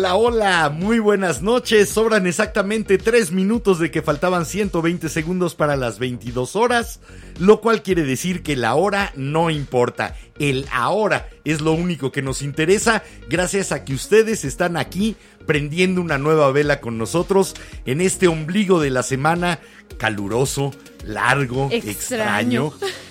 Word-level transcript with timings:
Hola, 0.00 0.16
hola, 0.16 0.70
muy 0.70 0.98
buenas 0.98 1.42
noches. 1.42 1.90
Sobran 1.90 2.26
exactamente 2.26 2.96
3 2.96 3.32
minutos 3.32 3.78
de 3.78 3.90
que 3.90 4.00
faltaban 4.00 4.46
120 4.46 5.10
segundos 5.10 5.54
para 5.54 5.76
las 5.76 5.98
22 5.98 6.56
horas, 6.56 7.00
lo 7.38 7.60
cual 7.60 7.82
quiere 7.82 8.02
decir 8.04 8.42
que 8.42 8.56
la 8.56 8.76
hora 8.76 9.12
no 9.14 9.50
importa. 9.50 10.16
El 10.38 10.66
ahora 10.72 11.28
es 11.44 11.60
lo 11.60 11.72
único 11.72 12.12
que 12.12 12.22
nos 12.22 12.40
interesa 12.40 13.02
gracias 13.28 13.72
a 13.72 13.84
que 13.84 13.92
ustedes 13.92 14.46
están 14.46 14.78
aquí 14.78 15.16
prendiendo 15.44 16.00
una 16.00 16.16
nueva 16.16 16.50
vela 16.50 16.80
con 16.80 16.96
nosotros 16.96 17.54
en 17.84 18.00
este 18.00 18.26
ombligo 18.26 18.80
de 18.80 18.88
la 18.88 19.02
semana 19.02 19.60
caluroso, 19.98 20.70
largo, 21.04 21.68
extraño. 21.70 22.72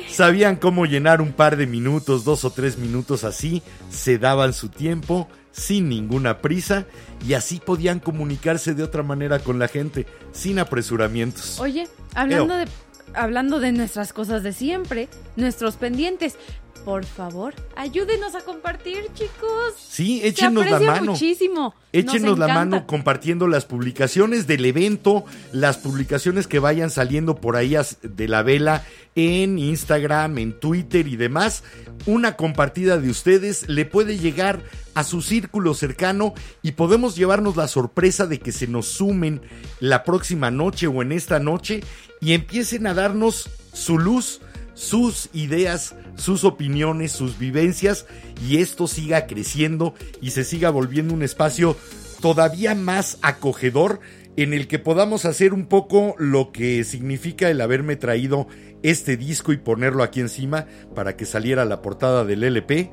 sabían 0.10 0.58
cómo 0.58 0.86
llenar 0.86 1.22
un 1.22 1.32
par 1.32 1.56
de 1.56 1.68
minutos, 1.68 2.26
dos 2.26 2.44
o 2.44 2.50
tres 2.50 2.78
minutos 2.78 3.24
así, 3.24 3.62
se 3.90 4.18
daban 4.18 4.52
su 4.52 4.68
tiempo 4.68 5.30
sin 5.58 5.90
ninguna 5.90 6.38
prisa 6.38 6.86
y 7.28 7.34
así 7.34 7.60
podían 7.60 8.00
comunicarse 8.00 8.74
de 8.74 8.84
otra 8.84 9.04
manera 9.04 9.40
con 9.40 9.60
la 9.60 9.68
gente, 9.68 10.06
sin 10.32 10.60
apresuramientos. 10.60 11.60
Oye, 11.60 11.88
hablando 12.14 12.56
de 12.56 12.68
hablando 13.14 13.60
de 13.60 13.72
nuestras 13.72 14.14
cosas 14.14 14.44
de 14.44 14.54
siempre, 14.54 15.10
nuestros 15.36 15.76
pendientes, 15.76 16.38
por 16.88 17.04
favor, 17.04 17.54
ayúdenos 17.76 18.34
a 18.34 18.40
compartir, 18.40 19.10
chicos. 19.14 19.74
Sí, 19.78 20.22
échenos 20.24 20.70
la 20.70 20.80
mano. 20.80 21.12
muchísimo. 21.12 21.76
Échenos 21.92 22.40
la 22.40 22.48
mano 22.48 22.88
compartiendo 22.88 23.46
las 23.50 23.66
publicaciones 23.66 24.48
del 24.48 24.64
evento, 24.64 25.26
las 25.52 25.76
publicaciones 25.76 26.48
que 26.48 26.60
vayan 26.60 26.90
saliendo 26.90 27.36
por 27.36 27.58
ahí 27.58 27.76
de 28.04 28.28
la 28.30 28.42
vela 28.42 28.86
en 29.16 29.60
Instagram, 29.60 30.38
en 30.38 30.58
Twitter 30.62 31.10
y 31.10 31.18
demás. 31.18 31.66
Una 32.06 32.38
compartida 32.38 32.98
de 32.98 33.10
ustedes 33.10 33.68
le 33.68 33.84
puede 33.84 34.18
llegar 34.18 34.62
a 34.94 35.04
su 35.04 35.22
círculo 35.22 35.74
cercano 35.74 36.36
y 36.62 36.72
podemos 36.72 37.18
llevarnos 37.18 37.58
la 37.58 37.68
sorpresa 37.68 38.28
de 38.28 38.40
que 38.40 38.54
se 38.54 38.66
nos 38.68 38.88
sumen 38.88 39.42
la 39.82 40.06
próxima 40.06 40.52
noche 40.52 40.88
o 40.88 41.02
en 41.02 41.12
esta 41.12 41.40
noche 41.40 41.82
y 42.22 42.32
empiecen 42.32 42.88
a 42.88 42.94
darnos 42.94 43.50
su 43.74 44.00
luz, 44.00 44.42
sus 44.78 45.30
ideas, 45.34 45.96
sus 46.16 46.44
opiniones, 46.44 47.12
sus 47.12 47.40
vivencias 47.40 48.06
y 48.48 48.60
esto 48.60 48.88
siga 48.88 49.26
creciendo 49.26 49.96
y 50.22 50.30
se 50.30 50.44
siga 50.44 50.70
volviendo 50.70 51.16
un 51.16 51.24
espacio 51.24 51.76
todavía 52.22 52.76
más 52.76 53.18
acogedor 53.24 54.00
en 54.36 54.54
el 54.54 54.68
que 54.68 54.78
podamos 54.78 55.26
hacer 55.26 55.56
un 55.56 55.66
poco 55.66 56.14
lo 56.20 56.52
que 56.52 56.84
significa 56.84 57.50
el 57.50 57.60
haberme 57.60 57.96
traído 57.96 58.48
este 58.84 59.18
disco 59.18 59.52
y 59.52 59.58
ponerlo 59.58 60.04
aquí 60.04 60.20
encima 60.20 60.68
para 60.94 61.18
que 61.18 61.26
saliera 61.26 61.66
la 61.66 61.82
portada 61.82 62.24
del 62.24 62.44
LP. 62.44 62.92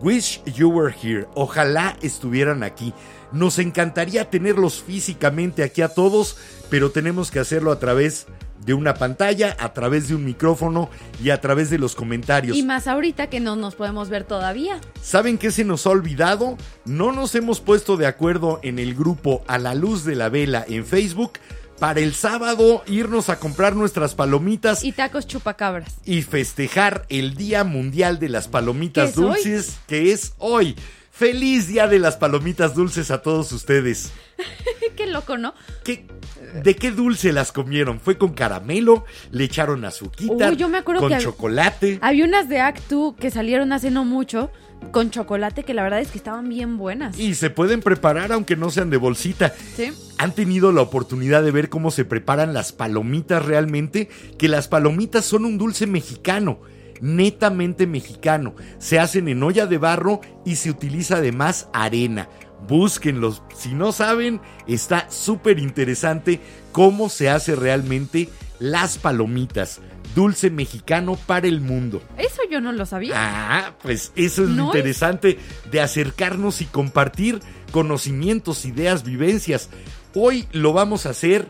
Wish 0.00 0.42
You 0.44 0.70
Were 0.70 0.94
Here. 1.02 1.26
Ojalá 1.34 1.98
estuvieran 2.00 2.62
aquí. 2.62 2.94
Nos 3.32 3.58
encantaría 3.58 4.30
tenerlos 4.30 4.82
físicamente 4.82 5.62
aquí 5.62 5.82
a 5.82 5.88
todos, 5.88 6.38
pero 6.70 6.90
tenemos 6.90 7.30
que 7.30 7.40
hacerlo 7.40 7.72
a 7.72 7.78
través 7.78 8.26
de 8.26 8.45
una 8.74 8.94
pantalla, 8.94 9.56
a 9.58 9.72
través 9.72 10.08
de 10.08 10.14
un 10.14 10.24
micrófono 10.24 10.90
y 11.22 11.30
a 11.30 11.40
través 11.40 11.70
de 11.70 11.78
los 11.78 11.94
comentarios. 11.94 12.56
Y 12.56 12.62
más 12.62 12.86
ahorita 12.86 13.28
que 13.28 13.40
no 13.40 13.56
nos 13.56 13.74
podemos 13.74 14.08
ver 14.08 14.24
todavía. 14.24 14.80
¿Saben 15.02 15.38
qué 15.38 15.50
se 15.50 15.64
nos 15.64 15.86
ha 15.86 15.90
olvidado? 15.90 16.56
No 16.84 17.12
nos 17.12 17.34
hemos 17.34 17.60
puesto 17.60 17.96
de 17.96 18.06
acuerdo 18.06 18.60
en 18.62 18.78
el 18.78 18.94
grupo 18.94 19.42
A 19.46 19.58
la 19.58 19.74
Luz 19.74 20.04
de 20.04 20.16
la 20.16 20.28
Vela 20.28 20.64
en 20.68 20.84
Facebook 20.84 21.32
para 21.78 22.00
el 22.00 22.14
sábado 22.14 22.82
irnos 22.86 23.28
a 23.28 23.38
comprar 23.38 23.76
nuestras 23.76 24.14
palomitas. 24.14 24.82
Y 24.82 24.92
tacos 24.92 25.26
chupacabras. 25.26 25.96
Y 26.04 26.22
festejar 26.22 27.06
el 27.08 27.34
Día 27.34 27.64
Mundial 27.64 28.18
de 28.18 28.28
las 28.28 28.48
Palomitas 28.48 29.14
Dulces, 29.14 29.76
que 29.86 30.12
es 30.12 30.34
hoy. 30.38 30.76
Feliz 31.16 31.66
Día 31.66 31.88
de 31.88 31.98
las 31.98 32.18
Palomitas 32.18 32.74
Dulces 32.74 33.10
a 33.10 33.22
todos 33.22 33.50
ustedes. 33.52 34.12
qué 34.96 35.06
loco, 35.06 35.38
¿no? 35.38 35.54
¿Qué, 35.82 36.06
¿De 36.62 36.76
qué 36.76 36.90
dulce 36.90 37.32
las 37.32 37.52
comieron? 37.52 38.00
¿Fue 38.00 38.18
con 38.18 38.34
caramelo? 38.34 39.06
¿Le 39.30 39.44
echaron 39.44 39.86
azuquita? 39.86 40.52
yo 40.52 40.68
me 40.68 40.76
acuerdo 40.76 41.00
¿Con 41.00 41.16
chocolate? 41.16 41.98
Había 42.02 42.26
unas 42.26 42.50
de 42.50 42.60
Actu 42.60 43.16
que 43.18 43.30
salieron 43.30 43.72
hace 43.72 43.90
no 43.90 44.04
mucho 44.04 44.50
con 44.92 45.10
chocolate 45.10 45.64
que 45.64 45.72
la 45.72 45.84
verdad 45.84 46.00
es 46.00 46.10
que 46.10 46.18
estaban 46.18 46.50
bien 46.50 46.76
buenas. 46.76 47.18
Y 47.18 47.34
se 47.34 47.48
pueden 47.48 47.80
preparar 47.80 48.30
aunque 48.30 48.54
no 48.54 48.68
sean 48.68 48.90
de 48.90 48.98
bolsita. 48.98 49.54
Sí. 49.74 49.94
¿Han 50.18 50.34
tenido 50.34 50.70
la 50.70 50.82
oportunidad 50.82 51.42
de 51.42 51.50
ver 51.50 51.70
cómo 51.70 51.90
se 51.90 52.04
preparan 52.04 52.52
las 52.52 52.72
palomitas 52.72 53.42
realmente? 53.42 54.10
Que 54.36 54.48
las 54.48 54.68
palomitas 54.68 55.24
son 55.24 55.46
un 55.46 55.56
dulce 55.56 55.86
mexicano 55.86 56.60
netamente 57.00 57.86
mexicano. 57.86 58.54
Se 58.78 58.98
hacen 58.98 59.28
en 59.28 59.42
olla 59.42 59.66
de 59.66 59.78
barro 59.78 60.20
y 60.44 60.56
se 60.56 60.70
utiliza 60.70 61.16
además 61.16 61.68
arena. 61.72 62.28
Búsquenlos. 62.68 63.42
Si 63.56 63.74
no 63.74 63.92
saben, 63.92 64.40
está 64.66 65.10
súper 65.10 65.58
interesante 65.58 66.40
cómo 66.72 67.08
se 67.08 67.28
hace 67.28 67.54
realmente 67.54 68.28
las 68.58 68.98
palomitas. 68.98 69.80
Dulce 70.14 70.50
mexicano 70.50 71.18
para 71.26 71.46
el 71.46 71.60
mundo. 71.60 72.02
Eso 72.16 72.40
yo 72.50 72.60
no 72.60 72.72
lo 72.72 72.86
sabía. 72.86 73.12
Ah, 73.16 73.74
pues 73.82 74.12
eso 74.16 74.44
es 74.44 74.48
lo 74.48 74.64
interesante 74.64 75.38
de 75.70 75.80
acercarnos 75.82 76.62
y 76.62 76.64
compartir 76.64 77.40
conocimientos, 77.70 78.64
ideas, 78.64 79.04
vivencias. 79.04 79.68
Hoy 80.14 80.48
lo 80.52 80.72
vamos 80.72 81.04
a 81.04 81.10
hacer 81.10 81.46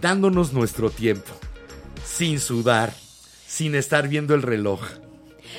dándonos 0.00 0.52
nuestro 0.52 0.90
tiempo, 0.90 1.30
sin 2.04 2.38
sudar, 2.38 2.94
sin 3.50 3.74
estar 3.74 4.06
viendo 4.06 4.36
el 4.36 4.42
reloj, 4.42 4.80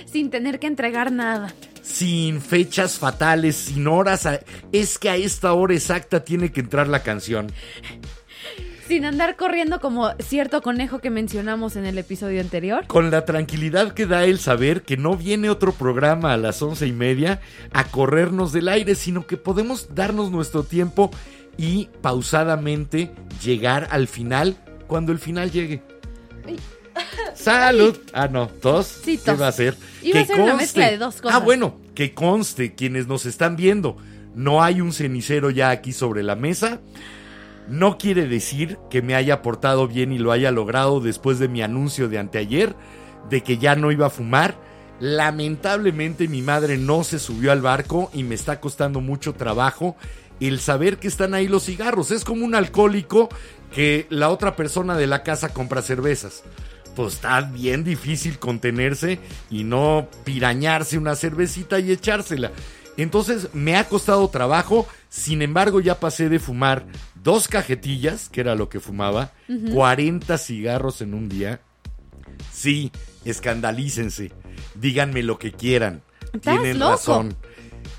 Sin 0.05 0.29
tener 0.29 0.59
que 0.59 0.67
entregar 0.67 1.11
nada. 1.11 1.53
sin 1.81 2.39
fechas 2.39 2.97
fatales, 2.97 3.57
sin 3.57 3.85
horas. 3.87 4.25
a- 4.25 4.39
Es 4.71 4.97
que 4.97 5.09
a 5.09 5.17
esta 5.17 5.51
hora 5.51 5.73
exacta 5.73 6.23
tiene 6.23 6.53
que 6.53 6.61
entrar 6.61 6.87
la 6.87 7.03
canción. 7.03 7.51
Sin 8.87 9.03
andar 9.05 9.35
corriendo 9.35 9.81
como 9.81 10.09
cierto 10.19 10.61
conejo 10.61 10.99
que 10.99 11.09
mencionamos 11.09 11.75
en 11.75 11.85
el 11.85 11.97
episodio 11.97 12.39
anterior. 12.39 12.87
Con 12.87 13.11
la 13.11 13.25
tranquilidad 13.25 13.93
que 13.93 14.05
da 14.05 14.23
el 14.23 14.39
saber 14.39 14.83
que 14.83 14.95
no 14.95 15.17
viene 15.17 15.49
otro 15.49 15.73
programa 15.73 16.31
a 16.33 16.37
las 16.37 16.61
once 16.61 16.87
y 16.87 16.93
media 16.93 17.41
a 17.73 17.83
corrernos 17.85 18.53
del 18.53 18.69
aire, 18.69 18.95
sino 18.95 19.27
que 19.27 19.35
podemos 19.37 19.93
darnos 19.95 20.31
nuestro 20.31 20.63
tiempo 20.63 21.11
y 21.57 21.89
pausadamente 22.01 23.11
llegar 23.43 23.87
al 23.91 24.07
final 24.07 24.55
cuando 24.87 25.11
el 25.11 25.19
final 25.19 25.51
llegue. 25.51 25.83
Salud. 27.35 27.97
Ah, 28.13 28.27
no, 28.27 28.47
tos. 28.47 28.87
Sí, 29.03 29.17
¿Qué 29.17 29.31
tos. 29.31 29.41
va 29.41 29.47
a 29.47 29.51
ser? 29.51 29.75
Iba 30.01 30.19
a 30.19 30.21
Que 30.23 30.27
ser 30.27 30.41
una 30.41 30.55
mezcla 30.55 30.89
de 30.89 30.97
dos 30.97 31.21
cosas. 31.21 31.37
Ah, 31.37 31.43
bueno, 31.43 31.75
que 31.95 32.13
conste 32.13 32.75
quienes 32.75 33.07
nos 33.07 33.25
están 33.25 33.55
viendo. 33.55 33.97
No 34.35 34.63
hay 34.63 34.81
un 34.81 34.93
cenicero 34.93 35.49
ya 35.49 35.69
aquí 35.69 35.93
sobre 35.93 36.23
la 36.23 36.35
mesa. 36.35 36.79
No 37.67 37.97
quiere 37.97 38.27
decir 38.27 38.77
que 38.89 39.01
me 39.01 39.15
haya 39.15 39.41
portado 39.41 39.87
bien 39.87 40.11
y 40.11 40.17
lo 40.19 40.31
haya 40.31 40.51
logrado 40.51 40.99
después 40.99 41.39
de 41.39 41.47
mi 41.47 41.61
anuncio 41.61 42.09
de 42.09 42.19
anteayer 42.19 42.75
de 43.29 43.41
que 43.41 43.57
ya 43.57 43.75
no 43.75 43.91
iba 43.91 44.07
a 44.07 44.09
fumar. 44.09 44.55
Lamentablemente 44.99 46.27
mi 46.27 46.41
madre 46.41 46.77
no 46.77 47.03
se 47.03 47.19
subió 47.19 47.51
al 47.51 47.61
barco 47.61 48.09
y 48.13 48.23
me 48.23 48.35
está 48.35 48.59
costando 48.59 49.01
mucho 49.01 49.33
trabajo 49.33 49.95
el 50.39 50.59
saber 50.59 50.97
que 50.97 51.07
están 51.07 51.33
ahí 51.33 51.47
los 51.47 51.65
cigarros. 51.65 52.11
Es 52.11 52.23
como 52.23 52.45
un 52.45 52.55
alcohólico 52.55 53.29
que 53.73 54.07
la 54.09 54.29
otra 54.29 54.55
persona 54.55 54.97
de 54.97 55.07
la 55.07 55.23
casa 55.23 55.49
compra 55.49 55.81
cervezas. 55.81 56.43
Pues 56.95 57.15
está 57.15 57.41
bien 57.41 57.83
difícil 57.83 58.39
contenerse 58.39 59.19
y 59.49 59.63
no 59.63 60.07
pirañarse 60.23 60.97
una 60.97 61.15
cervecita 61.15 61.79
y 61.79 61.91
echársela. 61.91 62.51
Entonces 62.97 63.49
me 63.53 63.77
ha 63.77 63.87
costado 63.87 64.27
trabajo, 64.29 64.87
sin 65.09 65.41
embargo 65.41 65.79
ya 65.79 65.99
pasé 65.99 66.29
de 66.29 66.39
fumar 66.39 66.85
dos 67.15 67.47
cajetillas, 67.47 68.29
que 68.29 68.41
era 68.41 68.55
lo 68.55 68.69
que 68.69 68.79
fumaba, 68.79 69.31
40 69.73 70.37
cigarros 70.37 71.01
en 71.01 71.13
un 71.13 71.29
día. 71.29 71.61
Sí, 72.51 72.91
escandalícense, 73.25 74.31
díganme 74.75 75.23
lo 75.23 75.39
que 75.39 75.51
quieran. 75.51 76.01
Tienen 76.41 76.79
loco. 76.79 76.91
razón. 76.91 77.35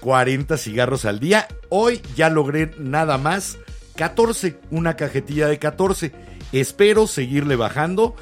40 0.00 0.56
cigarros 0.56 1.04
al 1.04 1.20
día. 1.20 1.48
Hoy 1.68 2.02
ya 2.16 2.28
logré 2.28 2.72
nada 2.78 3.18
más 3.18 3.58
14, 3.96 4.58
una 4.70 4.96
cajetilla 4.96 5.46
de 5.48 5.58
14. 5.58 6.12
Espero 6.52 7.06
seguirle 7.06 7.56
bajando. 7.56 8.16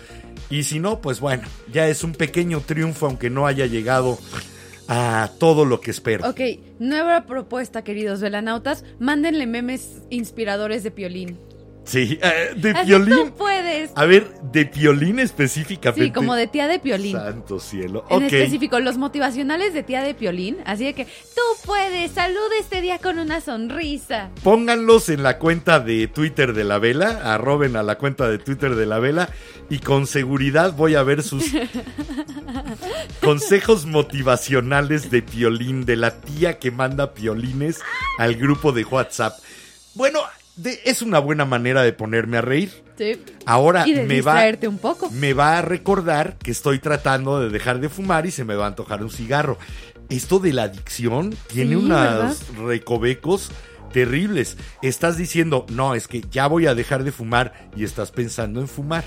Y 0.50 0.64
si 0.64 0.80
no, 0.80 1.00
pues 1.00 1.20
bueno, 1.20 1.44
ya 1.72 1.86
es 1.86 2.02
un 2.02 2.12
pequeño 2.12 2.60
triunfo, 2.60 3.06
aunque 3.06 3.30
no 3.30 3.46
haya 3.46 3.66
llegado 3.66 4.18
a 4.88 5.30
todo 5.38 5.64
lo 5.64 5.80
que 5.80 5.92
espero. 5.92 6.28
Ok, 6.28 6.40
nueva 6.80 7.24
propuesta, 7.24 7.84
queridos 7.84 8.20
velanautas. 8.20 8.84
Mándenle 8.98 9.46
memes 9.46 10.02
inspiradores 10.10 10.82
de 10.82 10.90
Piolín. 10.90 11.38
Sí, 11.84 12.18
eh, 12.22 12.52
de 12.56 12.70
Así 12.70 12.88
violín. 12.88 13.16
Tú 13.16 13.34
puedes. 13.36 13.90
A 13.94 14.04
ver, 14.04 14.32
de 14.42 14.64
violín 14.64 15.18
específicamente. 15.18 16.04
Sí, 16.04 16.12
como 16.12 16.34
de 16.34 16.46
tía 16.46 16.68
de 16.68 16.78
Piolín. 16.78 17.16
Santo 17.16 17.58
cielo. 17.58 18.04
En 18.10 18.22
específico, 18.22 18.78
los 18.80 18.96
motivacionales 18.96 19.74
de 19.74 19.82
tía 19.82 20.02
de 20.02 20.14
Piolín. 20.14 20.58
Así 20.66 20.84
de 20.84 20.94
que 20.94 21.06
tú 21.06 21.42
puedes, 21.64 22.12
saluda 22.12 22.58
este 22.60 22.80
día 22.80 22.98
con 22.98 23.18
una 23.18 23.40
sonrisa. 23.40 24.30
Pónganlos 24.42 25.08
en 25.08 25.22
la 25.22 25.38
cuenta 25.38 25.80
de 25.80 26.06
Twitter 26.06 26.52
de 26.52 26.64
la 26.64 26.78
vela, 26.78 27.20
arroben 27.24 27.76
a 27.76 27.82
la 27.82 27.98
cuenta 27.98 28.28
de 28.28 28.38
Twitter 28.38 28.74
de 28.74 28.86
la 28.86 28.98
vela 28.98 29.30
y 29.68 29.78
con 29.78 30.06
seguridad 30.06 30.74
voy 30.74 30.94
a 30.94 31.02
ver 31.02 31.22
sus 31.22 31.44
consejos 33.20 33.86
motivacionales 33.86 35.10
de 35.10 35.22
Piolín, 35.22 35.84
de 35.86 35.96
la 35.96 36.20
tía 36.20 36.58
que 36.58 36.70
manda 36.70 37.14
piolines 37.14 37.80
al 38.18 38.36
grupo 38.36 38.72
de 38.72 38.84
WhatsApp. 38.84 39.38
Bueno, 39.94 40.20
de- 40.56 40.80
es 40.84 41.02
una 41.02 41.18
buena 41.18 41.44
manera 41.44 41.82
de 41.82 41.92
ponerme 41.92 42.36
a 42.38 42.40
reír. 42.42 42.70
Sí. 42.98 43.18
Ahora 43.46 43.86
Y 43.88 43.94
de 43.94 44.04
me 44.04 44.20
va, 44.20 44.42
un 44.68 44.78
poco. 44.78 45.10
me 45.10 45.32
va 45.32 45.58
a 45.58 45.62
recordar 45.62 46.36
que 46.38 46.50
estoy 46.50 46.78
tratando 46.80 47.40
de 47.40 47.48
dejar 47.48 47.80
de 47.80 47.88
fumar 47.88 48.26
y 48.26 48.30
se 48.30 48.44
me 48.44 48.54
va 48.54 48.64
a 48.64 48.68
antojar 48.68 49.02
un 49.02 49.10
cigarro. 49.10 49.58
Esto 50.10 50.38
de 50.38 50.52
la 50.52 50.64
adicción 50.64 51.34
tiene 51.48 51.76
unos 51.76 52.48
recovecos 52.58 53.50
terribles. 53.92 54.56
Estás 54.82 55.16
diciendo, 55.16 55.66
no, 55.70 55.94
es 55.94 56.08
que 56.08 56.22
ya 56.30 56.46
voy 56.46 56.66
a 56.66 56.74
dejar 56.74 57.04
de 57.04 57.12
fumar 57.12 57.68
y 57.76 57.84
estás 57.84 58.10
pensando 58.10 58.60
en 58.60 58.68
fumar. 58.68 59.04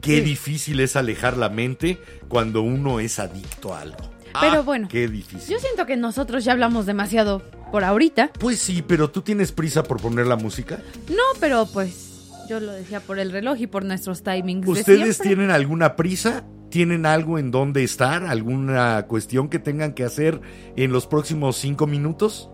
Qué 0.00 0.16
Sí. 0.16 0.20
difícil 0.22 0.80
es 0.80 0.96
alejar 0.96 1.36
la 1.36 1.48
mente 1.48 2.00
cuando 2.28 2.62
uno 2.62 2.98
es 2.98 3.18
adicto 3.18 3.74
a 3.74 3.82
algo. 3.82 4.10
Pero 4.40 4.54
Ah, 4.54 4.60
bueno, 4.60 4.88
Qué 4.90 5.08
difícil. 5.08 5.54
Yo 5.54 5.58
siento 5.60 5.86
que 5.86 5.96
nosotros 5.96 6.44
ya 6.44 6.52
hablamos 6.52 6.86
demasiado 6.86 7.42
por 7.70 7.84
ahorita. 7.84 8.30
Pues 8.38 8.58
sí, 8.58 8.82
pero 8.82 9.10
tú 9.10 9.22
tienes 9.22 9.52
prisa 9.52 9.82
por 9.82 10.00
poner 10.00 10.26
la 10.26 10.36
música. 10.36 10.80
No, 11.08 11.22
pero 11.40 11.66
pues 11.72 12.30
yo 12.48 12.60
lo 12.60 12.72
decía 12.72 13.00
por 13.00 13.18
el 13.18 13.30
reloj 13.32 13.58
y 13.60 13.66
por 13.66 13.84
nuestros 13.84 14.22
timings. 14.22 14.66
de 14.66 14.72
¿Ustedes 14.72 15.18
tienen 15.18 15.50
alguna 15.50 15.96
prisa? 15.96 16.44
¿Tienen 16.70 17.04
algo 17.06 17.38
en 17.38 17.50
donde 17.50 17.84
estar? 17.84 18.24
¿Alguna 18.24 19.02
cuestión 19.06 19.48
que 19.48 19.58
tengan 19.58 19.92
que 19.92 20.04
hacer 20.04 20.40
en 20.76 20.92
los 20.92 21.06
próximos 21.06 21.56
cinco 21.56 21.86
minutos? 21.86 22.48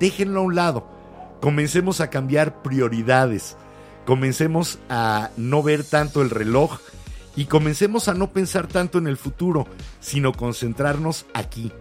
Déjenlo 0.00 0.40
a 0.40 0.42
un 0.42 0.54
lado. 0.56 0.88
Comencemos 1.40 2.00
a 2.00 2.10
cambiar 2.10 2.62
prioridades. 2.62 3.56
Comencemos 4.04 4.80
a 4.88 5.30
no 5.36 5.62
ver 5.62 5.84
tanto 5.84 6.22
el 6.22 6.30
reloj 6.30 6.78
y 7.36 7.46
comencemos 7.46 8.08
a 8.08 8.14
no 8.14 8.32
pensar 8.32 8.66
tanto 8.66 8.98
en 8.98 9.06
el 9.06 9.16
futuro, 9.16 9.66
sino 10.00 10.32
concentrarnos 10.32 11.26
aquí, 11.34 11.72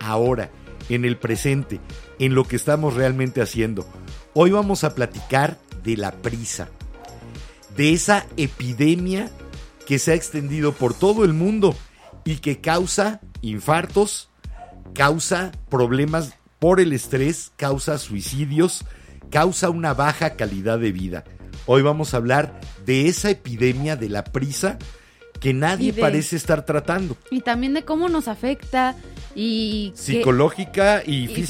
ahora, 0.00 0.50
en 0.88 1.04
el 1.04 1.16
presente, 1.16 1.80
en 2.18 2.34
lo 2.34 2.44
que 2.44 2.56
estamos 2.56 2.94
realmente 2.94 3.42
haciendo. 3.42 3.86
Hoy 4.34 4.50
vamos 4.50 4.84
a 4.84 4.94
platicar 4.94 5.58
de 5.82 5.96
la 5.96 6.12
prisa 6.12 6.68
de 7.76 7.92
esa 7.92 8.26
epidemia 8.36 9.30
que 9.86 9.98
se 9.98 10.12
ha 10.12 10.14
extendido 10.14 10.72
por 10.72 10.94
todo 10.94 11.24
el 11.24 11.32
mundo 11.32 11.76
y 12.24 12.36
que 12.36 12.60
causa 12.60 13.20
infartos, 13.42 14.30
causa 14.94 15.52
problemas 15.68 16.34
por 16.58 16.80
el 16.80 16.92
estrés, 16.92 17.52
causa 17.56 17.98
suicidios, 17.98 18.84
causa 19.30 19.70
una 19.70 19.94
baja 19.94 20.30
calidad 20.30 20.78
de 20.78 20.92
vida. 20.92 21.24
Hoy 21.66 21.82
vamos 21.82 22.14
a 22.14 22.18
hablar 22.18 22.60
de 22.84 23.08
esa 23.08 23.30
epidemia 23.30 23.96
de 23.96 24.08
la 24.08 24.24
prisa 24.24 24.78
que 25.40 25.52
nadie 25.52 25.92
de- 25.92 26.00
parece 26.00 26.36
estar 26.36 26.64
tratando, 26.64 27.16
Y 27.30 27.40
también 27.42 27.74
de 27.74 27.84
cómo 27.84 28.08
nos 28.08 28.26
afecta 28.28 28.94
y, 29.34 29.92
psicológica 29.94 31.02
y, 31.04 31.24
y 31.24 31.26
físicamente. 31.28 31.46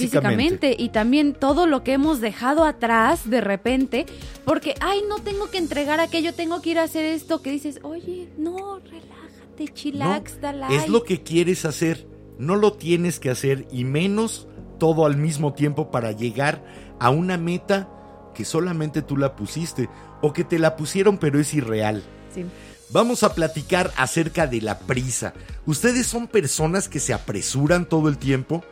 físicamente. 0.71 0.77
Y 0.83 0.89
también 0.89 1.35
todo 1.35 1.67
lo 1.67 1.85
que 1.85 1.93
hemos 1.93 2.21
dejado 2.21 2.65
atrás 2.65 3.31
de 3.31 3.41
repente. 3.41 4.07
Porque, 4.45 4.75
ay, 4.81 5.03
no 5.09 5.21
tengo 5.21 5.51
que 5.51 5.59
entregar 5.59 6.01
aquello, 6.01 6.35
tengo 6.35 6.61
que 6.63 6.71
ir 6.71 6.79
a 6.81 6.83
hacer 6.85 7.05
esto. 7.05 7.43
Que 7.43 7.53
dices, 7.53 7.79
oye, 7.85 8.29
no, 8.37 8.81
relájate, 8.81 9.67
No, 9.67 9.75
chillax, 9.75 10.41
dale. 10.41 10.75
es 10.75 10.89
lo 10.89 11.05
que 11.05 11.23
quieres 11.23 11.65
hacer, 11.65 12.09
no 12.39 12.57
lo 12.57 12.73
tienes 12.73 13.21
que 13.21 13.31
hacer 13.31 13.69
y 13.71 13.85
menos 13.85 14.49
todo 14.81 15.07
al 15.07 15.17
mismo 15.17 15.53
tiempo 15.55 15.93
para 15.93 16.11
llegar 16.11 16.65
a 16.99 17.11
una 17.11 17.37
meta 17.39 17.89
que 18.35 18.45
solamente 18.45 19.01
tú 19.01 19.17
la 19.17 19.37
pusiste 19.37 19.89
o 20.21 20.33
que 20.33 20.45
te 20.45 20.59
la 20.59 20.77
pusieron 20.77 21.19
pero 21.19 21.41
es 21.41 21.55
irreal. 21.55 22.03
Sí. 22.35 22.45
Vamos 22.91 23.25
a 23.25 23.35
platicar 23.35 23.93
acerca 23.97 24.47
de 24.47 24.61
la 24.61 24.79
prisa. 24.79 25.35
¿Ustedes 25.67 26.07
son 26.07 26.29
personas 26.29 26.89
que 26.89 27.01
se 27.01 27.13
apresuran 27.13 27.85
todo 27.89 28.09
el 28.09 28.17
tiempo? 28.17 28.65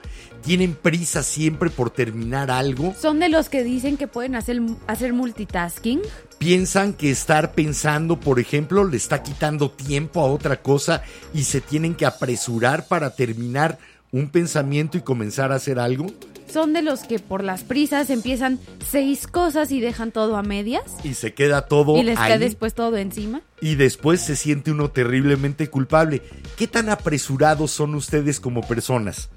¿Tienen 0.42 0.74
prisa 0.74 1.22
siempre 1.24 1.68
por 1.68 1.90
terminar 1.90 2.50
algo? 2.50 2.94
Son 3.00 3.18
de 3.18 3.28
los 3.28 3.48
que 3.48 3.64
dicen 3.64 3.96
que 3.96 4.06
pueden 4.06 4.36
hacer, 4.36 4.60
hacer 4.86 5.12
multitasking. 5.12 6.02
piensan 6.38 6.92
que 6.92 7.10
estar 7.10 7.54
pensando, 7.54 8.20
por 8.20 8.38
ejemplo, 8.38 8.84
le 8.84 8.96
está 8.96 9.22
quitando 9.22 9.70
tiempo 9.70 10.20
a 10.20 10.26
otra 10.26 10.62
cosa 10.62 11.02
y 11.32 11.44
se 11.44 11.60
tienen 11.60 11.94
que 11.94 12.06
apresurar 12.06 12.86
para 12.86 13.16
terminar 13.16 13.78
un 14.12 14.28
pensamiento 14.28 14.96
y 14.96 15.00
comenzar 15.00 15.50
a 15.50 15.56
hacer 15.56 15.80
algo. 15.80 16.06
Son 16.50 16.72
de 16.72 16.82
los 16.82 17.00
que 17.00 17.18
por 17.18 17.42
las 17.42 17.64
prisas 17.64 18.10
empiezan 18.10 18.60
seis 18.88 19.26
cosas 19.26 19.70
y 19.72 19.80
dejan 19.80 20.12
todo 20.12 20.36
a 20.36 20.42
medias. 20.42 20.82
Y 21.02 21.14
se 21.14 21.34
queda 21.34 21.62
todo 21.62 21.96
Y 21.96 22.02
les 22.04 22.16
cae 22.18 22.34
ahí 22.34 22.38
después 22.38 22.74
todo 22.74 22.96
encima. 22.96 23.42
y 23.60 23.74
después 23.74 24.20
se 24.20 24.36
siente 24.36 24.70
uno 24.70 24.90
terriblemente 24.90 25.68
culpable. 25.68 26.22
¿Qué 26.56 26.66
tan 26.68 26.88
apresurados 26.90 27.70
son 27.72 27.94
ustedes 27.94 28.38
como 28.40 28.60
personas? 28.60 29.30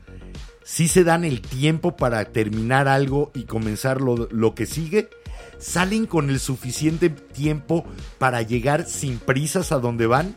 ¿Sí 0.63 0.89
se 0.89 1.03
dan 1.03 1.23
el 1.23 1.41
tiempo 1.41 1.95
para 1.95 2.25
terminar 2.25 2.87
algo 2.87 3.31
y 3.33 3.43
comenzar 3.45 4.01
lo, 4.01 4.27
lo 4.31 4.53
que 4.53 4.65
sigue? 4.65 5.09
¿Salen 5.59 6.05
con 6.05 6.29
el 6.29 6.39
suficiente 6.39 7.09
tiempo 7.09 7.85
para 8.19 8.41
llegar 8.41 8.85
sin 8.85 9.17
prisas 9.17 9.71
a 9.71 9.79
donde 9.79 10.05
van? 10.07 10.35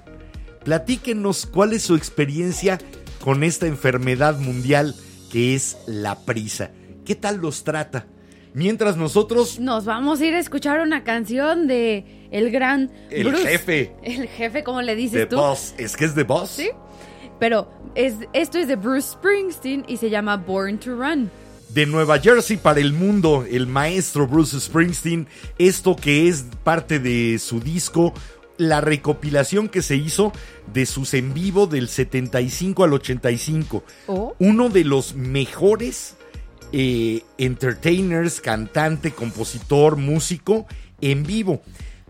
Platíquenos 0.64 1.46
cuál 1.46 1.72
es 1.72 1.82
su 1.82 1.96
experiencia 1.96 2.78
con 3.20 3.42
esta 3.42 3.66
enfermedad 3.66 4.38
mundial 4.38 4.94
que 5.30 5.54
es 5.54 5.78
la 5.86 6.18
prisa. 6.26 6.70
¿Qué 7.04 7.14
tal 7.14 7.36
los 7.38 7.64
trata? 7.64 8.06
Mientras 8.52 8.96
nosotros, 8.96 9.58
Nos 9.60 9.84
vamos 9.84 10.20
a 10.20 10.26
ir 10.26 10.34
a 10.34 10.38
escuchar 10.40 10.80
una 10.80 11.04
canción 11.04 11.66
de 11.68 12.28
el 12.32 12.50
gran 12.50 12.90
El 13.10 13.28
Bruce. 13.28 13.46
jefe. 13.46 13.92
El 14.02 14.26
jefe, 14.28 14.64
¿cómo 14.64 14.82
le 14.82 14.94
The 14.94 15.00
dices 15.00 15.28
tú? 15.28 15.36
Boss, 15.36 15.74
es 15.78 15.96
que 15.96 16.04
es 16.04 16.14
The 16.14 16.24
Boss. 16.24 16.50
Sí. 16.50 16.70
Pero 17.38 17.70
es, 17.94 18.14
esto 18.32 18.58
es 18.58 18.66
de 18.68 18.76
Bruce 18.76 19.12
Springsteen 19.12 19.84
y 19.88 19.96
se 19.96 20.10
llama 20.10 20.36
Born 20.36 20.78
to 20.78 20.94
Run. 20.96 21.30
de 21.70 21.86
Nueva 21.86 22.18
Jersey 22.18 22.56
para 22.56 22.80
el 22.80 22.92
mundo, 22.92 23.46
el 23.48 23.68
maestro 23.68 24.26
Bruce 24.26 24.58
Springsteen, 24.58 25.28
esto 25.56 25.94
que 25.94 26.26
es 26.28 26.44
parte 26.64 26.98
de 26.98 27.38
su 27.38 27.60
disco, 27.60 28.12
la 28.60 28.82
recopilación 28.82 29.68
que 29.68 29.80
se 29.80 29.96
hizo 29.96 30.32
de 30.72 30.84
sus 30.84 31.14
en 31.14 31.32
vivo 31.32 31.66
del 31.66 31.88
75 31.88 32.84
al 32.84 32.92
85. 32.92 33.82
Oh. 34.06 34.34
Uno 34.38 34.68
de 34.68 34.84
los 34.84 35.14
mejores 35.14 36.16
eh, 36.72 37.22
entertainers, 37.38 38.40
cantante, 38.40 39.12
compositor, 39.12 39.96
músico 39.96 40.66
en 41.00 41.24
vivo, 41.24 41.62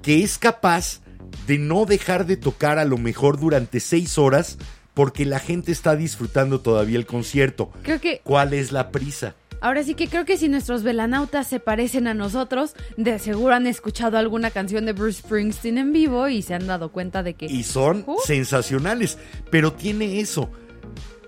que 0.03 0.25
es 0.25 0.39
capaz 0.39 1.01
de 1.47 1.59
no 1.59 1.87
dejar 1.87 2.27
de 2.27 2.37
tocar 2.37 2.79
a 2.79 2.85
lo 2.85 2.99
mejor 2.99 3.39
durante 3.39 3.79
seis 3.79 4.19
horas 4.19 4.59
porque 4.93 5.25
la 5.25 5.39
gente 5.39 5.71
está 5.71 5.95
disfrutando 5.95 6.61
todavía 6.61 6.99
el 6.99 7.07
concierto. 7.07 7.71
Creo 7.83 8.01
que 8.01 8.21
¿Cuál 8.25 8.55
es 8.55 8.73
la 8.73 8.91
prisa? 8.91 9.37
Ahora 9.61 9.83
sí 9.85 9.95
que 9.95 10.09
creo 10.09 10.25
que 10.25 10.37
si 10.37 10.49
nuestros 10.49 10.83
velanautas 10.83 11.47
se 11.47 11.61
parecen 11.61 12.07
a 12.07 12.15
nosotros, 12.15 12.75
de 12.97 13.19
seguro 13.19 13.55
han 13.55 13.67
escuchado 13.67 14.19
alguna 14.19 14.51
canción 14.51 14.87
de 14.87 14.93
Bruce 14.93 15.21
Springsteen 15.23 15.79
en 15.79 15.93
vivo 15.93 16.29
y 16.29 16.43
se 16.43 16.55
han 16.55 16.67
dado 16.67 16.91
cuenta 16.93 17.23
de 17.23 17.35
que 17.35 17.47
y 17.47 17.63
son 17.63 18.05
Uh. 18.07 18.17
sensacionales. 18.25 19.19
Pero 19.51 19.73
tiene 19.73 20.21
eso. 20.21 20.51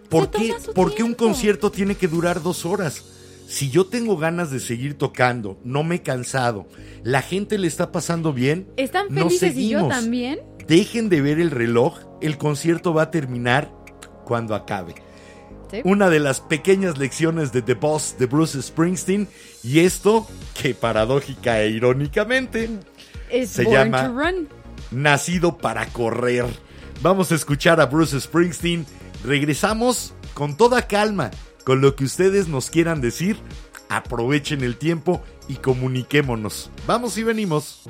¿Por 0.09 0.31
qué, 0.31 0.55
por 0.75 0.95
qué 0.95 1.03
un 1.03 1.15
concierto 1.15 1.71
tiene 1.71 1.95
que 1.95 2.09
durar 2.09 2.43
dos 2.43 2.67
horas? 2.67 3.05
Si 3.49 3.71
yo 3.71 3.87
tengo 3.87 4.17
ganas 4.17 4.51
de 4.51 4.61
seguir 4.61 4.97
tocando, 4.97 5.59
no 5.65 5.83
me 5.85 5.97
he 5.97 6.03
cansado, 6.03 6.67
la 7.03 7.21
gente 7.23 7.59
le 7.59 7.67
está 7.67 7.93
pasando 7.93 8.33
bien, 8.33 8.67
están 8.77 9.09
felices 9.11 9.55
y 9.57 9.69
yo 9.71 9.89
también. 9.89 10.41
Dejen 10.67 11.09
de 11.09 11.21
ver 11.21 11.39
el 11.41 11.51
reloj, 11.51 11.99
el 12.23 12.39
concierto 12.39 12.95
va 12.95 13.03
a 13.03 13.11
terminar 13.11 13.71
cuando 14.25 14.55
acabe. 14.55 14.95
Sí. 15.73 15.81
Una 15.85 16.09
de 16.11 16.21
las 16.21 16.41
pequeñas 16.41 16.99
lecciones 16.99 17.50
de 17.50 17.62
The 17.62 17.75
Boss 17.75 18.14
de 18.19 18.26
Bruce 18.26 18.61
Springsteen 18.62 19.26
y 19.64 19.81
esto, 19.81 20.29
que 20.61 20.75
paradójica 20.75 21.61
e 21.62 21.71
irónicamente, 21.71 22.69
se 23.47 23.64
llama- 23.64 24.09
Run. 24.09 24.49
nacido 24.91 25.57
para 25.59 25.87
correr. 25.87 26.45
Vamos 27.00 27.33
a 27.33 27.35
escuchar 27.35 27.81
a 27.81 27.87
Bruce 27.87 28.21
Springsteen. 28.21 28.87
Regresamos 29.25 30.12
con 30.35 30.57
toda 30.57 30.87
calma, 30.87 31.31
con 31.64 31.81
lo 31.81 31.97
que 31.97 32.05
ustedes 32.05 32.49
nos 32.49 32.69
quieran 32.71 33.00
decir. 33.00 33.38
Aprovechen 33.88 34.62
el 34.62 34.76
tiempo 34.76 35.23
y 35.49 35.55
comuniquémonos. 35.55 36.71
Vamos 36.87 37.17
y 37.19 37.23
venimos. 37.25 37.83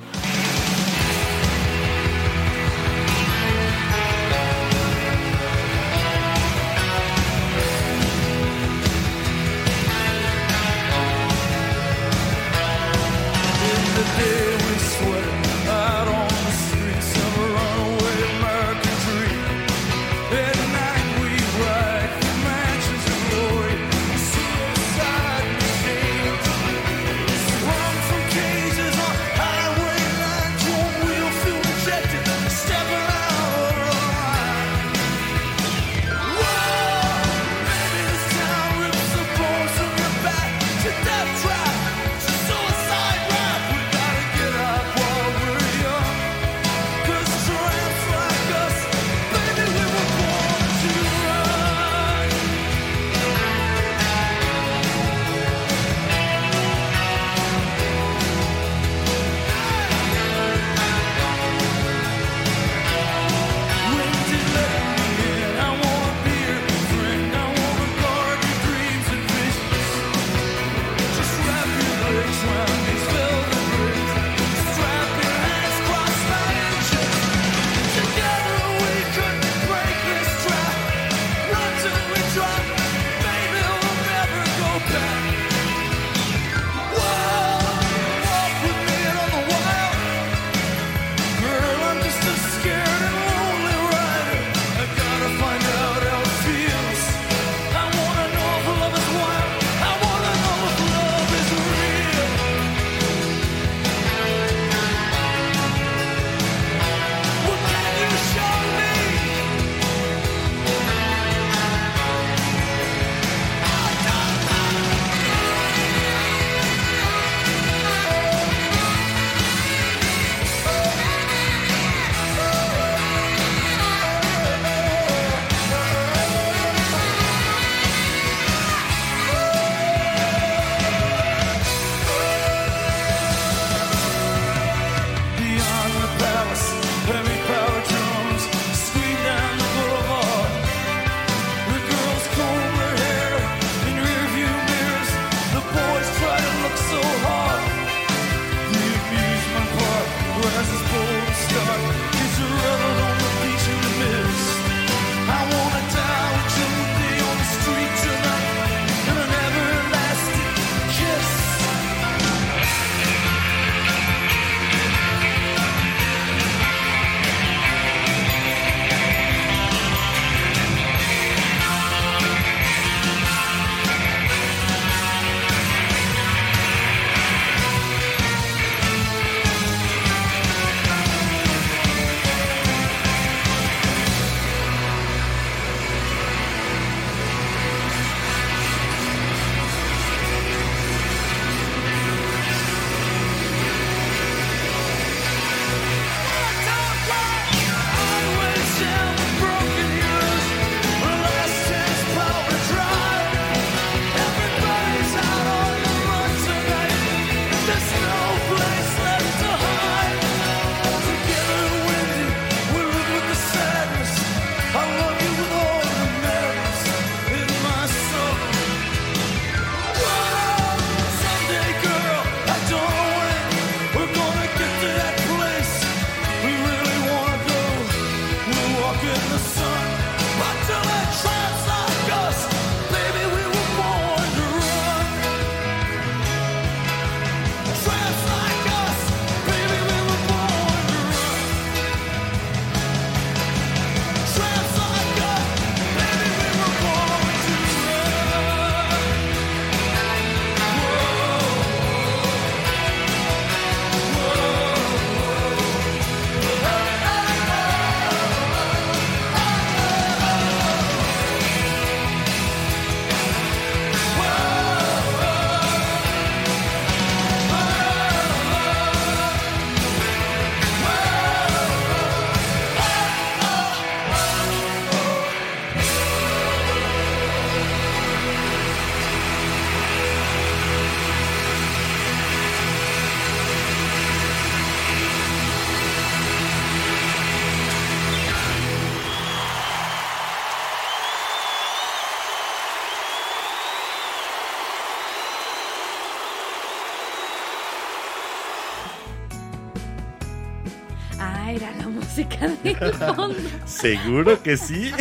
Música 302.13 302.49
de 302.63 302.75
fondo. 303.15 303.35
Seguro 303.65 304.43
que 304.43 304.57
sí. 304.57 304.93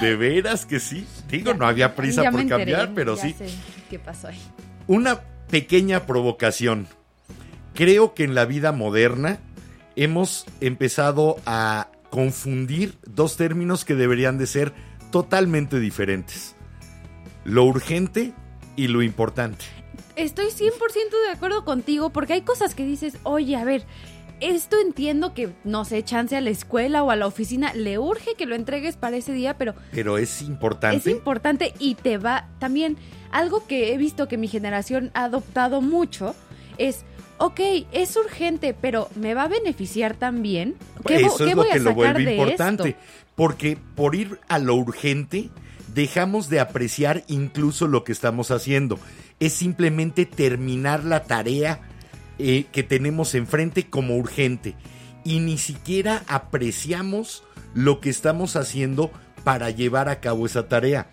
De 0.00 0.16
veras 0.16 0.66
que 0.66 0.80
sí. 0.80 1.06
Digo, 1.28 1.54
no 1.54 1.66
había 1.66 1.94
prisa 1.94 2.30
por 2.30 2.40
enteré, 2.40 2.48
cambiar, 2.48 2.94
pero 2.94 3.16
ya 3.16 3.22
sí. 3.22 3.34
sé 3.36 3.46
¿Qué 3.90 3.98
pasó 3.98 4.28
ahí? 4.28 4.40
Una 4.86 5.20
pequeña 5.50 6.06
provocación. 6.06 6.86
Creo 7.74 8.14
que 8.14 8.24
en 8.24 8.34
la 8.34 8.44
vida 8.44 8.72
moderna 8.72 9.38
hemos 9.96 10.46
empezado 10.60 11.36
a 11.46 11.88
confundir 12.10 12.94
dos 13.06 13.36
términos 13.36 13.84
que 13.84 13.94
deberían 13.94 14.38
de 14.38 14.46
ser 14.46 14.72
totalmente 15.10 15.78
diferentes. 15.78 16.54
Lo 17.44 17.64
urgente 17.64 18.32
y 18.76 18.88
lo 18.88 19.02
importante. 19.02 19.64
Estoy 20.16 20.46
100% 20.46 20.72
de 21.26 21.32
acuerdo 21.32 21.64
contigo 21.64 22.10
porque 22.10 22.32
hay 22.32 22.42
cosas 22.42 22.74
que 22.74 22.84
dices, 22.84 23.16
oye, 23.22 23.56
a 23.56 23.64
ver, 23.64 23.84
esto 24.40 24.76
entiendo 24.80 25.34
que, 25.34 25.50
no 25.64 25.84
sé, 25.84 26.02
chance 26.04 26.36
a 26.36 26.40
la 26.40 26.50
escuela 26.50 27.02
o 27.02 27.10
a 27.10 27.16
la 27.16 27.26
oficina, 27.26 27.72
le 27.74 27.98
urge 27.98 28.34
que 28.36 28.46
lo 28.46 28.54
entregues 28.54 28.96
para 28.96 29.16
ese 29.16 29.32
día, 29.32 29.56
pero 29.58 29.74
Pero 29.92 30.18
es 30.18 30.42
importante. 30.42 30.96
es 30.98 31.06
importante 31.16 31.74
y 31.78 31.94
te 31.94 32.18
va 32.18 32.48
también, 32.58 32.96
algo 33.30 33.66
que 33.66 33.92
he 33.92 33.98
visto 33.98 34.28
que 34.28 34.36
mi 34.36 34.48
generación 34.48 35.10
ha 35.14 35.24
adoptado 35.24 35.80
mucho 35.80 36.34
es, 36.78 37.04
ok, 37.38 37.60
es 37.92 38.16
urgente, 38.16 38.74
pero 38.80 39.08
¿me 39.16 39.34
va 39.34 39.44
a 39.44 39.48
beneficiar 39.48 40.14
también? 40.14 40.76
¿Qué, 41.06 41.16
Eso 41.16 41.36
qué 41.38 41.50
es 41.50 41.56
lo 41.56 41.62
a 41.62 41.68
que 41.68 41.80
lo 41.80 41.94
vuelve 41.94 42.36
importante. 42.36 42.88
esto? 42.90 43.00
Porque 43.34 43.78
por 43.94 44.14
ir 44.14 44.40
a 44.48 44.58
lo 44.58 44.74
urgente, 44.74 45.50
dejamos 45.94 46.48
de 46.48 46.60
apreciar 46.60 47.24
incluso 47.28 47.86
lo 47.86 48.04
que 48.04 48.12
estamos 48.12 48.50
haciendo. 48.50 48.98
Es 49.40 49.52
simplemente 49.52 50.26
terminar 50.26 51.04
la 51.04 51.24
tarea 51.24 51.80
eh, 52.38 52.66
que 52.72 52.82
tenemos 52.82 53.34
enfrente 53.34 53.88
como 53.88 54.16
urgente. 54.16 54.74
Y 55.24 55.40
ni 55.40 55.58
siquiera 55.58 56.24
apreciamos 56.28 57.42
lo 57.74 58.00
que 58.00 58.10
estamos 58.10 58.56
haciendo 58.56 59.10
para 59.44 59.70
llevar 59.70 60.08
a 60.08 60.20
cabo 60.20 60.46
esa 60.46 60.68
tarea. 60.68 61.08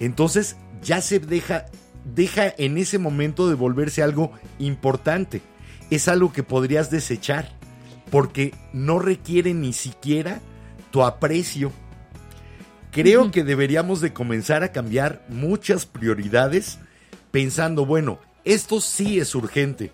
Entonces 0.00 0.56
ya 0.82 1.00
se 1.00 1.18
deja, 1.18 1.66
deja 2.04 2.52
en 2.58 2.78
ese 2.78 2.98
momento 2.98 3.48
de 3.48 3.54
volverse 3.54 4.02
algo 4.02 4.32
importante. 4.58 5.40
Es 5.90 6.08
algo 6.08 6.32
que 6.32 6.42
podrías 6.42 6.90
desechar 6.90 7.50
porque 8.10 8.54
no 8.72 8.98
requiere 8.98 9.54
ni 9.54 9.72
siquiera 9.72 10.40
tu 10.90 11.02
aprecio. 11.02 11.72
Creo 12.90 13.30
que 13.30 13.44
deberíamos 13.44 14.00
de 14.00 14.12
comenzar 14.12 14.62
a 14.62 14.72
cambiar 14.72 15.24
muchas 15.28 15.86
prioridades 15.86 16.78
pensando, 17.30 17.84
bueno, 17.84 18.18
esto 18.44 18.80
sí 18.80 19.18
es 19.18 19.34
urgente, 19.34 19.92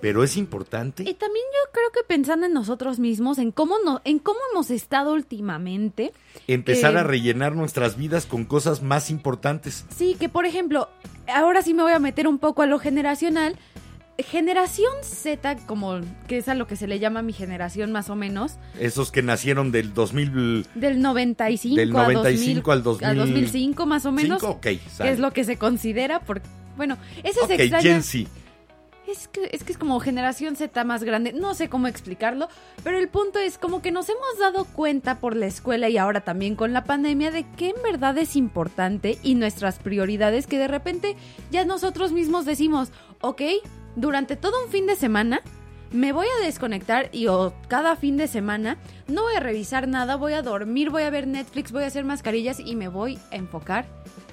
pero 0.00 0.24
es 0.24 0.36
Y 0.36 0.40
importante. 0.40 1.02
también 1.14 1.44
yo 1.52 1.72
creo 1.72 1.90
que 1.92 2.00
pensando 2.06 2.46
en 2.46 2.52
nosotros 2.52 2.98
mismos, 2.98 3.38
en 3.38 3.52
cómo, 3.52 3.76
no, 3.84 4.00
en 4.04 4.18
cómo 4.18 4.38
hemos 4.52 4.70
estado 4.70 5.12
últimamente, 5.12 6.12
Empezar 6.46 6.92
que- 6.92 6.98
a 6.98 7.02
rellenar 7.02 7.54
nuestras 7.54 7.96
vidas 7.96 8.26
con 8.26 8.44
cosas 8.44 8.82
más 8.82 9.10
importantes. 9.10 9.84
Sí, 9.96 10.16
que 10.18 10.28
por 10.28 10.46
ejemplo, 10.46 10.88
ahora 11.32 11.62
sí 11.62 11.74
me 11.74 11.82
voy 11.82 11.92
a 11.92 11.98
meter 11.98 12.26
un 12.28 12.38
poco 12.38 12.62
a 12.62 12.66
lo 12.66 12.78
generacional. 12.78 13.56
Generación 14.18 14.92
Z, 15.02 15.56
como 15.66 15.98
que 16.28 16.36
es 16.38 16.48
a 16.48 16.54
lo 16.54 16.66
que 16.66 16.76
se 16.76 16.86
le 16.86 16.98
llama 16.98 17.22
mi 17.22 17.32
generación 17.32 17.90
más 17.90 18.10
o 18.10 18.16
menos, 18.16 18.56
Esos 18.78 19.10
que 19.10 19.22
nacieron 19.22 19.72
del 19.72 19.94
2000... 19.94 20.66
del 20.74 21.00
95, 21.00 21.76
Del 21.80 21.96
a 21.96 22.02
95 22.02 22.70
al 22.72 22.82
2000 22.82 23.08
al 23.08 23.16
2005 23.16 23.86
más 23.86 24.04
o 24.04 24.12
menos, 24.12 24.42
ok, 24.42 24.60
que 24.60 24.80
sale. 24.94 25.12
es 25.12 25.20
lo 25.20 25.32
que 25.32 25.44
se 25.44 25.56
considera, 25.56 26.20
porque, 26.20 26.46
bueno, 26.76 26.98
ese 27.24 27.40
Ok, 27.40 27.46
se 27.46 27.54
extraña. 27.54 27.82
Gen 27.82 28.02
Z. 28.02 28.28
Es 29.10 29.26
que, 29.26 29.50
es 29.52 29.78
como 29.78 29.98
generación 29.98 30.54
Z 30.54 30.84
más 30.84 31.02
grande, 31.02 31.32
no 31.32 31.54
sé 31.54 31.68
cómo 31.68 31.88
explicarlo, 31.88 32.48
pero 32.84 32.96
el 32.96 33.08
punto 33.08 33.38
es 33.40 33.58
como 33.58 33.82
que 33.82 33.90
nos 33.90 34.08
hemos 34.08 34.38
dado 34.38 34.64
cuenta 34.66 35.18
por 35.18 35.34
la 35.34 35.46
escuela 35.46 35.88
y 35.88 35.98
ahora 35.98 36.20
también 36.20 36.54
con 36.54 36.72
la 36.72 36.84
pandemia 36.84 37.32
de 37.32 37.44
que 37.56 37.70
en 37.70 37.82
verdad 37.82 38.16
es 38.18 38.36
importante 38.36 39.18
y 39.22 39.34
nuestras 39.34 39.78
prioridades 39.78 40.46
que 40.46 40.58
de 40.58 40.68
repente 40.68 41.16
ya 41.50 41.64
nosotros 41.64 42.12
mismos 42.12 42.44
decimos, 42.44 42.92
ok, 43.20 43.42
durante 43.96 44.36
todo 44.36 44.64
un 44.64 44.70
fin 44.70 44.86
de 44.86 44.94
semana 44.94 45.40
me 45.90 46.12
voy 46.12 46.26
a 46.26 46.44
desconectar 46.44 47.08
y 47.12 47.26
o 47.26 47.52
cada 47.66 47.96
fin 47.96 48.16
de 48.16 48.28
semana 48.28 48.78
no 49.08 49.22
voy 49.22 49.34
a 49.34 49.40
revisar 49.40 49.88
nada, 49.88 50.14
voy 50.14 50.34
a 50.34 50.42
dormir, 50.42 50.90
voy 50.90 51.02
a 51.02 51.10
ver 51.10 51.26
Netflix, 51.26 51.72
voy 51.72 51.82
a 51.82 51.88
hacer 51.88 52.04
mascarillas 52.04 52.60
y 52.60 52.76
me 52.76 52.86
voy 52.86 53.18
a 53.32 53.36
enfocar 53.36 53.86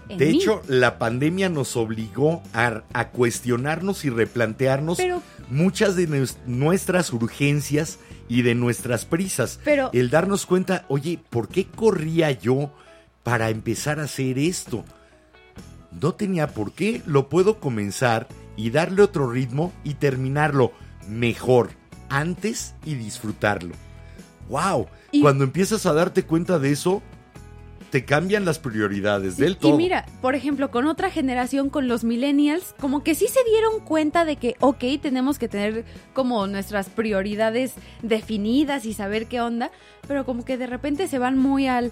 en 0.10 0.18
De 0.18 0.28
mí. 0.28 0.38
hecho, 0.38 0.62
la 0.68 0.98
pandemia 1.00 1.50
nos 1.50 1.76
obligó 1.76 2.42
a, 2.54 2.84
a 2.94 3.10
cuestionarnos 3.10 4.06
y 4.06 4.10
replantearnos 4.10 4.98
pero 4.98 5.22
muchas 5.50 5.96
de 5.96 6.08
nues- 6.08 6.38
nuestras 6.46 7.12
urgencias 7.14 8.00
y 8.30 8.42
de 8.42 8.56
nuestras 8.56 9.06
prisas. 9.06 9.60
Pero- 9.64 9.90
El 9.94 10.10
darnos 10.10 10.46
cuenta, 10.46 10.86
oye, 10.90 11.20
¿por 11.30 11.48
qué 11.50 11.66
corría 11.68 12.32
yo 12.32 12.74
para 13.24 13.50
empezar 13.50 14.00
a 14.00 14.04
hacer 14.04 14.38
esto? 14.40 14.86
No 16.00 16.14
tenía 16.14 16.48
por 16.48 16.74
qué, 16.74 17.02
lo 17.06 17.30
puedo 17.30 17.60
comenzar 17.60 18.28
y 18.56 18.70
darle 18.70 19.02
otro 19.04 19.30
ritmo 19.32 19.72
y 19.84 19.96
terminarlo 19.96 20.72
mejor 21.08 21.72
antes 22.10 22.76
y 22.86 22.96
disfrutarlo. 22.96 23.74
¡Wow! 24.50 24.88
Y- 25.12 25.22
Cuando 25.22 25.44
empiezas 25.44 25.86
a 25.86 25.94
darte 25.94 26.24
cuenta 26.24 26.60
de 26.60 26.72
eso, 26.72 27.02
te 27.98 28.06
cambian 28.06 28.46
las 28.46 28.60
prioridades 28.60 29.36
Sí, 29.36 29.42
del 29.42 29.58
todo. 29.58 29.74
Y 29.74 29.78
mira, 29.78 30.06
por 30.22 30.36
ejemplo, 30.36 30.70
con 30.70 30.86
otra 30.86 31.10
generación, 31.10 31.72
con 31.72 31.88
los 31.88 32.04
millennials, 32.04 32.76
como 32.80 33.04
que 33.04 33.16
sí 33.16 33.28
se 33.28 33.44
dieron 33.50 33.80
cuenta 33.80 34.24
de 34.24 34.36
que, 34.36 34.56
ok, 34.60 34.84
tenemos 35.02 35.40
que 35.40 35.48
tener 35.48 35.84
como 36.14 36.46
nuestras 36.46 36.90
prioridades 36.90 37.74
definidas 38.04 38.86
y 38.86 38.94
saber 38.94 39.26
qué 39.26 39.42
onda, 39.42 39.72
pero 40.08 40.26
como 40.26 40.46
que 40.46 40.58
de 40.58 40.68
repente 40.68 41.08
se 41.08 41.18
van 41.18 41.40
muy 41.40 41.68
al, 41.68 41.92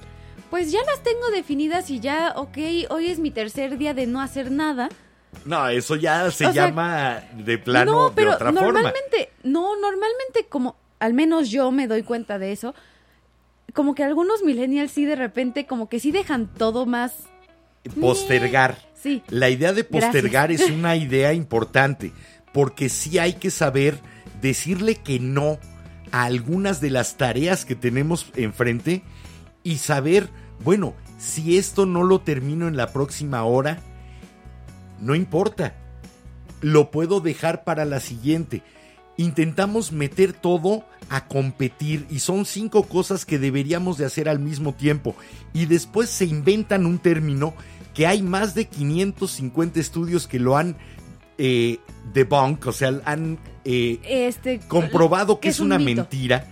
pues 0.52 0.72
ya 0.72 0.80
las 0.86 1.02
tengo 1.02 1.32
definidas 1.32 1.90
y 1.90 2.00
ya, 2.00 2.34
ok, 2.36 2.58
hoy 2.92 3.08
es 3.08 3.18
mi 3.18 3.32
tercer 3.32 3.80
día 3.80 3.96
de 3.96 4.06
no 4.06 4.22
hacer 4.22 4.52
nada. 4.52 4.90
No, 5.44 5.68
eso 5.70 5.96
ya 5.96 6.30
se 6.30 6.46
O 6.46 6.54
sea, 6.54 6.68
llama 6.68 7.24
de 7.34 7.58
plano 7.58 7.92
no, 7.92 8.12
pero 8.14 8.30
de 8.30 8.36
otra 8.36 8.54
forma. 8.54 8.62
normalmente, 8.62 9.32
no, 9.42 9.76
normalmente 9.80 10.46
como, 10.50 10.76
al 11.00 11.16
menos 11.16 11.50
yo 11.50 11.72
me 11.72 11.88
doy 11.88 12.04
cuenta 12.04 12.38
de 12.38 12.52
eso, 12.52 12.76
como 13.76 13.94
que 13.94 14.04
algunos 14.04 14.42
millennials 14.42 14.92
sí 14.92 15.06
de 15.06 15.16
repente 15.16 15.68
como 15.68 15.90
que 15.90 16.00
sí 16.00 16.12
dejan 16.12 16.48
todo 16.48 16.88
más... 16.88 17.14
Postergar. 18.02 18.80
Sí. 18.96 19.22
La 19.30 19.52
idea 19.52 19.74
de 19.74 19.84
postergar 19.84 20.50
Gracias. 20.50 20.70
es 20.70 20.76
una 20.80 20.96
idea 20.96 21.34
importante, 21.34 22.12
porque 22.54 22.90
sí 22.90 23.20
hay 23.20 23.34
que 23.34 23.52
saber 23.52 24.00
decirle 24.42 24.96
que 24.96 25.20
no 25.20 25.60
a 26.12 26.24
algunas 26.24 26.82
de 26.82 26.90
las 26.90 27.18
tareas 27.18 27.66
que 27.66 27.76
tenemos 27.76 28.32
enfrente 28.36 29.04
y 29.62 29.78
saber, 29.78 30.30
bueno, 30.64 30.96
si 31.20 31.58
esto 31.58 31.86
no 31.86 32.04
lo 32.04 32.22
termino 32.22 32.68
en 32.68 32.78
la 32.78 32.94
próxima 32.94 33.44
hora, 33.44 33.80
no 35.02 35.16
importa, 35.16 35.76
lo 36.62 36.92
puedo 36.92 37.20
dejar 37.20 37.66
para 37.66 37.86
la 37.86 38.00
siguiente. 38.00 38.64
Intentamos 39.18 39.92
meter 39.92 40.34
todo 40.34 40.84
a 41.10 41.28
competir 41.28 42.06
y 42.10 42.20
son 42.20 42.46
cinco 42.46 42.84
cosas 42.84 43.26
que 43.26 43.40
deberíamos 43.40 43.98
de 43.98 44.06
hacer 44.06 44.28
al 44.28 44.40
mismo 44.40 44.74
tiempo 44.74 45.16
y 45.54 45.66
después 45.68 46.10
se 46.10 46.26
inventan 46.26 46.86
un 46.86 46.98
término 47.00 47.54
que 47.94 48.08
hay 48.08 48.22
más 48.22 48.56
de 48.56 48.66
550 48.66 49.80
estudios 49.80 50.28
que 50.28 50.40
lo 50.40 50.58
han 50.58 50.76
eh, 51.38 51.80
debunk, 52.14 52.66
o 52.68 52.72
sea, 52.72 53.02
han 53.06 53.40
eh, 53.64 54.00
Este, 54.04 54.60
comprobado 54.68 55.40
que 55.40 55.50
es, 55.50 55.60
un 55.60 55.68
una 55.68 55.78
mito. 55.80 56.02
mentira 56.02 56.48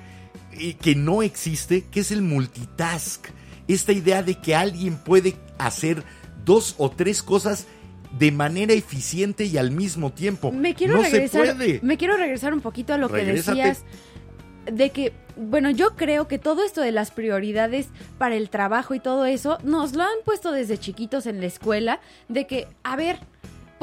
y 0.58 0.76
que 0.76 0.96
no 0.96 1.24
existe, 1.24 1.84
que 1.92 2.02
es 2.02 2.12
el 2.12 2.22
multitask. 2.22 3.28
Esta 3.68 3.92
idea 3.92 4.24
de 4.24 4.36
que 4.36 4.56
alguien 4.56 4.98
puede 4.98 5.36
hacer 5.58 6.04
dos 6.46 6.76
o 6.78 6.90
tres 6.92 7.24
cosas 7.24 7.66
de 8.18 8.32
manera 8.32 8.74
eficiente 8.74 9.46
y 9.46 9.58
al 9.58 9.72
mismo 9.72 10.12
tiempo. 10.12 10.52
Me 10.52 10.76
quiero 10.76 10.98
no 10.98 11.04
regresar. 11.04 11.48
se 11.48 11.54
puede. 11.56 11.80
Me 11.82 11.98
quiero 11.98 12.16
regresar 12.18 12.54
un 12.54 12.62
poquito 12.62 12.94
a 12.94 12.98
lo 12.98 13.08
Regrésate. 13.08 13.58
que 13.58 13.68
decías 13.68 13.86
de 14.72 14.92
que, 14.92 15.14
bueno, 15.36 15.72
yo 15.72 15.96
creo 15.96 16.28
que 16.28 16.40
todo 16.40 16.64
esto 16.64 16.82
de 16.82 16.92
las 16.92 17.12
prioridades 17.12 17.88
para 18.18 18.36
el 18.36 18.50
trabajo 18.50 18.94
y 18.94 19.00
todo 19.00 19.26
eso 19.26 19.58
nos 19.64 19.94
lo 19.94 20.04
han 20.04 20.18
puesto 20.24 20.52
desde 20.52 20.78
chiquitos 20.78 21.26
en 21.26 21.42
la 21.42 21.48
escuela 21.48 22.00
de 22.30 22.48
que, 22.48 22.68
a 22.84 22.96
ver, 22.96 23.18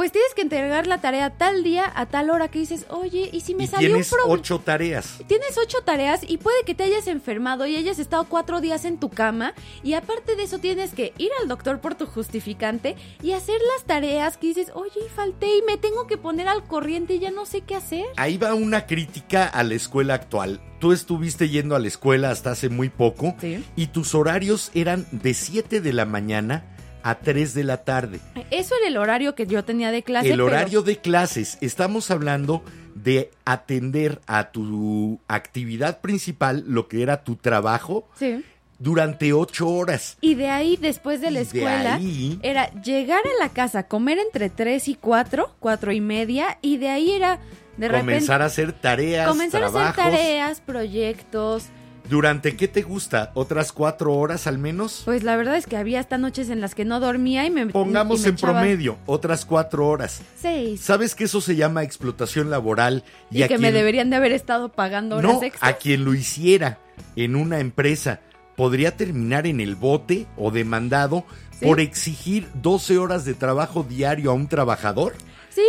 pues 0.01 0.13
tienes 0.13 0.33
que 0.33 0.41
entregar 0.41 0.87
la 0.87 1.03
tarea 1.03 1.29
tal 1.29 1.63
día 1.63 1.93
a 1.95 2.07
tal 2.07 2.31
hora 2.31 2.49
que 2.49 2.61
dices, 2.61 2.87
oye, 2.89 3.29
¿y 3.35 3.43
si 3.43 3.55
me 3.55 3.65
y 3.65 3.67
salió 3.67 3.89
un 3.89 4.03
tienes 4.03 4.15
ocho 4.27 4.59
tareas. 4.59 5.19
Tienes 5.27 5.59
ocho 5.59 5.83
tareas 5.85 6.23
y 6.27 6.39
puede 6.39 6.57
que 6.65 6.75
te 6.75 6.85
hayas 6.85 7.07
enfermado 7.07 7.67
y 7.67 7.77
hayas 7.77 7.99
estado 7.99 8.25
cuatro 8.25 8.63
días 8.63 8.87
en 8.87 8.97
tu 8.97 9.11
cama 9.11 9.53
y 9.83 9.93
aparte 9.93 10.37
de 10.37 10.45
eso 10.45 10.59
tienes 10.59 10.95
que 10.95 11.13
ir 11.19 11.29
al 11.43 11.49
doctor 11.49 11.81
por 11.81 11.97
tu 11.97 12.07
justificante 12.07 12.97
y 13.23 13.33
hacer 13.33 13.61
las 13.77 13.85
tareas 13.85 14.39
que 14.39 14.47
dices, 14.47 14.73
oye, 14.73 15.07
falté 15.15 15.59
y 15.59 15.63
me 15.67 15.77
tengo 15.77 16.07
que 16.07 16.17
poner 16.17 16.49
al 16.49 16.65
corriente 16.65 17.17
y 17.17 17.19
ya 17.19 17.31
no 17.31 17.45
sé 17.45 17.61
qué 17.61 17.75
hacer. 17.75 18.07
Ahí 18.17 18.39
va 18.39 18.55
una 18.55 18.87
crítica 18.87 19.45
a 19.49 19.63
la 19.65 19.75
escuela 19.75 20.15
actual. 20.15 20.63
Tú 20.79 20.93
estuviste 20.93 21.51
yendo 21.51 21.77
a 21.77 21.79
la 21.79 21.89
escuela 21.89 22.31
hasta 22.31 22.53
hace 22.53 22.71
muy 22.71 22.89
poco 22.89 23.37
Sí. 23.39 23.63
y 23.77 23.89
tus 23.89 24.15
horarios 24.15 24.71
eran 24.73 25.07
de 25.13 25.35
7 25.35 25.83
de 25.83 25.93
la 25.93 26.07
mañana 26.07 26.65
a 27.03 27.17
3 27.17 27.55
de 27.55 27.65
la 27.65 27.79
tarde. 27.85 28.21
Eso 28.51 28.75
era 28.79 28.89
el 28.89 28.97
horario 28.97 29.35
que 29.35 29.47
yo 29.47 29.65
tenía 29.65 29.91
de 29.91 30.03
clase. 30.03 30.27
el 30.29 30.35
pero- 30.35 30.47
horario 30.47 30.83
de 30.83 30.97
clases, 30.99 31.59
estamos 31.61 32.11
hablando 32.11 32.63
de 32.95 33.31
atender 33.45 34.21
a 34.27 34.51
tu 34.51 35.21
actividad 35.29 36.01
principal, 36.01 36.65
lo 36.67 36.89
que 36.89 37.03
era 37.03 37.23
tu 37.25 37.37
trabajo, 37.37 38.09
Sí. 38.19 38.45
durante 38.79 39.33
ocho 39.33 39.69
horas. 39.69 40.17
Y 40.21 40.35
de 40.35 40.49
ahí, 40.49 40.77
después 40.77 41.21
de 41.21 41.31
la 41.31 41.41
Y 41.41 41.45
de 41.45 41.59
escuela, 41.59 41.95
ahí- 41.95 42.39
era 42.43 42.71
llegar 42.83 43.21
a 43.25 43.43
la 43.45 43.51
casa, 43.51 43.85
comer 43.87 44.19
entre 44.19 44.51
3 44.51 44.89
y 44.89 44.95
4, 44.95 45.55
4 45.61 45.93
y 45.93 46.01
media, 46.01 46.59
y 46.63 46.77
de 46.79 46.89
ahí 46.89 47.13
era 47.13 47.39
de 47.77 47.89
repente 47.89 48.13
comenzar 48.13 48.43
a 48.43 48.47
hacer 48.47 48.73
tareas, 48.73 49.29
comenzar 49.29 49.63
a 49.63 49.67
hacer 49.67 49.81
trabajos. 49.81 50.05
tareas, 50.05 50.61
proyectos. 50.61 51.65
¿Durante 52.09 52.57
qué 52.57 52.67
te 52.67 52.83
gusta? 52.83 53.31
¿Otras 53.35 53.73
cuatro 53.73 54.15
horas 54.15 54.47
al 54.47 54.59
menos? 54.59 55.03
Pues 55.05 55.23
la 55.23 55.37
verdad 55.37 55.57
es 55.57 55.67
que 55.67 55.77
había 55.77 56.01
hasta 56.01 56.19
noches 56.19 56.51
en 56.51 56.61
las 56.61 56.75
que 56.75 56.85
no 56.85 56.99
dormía 56.99 57.47
y 57.47 57.51
me 57.51 57.67
Pongamos 57.67 58.21
y 58.21 58.23
me 58.25 58.29
en 58.31 58.35
echaba 58.35 58.53
promedio, 58.55 58.99
otras 59.07 59.45
cuatro 59.45 59.87
horas. 59.87 60.23
Seis. 60.37 60.81
¿Sabes 60.81 61.15
que 61.15 61.25
eso 61.25 61.41
se 61.41 61.55
llama 61.57 61.83
explotación 61.85 62.51
laboral? 62.51 63.05
Y, 63.31 63.43
a 63.43 63.49
que 63.49 63.59
me 63.59 63.71
deberían 63.73 64.11
de 64.11 64.17
haber 64.17 64.33
estado 64.33 64.71
pagando 64.73 65.17
horas 65.19 65.33
No, 65.35 65.43
extras. 65.43 65.71
a 65.73 65.77
quien 65.77 66.05
lo 66.05 66.15
hiciera 66.15 66.79
en 67.17 67.37
una 67.37 67.61
empresa 67.61 68.21
podría 68.57 68.97
terminar 68.97 69.47
en 69.47 69.61
el 69.61 69.75
bote 69.77 70.27
o 70.37 70.51
demandado 70.51 71.25
Sí. 71.59 71.67
por 71.67 71.79
exigir 71.81 72.49
12 72.55 72.97
horas 72.99 73.25
de 73.27 73.35
trabajo 73.35 73.83
diario 73.89 74.31
a 74.31 74.35
un 74.35 74.49
trabajador. 74.49 75.13
Sí. 75.51 75.61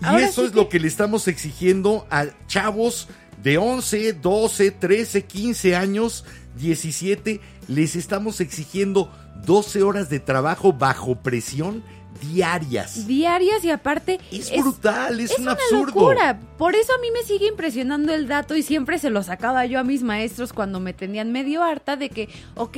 Y 0.00 0.04
ahora 0.04 0.26
eso 0.26 0.42
sí 0.42 0.48
es 0.48 0.54
lo 0.54 0.68
que 0.68 0.78
le 0.78 0.86
estamos 0.88 1.26
exigiendo 1.26 2.06
a 2.10 2.26
chavos 2.46 3.08
de 3.42 3.58
11, 3.58 4.14
12, 4.14 4.70
13, 4.72 5.24
15 5.24 5.76
años, 5.76 6.24
17. 6.56 7.40
Les 7.68 7.96
estamos 7.96 8.40
exigiendo 8.40 9.12
12 9.44 9.82
horas 9.82 10.10
de 10.10 10.20
trabajo 10.20 10.72
bajo 10.72 11.16
presión 11.22 11.82
diarias. 12.20 13.06
diarias 13.06 13.64
y 13.64 13.70
aparte 13.70 14.18
Es 14.30 14.50
brutal, 14.56 15.20
es, 15.20 15.30
es 15.30 15.36
un 15.38 15.42
una 15.44 15.52
absurdo. 15.52 15.86
locura. 16.00 16.38
Por 16.58 16.74
eso 16.74 16.92
a 16.94 17.00
mí 17.00 17.08
me 17.12 17.22
sigue 17.22 17.46
impresionando 17.48 18.12
el 18.14 18.28
dato 18.28 18.56
y 18.56 18.62
siempre 18.62 18.98
se 18.98 19.10
lo 19.10 19.22
sacaba 19.22 19.64
yo 19.66 19.78
a 19.78 19.84
mis 19.84 20.02
maestros 20.02 20.52
cuando 20.52 20.80
me 20.80 20.92
tenían 20.92 21.32
medio 21.32 21.62
harta 21.62 21.96
de 21.96 22.10
que, 22.10 22.28
ok, 22.56 22.76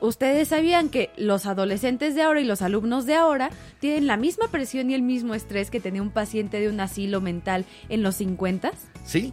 ustedes 0.00 0.48
sabían 0.48 0.88
que 0.88 1.10
los 1.16 1.46
adolescentes 1.46 2.14
de 2.14 2.22
ahora 2.22 2.40
y 2.40 2.44
los 2.44 2.62
alumnos 2.62 3.06
de 3.06 3.14
ahora 3.14 3.50
tienen 3.80 4.06
la 4.06 4.16
misma 4.16 4.48
presión 4.48 4.90
y 4.90 4.94
el 4.94 5.02
mismo 5.02 5.34
estrés 5.34 5.70
que 5.70 5.80
tenía 5.80 6.02
un 6.02 6.10
paciente 6.10 6.60
de 6.60 6.68
un 6.68 6.80
asilo 6.80 7.20
mental 7.20 7.64
en 7.88 8.02
los 8.02 8.16
50. 8.16 8.72
Sí, 9.04 9.32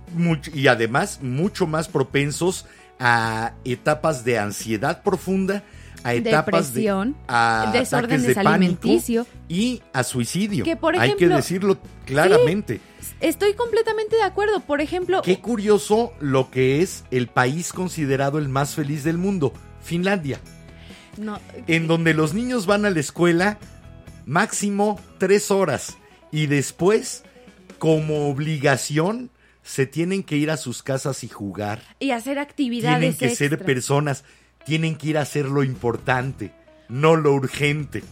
y 0.54 0.68
además 0.68 1.20
mucho 1.22 1.68
más 1.68 1.88
propensos 1.90 2.66
a 3.00 3.54
etapas 3.66 4.24
de 4.24 4.40
ansiedad 4.40 5.04
profunda, 5.04 5.64
a 6.08 6.14
etapas 6.14 6.68
Depresión, 6.68 7.12
de 7.14 7.18
a 7.28 7.70
desórdenes 7.74 8.36
de 8.36 8.40
alimenticio. 8.42 9.26
y 9.50 9.82
a 9.94 10.04
suicidio. 10.04 10.64
Que, 10.64 10.76
por 10.76 10.96
Hay 10.98 11.10
que 11.16 11.26
ejemplo- 11.26 11.36
decirlo 11.36 11.78
claramente. 12.06 12.80
Estoy 13.20 13.54
completamente 13.54 14.16
de 14.16 14.22
acuerdo. 14.24 14.60
Por 14.62 14.80
ejemplo, 14.82 15.22
Qué 15.22 15.40
curioso 15.40 16.14
lo 16.20 16.50
que 16.52 16.82
es 16.82 17.04
el 17.12 17.28
país 17.28 17.74
considerado 17.74 18.38
el 18.38 18.48
más 18.50 18.76
feliz 18.76 19.04
del 19.04 19.18
mundo, 19.18 19.54
Finlandia, 19.82 20.40
no, 21.18 21.40
en 21.68 21.88
donde 21.88 22.14
los 22.14 22.34
niños 22.34 22.66
van 22.68 22.86
a 22.86 22.90
la 22.92 23.00
escuela 23.00 23.58
máximo 24.26 25.00
tres 25.18 25.52
horas 25.52 25.98
y 26.32 26.48
después, 26.48 27.24
como 27.80 28.30
obligación, 28.30 29.30
se 29.64 29.86
tienen 29.86 30.24
que 30.24 30.38
ir 30.38 30.50
a 30.52 30.58
sus 30.58 30.84
casas 30.84 31.24
y 31.24 31.28
jugar. 31.28 31.82
y 32.00 32.12
hacer 32.12 32.40
actividades 32.40 33.18
tienen 33.18 33.18
que 33.18 33.36
ser 33.36 33.60
personas, 33.66 34.24
tienen 34.68 34.98
que 34.98 35.08
ir 35.08 35.18
a 35.18 35.22
hacer 35.22 35.46
lo 35.46 35.64
importante, 35.64 36.52
no 36.90 37.16
lo 37.16 37.34
urgente, 37.34 38.04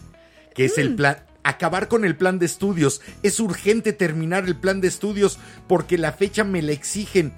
que 0.54 0.64
es 0.64 0.78
el 0.78 0.92
Mm. 0.92 0.96
plan. 0.96 1.16
Acabar 1.44 1.86
con 1.86 2.06
el 2.06 2.16
plan 2.16 2.38
de 2.38 2.46
estudios. 2.46 3.02
Es 3.22 3.38
urgente 3.40 3.92
terminar 3.92 4.46
el 4.46 4.56
plan 4.56 4.80
de 4.80 4.88
estudios 4.88 5.38
porque 5.68 5.98
la 5.98 6.12
fecha 6.12 6.44
me 6.44 6.62
la 6.62 6.72
exigen. 6.72 7.34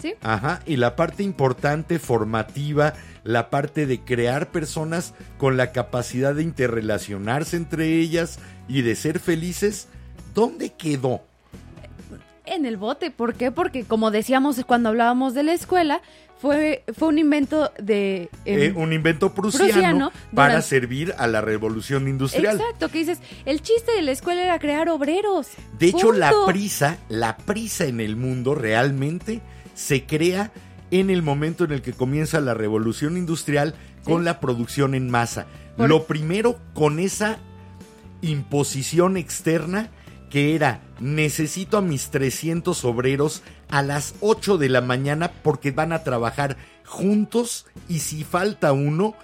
¿Sí? 0.00 0.14
Ajá, 0.22 0.62
y 0.66 0.76
la 0.76 0.96
parte 0.96 1.22
importante, 1.22 1.98
formativa, 2.00 2.94
la 3.24 3.50
parte 3.50 3.86
de 3.86 4.00
crear 4.00 4.50
personas 4.50 5.12
con 5.38 5.56
la 5.58 5.70
capacidad 5.70 6.34
de 6.34 6.42
interrelacionarse 6.42 7.56
entre 7.56 8.00
ellas 8.00 8.38
y 8.68 8.80
de 8.82 8.96
ser 8.96 9.20
felices, 9.20 9.86
¿dónde 10.34 10.72
quedó? 10.72 11.22
En 12.44 12.66
el 12.66 12.76
bote, 12.76 13.10
¿por 13.10 13.34
qué? 13.34 13.50
Porque 13.52 13.84
como 13.84 14.10
decíamos 14.10 14.60
cuando 14.66 14.88
hablábamos 14.88 15.32
de 15.34 15.44
la 15.44 15.52
escuela, 15.52 16.02
fue, 16.40 16.82
fue 16.98 17.06
un 17.08 17.18
invento 17.20 17.70
de... 17.80 18.28
em, 18.44 18.60
Eh, 18.60 18.72
un 18.74 18.92
invento 18.92 19.32
prusiano, 19.32 19.70
prusiano 19.72 20.12
para 20.34 20.54
durante- 20.54 20.68
servir 20.68 21.14
a 21.18 21.28
la 21.28 21.40
revolución 21.40 22.08
industrial. 22.08 22.56
Exacto, 22.56 22.88
que 22.88 22.98
dices, 22.98 23.20
el 23.44 23.62
chiste 23.62 23.92
de 23.92 24.02
la 24.02 24.10
escuela 24.10 24.42
era 24.42 24.58
crear 24.58 24.88
obreros. 24.88 25.50
De 25.78 25.86
hecho, 25.86 26.10
la 26.10 26.32
prisa, 26.46 26.98
la 27.08 27.36
prisa 27.36 27.84
en 27.84 28.00
el 28.00 28.16
mundo 28.16 28.56
realmente 28.56 29.40
se 29.74 30.04
crea 30.04 30.50
en 30.90 31.10
el 31.10 31.22
momento 31.22 31.62
en 31.64 31.70
el 31.70 31.80
que 31.80 31.92
comienza 31.92 32.40
la 32.40 32.54
revolución 32.54 33.16
industrial 33.16 33.74
con 34.02 34.22
Sí. 34.22 34.24
la 34.24 34.40
producción 34.40 34.96
en 34.96 35.08
masa. 35.10 35.46
Por- 35.76 35.88
Lo 35.88 36.06
primero 36.08 36.58
con 36.74 36.98
esa 36.98 37.38
imposición 38.20 39.16
externa 39.16 39.90
que 40.32 40.54
era 40.54 40.80
necesito 40.98 41.76
a 41.76 41.82
mis 41.82 42.08
300 42.10 42.86
obreros 42.86 43.42
a 43.68 43.82
las 43.82 44.14
8 44.20 44.56
de 44.56 44.70
la 44.70 44.80
mañana 44.80 45.30
porque 45.42 45.72
van 45.72 45.92
a 45.92 46.04
trabajar 46.04 46.56
juntos 46.86 47.66
y 47.86 47.98
si 47.98 48.24
falta 48.24 48.72
uno, 48.72 49.14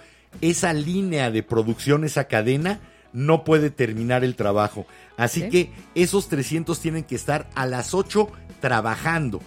esa 0.41 0.71
línea 0.73 1.31
de 1.31 1.41
producción, 1.41 2.03
esa 2.03 2.25
cadena, 2.25 2.79
no 3.11 3.43
puede 3.43 3.71
terminar 3.71 4.23
el 4.23 4.35
trabajo. 4.35 4.85
Así 5.17 5.41
Sí. 5.41 5.49
que 5.49 5.71
esos 5.95 6.29
300 6.29 6.79
tienen 6.79 7.03
que 7.03 7.15
estar 7.15 7.49
a 7.55 7.65
las 7.65 7.95
8 7.95 8.29
trabajando. 8.61 9.41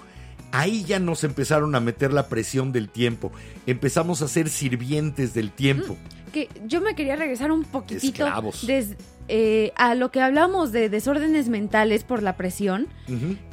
Ahí 0.50 0.82
ya 0.84 0.98
nos 0.98 1.22
empezaron 1.22 1.74
a 1.76 1.80
meter 1.80 2.12
la 2.12 2.28
presión 2.28 2.72
del 2.72 2.88
tiempo. 2.88 3.30
Empezamos 3.66 4.20
a 4.20 4.26
ser 4.28 4.48
sirvientes 4.50 5.32
del 5.32 5.52
tiempo. 5.52 5.96
Que 6.32 6.48
yo 6.66 6.80
me 6.80 6.94
quería 6.96 7.14
regresar 7.14 7.52
un 7.52 7.62
poquitito 7.64 8.24
Esclavos. 8.24 8.66
des- 8.66 8.96
eh, 9.28 9.72
a 9.76 9.94
lo 9.94 10.10
que 10.10 10.20
hablamos 10.20 10.72
de 10.72 10.88
desórdenes 10.88 11.48
mentales 11.48 12.04
por 12.04 12.22
la 12.22 12.36
presión. 12.36 12.88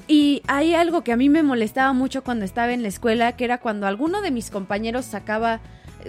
Y 0.07 0.41
hay 0.47 0.73
algo 0.73 1.03
que 1.03 1.11
a 1.11 1.17
mí 1.17 1.29
me 1.29 1.43
molestaba 1.43 1.93
mucho 1.93 2.23
cuando 2.23 2.43
estaba 2.45 2.73
en 2.73 2.81
la 2.81 2.87
escuela, 2.87 3.35
que 3.35 3.45
era 3.45 3.59
cuando 3.59 3.85
alguno 3.87 4.21
de 4.21 4.31
mis 4.31 4.49
compañeros 4.49 5.05
sacaba 5.05 5.59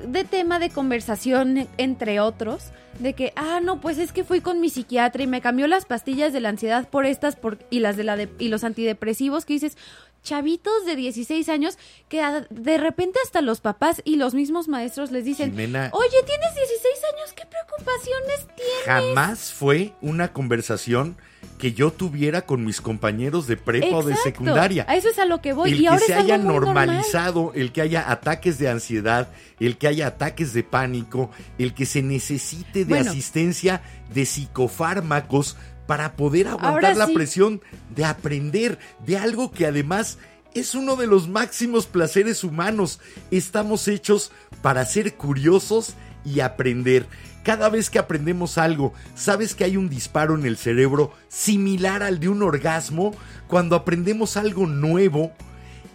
de 0.06 0.24
tema 0.24 0.58
de 0.58 0.70
conversación, 0.70 1.66
entre 1.76 2.20
otros, 2.20 2.70
de 3.00 3.12
que, 3.14 3.32
ah, 3.36 3.60
no, 3.62 3.80
pues 3.80 3.98
es 3.98 4.12
que 4.12 4.24
fui 4.24 4.40
con 4.40 4.60
mi 4.60 4.68
psiquiatra 4.70 5.22
y 5.22 5.26
me 5.26 5.40
cambió 5.40 5.66
las 5.66 5.84
pastillas 5.84 6.32
de 6.32 6.40
la 6.40 6.48
ansiedad 6.50 6.88
por 6.88 7.06
estas 7.06 7.34
por, 7.36 7.58
y 7.70 7.80
las 7.80 7.96
de 7.96 8.04
la 8.04 8.16
de- 8.16 8.28
y 8.38 8.48
los 8.48 8.62
antidepresivos, 8.64 9.44
que 9.44 9.54
dices, 9.54 9.76
chavitos 10.22 10.84
de 10.86 10.96
16 10.96 11.48
años 11.48 11.78
que 12.08 12.22
de 12.50 12.78
repente 12.78 13.18
hasta 13.24 13.40
los 13.40 13.60
papás 13.60 14.02
y 14.04 14.16
los 14.16 14.34
mismos 14.34 14.68
maestros 14.68 15.10
les 15.10 15.24
dicen, 15.24 15.50
Jimena, 15.50 15.90
oye, 15.92 16.16
tienes 16.26 16.54
16 16.54 16.94
años, 17.14 17.32
¿qué 17.34 17.44
preocupaciones 17.46 18.46
tienes? 18.56 18.84
jamás 18.84 19.52
fue 19.52 19.94
una 20.00 20.32
conversación 20.32 21.16
que 21.58 21.72
yo 21.72 21.90
tuviera 21.90 22.42
con 22.42 22.64
mis 22.64 22.80
compañeros 22.80 23.46
de 23.46 23.56
prepa 23.56 23.96
o 23.96 24.02
de 24.02 24.16
secundaria. 24.16 24.84
A 24.88 24.96
eso 24.96 25.08
es 25.08 25.18
a 25.18 25.24
lo 25.26 25.40
que 25.42 25.52
voy. 25.52 25.70
el 25.72 25.78
y 25.78 25.82
que 25.82 25.88
ahora 25.88 26.00
se 26.00 26.14
haya 26.14 26.38
normal. 26.38 26.86
normalizado, 26.86 27.52
el 27.54 27.72
que 27.72 27.82
haya 27.82 28.10
ataques 28.10 28.58
de 28.58 28.68
ansiedad, 28.68 29.28
el 29.58 29.76
que 29.78 29.86
haya 29.88 30.06
ataques 30.06 30.52
de 30.54 30.62
pánico, 30.62 31.30
el 31.58 31.74
que 31.74 31.84
se 31.86 32.02
necesite 32.02 32.84
de 32.84 32.94
Bueno. 32.94 33.10
asistencia 33.10 33.82
de 34.12 34.24
psicofármacos 34.26 35.56
para 35.90 36.12
poder 36.12 36.46
aguantar 36.46 36.96
la 36.96 37.08
presión 37.08 37.60
de 37.96 38.04
aprender, 38.04 38.78
de 39.04 39.18
algo 39.18 39.50
que 39.50 39.66
además 39.66 40.18
es 40.54 40.76
uno 40.76 40.94
de 40.94 41.08
los 41.08 41.28
máximos 41.28 41.86
placeres 41.86 42.44
humanos. 42.44 43.00
Estamos 43.32 43.88
hechos 43.88 44.30
para 44.62 44.84
ser 44.84 45.14
curiosos 45.14 45.94
y 46.24 46.38
aprender. 46.38 47.06
Cada 47.42 47.68
vez 47.68 47.90
que 47.90 47.98
aprendemos 47.98 48.56
algo, 48.56 48.94
sabes 49.16 49.56
que 49.56 49.64
hay 49.64 49.76
un 49.76 49.88
disparo 49.88 50.36
en 50.36 50.46
el 50.46 50.56
cerebro 50.56 51.12
similar 51.26 52.04
al 52.04 52.20
de 52.20 52.28
un 52.28 52.44
orgasmo. 52.44 53.12
Cuando 53.48 53.74
aprendemos 53.74 54.36
algo 54.36 54.68
nuevo, 54.68 55.32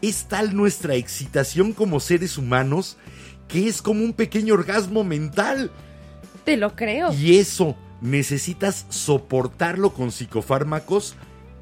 es 0.02 0.26
tal 0.26 0.58
nuestra 0.58 0.96
excitación 0.96 1.72
como 1.72 2.02
seres 2.02 2.38
humanos 2.38 2.98
que 3.48 3.70
es 3.70 3.82
como 3.82 4.04
un 4.04 4.12
pequeño 4.12 4.56
orgasmo 4.56 5.06
mental. 5.06 5.72
Te 6.44 6.58
lo 6.58 6.76
creo. 6.76 7.14
Y 7.14 7.38
eso 7.38 7.78
necesitas 8.02 8.86
soportarlo 8.90 9.94
con 9.94 10.12
psicofármacos. 10.12 11.16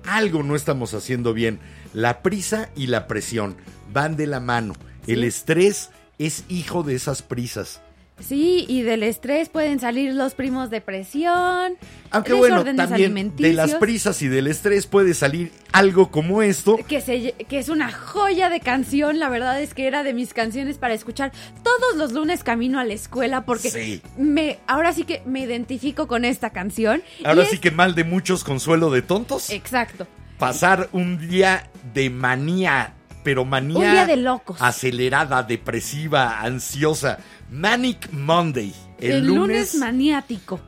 Algo 0.06 0.44
no 0.44 0.56
estamos 0.56 0.94
haciendo 0.94 1.34
bien. 1.34 1.60
La 1.94 2.22
prisa 2.22 2.70
y 2.76 2.88
la 2.88 3.08
presión 3.08 3.56
van 3.92 4.16
de 4.16 4.28
la 4.28 4.40
mano. 4.40 4.74
El 5.08 5.24
estrés 5.24 5.92
es 6.18 6.44
hijo 6.50 6.84
de 6.84 6.96
esas 6.96 7.22
prisas. 7.22 7.82
Sí, 8.20 8.66
y 8.70 8.84
del 8.84 9.04
estrés 9.04 9.50
pueden 9.50 9.80
salir 9.80 10.14
los 10.14 10.34
primos 10.36 10.70
de 10.70 10.82
presión, 10.82 11.74
Aunque 12.12 12.34
bueno, 12.34 12.58
desórdenes 12.64 12.90
también 12.90 13.36
de 13.36 13.54
las 13.54 13.74
prisas 13.76 14.22
y 14.22 14.28
del 14.28 14.48
estrés 14.48 14.86
puede 14.86 15.14
salir 15.14 15.52
algo 15.72 16.10
como 16.12 16.42
esto. 16.42 16.78
que, 16.88 17.02
se, 17.02 17.34
que 17.34 17.58
es 17.60 17.70
una 17.70 17.92
joya 17.92 18.50
de 18.50 18.60
canción, 18.60 19.20
la 19.20 19.30
verdad 19.30 19.60
es 19.62 19.74
que 19.74 19.88
era 19.88 20.04
de 20.04 20.14
mis 20.14 20.34
canciones 20.34 20.78
para 20.78 20.94
escuchar 20.94 21.32
todos 21.64 21.96
los 21.98 22.14
lunes 22.14 22.44
camino 22.44 22.80
a 22.80 22.84
la 22.86 22.94
escuela 22.94 23.46
porque 23.46 23.70
Sí. 23.72 24.02
me 24.18 24.60
ahora 24.68 24.94
sí 24.94 25.04
que 25.04 25.22
me 25.26 25.42
identifico 25.42 26.08
con 26.08 26.24
esta 26.24 26.52
canción. 26.52 27.02
Ahora 27.26 27.44
es- 27.44 27.50
sí 27.50 27.58
que 27.58 27.72
mal 27.72 27.96
de 27.96 28.04
muchos 28.04 28.44
consuelo 28.44 28.90
de 28.92 29.02
tontos. 29.02 29.50
Exacto. 29.50 30.08
pasar 30.38 30.90
un 30.92 31.26
día 31.30 31.70
de 31.94 32.10
manía, 32.10 32.94
pero 33.24 33.46
manía 33.46 33.78
Un 33.78 33.92
día 33.92 34.06
de 34.06 34.18
locos. 34.18 34.58
acelerada, 34.62 35.42
depresiva, 35.44 36.42
ansiosa. 36.42 37.20
Manic 37.54 38.12
Monday, 38.12 38.74
el, 38.98 39.12
El, 39.12 39.28
lunes, 39.28 39.38
lunes 39.38 39.76
maniático. 39.76 40.60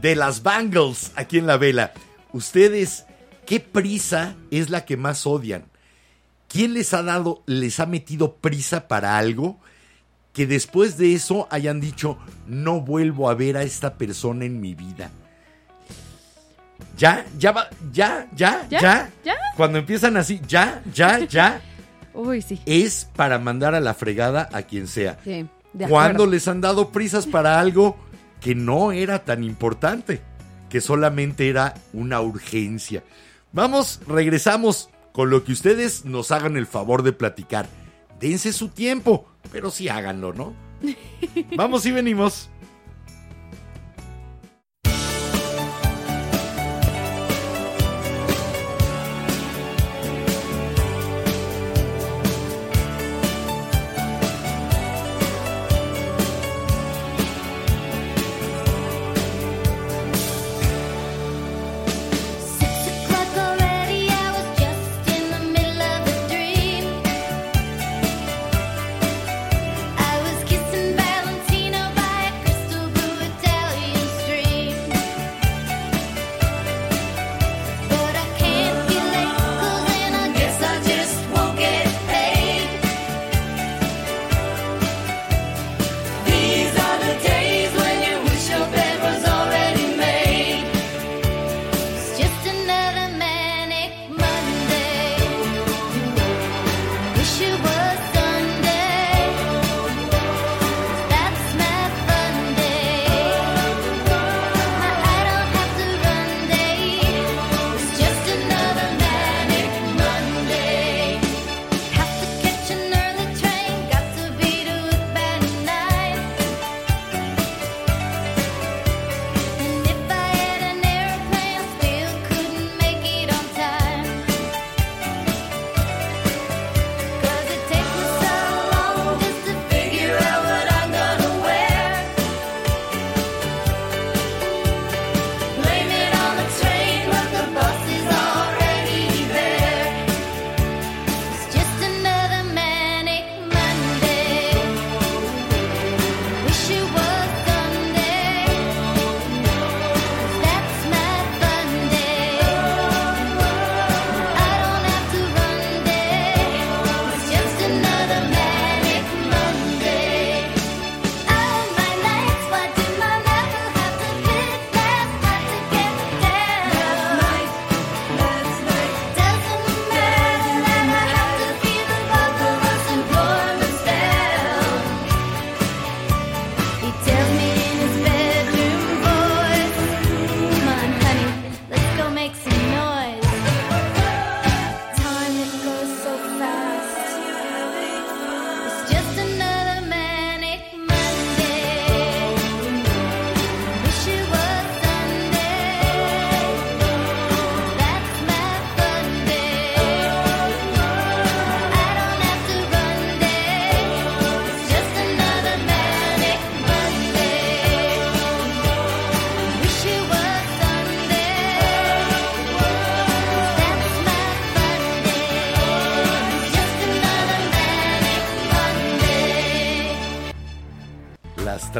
de 0.00 0.16
las 0.16 0.42
Bangles 0.42 1.12
aquí 1.14 1.38
en 1.38 1.46
la 1.46 1.56
vela. 1.56 1.92
Ustedes, 2.32 3.04
¿qué 3.46 3.60
prisa 3.60 4.34
es 4.50 4.68
la 4.68 4.84
que 4.84 4.96
más 4.96 5.24
odian? 5.24 5.64
¿Quién 6.48 6.74
les 6.74 6.92
ha 6.94 7.02
dado, 7.04 7.44
les 7.46 7.78
ha 7.78 7.86
metido 7.86 8.34
prisa 8.36 8.88
para 8.88 9.18
algo 9.18 9.60
que 10.32 10.46
después 10.48 10.98
de 10.98 11.14
eso 11.14 11.46
hayan 11.50 11.80
dicho, 11.80 12.18
no 12.48 12.80
vuelvo 12.80 13.30
a 13.30 13.34
ver 13.34 13.56
a 13.56 13.62
esta 13.62 13.94
persona 13.94 14.44
en 14.44 14.60
mi 14.60 14.74
vida? 14.74 15.10
Ya, 16.98 17.24
ya 17.38 17.52
va, 17.52 17.70
ya, 17.92 18.28
ya, 18.34 18.66
ya, 18.68 18.80
¿Ya? 18.80 19.10
¿Ya? 19.24 19.36
Cuando 19.56 19.78
empiezan 19.78 20.16
así, 20.16 20.40
ya, 20.46 20.82
ya, 20.92 21.20
ya, 21.20 21.60
Uy, 22.14 22.42
sí. 22.42 22.60
es 22.66 23.08
para 23.14 23.38
mandar 23.38 23.74
a 23.76 23.80
la 23.80 23.94
fregada 23.94 24.48
a 24.52 24.62
quien 24.62 24.88
sea. 24.88 25.18
Sí, 25.24 25.46
de 25.72 25.88
¿Cuándo 25.88 26.24
acuerdo. 26.24 26.32
les 26.32 26.48
han 26.48 26.60
dado 26.60 26.90
prisas 26.90 27.26
para 27.26 27.60
algo 27.60 27.96
que 28.40 28.54
no 28.54 28.92
era 28.92 29.24
tan 29.24 29.44
importante? 29.44 30.20
Que 30.68 30.80
solamente 30.80 31.48
era 31.48 31.74
una 31.92 32.20
urgencia. 32.20 33.02
Vamos, 33.52 34.00
regresamos 34.06 34.90
con 35.12 35.30
lo 35.30 35.44
que 35.44 35.52
ustedes 35.52 36.04
nos 36.04 36.30
hagan 36.30 36.56
el 36.56 36.66
favor 36.66 37.02
de 37.02 37.12
platicar. 37.12 37.68
Dense 38.18 38.52
su 38.52 38.68
tiempo, 38.68 39.26
pero 39.50 39.70
sí 39.70 39.88
háganlo, 39.88 40.32
¿no? 40.32 40.54
Vamos 41.56 41.84
y 41.86 41.92
venimos. 41.92 42.48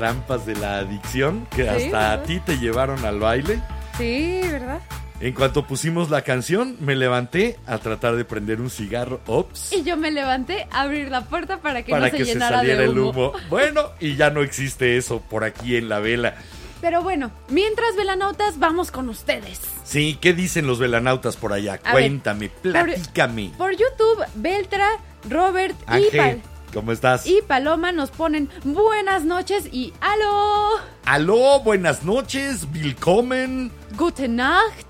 Trampas 0.02 0.44
de 0.46 0.56
la 0.56 0.78
adicción 0.78 1.46
que 1.54 1.62
Sí, 1.62 1.68
hasta 1.84 2.12
a 2.12 2.22
ti 2.24 2.40
te 2.40 2.58
llevaron 2.58 3.04
al 3.04 3.20
baile. 3.20 3.60
Sí, 3.96 4.40
¿verdad? 4.42 4.80
En 5.20 5.32
cuanto 5.32 5.64
pusimos 5.64 6.10
la 6.10 6.22
canción, 6.22 6.76
me 6.80 6.96
levanté 6.96 7.56
a 7.68 7.78
tratar 7.78 8.16
de 8.16 8.24
prender 8.24 8.60
un 8.60 8.68
cigarro. 8.68 9.20
Ops. 9.28 9.72
Y 9.72 9.84
yo 9.84 9.96
me 9.96 10.10
levanté 10.10 10.66
a 10.72 10.80
abrir 10.80 11.08
la 11.08 11.20
puerta 11.26 11.58
para 11.58 11.84
que 11.84 11.92
para 11.92 12.06
no 12.06 12.10
se 12.10 12.16
que 12.16 12.24
se 12.24 12.32
llenara 12.32 12.56
saliera 12.56 12.80
de 12.80 12.86
el 12.86 12.98
humo. 12.98 13.32
Bueno, 13.48 13.92
y 14.00 14.16
ya 14.16 14.30
no 14.30 14.42
existe 14.42 14.96
eso 14.96 15.20
por 15.20 15.44
aquí 15.44 15.76
en 15.76 15.88
la 15.88 16.00
vela. 16.00 16.34
Pero 16.80 17.00
bueno, 17.02 17.30
mientras 17.48 17.94
velanautas, 17.94 18.58
vamos 18.58 18.90
con 18.90 19.08
ustedes. 19.08 19.60
Sí, 19.84 20.18
¿qué 20.20 20.32
dicen 20.32 20.66
los 20.66 20.80
velanautas 20.80 21.36
por 21.36 21.52
allá? 21.52 21.74
A 21.84 21.94
ver, 21.94 22.08
Cuéntame, 22.08 22.48
platícame. 22.48 23.52
Por 23.56 23.70
YouTube, 23.70 24.24
Beltra, 24.34 24.88
Robert 25.30 25.76
y, 25.82 26.16
Pal- 26.16 26.40
¿cómo 26.72 26.92
estás? 26.92 27.26
y 27.26 27.40
Paloma 27.42 27.92
nos 27.92 28.10
ponen 28.10 28.48
buenas 28.64 29.24
noches 29.24 29.68
y 29.72 29.92
aló, 30.00 30.80
Aló, 31.04 31.60
buenas 31.60 32.04
noches, 32.04 32.66
willkommen, 32.72 33.70
gute 33.96 34.28
Nacht. 34.28 34.86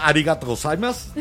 arigato. 0.00 0.56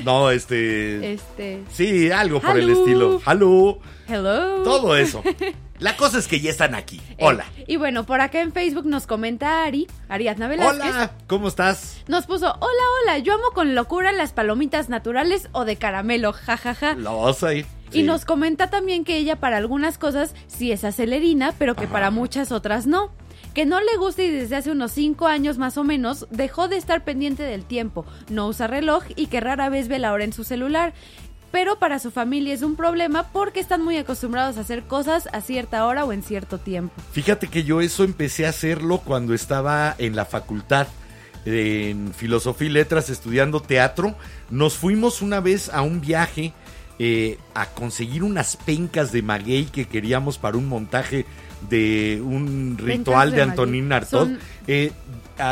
No, 0.03 0.29
este... 0.31 1.13
Este, 1.13 1.63
Sí, 1.71 2.11
algo 2.11 2.39
por 2.39 2.57
el 2.57 2.69
estilo. 2.69 3.21
Aló, 3.25 3.79
hello. 4.07 4.63
todo 4.63 4.95
eso. 4.95 5.23
La 5.79 5.95
cosa 5.95 6.19
es 6.19 6.27
que 6.27 6.41
ya 6.41 6.49
están 6.49 6.75
aquí. 6.75 6.99
Eh, 7.11 7.15
Hola. 7.21 7.45
y 7.65 7.77
bueno, 7.77 8.05
por 8.05 8.19
acá 8.19 8.41
en 8.41 8.51
Facebook 8.51 8.85
nos 8.85 9.07
comenta 9.07 9.63
Ari, 9.63 9.87
Ariadna 10.09 10.49
Velázquez. 10.49 10.81
Hola, 10.81 11.11
¿cómo 11.27 11.47
estás? 11.47 12.01
Nos 12.07 12.25
puso, 12.25 12.47
hola, 12.47 12.83
hola, 13.03 13.17
yo 13.19 13.35
amo 13.35 13.51
con 13.53 13.75
locura 13.75 14.11
las 14.11 14.33
palomitas 14.33 14.89
naturales 14.89 15.47
o 15.53 15.63
de 15.63 15.77
caramelo, 15.77 16.33
jajaja. 16.33 16.95
Los 16.95 17.43
Y 17.91 18.03
nos 18.03 18.25
comenta 18.25 18.69
también 18.69 19.03
que 19.03 19.17
ella 19.17 19.35
para 19.35 19.57
algunas 19.57 19.97
cosas 19.97 20.33
sí 20.47 20.71
es 20.71 20.83
acelerina, 20.83 21.53
pero 21.57 21.75
que 21.75 21.87
para 21.87 22.11
muchas 22.11 22.51
otras 22.51 22.87
no. 22.87 23.11
Que 23.53 23.59
que 23.59 23.65
no 23.65 23.81
le 23.81 23.97
gusta 23.97 24.23
y 24.23 24.31
desde 24.31 24.55
hace 24.55 24.71
unos 24.71 24.93
5 24.93 25.27
años 25.27 25.57
más 25.57 25.77
o 25.77 25.83
menos 25.83 26.27
dejó 26.31 26.69
de 26.69 26.77
estar 26.77 27.03
pendiente 27.03 27.43
del 27.43 27.65
tiempo, 27.65 28.05
no 28.29 28.47
usa 28.47 28.67
reloj 28.67 29.03
y 29.17 29.27
que 29.27 29.41
rara 29.41 29.67
vez 29.67 29.89
ve 29.89 29.99
la 29.99 30.13
hora 30.13 30.23
en 30.23 30.31
su 30.31 30.45
celular. 30.45 30.93
Pero 31.51 31.77
para 31.77 31.99
su 31.99 32.09
familia 32.09 32.53
es 32.53 32.61
un 32.61 32.77
problema 32.77 33.27
porque 33.33 33.59
están 33.59 33.83
muy 33.83 33.97
acostumbrados 33.97 34.55
a 34.55 34.61
hacer 34.61 34.83
cosas 34.83 35.27
a 35.33 35.41
cierta 35.41 35.85
hora 35.85 36.05
o 36.05 36.13
en 36.13 36.23
cierto 36.23 36.57
tiempo. 36.57 36.93
Fíjate 37.11 37.49
que 37.49 37.65
yo 37.65 37.81
eso 37.81 38.05
empecé 38.05 38.45
a 38.45 38.51
hacerlo 38.51 38.99
cuando 38.99 39.33
estaba 39.33 39.93
en 39.97 40.15
la 40.15 40.23
facultad 40.23 40.87
en 41.43 42.13
filosofía 42.13 42.69
y 42.69 42.71
letras 42.71 43.09
estudiando 43.09 43.59
teatro. 43.59 44.15
Nos 44.49 44.75
fuimos 44.75 45.21
una 45.21 45.41
vez 45.41 45.67
a 45.67 45.81
un 45.81 45.99
viaje 45.99 46.53
eh, 46.99 47.37
a 47.55 47.67
conseguir 47.67 48.23
unas 48.23 48.57
pencas 48.57 49.11
de 49.11 49.21
maguey 49.21 49.65
que 49.65 49.87
queríamos 49.87 50.37
para 50.37 50.57
un 50.57 50.67
montaje 50.67 51.25
de 51.69 52.21
un 52.23 52.77
ritual 52.77 53.31
de 53.31 53.37
de. 53.37 53.41
Antonín 53.43 53.91
Artaud. 53.91 54.29
Eh, 54.67 54.91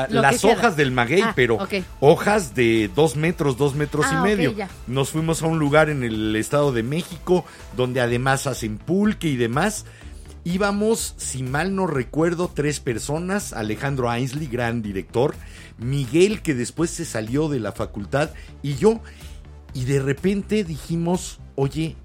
las 0.09 0.41
queda. 0.41 0.53
hojas 0.53 0.75
del 0.75 0.91
maguey, 0.91 1.21
Ah, 1.21 1.33
pero 1.35 1.57
hojas 2.01 2.53
de 2.55 2.89
dos 2.93 3.15
metros, 3.15 3.57
dos 3.57 3.73
metros 3.75 4.05
Ah, 4.09 4.13
y 4.13 4.17
ok, 4.17 4.23
medio. 4.23 4.55
Nos 4.87 5.09
fuimos 5.11 5.41
a 5.41 5.47
un 5.47 5.59
lugar 5.59 5.89
en 5.89 6.03
el 6.03 6.35
Estado 6.35 6.71
de 6.73 6.83
México 6.83 7.45
donde 7.75 8.01
además 8.01 8.47
hacen 8.47 8.77
pulque 8.77 9.29
y 9.29 9.37
demás. 9.37 9.85
Íbamos, 10.43 11.13
si 11.17 11.43
mal 11.43 11.75
no 11.75 11.87
recuerdo, 11.87 12.49
tres 12.53 12.79
personas. 12.79 13.51
Alejandro 13.53 14.09
Ainsley, 14.09 14.47
gran 14.47 14.81
director. 14.81 15.35
Miguel, 15.77 16.41
que 16.41 16.53
después 16.55 16.89
se 16.89 17.03
salió 17.05 17.49
de 17.49 17.59
la 17.59 17.71
facultad. 17.71 18.31
Y 18.63 18.75
yo. 18.75 19.01
Y 19.77 19.85
de 19.85 19.99
repente 20.01 20.63
dijimos, 20.63 21.39
oye, 21.53 21.95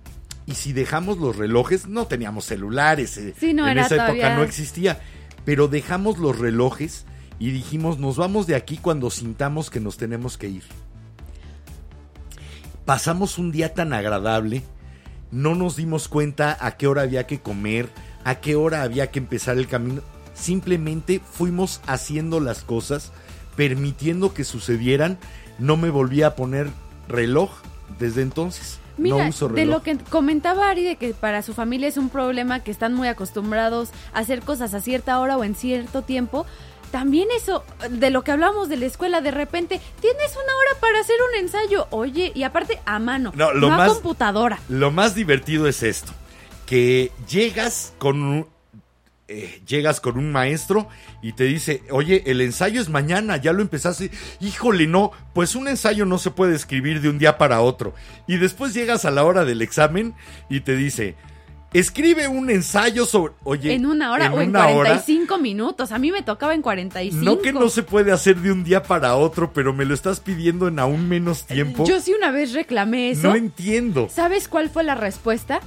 ¿y 0.44 0.56
si 0.56 0.74
dejamos 0.74 1.16
los 1.16 1.36
relojes? 1.36 1.86
No 1.88 2.06
teníamos 2.06 2.44
celulares. 2.44 3.16
eh, 3.16 3.34
Sí, 3.40 3.54
no 3.54 3.66
en 3.66 3.78
esa 3.78 3.94
época 4.10 4.36
no 4.36 4.42
existía. 4.42 5.00
Pero 5.46 5.68
dejamos 5.68 6.18
los 6.18 6.38
relojes 6.38 7.06
y 7.38 7.50
dijimos, 7.50 7.98
nos 7.98 8.18
vamos 8.18 8.46
de 8.46 8.56
aquí 8.56 8.76
cuando 8.76 9.08
sintamos 9.08 9.70
que 9.70 9.80
nos 9.80 9.96
tenemos 9.96 10.36
que 10.36 10.48
ir. 10.50 10.64
Pasamos 12.84 13.38
un 13.38 13.52
día 13.52 13.72
tan 13.72 13.94
agradable, 13.94 14.62
no 15.30 15.54
nos 15.54 15.74
dimos 15.74 16.08
cuenta 16.08 16.54
a 16.60 16.72
qué 16.76 16.86
hora 16.86 17.02
había 17.02 17.26
que 17.26 17.40
comer, 17.40 17.88
a 18.22 18.34
qué 18.34 18.54
hora 18.54 18.82
había 18.82 19.10
que 19.10 19.18
empezar 19.18 19.56
el 19.56 19.66
camino. 19.66 20.02
Simplemente 20.34 21.22
fuimos 21.24 21.80
haciendo 21.86 22.38
las 22.38 22.64
cosas, 22.64 23.12
permitiendo 23.56 24.34
que 24.34 24.44
sucedieran. 24.44 25.16
No 25.58 25.78
me 25.78 25.88
volví 25.88 26.22
a 26.22 26.36
poner 26.36 26.68
reloj 27.08 27.50
desde 27.98 28.22
entonces. 28.22 28.78
Mira, 28.98 29.16
no 29.24 29.28
uso 29.30 29.48
de 29.48 29.64
lo 29.64 29.82
que 29.82 29.96
comentaba 29.98 30.68
Ari, 30.68 30.84
de 30.84 30.96
que 30.96 31.14
para 31.14 31.42
su 31.42 31.54
familia 31.54 31.88
es 31.88 31.96
un 31.96 32.10
problema 32.10 32.60
que 32.60 32.70
están 32.70 32.92
muy 32.94 33.08
acostumbrados 33.08 33.88
a 34.12 34.18
hacer 34.20 34.42
cosas 34.42 34.74
a 34.74 34.80
cierta 34.80 35.18
hora 35.18 35.36
o 35.38 35.44
en 35.44 35.54
cierto 35.54 36.02
tiempo. 36.02 36.44
También 36.90 37.26
eso, 37.34 37.64
de 37.88 38.10
lo 38.10 38.22
que 38.22 38.32
hablamos 38.32 38.68
de 38.68 38.76
la 38.76 38.84
escuela, 38.84 39.22
de 39.22 39.30
repente, 39.30 39.80
tienes 40.00 40.32
una 40.32 40.56
hora 40.56 40.78
para 40.80 41.00
hacer 41.00 41.16
un 41.32 41.40
ensayo. 41.40 41.86
Oye, 41.90 42.32
y 42.34 42.42
aparte 42.42 42.80
a 42.84 42.98
mano, 42.98 43.32
No, 43.34 43.46
no, 43.54 43.60
lo 43.60 43.72
a 43.72 43.76
más- 43.78 43.92
computadora. 43.94 44.58
Lo 44.68 44.90
más 44.90 45.14
divertido 45.14 45.66
es 45.68 45.82
esto, 45.82 46.12
que 46.66 47.10
llegas 47.30 47.94
con 47.98 48.22
un, 48.22 48.46
eh, 49.28 49.62
llegas 49.66 50.00
con 50.00 50.18
un 50.18 50.32
maestro 50.32 50.88
y 51.22 51.32
te 51.32 51.44
dice, 51.44 51.82
oye, 51.90 52.24
el 52.26 52.40
ensayo 52.40 52.80
es 52.80 52.88
mañana, 52.88 53.36
ya 53.36 53.52
lo 53.52 53.62
empezaste. 53.62 54.10
Híjole, 54.40 54.86
no, 54.86 55.12
pues 55.32 55.54
un 55.54 55.68
ensayo 55.68 56.04
no 56.04 56.18
se 56.18 56.30
puede 56.30 56.54
escribir 56.54 57.00
de 57.00 57.08
un 57.08 57.18
día 57.18 57.38
para 57.38 57.60
otro. 57.60 57.94
Y 58.26 58.36
después 58.36 58.74
llegas 58.74 59.04
a 59.04 59.10
la 59.10 59.24
hora 59.24 59.44
del 59.44 59.62
examen 59.62 60.14
y 60.50 60.60
te 60.60 60.76
dice, 60.76 61.14
escribe 61.72 62.28
un 62.28 62.50
ensayo 62.50 63.06
sobre, 63.06 63.34
oye, 63.44 63.72
en 63.72 63.86
una 63.86 64.12
hora 64.12 64.32
o 64.32 64.40
en 64.40 64.50
una 64.50 64.68
hora, 64.68 64.90
45 64.90 65.38
minutos. 65.38 65.92
A 65.92 65.98
mí 65.98 66.12
me 66.12 66.22
tocaba 66.22 66.54
en 66.54 66.62
45. 66.62 67.24
No 67.24 67.38
que 67.40 67.52
no 67.52 67.68
se 67.68 67.82
puede 67.82 68.12
hacer 68.12 68.36
de 68.36 68.52
un 68.52 68.64
día 68.64 68.82
para 68.82 69.16
otro, 69.16 69.52
pero 69.52 69.72
me 69.72 69.84
lo 69.84 69.94
estás 69.94 70.20
pidiendo 70.20 70.68
en 70.68 70.78
aún 70.78 71.08
menos 71.08 71.46
tiempo. 71.46 71.84
Yo 71.86 72.00
sí 72.00 72.12
una 72.12 72.30
vez 72.30 72.52
reclamé 72.52 73.10
eso. 73.10 73.28
no 73.28 73.36
entiendo. 73.36 74.08
¿Sabes 74.12 74.48
cuál 74.48 74.68
fue 74.68 74.84
la 74.84 74.94
respuesta? 74.94 75.60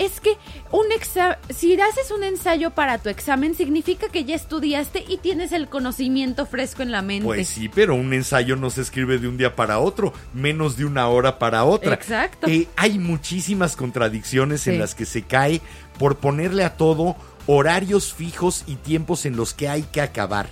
Es 0.00 0.18
que 0.18 0.38
un 0.72 0.90
exa 0.92 1.38
si 1.50 1.78
haces 1.78 2.10
un 2.10 2.24
ensayo 2.24 2.70
para 2.70 2.96
tu 2.96 3.10
examen 3.10 3.54
significa 3.54 4.08
que 4.08 4.24
ya 4.24 4.34
estudiaste 4.34 5.04
y 5.06 5.18
tienes 5.18 5.52
el 5.52 5.68
conocimiento 5.68 6.46
fresco 6.46 6.80
en 6.82 6.90
la 6.90 7.02
mente. 7.02 7.26
Pues 7.26 7.48
sí, 7.48 7.68
pero 7.68 7.94
un 7.94 8.14
ensayo 8.14 8.56
no 8.56 8.70
se 8.70 8.80
escribe 8.80 9.18
de 9.18 9.28
un 9.28 9.36
día 9.36 9.54
para 9.54 9.78
otro, 9.78 10.14
menos 10.32 10.78
de 10.78 10.86
una 10.86 11.06
hora 11.08 11.38
para 11.38 11.64
otra. 11.64 11.92
Exacto. 11.92 12.46
Eh, 12.46 12.66
hay 12.76 12.98
muchísimas 12.98 13.76
contradicciones 13.76 14.66
en 14.66 14.78
las 14.78 14.94
que 14.94 15.04
se 15.04 15.20
cae 15.20 15.60
por 15.98 16.16
ponerle 16.16 16.64
a 16.64 16.78
todo 16.78 17.14
horarios 17.46 18.14
fijos 18.14 18.64
y 18.66 18.76
tiempos 18.76 19.26
en 19.26 19.36
los 19.36 19.52
que 19.52 19.68
hay 19.68 19.82
que 19.82 20.00
acabar. 20.00 20.48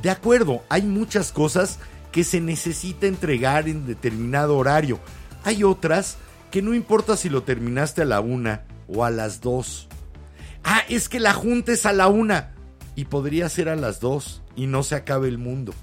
De 0.00 0.08
acuerdo, 0.08 0.62
hay 0.70 0.82
muchas 0.82 1.32
cosas 1.32 1.80
que 2.12 2.24
se 2.24 2.40
necesita 2.40 3.06
entregar 3.06 3.68
en 3.68 3.86
determinado 3.86 4.56
horario. 4.56 5.00
Hay 5.44 5.64
otras 5.64 6.16
que 6.50 6.62
no 6.62 6.72
importa 6.72 7.18
si 7.18 7.28
lo 7.28 7.42
terminaste 7.42 8.00
a 8.00 8.06
la 8.06 8.20
una 8.20 8.62
o 8.88 9.04
a 9.04 9.10
las 9.10 9.40
dos. 9.40 9.88
Ah, 10.64 10.82
es 10.88 11.08
que 11.08 11.20
la 11.20 11.32
junta 11.32 11.72
es 11.72 11.86
a 11.86 11.92
la 11.92 12.08
una. 12.08 12.54
Y 12.94 13.04
podría 13.06 13.48
ser 13.48 13.68
a 13.68 13.76
las 13.76 14.00
dos 14.00 14.42
y 14.54 14.66
no 14.66 14.82
se 14.82 14.94
acabe 14.94 15.28
el 15.28 15.38
mundo. 15.38 15.74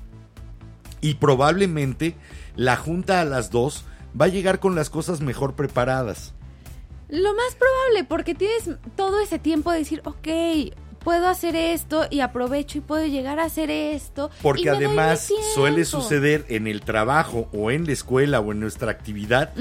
Y 1.02 1.16
probablemente 1.16 2.16
la 2.56 2.76
junta 2.76 3.22
a 3.22 3.26
las 3.26 3.52
dos 3.52 3.86
va 4.20 4.26
a 4.26 4.30
llegar 4.30 4.60
con 4.60 4.76
las 4.76 4.90
cosas 4.90 5.22
mejor 5.22 5.56
preparadas. 5.56 6.34
Lo 7.10 7.36
más 7.36 7.56
probable, 7.56 8.06
porque 8.08 8.34
tienes 8.34 8.70
todo 8.96 9.20
ese 9.22 9.38
tiempo 9.38 9.72
de 9.72 9.80
decir, 9.80 10.02
ok, 10.06 10.28
puedo 11.04 11.28
hacer 11.28 11.56
esto 11.56 12.06
y 12.10 12.22
aprovecho 12.22 12.78
y 12.78 12.82
puedo 12.82 13.06
llegar 13.06 13.40
a 13.40 13.46
hacer 13.46 13.70
esto. 13.70 14.32
y 14.40 14.44
Porque 14.44 14.66
me 14.66 14.72
doy 14.72 14.80
mi 14.80 14.86
además 14.86 15.30
suele 15.54 15.86
suceder 15.86 16.46
en 16.50 16.68
el 16.68 16.82
trabajo 16.82 17.50
o 17.54 17.72
en 17.72 17.86
la 17.86 17.92
escuela 17.94 18.40
o 18.40 18.52
en 18.52 18.60
nuestra 18.60 18.92
actividad 18.92 19.54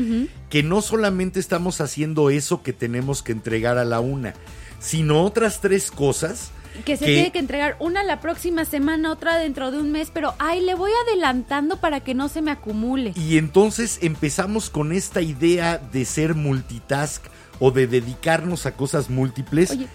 que 0.49 0.62
no 0.62 0.82
solamente 0.82 1.40
estamos 1.40 1.80
haciendo 1.80 2.30
eso 2.30 2.62
que 2.62 2.72
tenemos 2.72 3.22
que 3.22 3.32
entregar 3.32 3.78
a 3.78 3.84
la 3.84 4.01
una, 4.01 4.34
sino 4.78 5.22
otras 5.22 5.61
tres 5.61 5.90
cosas 5.90 6.51
Que 6.84 6.97
se 6.97 7.05
tiene 7.05 7.32
que 7.32 7.38
entregar 7.38 7.76
una 7.80 8.03
la 8.03 8.20
próxima 8.20 8.64
semana, 8.64 9.12
otra 9.12 9.36
dentro 9.36 9.70
de 9.70 9.78
un 9.78 9.93
mes, 9.93 10.11
pero 10.12 10.34
ay, 10.38 10.61
le 10.61 10.74
voy 10.74 10.90
adelantando 11.07 11.78
para 11.78 12.01
que 12.01 12.14
no 12.14 12.28
se 12.28 12.43
me 12.43 12.51
acumule. 12.51 13.12
Y 13.14 13.36
entonces 13.38 13.99
empezamos 14.03 14.70
con 14.70 14.93
esta 14.93 15.20
idea 15.20 15.78
de 15.78 16.05
ser 16.05 16.34
multitask 16.34 17.24
o 17.61 17.70
de 17.70 17.86
dedicarnos 17.86 18.66
a 18.66 18.72
cosas 18.72 19.11
múltiples 19.11 19.70
Oye, 19.72 19.86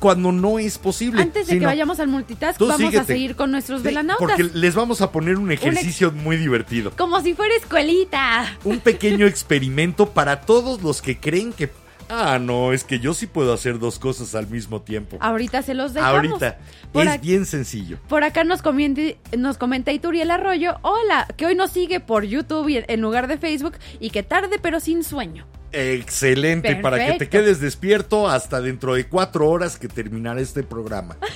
cuando 0.00 0.32
no 0.32 0.58
es 0.58 0.78
posible. 0.78 1.22
antes 1.22 1.46
de 1.46 1.58
que 1.60 1.64
vayamos 1.66 2.00
al 2.00 2.08
multitask, 2.08 2.58
vamos 2.58 2.94
a 2.96 3.04
seguir 3.04 3.36
con 3.36 3.52
nuestros 3.52 3.82
Sí, 3.82 3.86
velanautas. 3.86 4.26
Porque 4.36 4.42
les 4.58 4.74
vamos 4.74 5.00
a 5.02 5.12
poner 5.12 5.36
un 5.36 5.52
ejercicio 5.52 6.10
muy 6.10 6.36
divertido. 6.36 6.90
Como 6.96 7.20
si 7.20 7.34
fuera 7.34 7.54
escuelita. 7.54 8.56
Un 8.64 8.80
pequeño 8.80 9.26
experimento 9.26 10.10
para 10.10 10.40
todos 10.40 10.82
los 10.82 11.00
que 11.02 11.18
creen 11.20 11.52
que... 11.52 11.70
Ah, 12.12 12.40
no, 12.40 12.72
es 12.72 12.82
que 12.82 12.98
yo 12.98 13.14
sí 13.14 13.28
puedo 13.28 13.52
hacer 13.52 13.78
dos 13.78 14.00
cosas 14.00 14.34
al 14.34 14.48
mismo 14.48 14.82
tiempo. 14.82 15.16
Ahorita 15.20 15.62
se 15.62 15.74
los 15.74 15.94
dejamos. 15.94 16.16
Ahorita. 16.16 16.58
Por, 16.92 17.06
es 17.06 17.20
bien 17.20 17.46
sencillo. 17.46 17.98
por 18.08 18.24
acá 18.24 18.42
nos, 18.42 18.62
comiente- 18.62 19.16
nos 19.38 19.58
comenta 19.58 19.92
Ituriel 19.92 20.32
Arroyo, 20.32 20.74
hola, 20.82 21.28
que 21.36 21.46
hoy 21.46 21.54
nos 21.54 21.70
sigue 21.70 22.00
por 22.00 22.24
YouTube 22.24 22.84
en 22.88 23.00
lugar 23.00 23.28
de 23.28 23.38
Facebook 23.38 23.74
y 24.00 24.10
que 24.10 24.24
tarde 24.24 24.58
pero 24.60 24.80
sin 24.80 25.04
sueño. 25.04 25.46
Excelente, 25.72 26.76
para 26.76 26.98
que 26.98 27.04
te 27.04 27.10
Perfecto. 27.12 27.38
quedes 27.38 27.60
despierto 27.60 28.28
hasta 28.28 28.60
dentro 28.60 28.94
de 28.94 29.06
cuatro 29.06 29.48
horas 29.48 29.78
que 29.78 29.88
terminará 29.88 30.40
este 30.40 30.62
programa. 30.62 31.16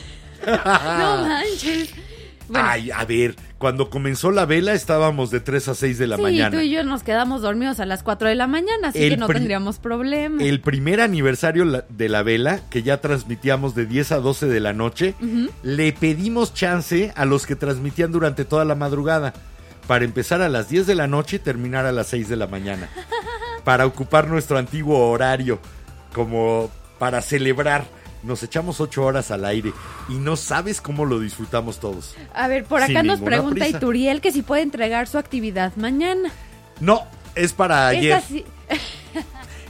No 0.46 1.22
manches. 1.26 1.90
Bueno, 2.48 2.68
Ay, 2.68 2.90
a 2.90 3.02
ver, 3.06 3.34
cuando 3.56 3.88
comenzó 3.88 4.30
la 4.30 4.44
vela 4.44 4.74
estábamos 4.74 5.30
de 5.30 5.40
3 5.40 5.68
a 5.68 5.74
6 5.74 5.96
de 5.98 6.06
la 6.06 6.16
sí, 6.16 6.22
mañana. 6.22 6.50
tú 6.50 6.58
y 6.62 6.68
yo 6.70 6.84
nos 6.84 7.02
quedamos 7.02 7.40
dormidos 7.40 7.80
a 7.80 7.86
las 7.86 8.02
4 8.02 8.28
de 8.28 8.34
la 8.34 8.46
mañana, 8.46 8.88
así 8.88 9.02
El 9.02 9.10
que 9.12 9.16
no 9.16 9.28
tendríamos 9.28 9.78
problema. 9.78 10.42
El 10.42 10.60
primer 10.60 11.00
aniversario 11.00 11.64
de 11.88 12.08
la 12.10 12.22
vela, 12.22 12.60
que 12.68 12.82
ya 12.82 13.00
transmitíamos 13.00 13.74
de 13.74 13.86
10 13.86 14.12
a 14.12 14.16
12 14.18 14.46
de 14.48 14.60
la 14.60 14.74
noche, 14.74 15.14
le 15.62 15.94
pedimos 15.94 16.52
chance 16.52 17.10
a 17.16 17.24
los 17.24 17.46
que 17.46 17.56
transmitían 17.56 18.12
durante 18.12 18.44
toda 18.44 18.66
la 18.66 18.74
madrugada, 18.74 19.32
para 19.86 20.04
empezar 20.04 20.42
a 20.42 20.50
las 20.50 20.68
10 20.68 20.86
de 20.86 20.94
la 20.96 21.06
noche 21.06 21.36
y 21.36 21.38
terminar 21.38 21.86
a 21.86 21.92
las 21.92 22.08
6 22.08 22.28
de 22.28 22.36
la 22.36 22.46
mañana, 22.46 22.90
para 23.64 23.86
ocupar 23.86 24.28
nuestro 24.28 24.58
antiguo 24.58 25.08
horario, 25.10 25.58
como 26.14 26.70
para 26.98 27.20
celebrar. 27.22 27.84
Nos 28.22 28.42
echamos 28.42 28.80
8 28.80 29.04
horas 29.04 29.30
al 29.30 29.44
aire 29.44 29.72
y 30.08 30.14
no 30.14 30.36
sabes 30.36 30.80
cómo 30.80 31.04
lo 31.04 31.20
disfrutamos 31.20 31.78
todos. 31.78 32.14
A 32.32 32.48
ver, 32.48 32.64
por 32.64 32.80
sin 32.82 32.96
acá 32.96 33.02
nos 33.02 33.20
pregunta 33.20 33.60
prisa. 33.64 33.76
Ituriel 33.76 34.22
que 34.22 34.32
si 34.32 34.40
puede 34.40 34.62
entregar 34.62 35.06
su 35.08 35.18
actividad 35.18 35.74
mañana. 35.76 36.30
No, 36.80 37.02
es 37.34 37.52
para 37.52 37.86
ayer. 37.88 38.22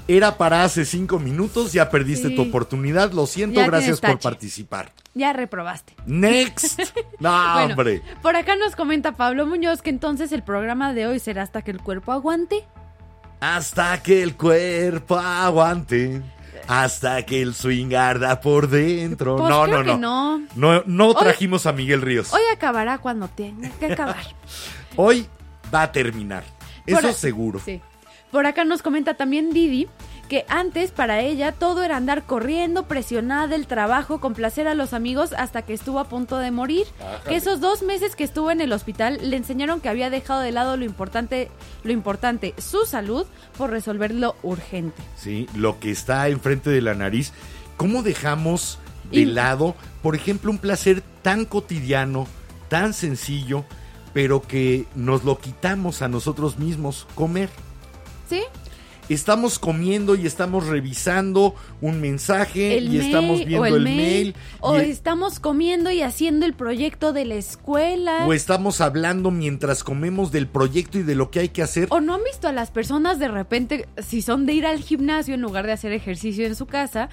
Era 0.07 0.37
para 0.37 0.65
hace 0.65 0.85
5 0.85 1.19
minutos, 1.19 1.73
ya 1.73 1.89
perdiste 1.91 2.29
Sí. 2.29 2.37
tu 2.37 2.43
oportunidad. 2.43 3.13
Lo 3.13 3.27
siento, 3.27 3.61
Ya 3.61 3.67
gracias 3.67 4.01
por 4.01 4.19
participar. 4.21 4.93
ya 5.15 5.33
reprobaste. 5.33 5.95
Next. 6.07 6.79
No, 7.21 7.31
Bueno, 7.55 7.71
hombre. 7.75 8.03
por 8.23 8.37
acá 8.37 8.55
nos 8.57 8.77
comenta 8.77 9.13
Pablo 9.13 9.47
Muñoz 9.47 9.81
que 9.81 9.89
entonces 9.91 10.31
el 10.33 10.43
programa 10.43 10.93
de 10.93 11.07
hoy 11.07 11.19
será 11.21 11.43
hasta 11.43 11.63
que 11.63 11.71
el 11.71 11.81
cuerpo 11.81 12.13
aguante. 12.13 12.65
Hasta 13.45 14.03
que 14.03 14.23
el 14.23 14.37
cuerpo 14.37 15.19
aguante. 15.19 16.23
Hasta 16.67 17.27
que 17.27 17.43
el 17.43 17.55
swing 17.55 17.95
arda 17.95 18.41
por 18.41 18.69
dentro. 18.71 19.37
Pues 19.37 19.51
no, 19.51 19.67
no, 19.67 19.83
no, 19.83 19.99
no. 19.99 20.43
no. 20.55 20.83
No 20.87 21.15
trajimos 21.15 21.67
a 21.67 21.73
Miguel 21.73 22.01
Ríos. 22.01 22.33
Hoy 22.33 22.41
acabará 22.51 22.97
cuando 22.99 23.29
tenga 23.29 23.69
que 23.79 23.93
acabar. 23.93 24.25
Hoy 24.97 25.27
va 25.73 25.83
a 25.83 25.93
terminar. 25.93 26.43
Por 26.89 27.01
Eso 27.01 27.09
a- 27.09 27.13
seguro. 27.13 27.61
Sí. 27.63 27.83
Por 28.31 28.47
acá 28.47 28.65
nos 28.65 28.81
comenta 28.81 29.13
también 29.13 29.53
Didi 29.53 29.89
que 30.29 30.45
antes 30.49 30.91
para 30.91 31.21
ella 31.21 31.53
todo 31.53 31.83
era 31.85 31.97
andar 31.97 32.25
corriendo, 32.25 32.85
presionada 32.87 33.47
del 33.47 33.67
trabajo, 33.67 34.21
complacer 34.21 34.67
a 34.69 34.75
los 34.75 34.93
amigos 34.93 35.33
hasta 35.33 35.63
que 35.63 35.75
estuvo 35.75 35.99
a 35.99 36.09
punto 36.09 36.39
de 36.39 36.51
morir. 36.51 36.87
Que 37.29 37.37
esos 37.37 37.61
dos 37.61 37.83
meses 37.83 38.17
que 38.17 38.25
estuvo 38.25 38.51
en 38.51 38.61
el 38.61 38.73
hospital 38.73 39.19
le 39.23 39.37
enseñaron 39.37 39.81
que 39.81 39.89
había 39.89 40.11
dejado 40.11 40.41
de 40.41 40.53
lado 40.53 40.77
lo 40.77 40.85
importante, 40.85 41.51
lo 41.83 41.93
importante, 41.93 42.55
su 42.59 42.87
salud, 42.87 43.27
por 43.59 43.71
resolver 43.71 44.15
lo 44.15 44.35
urgente. 44.43 45.01
Sí, 45.17 45.49
lo 45.55 45.79
que 45.79 45.91
está 45.91 46.29
enfrente 46.29 46.71
de 46.71 46.81
la 46.81 46.95
nariz. 46.95 47.33
¿Cómo 47.77 48.03
dejamos 48.03 48.79
de 49.11 49.21
Y- 49.21 49.25
lado, 49.27 49.75
por 50.03 50.15
ejemplo, 50.17 50.51
un 50.51 50.59
placer 50.59 51.03
tan 51.23 51.45
cotidiano, 51.45 52.27
tan 52.69 52.95
sencillo, 52.95 53.65
pero 54.13 54.41
que 54.43 54.87
nos 54.95 55.25
lo 55.25 55.39
quitamos 55.39 56.01
a 56.03 56.09
nosotros 56.09 56.59
mismos, 56.59 57.07
comer? 57.15 57.51
¿Sí? 58.29 58.43
Estamos 59.09 59.59
comiendo 59.59 60.15
y 60.15 60.27
estamos 60.27 60.67
revisando 60.67 61.55
un 61.81 62.01
mensaje 62.01 62.79
El 62.79 62.95
y 62.95 62.99
estamos 62.99 63.45
viendo 63.45 63.67
el, 63.67 63.75
el 63.75 63.83
mail, 63.83 63.97
mail, 63.97 64.35
o 64.61 64.77
estamos 64.77 65.41
comiendo 65.41 65.91
y 65.91 66.03
haciendo 66.03 66.47
el 66.47 66.55
proyecto 66.55 67.13
de 67.13 67.25
la 67.25 67.35
escuela. 67.35 68.27
o 68.27 68.33
estamos 68.33 68.81
hablando 68.81 69.31
mientras 69.31 69.85
comemos 69.85 70.33
del 70.33 70.47
proyecto 70.47 70.99
y 70.99 71.03
de 71.03 71.15
lo 71.15 71.31
que 71.31 71.41
hay 71.41 71.49
que 71.51 71.63
hacer. 71.63 71.89
¿O 71.91 72.01
no 72.01 72.15
han 72.15 72.25
visto 72.25 72.49
a 72.49 72.53
las 72.53 72.71
personas 72.71 73.19
de 73.19 73.29
repente, 73.29 73.89
si 73.99 74.23
son 74.23 74.47
de 74.47 74.55
ir 74.55 74.67
al 74.67 74.81
gimnasio 74.81 75.35
en 75.35 75.43
lugar 75.43 75.67
de 75.67 75.73
hacer 75.73 75.93
ejercicio 75.93 76.47
en 76.47 76.55
su 76.55 76.67
casa, 76.67 77.09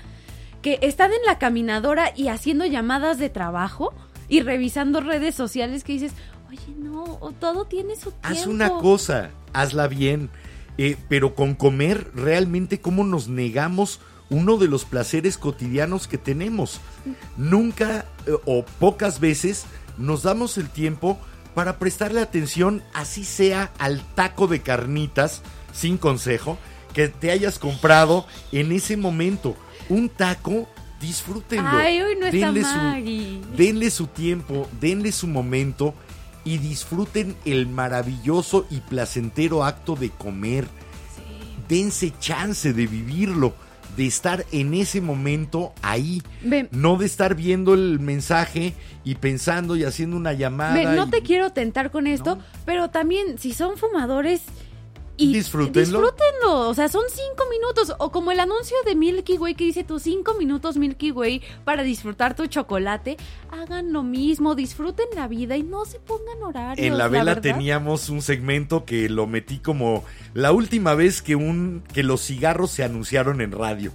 que 0.62 0.80
están 0.82 1.12
en 1.12 1.26
la 1.26 1.40
caminadora 1.40 2.14
y 2.16 2.28
haciendo 2.28 2.66
llamadas 2.66 3.18
de 3.18 3.30
trabajo 3.30 3.94
y 4.30 4.42
revisando 4.42 5.02
redes 5.02 5.36
sociales 5.36 5.84
que 5.84 5.94
dices, 5.94 6.14
oye, 6.50 6.76
no, 6.78 7.20
todo 7.40 7.66
tiene 7.66 7.96
su 7.96 8.12
tiempo. 8.12 8.28
Haz 8.28 8.48
una 8.48 8.70
cosa, 8.70 9.32
hazla 9.54 9.88
bien. 9.88 10.30
Eh, 10.78 10.98
pero 11.10 11.36
con 11.36 11.54
comer, 11.56 12.12
realmente, 12.16 12.80
¿cómo 12.80 13.04
nos 13.04 13.28
negamos 13.28 14.00
uno 14.30 14.58
de 14.58 14.68
los 14.68 14.86
placeres 14.86 15.38
cotidianos 15.38 16.08
que 16.08 16.18
tenemos? 16.18 16.80
Nunca 17.38 18.06
eh, 18.26 18.32
o 18.46 18.64
pocas 18.80 19.20
veces 19.20 19.66
nos 19.98 20.24
damos 20.24 20.58
el 20.58 20.70
tiempo 20.70 21.20
para 21.54 21.78
prestarle 21.80 22.22
atención, 22.22 22.82
así 22.94 23.26
sea 23.26 23.72
al 23.78 24.02
taco 24.16 24.48
de 24.48 24.62
carnitas, 24.62 25.42
sin 25.74 25.98
consejo, 25.98 26.58
que 26.94 27.10
te 27.10 27.32
hayas 27.32 27.60
comprado 27.60 28.26
en 28.52 28.72
ese 28.72 28.96
momento. 28.98 29.56
Un 29.90 30.08
taco, 30.10 30.70
disfrútenlo. 31.02 31.70
Ay, 31.70 32.02
hoy 32.02 32.16
no 32.20 32.28
está 32.28 32.38
Denle 32.52 32.62
su- 32.64 32.76
Maggie. 32.78 33.42
denle 33.58 33.90
su 33.92 34.08
tiempo, 34.08 34.70
denle 34.80 35.12
su 35.12 35.28
momento 35.28 35.94
y 36.44 36.58
disfruten 36.58 37.36
el 37.46 37.68
maravilloso 37.68 38.66
y 38.70 38.80
placentero 38.80 39.64
acto 39.64 39.96
de 39.96 40.10
comer. 40.10 40.68
Dense 41.68 42.12
chance 42.20 42.74
de 42.74 42.88
vivirlo, 42.88 43.54
de 43.96 44.08
estar 44.08 44.46
en 44.52 44.74
ese 44.74 45.00
momento 45.02 45.74
ahí, 45.82 46.22
Ve, 46.44 46.68
no 46.72 46.98
de 46.98 47.06
estar 47.06 47.36
viendo 47.36 47.74
el 47.74 48.00
mensaje 48.00 48.74
y 49.04 49.16
pensando 49.16 49.76
y 49.76 49.84
haciendo 49.84 50.18
una 50.18 50.34
llamada. 50.34 50.74
ve, 50.74 50.86
no 50.96 51.08
y- 51.08 51.10
te 51.12 51.22
quiero 51.22 51.52
tentar 51.52 51.92
con 51.92 52.08
esto, 52.08 52.36
No. 52.38 52.44
pero 52.66 52.90
también 52.90 53.38
si 53.38 53.54
son 53.54 53.78
fumadores... 53.78 54.42
Y 55.22 55.34
Disfrútenlo. 55.34 56.02
disfrútenlo, 56.02 56.70
o 56.70 56.74
sea, 56.74 56.90
son 56.90 57.04
cinco 57.10 57.44
minutos, 57.50 57.94
o 58.00 58.12
como 58.12 58.32
el 58.32 58.40
anuncio 58.40 58.76
de 58.86 58.96
Milky 58.96 59.38
Way 59.38 59.56
que 59.56 59.66
dice 59.66 59.84
tus 59.84 60.02
cinco 60.04 60.34
minutos 60.34 60.78
Milky 60.78 61.12
Way 61.12 61.42
para 61.64 61.84
disfrutar 61.84 62.36
tu 62.36 62.48
chocolate, 62.48 63.18
hagan 63.52 63.94
lo 63.94 64.02
mismo, 64.02 64.56
disfruten 64.56 65.06
la 65.16 65.28
vida 65.28 65.58
y 65.58 65.64
no 65.64 65.86
se 65.86 66.00
pongan 66.00 66.42
horarios. 66.42 66.86
En 66.86 66.98
la 66.98 67.08
vela 67.08 67.40
teníamos 67.40 68.10
un 68.10 68.22
segmento 68.22 68.84
que 68.86 69.10
lo 69.10 69.28
metí 69.28 69.60
como 69.60 70.04
la 70.34 70.52
última 70.52 70.96
vez 70.96 71.22
que 71.22 71.36
un 71.36 71.84
que 71.94 72.04
los 72.04 72.22
cigarros 72.22 72.72
se 72.72 72.84
anunciaron 72.84 73.42
en 73.42 73.52
radio. 73.52 73.92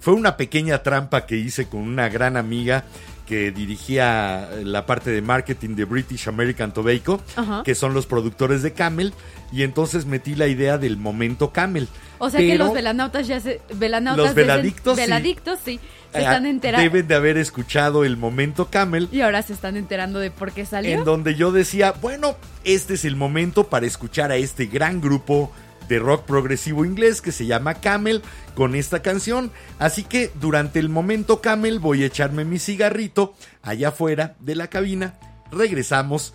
Fue 0.00 0.14
una 0.14 0.36
pequeña 0.36 0.82
trampa 0.82 1.26
que 1.26 1.36
hice 1.36 1.68
con 1.68 1.80
una 1.80 2.08
gran 2.08 2.36
amiga 2.36 2.84
que 3.28 3.50
dirigía 3.50 4.48
la 4.64 4.86
parte 4.86 5.10
de 5.10 5.20
marketing 5.20 5.76
de 5.76 5.84
British 5.84 6.28
American 6.28 6.72
Tobacco, 6.72 7.20
Ajá. 7.36 7.62
que 7.62 7.74
son 7.74 7.92
los 7.92 8.06
productores 8.06 8.62
de 8.62 8.72
Camel, 8.72 9.12
y 9.52 9.64
entonces 9.64 10.06
metí 10.06 10.34
la 10.34 10.46
idea 10.46 10.78
del 10.78 10.96
momento 10.96 11.52
Camel. 11.52 11.88
O 12.16 12.30
sea 12.30 12.40
que 12.40 12.56
los 12.56 12.72
velanautas 12.72 13.28
ya 13.28 13.38
se. 13.38 13.60
Velanautas 13.74 14.26
Los 14.26 14.34
veladictos, 14.34 14.96
sí. 14.96 15.02
Veladictos, 15.02 15.58
sí. 15.62 15.78
Se 16.12 16.18
eh, 16.20 16.22
están 16.22 16.46
enterando. 16.46 16.82
Deben 16.82 17.06
de 17.06 17.14
haber 17.14 17.36
escuchado 17.36 18.04
el 18.04 18.16
momento 18.16 18.68
Camel, 18.70 19.10
Y 19.12 19.20
ahora 19.20 19.42
se 19.42 19.52
están 19.52 19.76
enterando 19.76 20.18
de 20.18 20.30
por 20.30 20.52
qué 20.52 20.64
salió. 20.64 20.90
en 20.96 21.04
donde 21.04 21.34
yo 21.34 21.52
decía, 21.52 21.92
bueno, 22.00 22.34
este 22.64 22.94
es 22.94 23.04
el 23.04 23.14
momento 23.14 23.64
para 23.64 23.86
escuchar 23.86 24.32
a 24.32 24.36
este 24.36 24.66
gran 24.66 25.02
grupo 25.02 25.52
de 25.88 25.98
rock 25.98 26.24
progresivo 26.24 26.84
inglés 26.84 27.20
que 27.20 27.32
se 27.32 27.46
llama 27.46 27.74
Camel 27.74 28.22
con 28.54 28.74
esta 28.74 29.02
canción. 29.02 29.50
Así 29.78 30.04
que 30.04 30.30
durante 30.40 30.78
el 30.78 30.88
momento 30.88 31.40
Camel 31.40 31.78
voy 31.78 32.02
a 32.02 32.06
echarme 32.06 32.44
mi 32.44 32.58
cigarrito 32.58 33.34
allá 33.62 33.88
afuera 33.88 34.36
de 34.40 34.54
la 34.54 34.68
cabina. 34.68 35.14
Regresamos. 35.50 36.34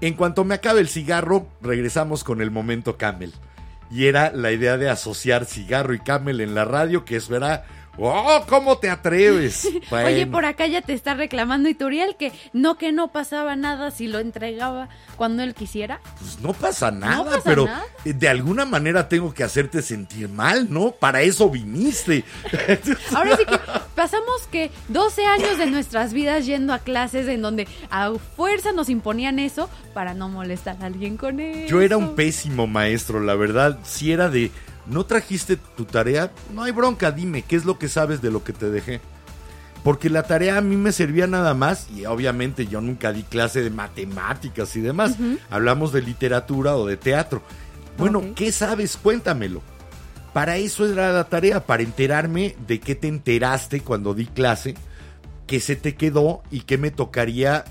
En 0.00 0.14
cuanto 0.14 0.44
me 0.44 0.54
acabe 0.54 0.80
el 0.80 0.88
cigarro, 0.88 1.46
regresamos 1.60 2.24
con 2.24 2.42
el 2.42 2.50
momento 2.50 2.96
Camel. 2.96 3.32
Y 3.90 4.06
era 4.06 4.32
la 4.32 4.50
idea 4.50 4.76
de 4.76 4.88
asociar 4.88 5.44
cigarro 5.44 5.94
y 5.94 6.00
Camel 6.00 6.40
en 6.40 6.54
la 6.54 6.64
radio, 6.64 7.04
que 7.04 7.16
eso 7.16 7.36
era... 7.36 7.64
¡Oh, 7.98 8.44
cómo 8.48 8.78
te 8.78 8.88
atreves! 8.88 9.68
Oye, 9.90 10.26
por 10.26 10.44
acá 10.44 10.66
ya 10.66 10.80
te 10.80 10.94
está 10.94 11.14
reclamando 11.14 11.68
Ituriel 11.68 12.16
que 12.16 12.32
no 12.52 12.78
que 12.78 12.90
no 12.90 13.12
pasaba 13.12 13.54
nada 13.54 13.90
si 13.90 14.08
lo 14.08 14.18
entregaba 14.18 14.88
cuando 15.16 15.42
él 15.42 15.54
quisiera. 15.54 16.00
Pues 16.18 16.40
no 16.40 16.52
pasa 16.54 16.90
nada, 16.90 17.24
pasa 17.24 17.42
pero 17.44 17.66
nada. 17.66 17.84
de 18.04 18.28
alguna 18.28 18.64
manera 18.64 19.08
tengo 19.08 19.34
que 19.34 19.44
hacerte 19.44 19.82
sentir 19.82 20.28
mal, 20.28 20.72
¿no? 20.72 20.92
Para 20.92 21.22
eso 21.22 21.50
viniste. 21.50 22.24
Ahora 23.14 23.36
sí 23.36 23.44
que 23.44 23.58
pasamos 23.94 24.46
que 24.50 24.70
12 24.88 25.26
años 25.26 25.58
de 25.58 25.66
nuestras 25.66 26.12
vidas 26.12 26.46
yendo 26.46 26.72
a 26.72 26.78
clases 26.78 27.28
en 27.28 27.42
donde 27.42 27.68
a 27.90 28.12
fuerza 28.36 28.72
nos 28.72 28.88
imponían 28.88 29.38
eso 29.38 29.68
para 29.92 30.14
no 30.14 30.28
molestar 30.28 30.76
a 30.80 30.86
alguien 30.86 31.16
con 31.16 31.40
eso. 31.40 31.68
Yo 31.68 31.82
era 31.82 31.98
un 31.98 32.14
pésimo 32.14 32.66
maestro, 32.66 33.20
la 33.20 33.34
verdad. 33.34 33.78
Si 33.84 34.12
era 34.12 34.28
de, 34.28 34.50
¿no 34.86 35.04
trajiste 35.06 35.56
tu 35.56 35.84
tarea? 35.84 36.32
No 36.54 36.62
hay 36.62 36.72
bronca, 36.72 37.10
dime, 37.10 37.42
¿qué 37.42 37.56
es 37.56 37.64
lo 37.64 37.78
que 37.78 37.88
sabes 37.88 38.22
de 38.22 38.30
lo 38.30 38.44
que 38.44 38.52
te 38.52 38.70
dejé? 38.70 39.00
Porque 39.82 40.10
la 40.10 40.22
tarea 40.22 40.58
a 40.58 40.60
mí 40.60 40.76
me 40.76 40.92
servía 40.92 41.26
nada 41.26 41.54
más, 41.54 41.88
y 41.90 42.04
obviamente 42.06 42.66
yo 42.66 42.80
nunca 42.80 43.12
di 43.12 43.24
clase 43.24 43.62
de 43.62 43.70
matemáticas 43.70 44.76
y 44.76 44.80
demás. 44.80 45.16
Hablamos 45.50 45.92
de 45.92 46.02
literatura 46.02 46.76
o 46.76 46.86
de 46.86 46.96
teatro. 46.96 47.42
Bueno. 47.98 48.22
¿qué 48.34 48.52
sabes? 48.52 48.96
Cuéntamelo. 48.96 49.60
Para 50.32 50.56
eso 50.56 50.86
era 50.86 51.12
la 51.12 51.24
tarea, 51.24 51.66
para 51.66 51.82
enterarme 51.82 52.56
de 52.66 52.80
qué 52.80 52.94
te 52.94 53.08
enteraste 53.08 53.80
cuando 53.80 54.14
di 54.14 54.26
clase, 54.26 54.74
qué 55.46 55.60
se 55.60 55.76
te 55.76 55.94
quedó 55.94 56.42
y 56.50 56.60
qué 56.60 56.78
me 56.78 56.90
tocaría 56.90 57.64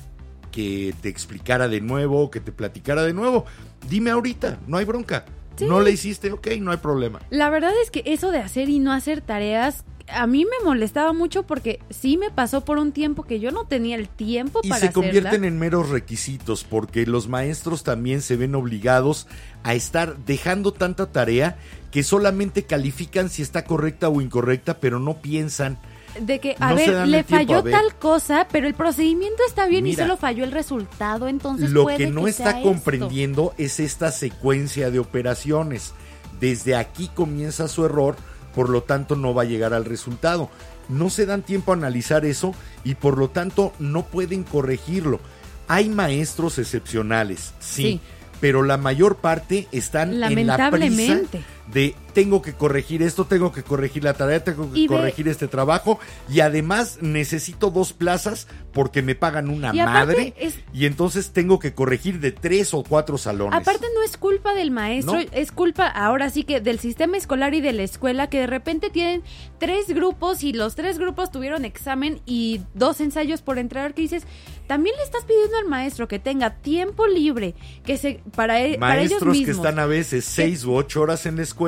que 0.51 0.93
te 1.01 1.09
explicara 1.09 1.67
de 1.67 1.81
nuevo, 1.81 2.29
que 2.29 2.39
te 2.39 2.51
platicara 2.51 3.03
de 3.03 3.13
nuevo. 3.13 3.45
Dime 3.89 4.11
ahorita, 4.11 4.59
no 4.67 4.77
hay 4.77 4.85
bronca. 4.85 5.25
Sí. 5.55 5.65
No 5.65 5.81
le 5.81 5.91
hiciste, 5.91 6.31
ok, 6.31 6.47
no 6.59 6.71
hay 6.71 6.77
problema. 6.77 7.19
La 7.29 7.49
verdad 7.49 7.71
es 7.83 7.91
que 7.91 8.03
eso 8.05 8.31
de 8.31 8.39
hacer 8.39 8.69
y 8.69 8.79
no 8.79 8.91
hacer 8.91 9.21
tareas 9.21 9.83
a 10.13 10.27
mí 10.27 10.45
me 10.45 10.65
molestaba 10.65 11.13
mucho 11.13 11.43
porque 11.43 11.79
sí 11.89 12.17
me 12.17 12.29
pasó 12.29 12.65
por 12.65 12.77
un 12.77 12.91
tiempo 12.91 13.23
que 13.23 13.39
yo 13.39 13.51
no 13.51 13.65
tenía 13.65 13.95
el 13.95 14.09
tiempo 14.09 14.59
Y 14.63 14.69
para 14.69 14.81
se 14.81 14.87
hacerla. 14.87 15.03
convierten 15.03 15.45
en 15.45 15.57
meros 15.59 15.89
requisitos 15.89 16.63
porque 16.63 17.05
los 17.05 17.27
maestros 17.27 17.83
también 17.83 18.21
se 18.21 18.35
ven 18.35 18.55
obligados 18.55 19.27
a 19.63 19.73
estar 19.73 20.17
dejando 20.25 20.73
tanta 20.73 21.11
tarea 21.11 21.57
que 21.91 22.03
solamente 22.03 22.63
califican 22.63 23.29
si 23.29 23.41
está 23.41 23.63
correcta 23.63 24.09
o 24.09 24.21
incorrecta, 24.21 24.79
pero 24.79 24.99
no 24.99 25.21
piensan. 25.21 25.77
De 26.19 26.39
que 26.39 26.55
a 26.59 26.69
no 26.71 26.75
ver, 26.75 27.07
le 27.07 27.23
falló 27.23 27.63
ver. 27.63 27.73
tal 27.73 27.95
cosa, 27.95 28.47
pero 28.51 28.67
el 28.67 28.73
procedimiento 28.73 29.41
está 29.47 29.67
bien 29.67 29.87
y 29.87 29.95
solo 29.95 30.17
falló 30.17 30.43
el 30.43 30.51
resultado, 30.51 31.27
entonces 31.27 31.69
Lo 31.71 31.83
puede 31.83 31.97
que 31.97 32.07
no 32.07 32.27
está 32.27 32.61
comprendiendo 32.61 33.53
es 33.57 33.79
esta 33.79 34.11
secuencia 34.11 34.91
de 34.91 34.99
operaciones. 34.99 35.93
Desde 36.39 36.75
aquí 36.75 37.09
comienza 37.13 37.67
su 37.67 37.85
error, 37.85 38.15
por 38.55 38.69
lo 38.69 38.83
tanto 38.83 39.15
no 39.15 39.33
va 39.33 39.43
a 39.43 39.45
llegar 39.45 39.73
al 39.73 39.85
resultado. 39.85 40.49
No 40.89 41.09
se 41.09 41.25
dan 41.25 41.43
tiempo 41.43 41.71
a 41.71 41.75
analizar 41.75 42.25
eso 42.25 42.53
y 42.83 42.95
por 42.95 43.17
lo 43.17 43.29
tanto 43.29 43.71
no 43.79 44.03
pueden 44.05 44.43
corregirlo. 44.43 45.19
Hay 45.67 45.87
maestros 45.87 46.57
excepcionales, 46.59 47.53
sí, 47.59 47.83
Sí. 47.83 47.99
pero 48.41 48.63
la 48.63 48.77
mayor 48.77 49.17
parte 49.17 49.67
están 49.71 50.09
en 50.13 50.19
la 50.19 50.27
prisa 50.27 50.41
Lamentablemente. 50.57 51.41
De 51.73 51.95
tengo 52.13 52.41
que 52.41 52.51
corregir 52.53 53.01
esto, 53.01 53.23
tengo 53.25 53.53
que 53.53 53.63
corregir 53.63 54.03
la 54.03 54.13
tarea, 54.13 54.43
tengo 54.43 54.69
que 54.73 54.85
corregir 54.85 55.29
este 55.29 55.47
trabajo 55.47 55.97
y 56.29 56.41
además 56.41 56.97
necesito 57.01 57.71
dos 57.71 57.93
plazas 57.93 58.47
porque 58.73 59.01
me 59.01 59.15
pagan 59.15 59.49
una 59.49 59.73
Y 59.73 59.77
madre 59.77 60.33
es- 60.37 60.59
y 60.73 60.85
entonces 60.87 61.31
tengo 61.31 61.57
que 61.59 61.73
corregir 61.73 62.19
de 62.19 62.33
tres 62.33 62.73
o 62.73 62.83
cuatro 62.83 63.17
salones. 63.17 63.57
Aparte 63.57 63.85
no 63.95 64.03
es 64.03 64.17
culpa 64.17 64.53
del 64.53 64.71
maestro, 64.71 65.13
No. 65.13 65.19
es 65.31 65.53
culpa 65.53 65.87
ahora 65.87 66.29
sí 66.29 66.43
que 66.43 66.59
del 66.59 66.79
sistema 66.79 67.15
escolar 67.15 67.53
y 67.53 67.61
de 67.61 67.71
la 67.71 67.83
escuela 67.83 68.27
que 68.27 68.41
de 68.41 68.47
repente 68.47 68.89
tienen 68.89 69.23
tres 69.57 69.87
grupos 69.87 70.43
y 70.43 70.51
los 70.51 70.75
tres 70.75 70.99
grupos 70.99 71.31
tuvieron 71.31 71.63
examen 71.63 72.19
y 72.25 72.59
dos 72.73 72.99
ensayos 72.99 73.41
por 73.41 73.57
entregar 73.57 73.93
que 73.93 74.01
dices, 74.01 74.23
también 74.67 74.95
le 74.97 75.03
estás 75.03 75.23
pidiendo 75.23 75.55
al 75.57 75.67
maestro 75.69 76.09
que 76.09 76.19
tenga 76.19 76.55
tiempo 76.55 77.07
libre, 77.07 77.55
que 77.85 77.97
se 77.97 78.19
para, 78.35 78.61
e- 78.61 78.77
para 78.77 78.99
ellos 78.99 79.11
Maestros 79.11 79.33
que 79.33 79.39
mismos. 79.45 79.57
están 79.65 79.79
a 79.79 79.85
veces 79.85 80.25
seis 80.25 80.65
u 80.65 80.73
ocho 80.73 81.01
horas 81.01 81.25
en 81.25 81.37
la 81.37 81.43
escuela 81.43 81.60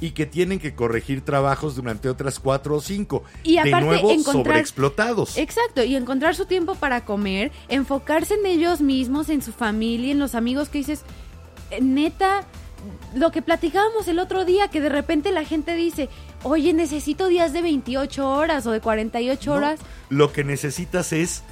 y 0.00 0.10
que 0.10 0.26
tienen 0.26 0.58
que 0.58 0.74
corregir 0.74 1.22
trabajos 1.24 1.76
durante 1.76 2.08
otras 2.08 2.38
cuatro 2.38 2.76
o 2.76 2.80
cinco. 2.80 3.22
Y 3.42 3.54
de 3.54 3.60
aparte, 3.60 3.86
nuevo, 3.86 4.10
encontrar- 4.10 4.32
sobreexplotados. 4.32 5.36
Exacto, 5.38 5.82
y 5.82 5.96
encontrar 5.96 6.34
su 6.34 6.46
tiempo 6.46 6.74
para 6.74 7.04
comer, 7.04 7.50
enfocarse 7.68 8.34
en 8.34 8.46
ellos 8.46 8.80
mismos, 8.80 9.28
en 9.28 9.42
su 9.42 9.52
familia, 9.52 10.12
en 10.12 10.18
los 10.18 10.34
amigos 10.34 10.68
que 10.68 10.78
dices, 10.78 11.02
eh, 11.70 11.80
neta, 11.80 12.44
lo 13.14 13.30
que 13.32 13.42
platicábamos 13.42 14.06
el 14.08 14.18
otro 14.18 14.44
día, 14.44 14.68
que 14.68 14.80
de 14.80 14.90
repente 14.90 15.32
la 15.32 15.44
gente 15.44 15.74
dice, 15.74 16.08
oye, 16.42 16.72
necesito 16.72 17.26
días 17.28 17.52
de 17.52 17.62
28 17.62 18.28
horas 18.28 18.66
o 18.66 18.70
de 18.70 18.80
48 18.80 19.50
¿no? 19.50 19.56
horas. 19.56 19.80
Lo 20.10 20.32
que 20.32 20.44
necesitas 20.44 21.12
es 21.12 21.42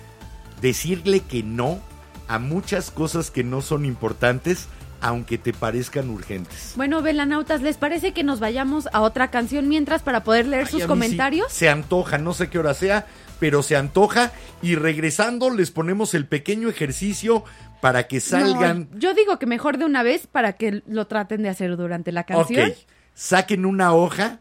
decirle 0.61 1.21
que 1.21 1.43
no 1.43 1.81
a 2.29 2.39
muchas 2.39 2.91
cosas 2.91 3.31
que 3.31 3.45
no 3.45 3.61
son 3.63 3.85
importantes, 3.85 4.67
aunque 5.05 5.37
te 5.37 5.53
parezcan 5.53 6.09
urgentes. 6.09 6.73
Bueno, 6.77 7.03
velanautas, 7.03 7.61
¿les 7.61 7.77
parece 7.77 8.15
que 8.15 8.25
nos 8.25 8.41
vayamos 8.41 8.89
a 8.91 9.03
otra 9.03 9.31
canción 9.31 9.69
mientras 9.69 10.03
para 10.03 10.25
poder 10.25 10.47
leer 10.47 10.65
Ay, 10.65 10.71
sus 10.71 10.85
comentarios? 10.87 11.53
sí 11.53 11.59
se 11.59 11.69
antoja, 11.69 12.17
no 12.17 12.33
sé 12.33 12.49
qué 12.49 12.59
hora 12.59 12.73
sea, 12.73 13.05
pero 13.39 13.63
se 13.63 13.77
antoja. 13.77 14.33
Y 14.63 14.77
regresando, 14.77 15.51
les 15.51 15.71
ponemos 15.71 16.15
el 16.15 16.27
pequeño 16.27 16.71
ejercicio 16.71 17.45
para 17.83 18.07
que 18.09 18.21
salgan. 18.21 18.89
No, 18.93 18.99
yo 18.99 19.13
digo 19.13 19.39
que 19.39 19.45
mejor 19.45 19.77
de 19.77 19.85
una 19.85 20.03
vez 20.03 20.27
para 20.27 20.55
que 20.55 20.83
lo 20.87 21.07
traten 21.07 21.43
de 21.43 21.51
hacer 21.51 21.77
durante 21.77 22.11
la 22.11 22.25
canción. 22.25 22.71
Ok, 22.71 22.77
saquen 23.13 23.67
una 23.67 23.93
hoja, 23.93 24.41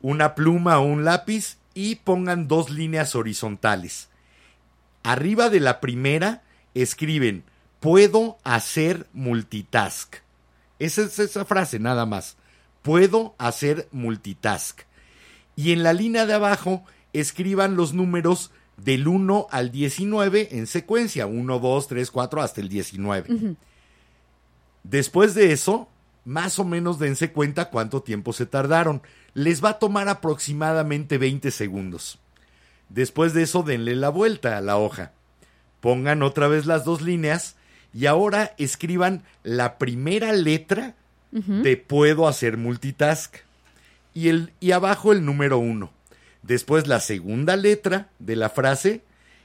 una 0.00 0.36
pluma 0.36 0.78
o 0.78 0.84
un 0.84 1.04
lápiz 1.04 1.58
y 1.74 1.96
pongan 1.96 2.46
dos 2.46 2.70
líneas 2.70 3.16
horizontales. 3.16 4.08
Arriba 5.02 5.50
de 5.50 5.58
la 5.58 5.80
primera 5.80 6.42
escriben, 6.74 7.42
puedo 7.80 8.38
hacer 8.44 9.06
multitask. 9.12 10.16
Esa 10.78 11.02
es 11.02 11.18
esa 11.18 11.44
frase 11.44 11.78
nada 11.78 12.06
más. 12.06 12.36
Puedo 12.82 13.34
hacer 13.38 13.88
multitask. 13.90 14.82
Y 15.56 15.72
en 15.72 15.82
la 15.82 15.92
línea 15.92 16.26
de 16.26 16.34
abajo 16.34 16.84
escriban 17.12 17.76
los 17.76 17.92
números 17.92 18.52
del 18.76 19.08
1 19.08 19.48
al 19.50 19.72
19 19.72 20.56
en 20.56 20.66
secuencia. 20.66 21.26
1, 21.26 21.58
2, 21.58 21.88
3, 21.88 22.10
4 22.10 22.42
hasta 22.42 22.60
el 22.60 22.68
19. 22.68 23.56
Después 24.84 25.34
de 25.34 25.52
eso, 25.52 25.88
más 26.24 26.58
o 26.58 26.64
menos 26.64 26.98
dense 26.98 27.32
cuenta 27.32 27.70
cuánto 27.70 28.02
tiempo 28.02 28.32
se 28.32 28.46
tardaron. 28.46 29.02
Les 29.34 29.62
va 29.62 29.70
a 29.70 29.78
tomar 29.78 30.08
aproximadamente 30.08 31.18
20 31.18 31.50
segundos. 31.50 32.20
Después 32.88 33.34
de 33.34 33.42
eso, 33.42 33.62
denle 33.62 33.96
la 33.96 34.08
vuelta 34.08 34.56
a 34.56 34.60
la 34.60 34.78
hoja. 34.78 35.12
Pongan 35.80 36.22
otra 36.22 36.48
vez 36.48 36.66
las 36.66 36.84
dos 36.84 37.02
líneas 37.02 37.57
y 37.94 38.06
ahora 38.06 38.54
escriban 38.58 39.22
la 39.42 39.78
primera 39.78 40.32
letra 40.32 40.94
de 41.30 41.76
puedo 41.76 42.26
hacer 42.26 42.56
multitask 42.56 43.36
y, 44.14 44.28
el, 44.28 44.52
y 44.60 44.72
abajo 44.72 45.12
el 45.12 45.24
número 45.24 45.58
uno. 45.58 45.90
Después 46.42 46.86
la 46.86 47.00
segunda 47.00 47.56
letra 47.56 48.08
de 48.18 48.36
la 48.36 48.48
frase 48.48 49.02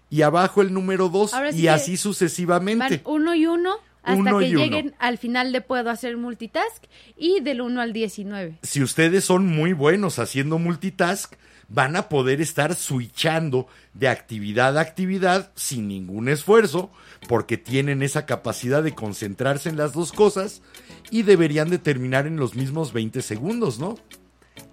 y 0.10 0.22
abajo 0.22 0.62
el 0.62 0.74
número 0.74 1.10
dos 1.10 1.34
Ahora 1.34 1.52
y 1.52 1.68
así 1.68 1.98
sucesivamente. 1.98 3.02
Van 3.04 3.14
uno 3.14 3.36
y 3.36 3.48
uno 3.48 3.76
hasta 4.04 4.20
Uno 4.20 4.40
que 4.40 4.50
uno. 4.50 4.60
lleguen 4.60 4.96
al 5.00 5.18
final 5.18 5.52
de 5.52 5.62
puedo 5.62 5.90
hacer 5.90 6.18
multitask 6.18 6.84
y 7.18 7.40
del 7.42 7.62
1 7.62 7.82
al 7.82 7.94
19. 7.94 8.60
si 8.62 8.84
ustedes 8.84 9.24
son 9.26 9.48
muy 9.48 9.74
buenos 9.74 10.20
haciendo 10.20 10.60
multitask, 10.60 11.34
van 11.70 11.96
a 11.96 12.10
poder 12.10 12.42
estar 12.42 12.76
switchando 12.76 13.68
de 13.94 14.08
actividad 14.10 14.78
a 14.78 14.82
actividad 14.82 15.52
sin 15.56 15.88
ningún 15.88 16.30
esfuerzo, 16.30 16.92
porque 17.28 17.58
tienen 17.58 18.04
esa 18.04 18.26
capacidad 18.26 18.84
de 18.84 18.94
concentrarse 18.94 19.70
en 19.70 19.78
las 19.78 19.94
dos 19.94 20.12
cosas 20.12 20.62
y 21.10 21.24
deberían 21.24 21.70
de 21.70 21.78
terminar 21.78 22.28
en 22.28 22.38
los 22.38 22.56
mismos 22.56 22.94
20 22.94 23.22
segundos, 23.22 23.80
¿no? 23.80 23.96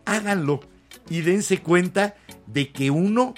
Háganlo 0.05 0.61
y 1.09 1.21
dense 1.23 1.61
cuenta 1.61 2.17
de 2.47 2.71
que 2.71 2.91
uno, 2.91 3.35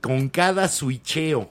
con 0.00 0.28
cada 0.28 0.68
switcheo 0.68 1.50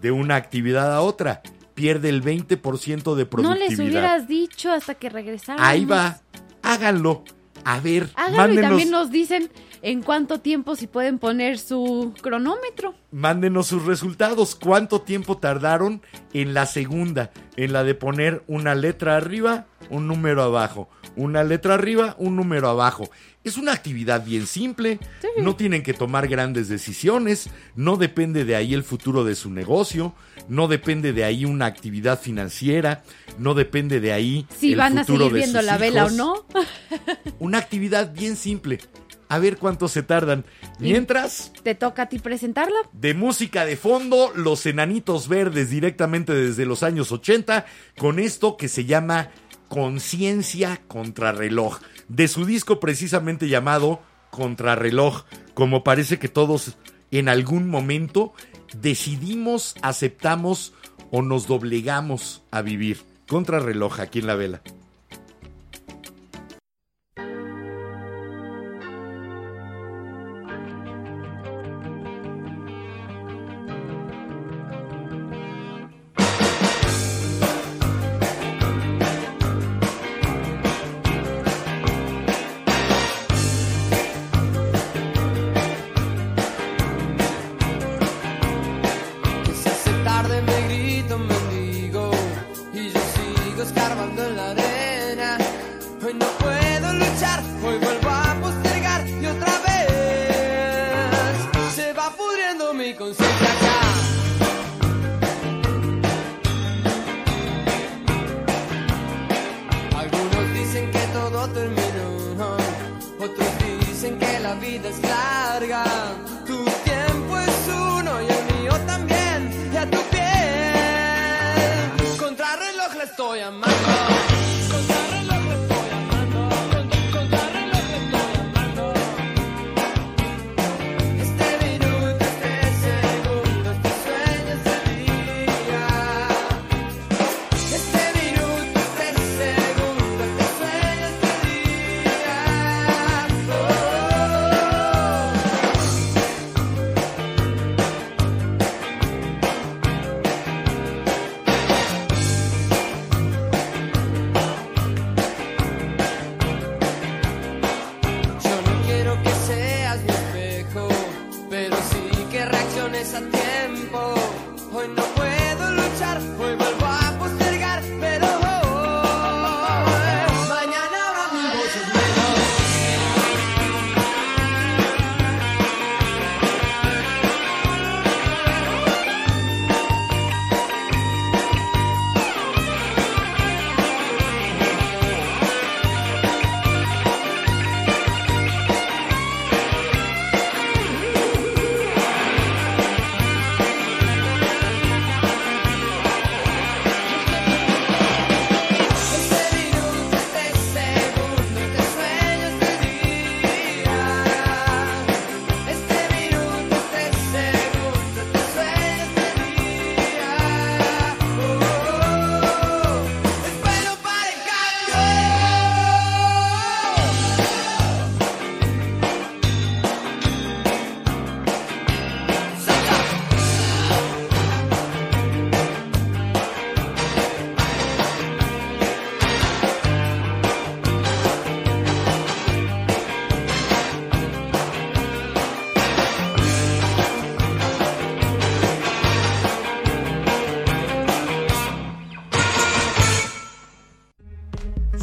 de 0.00 0.10
una 0.10 0.36
actividad 0.36 0.94
a 0.94 1.00
otra, 1.00 1.42
pierde 1.74 2.08
el 2.08 2.22
20% 2.22 3.14
de 3.14 3.24
No 3.24 3.30
productividad. 3.30 3.68
les 3.70 3.78
hubieras 3.78 4.28
dicho 4.28 4.70
hasta 4.70 4.94
que 4.94 5.08
regresaran. 5.08 5.64
Ahí 5.64 5.84
va, 5.84 6.20
háganlo. 6.62 7.24
A 7.64 7.80
ver, 7.80 8.08
Háganlo 8.14 8.60
y 8.60 8.62
también 8.62 8.90
nos 8.90 9.10
dicen 9.10 9.50
en 9.82 10.02
cuánto 10.02 10.40
tiempo 10.40 10.76
si 10.76 10.86
pueden 10.86 11.18
poner 11.18 11.58
su 11.58 12.12
cronómetro. 12.20 12.94
mándenos 13.10 13.66
sus 13.68 13.84
resultados. 13.86 14.54
¿Cuánto 14.54 15.00
tiempo 15.02 15.38
tardaron 15.38 16.02
en 16.32 16.54
la 16.54 16.66
segunda? 16.66 17.30
En 17.56 17.72
la 17.72 17.84
de 17.84 17.94
poner 17.94 18.42
una 18.46 18.74
letra 18.74 19.16
arriba, 19.16 19.66
un 19.90 20.06
número 20.06 20.42
abajo. 20.42 20.88
Una 21.16 21.42
letra 21.44 21.74
arriba, 21.74 22.14
un 22.18 22.36
número 22.36 22.68
abajo. 22.68 23.10
Es 23.42 23.56
una 23.56 23.72
actividad 23.72 24.24
bien 24.24 24.46
simple. 24.46 24.98
Sí. 25.20 25.28
No 25.42 25.56
tienen 25.56 25.82
que 25.82 25.94
tomar 25.94 26.28
grandes 26.28 26.68
decisiones. 26.68 27.48
No 27.74 27.96
depende 27.96 28.44
de 28.44 28.54
ahí 28.56 28.74
el 28.74 28.84
futuro 28.84 29.24
de 29.24 29.34
su 29.34 29.50
negocio. 29.50 30.14
No 30.48 30.68
depende 30.68 31.12
de 31.12 31.24
ahí 31.24 31.44
una 31.44 31.66
actividad 31.66 32.20
financiera. 32.20 33.02
No 33.38 33.54
depende 33.54 34.00
de 34.00 34.12
ahí 34.12 34.46
Si 34.58 34.72
el 34.72 34.78
van 34.78 34.98
a 34.98 35.04
seguir 35.04 35.22
de 35.22 35.32
viendo 35.32 35.58
sus 35.58 35.66
la 35.66 35.78
vela 35.78 36.06
o 36.06 36.10
no. 36.10 36.46
Una 37.38 37.58
actividad 37.58 38.12
bien 38.12 38.36
simple. 38.36 38.80
A 39.28 39.38
ver 39.38 39.58
cuánto 39.58 39.86
se 39.88 40.02
tardan. 40.02 40.44
Mientras, 40.80 41.52
Te 41.62 41.74
toca 41.76 42.02
a 42.02 42.08
ti 42.08 42.18
presentarla. 42.18 42.76
de 42.92 43.14
música 43.14 43.64
de 43.64 43.76
fondo, 43.76 44.32
los 44.34 44.66
enanitos 44.66 45.28
verdes 45.28 45.70
directamente 45.70 46.34
desde 46.34 46.66
los 46.66 46.82
años 46.82 47.12
80, 47.12 47.64
con 47.96 48.18
esto 48.18 48.56
que 48.56 48.66
se 48.68 48.86
llama 48.86 49.30
Conciencia 49.70 50.80
Contrarreloj, 50.88 51.78
de 52.08 52.26
su 52.26 52.44
disco 52.44 52.80
precisamente 52.80 53.48
llamado 53.48 54.02
Contrarreloj, 54.30 55.26
como 55.54 55.84
parece 55.84 56.18
que 56.18 56.28
todos 56.28 56.76
en 57.12 57.28
algún 57.28 57.68
momento 57.68 58.32
decidimos, 58.74 59.76
aceptamos 59.80 60.74
o 61.12 61.22
nos 61.22 61.46
doblegamos 61.46 62.42
a 62.50 62.62
vivir. 62.62 63.04
Contrarreloj 63.28 64.00
aquí 64.00 64.18
en 64.18 64.26
la 64.26 64.34
vela. 64.34 64.60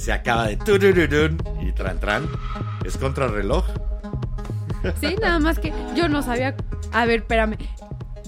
Se 0.08 0.14
acaba 0.14 0.48
de 0.48 0.58
y 1.62 1.72
tran 1.74 2.00
tran. 2.00 2.30
Es 2.86 2.96
contrarreloj. 2.96 3.66
Sí, 5.02 5.18
nada 5.22 5.38
más 5.40 5.60
que 5.60 5.74
yo 5.98 6.08
no 6.08 6.22
sabía. 6.22 6.56
A 6.94 7.06
ver, 7.06 7.20
espérame. 7.20 7.58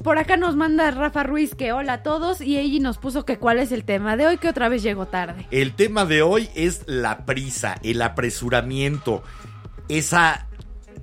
Por 0.04 0.18
acá 0.18 0.36
nos 0.36 0.58
manda 0.58 0.92
Rafa 0.92 1.24
Ruiz 1.24 1.56
que 1.56 1.72
hola 1.72 1.94
a 1.94 2.04
todos 2.04 2.42
y 2.42 2.60
ella 2.60 2.82
nos 2.82 2.98
puso 2.98 3.24
que 3.24 3.38
cuál 3.38 3.60
es 3.60 3.72
el 3.72 3.86
tema 3.86 4.18
de 4.18 4.28
hoy 4.28 4.38
que 4.40 4.50
otra 4.50 4.68
vez 4.68 4.84
llegó 4.84 5.06
tarde. 5.06 5.48
El 5.52 5.74
tema 5.74 6.04
de 6.04 6.22
hoy 6.22 6.50
es 6.54 6.84
la 6.86 7.26
prisa, 7.26 7.78
el 7.82 8.02
apresuramiento, 8.02 9.24
esa 9.88 10.50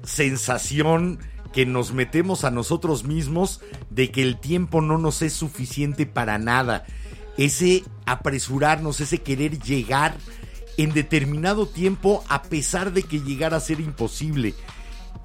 sensación 0.03 1.21
que 1.55 1.65
nos 1.65 1.95
metemos 1.95 2.45
a 2.45 2.51
nosotros 2.51 3.05
mismos 3.05 3.63
de 3.89 4.11
que 4.11 4.23
el 4.23 4.39
tiempo 4.39 4.83
no 4.83 4.99
nos 4.99 5.23
es 5.23 5.33
suficiente 5.33 6.05
para 6.05 6.37
nada. 6.37 6.85
Ese 7.39 7.83
apresurarnos, 8.05 9.01
ese 9.01 9.23
querer 9.23 9.59
llegar 9.59 10.17
en 10.77 10.93
determinado 10.93 11.67
tiempo 11.67 12.25
a 12.29 12.43
pesar 12.43 12.93
de 12.93 13.03
que 13.03 13.21
llegara 13.21 13.57
a 13.57 13.61
ser 13.61 13.81
imposible. 13.81 14.55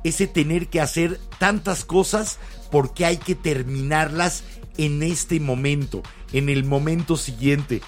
Ese 0.03 0.27
tener 0.27 0.67
que 0.67 0.81
hacer 0.81 1.19
tantas 1.37 1.85
cosas 1.85 2.39
porque 2.71 3.05
hay 3.05 3.17
que 3.17 3.35
terminarlas 3.35 4.43
en 4.77 5.03
este 5.03 5.39
momento, 5.39 6.01
en 6.33 6.49
el 6.49 6.63
momento 6.63 7.17
siguiente. 7.17 7.81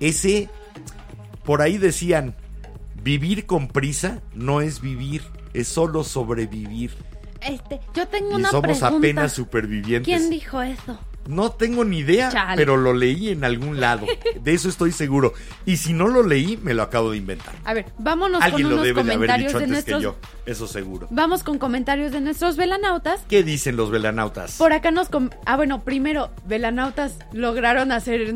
Ese, 0.00 0.48
por 1.44 1.60
ahí 1.60 1.78
decían, 1.78 2.34
vivir 3.02 3.46
con 3.46 3.68
prisa 3.68 4.20
no 4.34 4.60
es 4.60 4.80
vivir, 4.80 5.22
es 5.52 5.68
solo 5.68 6.04
sobrevivir. 6.04 6.92
Este, 7.40 7.80
yo 7.94 8.06
tengo 8.08 8.30
Y 8.32 8.34
una 8.34 8.50
somos 8.50 8.78
pregunta. 8.78 8.96
apenas 8.98 9.32
supervivientes. 9.32 10.04
¿Quién 10.04 10.30
dijo 10.30 10.62
eso? 10.62 10.98
No 11.28 11.52
tengo 11.52 11.84
ni 11.84 11.98
idea, 11.98 12.30
Chale. 12.30 12.56
pero 12.56 12.76
lo 12.76 12.92
leí 12.94 13.28
en 13.28 13.44
algún 13.44 13.78
lado. 13.80 14.06
De 14.40 14.52
eso 14.54 14.68
estoy 14.68 14.90
seguro. 14.90 15.34
Y 15.64 15.76
si 15.76 15.92
no 15.92 16.08
lo 16.08 16.24
leí, 16.24 16.56
me 16.62 16.74
lo 16.74 16.82
acabo 16.82 17.12
de 17.12 17.18
inventar. 17.18 17.54
A 17.64 17.74
ver, 17.74 17.86
vámonos 17.98 18.42
Alguien 18.42 18.62
con 18.62 18.70
lo 18.70 18.76
unos 18.76 18.84
debe 18.86 19.02
de 19.04 19.12
haber 19.12 19.14
comentarios 19.28 19.48
dicho 19.52 19.58
de 19.60 19.64
antes 19.66 19.84
que 19.84 19.90
nuestros. 19.92 20.16
yo. 20.20 20.28
Eso 20.46 20.66
seguro. 20.66 21.06
Vamos 21.10 21.44
con 21.44 21.58
comentarios 21.58 22.10
de 22.10 22.20
nuestros 22.20 22.56
velanautas. 22.56 23.20
¿Qué 23.28 23.44
dicen 23.44 23.76
los 23.76 23.90
velanautas? 23.92 24.56
Por 24.56 24.72
acá 24.72 24.90
nos... 24.90 25.08
com- 25.08 25.30
Ah, 25.46 25.56
bueno, 25.56 25.84
primero, 25.84 26.30
velanautas 26.46 27.14
lograron 27.32 27.92
hacer... 27.92 28.34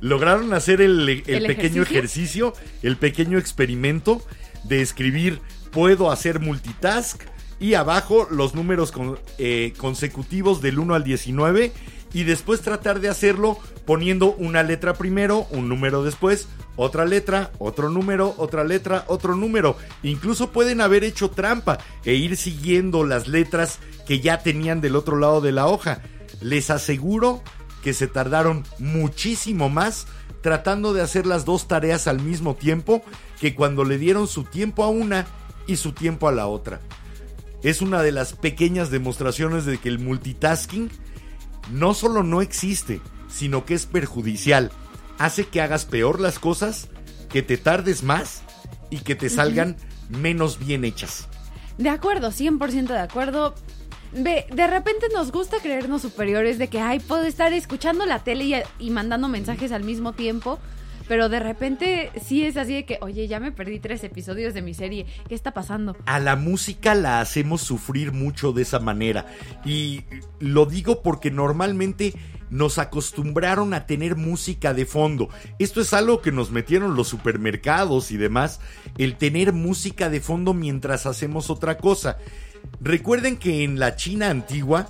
lograron 0.00 0.52
hacer 0.54 0.80
el, 0.80 1.06
el 1.08 1.22
¿El 1.26 1.46
pequeño 1.46 1.82
ejercicio? 1.82 2.48
ejercicio, 2.48 2.54
el 2.82 2.96
pequeño 2.96 3.38
experimento 3.38 4.22
de 4.64 4.80
escribir 4.80 5.40
puedo 5.72 6.10
hacer 6.10 6.40
multitask 6.40 7.22
y 7.60 7.74
abajo 7.74 8.26
los 8.30 8.54
números 8.54 8.92
eh, 9.38 9.74
consecutivos 9.76 10.62
del 10.62 10.78
1 10.78 10.94
al 10.94 11.04
19 11.04 11.72
y 12.12 12.24
después 12.24 12.62
tratar 12.62 13.00
de 13.00 13.08
hacerlo 13.08 13.58
poniendo 13.84 14.32
una 14.32 14.62
letra 14.62 14.94
primero, 14.94 15.46
un 15.50 15.68
número 15.68 16.02
después, 16.02 16.48
otra 16.76 17.04
letra, 17.04 17.52
otro 17.58 17.90
número, 17.90 18.34
otra 18.38 18.64
letra, 18.64 19.04
otro 19.06 19.36
número. 19.36 19.76
Incluso 20.02 20.50
pueden 20.50 20.80
haber 20.80 21.04
hecho 21.04 21.30
trampa 21.30 21.78
e 22.04 22.14
ir 22.14 22.36
siguiendo 22.36 23.04
las 23.04 23.28
letras 23.28 23.78
que 24.06 24.20
ya 24.20 24.42
tenían 24.42 24.80
del 24.80 24.96
otro 24.96 25.18
lado 25.18 25.40
de 25.40 25.52
la 25.52 25.66
hoja. 25.66 26.02
Les 26.40 26.70
aseguro 26.70 27.42
que 27.82 27.92
se 27.92 28.06
tardaron 28.06 28.64
muchísimo 28.78 29.68
más 29.68 30.06
tratando 30.40 30.94
de 30.94 31.02
hacer 31.02 31.26
las 31.26 31.44
dos 31.44 31.68
tareas 31.68 32.06
al 32.06 32.20
mismo 32.20 32.54
tiempo 32.54 33.02
que 33.40 33.54
cuando 33.54 33.84
le 33.84 33.98
dieron 33.98 34.26
su 34.26 34.44
tiempo 34.44 34.84
a 34.84 34.88
una 34.88 35.26
y 35.66 35.76
su 35.76 35.92
tiempo 35.92 36.28
a 36.28 36.32
la 36.32 36.46
otra. 36.46 36.80
Es 37.62 37.82
una 37.82 38.02
de 38.02 38.12
las 38.12 38.32
pequeñas 38.32 38.90
demostraciones 38.90 39.66
de 39.66 39.78
que 39.78 39.88
el 39.88 39.98
multitasking 39.98 40.90
no 41.72 41.94
solo 41.94 42.22
no 42.22 42.40
existe, 42.40 43.00
sino 43.28 43.64
que 43.64 43.74
es 43.74 43.86
perjudicial. 43.86 44.70
Hace 45.18 45.46
que 45.46 45.60
hagas 45.60 45.84
peor 45.84 46.20
las 46.20 46.38
cosas, 46.38 46.88
que 47.28 47.42
te 47.42 47.58
tardes 47.58 48.02
más 48.02 48.42
y 48.88 48.98
que 48.98 49.14
te 49.14 49.28
salgan 49.28 49.76
menos 50.08 50.58
bien 50.58 50.84
hechas. 50.84 51.28
De 51.78 51.90
acuerdo, 51.90 52.30
100% 52.30 52.88
de 52.88 52.98
acuerdo. 52.98 53.54
Ve, 54.12 54.46
de 54.52 54.66
repente 54.66 55.06
nos 55.14 55.30
gusta 55.30 55.58
creernos 55.62 56.02
superiores 56.02 56.58
de 56.58 56.68
que, 56.68 56.80
ay, 56.80 56.98
puedo 56.98 57.22
estar 57.24 57.52
escuchando 57.52 58.06
la 58.06 58.24
tele 58.24 58.44
y, 58.44 58.54
y 58.78 58.90
mandando 58.90 59.28
mensajes 59.28 59.70
al 59.70 59.84
mismo 59.84 60.12
tiempo. 60.12 60.58
Pero 61.10 61.28
de 61.28 61.40
repente 61.40 62.12
sí 62.24 62.44
es 62.44 62.56
así 62.56 62.72
de 62.72 62.84
que, 62.84 62.98
oye, 63.00 63.26
ya 63.26 63.40
me 63.40 63.50
perdí 63.50 63.80
tres 63.80 64.04
episodios 64.04 64.54
de 64.54 64.62
mi 64.62 64.74
serie. 64.74 65.06
¿Qué 65.28 65.34
está 65.34 65.52
pasando? 65.52 65.96
a 66.06 66.20
la 66.20 66.36
música 66.36 66.94
la 66.94 67.20
hacemos 67.20 67.62
sufrir 67.62 68.12
mucho 68.12 68.52
de 68.52 68.62
esa 68.62 68.78
manera. 68.78 69.26
Y 69.64 70.04
lo 70.38 70.66
digo 70.66 71.02
porque 71.02 71.32
normalmente 71.32 72.14
nos 72.48 72.78
acostumbraron 72.78 73.74
a 73.74 73.86
tener 73.86 74.14
música 74.14 74.72
de 74.72 74.86
fondo. 74.86 75.30
Esto 75.58 75.80
es 75.80 75.92
algo 75.94 76.22
que 76.22 76.30
nos 76.30 76.52
metieron 76.52 76.94
los 76.94 77.08
supermercados 77.08 78.12
y 78.12 78.16
demás, 78.16 78.60
el 78.96 79.16
tener 79.16 79.52
música 79.52 80.10
de 80.10 80.20
fondo 80.20 80.54
mientras 80.54 81.06
hacemos 81.06 81.50
otra 81.50 81.76
cosa. 81.76 82.18
Recuerden 82.80 83.36
que 83.36 83.64
en 83.64 83.80
la 83.80 83.96
China 83.96 84.30
antigua 84.30 84.86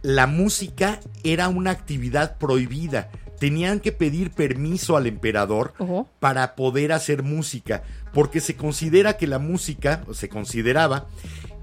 la 0.00 0.26
música 0.26 0.98
era 1.24 1.48
una 1.48 1.72
actividad 1.72 2.38
prohibida. 2.38 3.10
Tenían 3.38 3.80
que 3.80 3.92
pedir 3.92 4.30
permiso 4.30 4.96
al 4.96 5.06
emperador 5.06 5.74
para 6.20 6.54
poder 6.54 6.92
hacer 6.92 7.22
música, 7.22 7.82
porque 8.12 8.40
se 8.40 8.56
considera 8.56 9.16
que 9.16 9.26
la 9.26 9.38
música, 9.38 10.02
o 10.08 10.14
se 10.14 10.28
consideraba, 10.28 11.06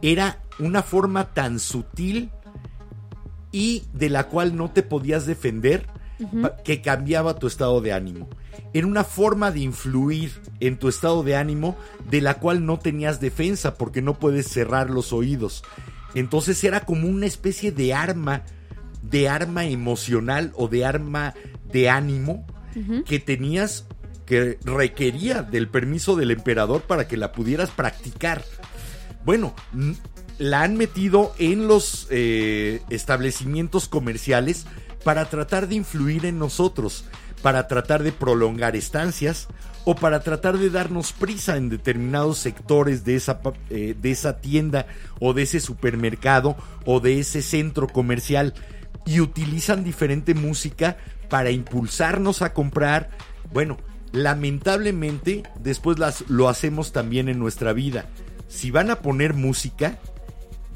era 0.01 0.41
una 0.59 0.83
forma 0.83 1.33
tan 1.33 1.59
sutil 1.59 2.29
y 3.51 3.83
de 3.93 4.09
la 4.09 4.27
cual 4.27 4.55
no 4.55 4.71
te 4.71 4.83
podías 4.83 5.25
defender 5.25 5.87
que 6.63 6.81
cambiaba 6.81 7.39
tu 7.39 7.47
estado 7.47 7.81
de 7.81 7.93
ánimo. 7.93 8.29
Era 8.73 8.87
una 8.87 9.03
forma 9.03 9.51
de 9.51 9.61
influir 9.61 10.31
en 10.59 10.77
tu 10.77 10.87
estado 10.87 11.23
de 11.23 11.35
ánimo 11.35 11.75
de 12.09 12.21
la 12.21 12.35
cual 12.35 12.65
no 12.65 12.79
tenías 12.79 13.19
defensa 13.19 13.75
porque 13.75 14.01
no 14.01 14.19
puedes 14.19 14.47
cerrar 14.47 14.89
los 14.89 15.13
oídos. 15.13 15.63
Entonces 16.15 16.63
era 16.63 16.81
como 16.81 17.07
una 17.07 17.25
especie 17.25 17.71
de 17.71 17.93
arma, 17.93 18.43
de 19.01 19.29
arma 19.29 19.65
emocional 19.65 20.51
o 20.55 20.67
de 20.67 20.85
arma 20.85 21.33
de 21.73 21.89
ánimo 21.89 22.45
que 23.05 23.19
tenías 23.19 23.85
que 24.25 24.57
requería 24.63 25.43
del 25.43 25.67
permiso 25.67 26.15
del 26.15 26.31
emperador 26.31 26.81
para 26.83 27.07
que 27.07 27.17
la 27.17 27.31
pudieras 27.31 27.69
practicar. 27.69 28.43
Bueno, 29.25 29.53
la 30.37 30.63
han 30.63 30.77
metido 30.77 31.33
en 31.37 31.67
los 31.67 32.07
eh, 32.09 32.81
establecimientos 32.89 33.87
comerciales 33.87 34.65
para 35.03 35.25
tratar 35.25 35.67
de 35.67 35.75
influir 35.75 36.25
en 36.25 36.39
nosotros, 36.39 37.05
para 37.41 37.67
tratar 37.67 38.03
de 38.03 38.11
prolongar 38.11 38.75
estancias 38.75 39.47
o 39.85 39.95
para 39.95 40.21
tratar 40.21 40.57
de 40.57 40.69
darnos 40.69 41.11
prisa 41.11 41.57
en 41.57 41.69
determinados 41.69 42.37
sectores 42.37 43.03
de 43.03 43.15
esa, 43.15 43.41
eh, 43.69 43.95
de 44.01 44.11
esa 44.11 44.39
tienda 44.39 44.87
o 45.19 45.33
de 45.33 45.43
ese 45.43 45.59
supermercado 45.59 46.55
o 46.85 47.01
de 47.01 47.19
ese 47.19 47.41
centro 47.41 47.87
comercial 47.87 48.53
y 49.05 49.19
utilizan 49.19 49.83
diferente 49.83 50.33
música 50.33 50.97
para 51.29 51.51
impulsarnos 51.51 52.41
a 52.41 52.53
comprar. 52.53 53.09
Bueno, 53.51 53.77
lamentablemente 54.11 55.43
después 55.59 55.99
las, 55.99 56.23
lo 56.29 56.49
hacemos 56.49 56.91
también 56.91 57.29
en 57.29 57.39
nuestra 57.39 57.73
vida. 57.73 58.05
Si 58.47 58.71
van 58.71 58.91
a 58.91 58.97
poner 58.97 59.33
música, 59.33 59.99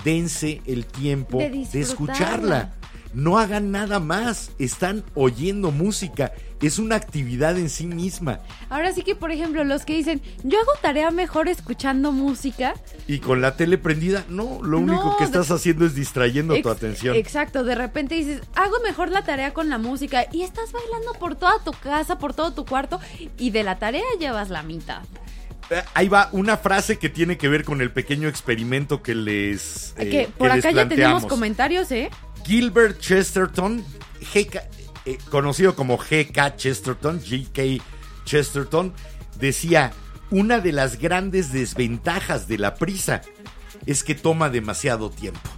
dense 0.04 0.62
el 0.66 0.86
tiempo 0.86 1.38
De 1.38 1.68
de, 1.72 1.80
escucharla. 1.80 2.74
No 3.18 3.40
hagan 3.40 3.72
nada 3.72 4.00
más, 4.00 4.52
están 4.60 5.04
oyendo 5.16 5.72
música. 5.72 6.34
Es 6.62 6.78
una 6.78 6.98
actividad 6.98 7.58
en 7.58 7.68
sí 7.72 7.88
misma. 7.88 8.42
Ahora 8.70 8.92
sí 8.94 9.02
que, 9.02 9.16
por 9.16 9.32
ejemplo, 9.32 9.64
los 9.64 9.86
que 9.86 9.96
dicen, 9.96 10.22
yo 10.44 10.60
hago 10.60 10.70
tarea 10.84 11.10
mejor 11.10 11.48
escuchando 11.48 12.12
música. 12.12 12.76
Y 13.08 13.18
con 13.18 13.42
la 13.42 13.56
tele 13.58 13.80
prendida, 13.80 14.24
no, 14.30 14.60
lo 14.62 14.80
No, 14.80 14.94
único 14.94 15.18
que 15.18 15.24
de- 15.24 15.32
estás 15.32 15.50
haciendo 15.50 15.88
es 15.88 15.96
distrayendo 15.96 16.62
tu 16.62 16.70
atención. 16.70 17.16
Exacto, 17.16 17.64
de 17.64 17.74
repente 17.74 18.14
dices, 18.14 18.42
hago 18.54 18.76
mejor 18.84 19.10
la 19.10 19.24
tarea 19.24 19.52
con 19.52 19.68
la 19.68 19.80
música 19.80 20.28
y 20.32 20.44
estás 20.44 20.72
bailando 20.72 21.14
por 21.14 21.36
toda 21.36 21.58
tu 21.64 21.72
casa, 21.72 22.20
por 22.20 22.36
todo 22.36 22.54
tu 22.54 22.66
cuarto 22.68 23.00
y 23.40 23.50
de 23.50 23.64
la 23.64 23.80
tarea 23.80 24.04
llevas 24.20 24.50
la 24.52 24.62
mitad. 24.62 25.02
Eh, 25.72 25.82
Ahí 25.96 26.08
va 26.08 26.30
una 26.34 26.56
frase 26.58 26.98
que 26.98 27.10
tiene 27.10 27.38
que 27.40 27.50
ver 27.50 27.64
con 27.66 27.82
el 27.82 27.92
pequeño 27.92 28.30
experimento 28.30 29.02
que 29.02 29.16
les. 29.16 29.96
eh, 29.98 30.08
que 30.10 30.30
por 30.38 30.52
acá 30.52 30.70
ya 30.72 30.88
tenemos 30.88 31.26
comentarios, 31.26 31.92
¿eh? 31.92 32.10
Gilbert 32.48 33.00
Chesterton, 33.02 33.84
eh, 34.34 35.18
conocido 35.30 35.76
como 35.76 35.98
GK 35.98 36.56
Chesterton, 36.56 37.20
GK 37.20 37.82
Chesterton, 38.24 38.94
decía, 39.38 39.92
una 40.32 40.60
de 40.60 40.72
las 40.72 40.98
grandes 40.98 41.52
desventajas 41.52 42.48
de 42.48 42.58
la 42.58 42.76
prisa 42.76 43.22
es 43.86 44.06
que 44.06 44.16
toma 44.16 44.50
demasiado 44.50 45.10
tiempo. 45.10 45.50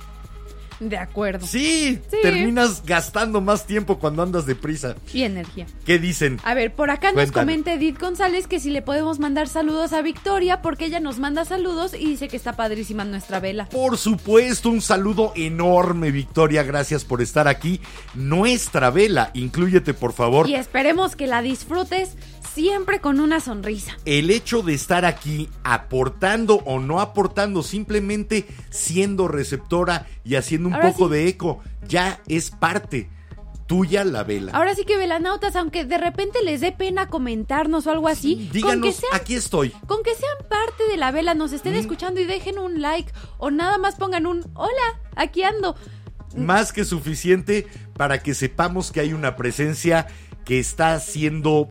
De 0.80 0.98
acuerdo. 0.98 1.46
Sí, 1.46 2.00
Sí. 2.10 2.18
terminas 2.22 2.84
gastando 2.86 3.42
más 3.42 3.66
tiempo 3.68 4.00
cuando 4.00 4.24
andas 4.24 4.46
deprisa. 4.46 4.96
Y 5.14 5.24
energía. 5.24 5.66
¿Qué 5.86 6.00
dicen? 6.00 6.40
A 6.44 6.54
ver, 6.54 6.74
por 6.74 6.90
acá 6.90 7.12
nos 7.12 7.32
comenta 7.32 7.74
Edith 7.74 8.00
González 8.00 8.48
que 8.48 8.60
si 8.60 8.70
le 8.70 8.82
podemos 8.82 9.20
mandar 9.20 9.48
saludos 9.50 9.92
a 9.94 10.02
Victoria 10.02 10.62
porque 10.62 10.86
ella 10.86 11.00
nos 11.00 11.20
manda 11.20 11.44
saludos 11.46 11.94
y 11.94 12.06
dice 12.06 12.28
que 12.30 12.38
está 12.38 12.54
padrísima 12.54 13.04
nuestra 13.04 13.40
vela. 13.40 13.68
Por 13.70 13.98
supuesto, 13.98 14.70
un 14.70 14.82
saludo 14.82 15.34
enorme, 15.36 16.12
Victoria. 16.12 16.64
Gracias 16.64 17.04
por 17.04 17.22
estar 17.22 17.48
aquí. 17.48 17.82
Nuestra 18.16 18.90
vela, 18.90 19.32
inclúyete, 19.34 19.94
por 19.94 20.14
favor. 20.14 20.48
Y 20.50 20.56
esperemos 20.56 21.16
que 21.16 21.28
la 21.28 21.42
disfrutes 21.42 22.16
siempre 22.54 23.00
con 23.00 23.20
una 23.20 23.39
sonrisa. 23.39 23.97
El 24.06 24.30
hecho 24.32 24.62
de 24.62 24.74
estar 24.74 25.06
aquí 25.06 25.50
aportando 25.64 26.56
o 26.66 26.80
no 26.80 27.00
aportando, 27.00 27.64
simplemente 27.64 28.45
siendo 28.70 29.28
receptora 29.28 30.08
y 30.24 30.36
haciendo 30.36 30.70
un 30.70 30.76
Ahora 30.76 30.91
poco 30.91 31.08
sí. 31.08 31.14
de 31.14 31.28
eco, 31.28 31.60
ya 31.88 32.22
es 32.28 32.52
parte 32.52 33.10
tuya 33.70 34.04
la 34.04 34.24
vela. 34.24 34.52
Ahora 34.54 34.74
sí 34.74 34.84
que 34.84 34.97
velanautas, 34.97 35.56
aunque 35.56 35.86
de 35.86 36.00
repente 36.00 36.39
les 36.43 36.60
dé 36.60 36.72
pena 36.72 37.08
comentarnos 37.08 37.86
o 37.86 37.91
algo 37.91 38.08
así, 38.08 38.36
con 38.36 38.47
que 38.47 38.52
Díganos, 38.54 38.95
sean 38.95 39.14
aquí 39.14 39.36
estoy. 39.36 39.70
Con 39.86 40.02
que 40.02 40.16
sean 40.16 40.50
parte 40.50 40.88
de 40.89 40.97
la 40.97 41.12
vela, 41.12 41.36
nos 41.36 41.54
estén 41.54 41.76
escuchando 41.76 42.20
y 42.20 42.26
dejen 42.26 42.58
un 42.58 42.82
like 42.82 43.12
o 43.38 43.52
nada 43.52 43.78
más 43.78 43.95
pongan 43.95 44.26
un 44.26 44.43
hola, 44.56 45.00
aquí 45.16 45.43
ando. 45.43 45.76
Más 46.36 46.74
que 46.74 46.84
suficiente 46.84 47.68
para 47.95 48.24
que 48.24 48.34
sepamos 48.34 48.91
que 48.91 49.02
hay 49.02 49.14
una 49.14 49.36
presencia 49.36 50.08
que 50.45 50.58
está 50.58 51.00
siendo 51.00 51.70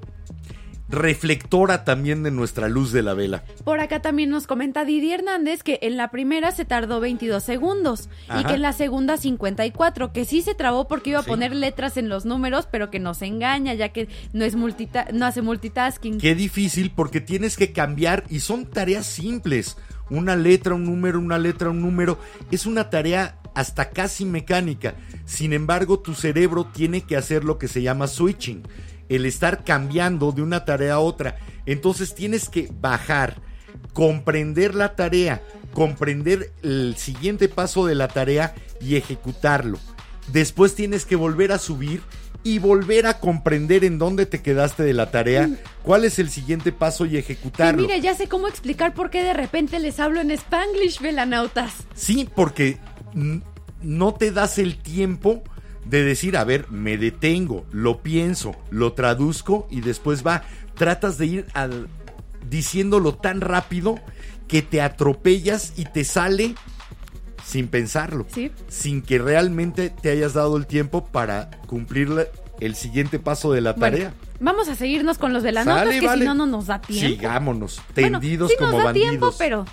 reflectora 0.88 1.84
también 1.84 2.22
de 2.22 2.30
nuestra 2.30 2.68
luz 2.68 2.92
de 2.92 3.02
la 3.02 3.14
vela. 3.14 3.44
Por 3.64 3.80
acá 3.80 4.00
también 4.00 4.30
nos 4.30 4.46
comenta 4.46 4.84
Didi 4.84 5.12
Hernández 5.12 5.62
que 5.62 5.78
en 5.82 5.96
la 5.96 6.10
primera 6.10 6.50
se 6.52 6.64
tardó 6.64 7.00
22 7.00 7.42
segundos 7.42 8.08
y 8.38 8.44
que 8.44 8.54
en 8.54 8.62
la 8.62 8.72
segunda 8.72 9.16
54, 9.16 10.12
que 10.12 10.24
sí 10.24 10.42
se 10.42 10.54
trabó 10.54 10.88
porque 10.88 11.10
iba 11.10 11.20
a 11.20 11.22
Sí. 11.22 11.28
poner 11.28 11.54
letras 11.54 11.96
en 11.96 12.08
los 12.08 12.24
números, 12.24 12.66
pero 12.70 12.90
que 12.90 13.00
nos 13.00 13.20
engaña 13.22 13.74
ya 13.74 13.90
que 13.90 14.08
no 14.32 14.44
es 14.44 14.56
multita 14.56 15.06
no 15.12 15.26
hace 15.26 15.42
multitasking. 15.42 16.18
Qué 16.18 16.34
difícil 16.34 16.90
porque 16.94 17.20
tienes 17.20 17.56
que 17.56 17.72
cambiar 17.72 18.24
y 18.28 18.40
son 18.40 18.66
tareas 18.66 19.06
simples. 19.06 19.76
Una 20.10 20.36
letra, 20.36 20.74
un 20.74 20.84
número, 20.84 21.18
una 21.18 21.38
letra, 21.38 21.68
un 21.68 21.82
número. 21.82 22.18
Es 22.50 22.64
una 22.64 22.88
tarea 22.88 23.38
hasta 23.54 23.90
casi 23.90 24.24
mecánica. 24.24 24.94
Sin 25.26 25.52
embargo, 25.52 25.98
tu 25.98 26.14
cerebro 26.14 26.64
tiene 26.64 27.02
que 27.02 27.16
hacer 27.16 27.44
lo 27.44 27.58
que 27.58 27.68
se 27.68 27.82
llama 27.82 28.06
switching. 28.06 28.62
El 29.08 29.26
estar 29.26 29.64
cambiando 29.64 30.32
de 30.32 30.42
una 30.42 30.64
tarea 30.64 30.94
a 30.94 30.98
otra. 31.00 31.36
Entonces 31.66 32.14
tienes 32.14 32.48
que 32.48 32.68
bajar, 32.80 33.40
comprender 33.92 34.74
la 34.74 34.94
tarea, 34.96 35.42
comprender 35.72 36.52
el 36.62 36.94
siguiente 36.96 37.48
paso 37.48 37.86
de 37.86 37.94
la 37.94 38.08
tarea 38.08 38.54
y 38.80 38.96
ejecutarlo. 38.96 39.78
Después 40.32 40.74
tienes 40.74 41.04
que 41.04 41.16
volver 41.16 41.52
a 41.52 41.58
subir 41.58 42.02
y 42.44 42.58
volver 42.58 43.06
a 43.06 43.18
comprender 43.18 43.84
en 43.84 43.98
dónde 43.98 44.24
te 44.24 44.40
quedaste 44.42 44.82
de 44.82 44.92
la 44.94 45.10
tarea, 45.10 45.50
cuál 45.82 46.04
es 46.04 46.18
el 46.18 46.30
siguiente 46.30 46.70
paso 46.72 47.04
y 47.04 47.14
Y 47.14 47.18
ejecutarlo. 47.18 47.82
mire, 47.82 48.00
ya 48.00 48.14
sé 48.14 48.28
cómo 48.28 48.46
explicar 48.46 48.94
por 48.94 49.10
qué 49.10 49.22
de 49.22 49.34
repente 49.34 49.78
les 49.80 49.98
hablo 49.98 50.20
en 50.20 50.30
Spanglish, 50.30 51.00
velanautas. 51.00 51.72
Sí, 51.94 52.28
porque 52.34 52.78
mm, 53.14 53.38
no 53.82 54.14
te 54.14 54.30
das 54.30 54.58
el 54.58 54.78
tiempo 54.78 55.42
de 55.88 56.02
decir, 56.04 56.36
a 56.36 56.44
ver, 56.44 56.70
me 56.70 56.96
detengo, 56.98 57.64
lo 57.72 58.02
pienso, 58.02 58.54
lo 58.70 58.92
traduzco 58.92 59.66
y 59.70 59.80
después 59.80 60.26
va. 60.26 60.42
Tratas 60.74 61.18
de 61.18 61.26
ir 61.26 61.46
al- 61.54 61.88
diciéndolo 62.48 63.14
tan 63.14 63.40
rápido 63.40 63.98
que 64.46 64.62
te 64.62 64.80
atropellas 64.80 65.72
y 65.76 65.84
te 65.84 66.04
sale 66.04 66.54
sin 67.44 67.68
pensarlo. 67.68 68.26
Sí. 68.32 68.50
Sin 68.68 69.02
que 69.02 69.18
realmente 69.18 69.90
te 69.90 70.10
hayas 70.10 70.34
dado 70.34 70.56
el 70.56 70.66
tiempo 70.66 71.06
para 71.06 71.50
cumplir 71.66 72.08
la- 72.10 72.26
el 72.60 72.74
siguiente 72.74 73.18
paso 73.18 73.52
de 73.52 73.60
la 73.60 73.72
Bueno, 73.72 73.96
tarea. 73.96 74.14
vamos 74.40 74.68
a 74.68 74.74
seguirnos 74.74 75.16
con 75.18 75.32
los 75.32 75.42
velanautas 75.42 75.84
Sale, 75.86 76.00
que 76.00 76.06
vale. 76.06 76.22
si 76.22 76.26
no 76.28 76.34
no 76.34 76.46
nos 76.46 76.66
da 76.66 76.80
tiempo. 76.80 77.08
Sigámonos, 77.08 77.80
Bueno, 77.94 78.20
tendidos 78.20 78.50
sí 78.50 78.56
como 78.58 78.70
nos 78.72 78.78
da 78.80 78.84
bandidos. 78.86 79.08
tiempo, 79.10 79.34
pero 79.38 79.64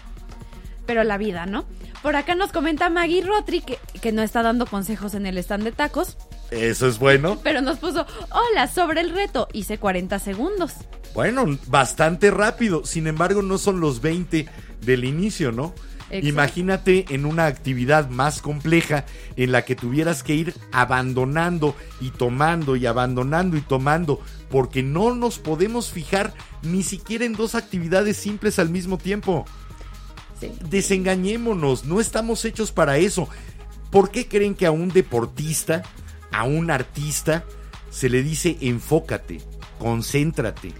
pero 0.85 1.03
la 1.03 1.17
vida, 1.17 1.45
¿no? 1.47 1.65
Por 2.05 2.15
acá 2.15 2.35
nos 2.35 2.51
comenta 2.51 2.91
Maggie 2.91 3.23
Rotri 3.23 3.61
que, 3.61 3.79
que 3.99 4.11
no 4.11 4.21
está 4.21 4.43
dando 4.43 4.67
consejos 4.67 5.15
en 5.15 5.25
el 5.25 5.39
stand 5.39 5.63
de 5.63 5.71
tacos, 5.71 6.17
Eso 6.51 6.87
es 6.87 6.99
bueno. 6.99 7.39
pero 7.43 7.61
nos 7.61 7.79
puso, 7.79 8.05
hola, 8.29 8.67
sobre 8.67 9.01
el 9.01 9.09
reto, 9.09 9.47
hice 9.53 9.79
40 9.79 10.19
segundos. 10.19 10.73
Bueno, 11.15 11.57
bastante 11.65 12.29
rápido. 12.29 12.85
Sin 12.85 13.07
embargo, 13.07 13.41
no 13.41 13.57
son 13.57 13.79
los 13.79 14.01
20 14.01 14.47
del 14.81 15.03
inicio, 15.03 15.51
¿no? 15.51 15.73
Exacto. 16.11 16.27
Imagínate 16.27 17.05
en 17.09 17.25
una 17.25 17.47
actividad 17.47 18.07
más 18.07 18.39
compleja 18.39 19.05
en 19.35 19.51
la 19.51 19.63
que 19.63 19.75
tuvieras 19.75 20.21
que 20.21 20.35
ir 20.35 20.53
abandonando 20.71 21.75
y 21.99 22.11
tomando 22.11 22.75
y 22.75 22.85
abandonando 22.85 23.57
y 23.57 23.61
tomando, 23.61 24.21
porque 24.51 24.83
no 24.83 25.15
nos 25.15 25.39
podemos 25.39 25.89
fijar 25.89 26.35
ni 26.61 26.83
siquiera 26.83 27.25
en 27.25 27.33
dos 27.33 27.55
actividades 27.55 28.17
simples 28.17 28.59
al 28.59 28.69
mismo 28.69 28.99
tiempo. 28.99 29.45
Sí. 30.39 30.51
Desengañémonos, 30.69 31.85
no 31.85 31.99
estamos 31.99 32.43
hechos 32.45 32.71
para 32.71 32.97
eso. 32.97 33.27
¿Por 33.91 34.11
qué 34.11 34.27
creen 34.27 34.55
que 34.55 34.65
a 34.65 34.71
un 34.71 34.89
deportista, 34.89 35.83
a 36.31 36.43
un 36.43 36.71
artista, 36.71 37.45
se 37.89 38.09
le 38.09 38.23
dice 38.23 38.57
enfócate, 38.61 39.39
concéntrate? 39.79 40.73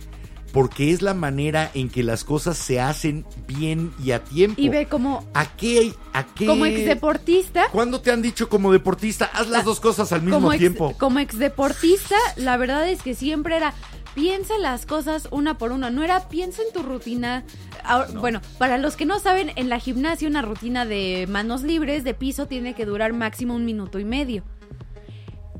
Porque 0.52 0.92
es 0.92 1.02
la 1.02 1.14
manera 1.14 1.70
en 1.74 1.90
que 1.90 2.02
las 2.02 2.24
cosas 2.24 2.58
se 2.58 2.80
hacen 2.80 3.26
bien 3.46 3.94
y 4.02 4.12
a 4.12 4.24
tiempo. 4.24 4.62
Y 4.62 4.70
ve 4.70 4.86
como, 4.86 5.26
¿A 5.34 5.46
qué? 5.58 5.94
¿A 6.14 6.26
qué? 6.26 6.46
como 6.46 6.66
ex 6.66 6.86
deportista, 6.86 7.68
¿Cuándo 7.74 8.00
te 8.00 8.12
han 8.12 8.22
dicho 8.22 8.48
como 8.48 8.72
deportista? 8.72 9.26
Haz 9.34 9.50
las 9.50 9.66
dos 9.66 9.82
cosas 9.82 10.14
al 10.14 10.22
mismo 10.22 10.38
como 10.38 10.54
ex, 10.54 10.60
tiempo. 10.60 10.96
como 10.98 11.20
ex 11.20 11.38
deportista, 11.38 12.16
la 12.38 12.56
verdad 12.56 12.88
es 12.90 13.02
que 13.02 13.16
siempre 13.16 13.58
era 13.58 13.74
piensa 14.16 14.58
las 14.58 14.86
cosas 14.86 15.28
una 15.30 15.58
por 15.58 15.72
una, 15.72 15.92
no 15.92 16.04
era 16.04 16.28
piensa 16.30 16.64
en 16.64 16.74
tu 16.74 16.82
rutina. 16.82 17.44
Ahora, 17.84 18.08
Bueno, 18.20 18.42
para 18.58 18.78
los 18.80 18.96
que 18.96 19.06
no 19.06 19.20
saben, 19.20 19.52
en 19.56 19.70
la 19.70 19.78
gimnasia 19.78 20.28
una 20.28 20.42
rutina 20.42 20.86
de 20.86 21.28
manos 21.30 21.62
libres 21.62 22.04
de 22.04 22.16
piso 22.16 22.48
tiene 22.48 22.74
que 22.74 22.86
durar 22.86 23.14
máximo 23.14 23.54
un 23.54 23.66
minuto 23.66 24.00
y 24.00 24.06
medio. 24.06 24.44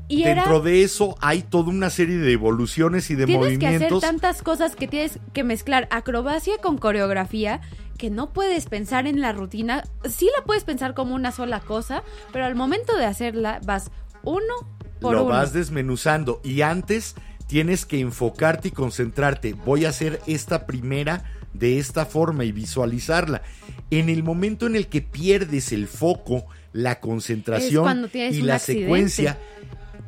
Y 0.08 0.22
era 0.22 0.42
Dentro 0.42 0.60
de 0.60 0.82
eso 0.82 1.16
hay 1.20 1.42
toda 1.42 1.68
una 1.68 1.90
serie 1.90 2.16
de 2.16 2.32
evoluciones 2.32 3.10
y 3.10 3.16
de 3.16 3.26
tienes 3.26 3.58
que 3.58 3.66
hacer 3.66 3.80
movimientos. 3.80 4.00
tantas 4.00 4.42
cosas 4.42 4.76
que 4.76 4.86
tienes 4.86 5.18
que 5.32 5.42
mezclar 5.42 5.88
acrobacia 5.90 6.58
con 6.58 6.78
coreografía 6.78 7.60
que 7.98 8.10
no 8.10 8.32
puedes 8.32 8.66
pensar 8.66 9.06
en 9.06 9.20
la 9.20 9.32
rutina. 9.32 9.84
Sí 10.08 10.28
la 10.36 10.44
puedes 10.44 10.64
pensar 10.64 10.94
como 10.94 11.14
una 11.14 11.32
sola 11.32 11.60
cosa, 11.60 12.04
pero 12.32 12.44
al 12.44 12.54
momento 12.54 12.96
de 12.96 13.04
hacerla 13.04 13.60
vas 13.64 13.90
uno 14.22 14.54
por 15.00 15.14
lo 15.14 15.24
uno. 15.24 15.34
vas 15.34 15.52
desmenuzando 15.52 16.40
y 16.44 16.62
antes 16.62 17.16
tienes 17.46 17.86
que 17.86 18.00
enfocarte 18.00 18.68
y 18.68 18.70
concentrarte. 18.72 19.54
Voy 19.54 19.84
a 19.84 19.90
hacer 19.90 20.20
esta 20.26 20.66
primera 20.66 21.24
de 21.52 21.78
esta 21.78 22.04
forma 22.06 22.44
y 22.44 22.52
visualizarla. 22.52 23.42
En 23.90 24.08
el 24.08 24.22
momento 24.22 24.66
en 24.66 24.76
el 24.76 24.88
que 24.88 25.00
pierdes 25.02 25.72
el 25.72 25.86
foco, 25.88 26.46
la 26.72 27.00
concentración 27.00 28.08
y 28.14 28.42
la 28.42 28.56
accidente. 28.56 28.82
secuencia, 28.84 29.38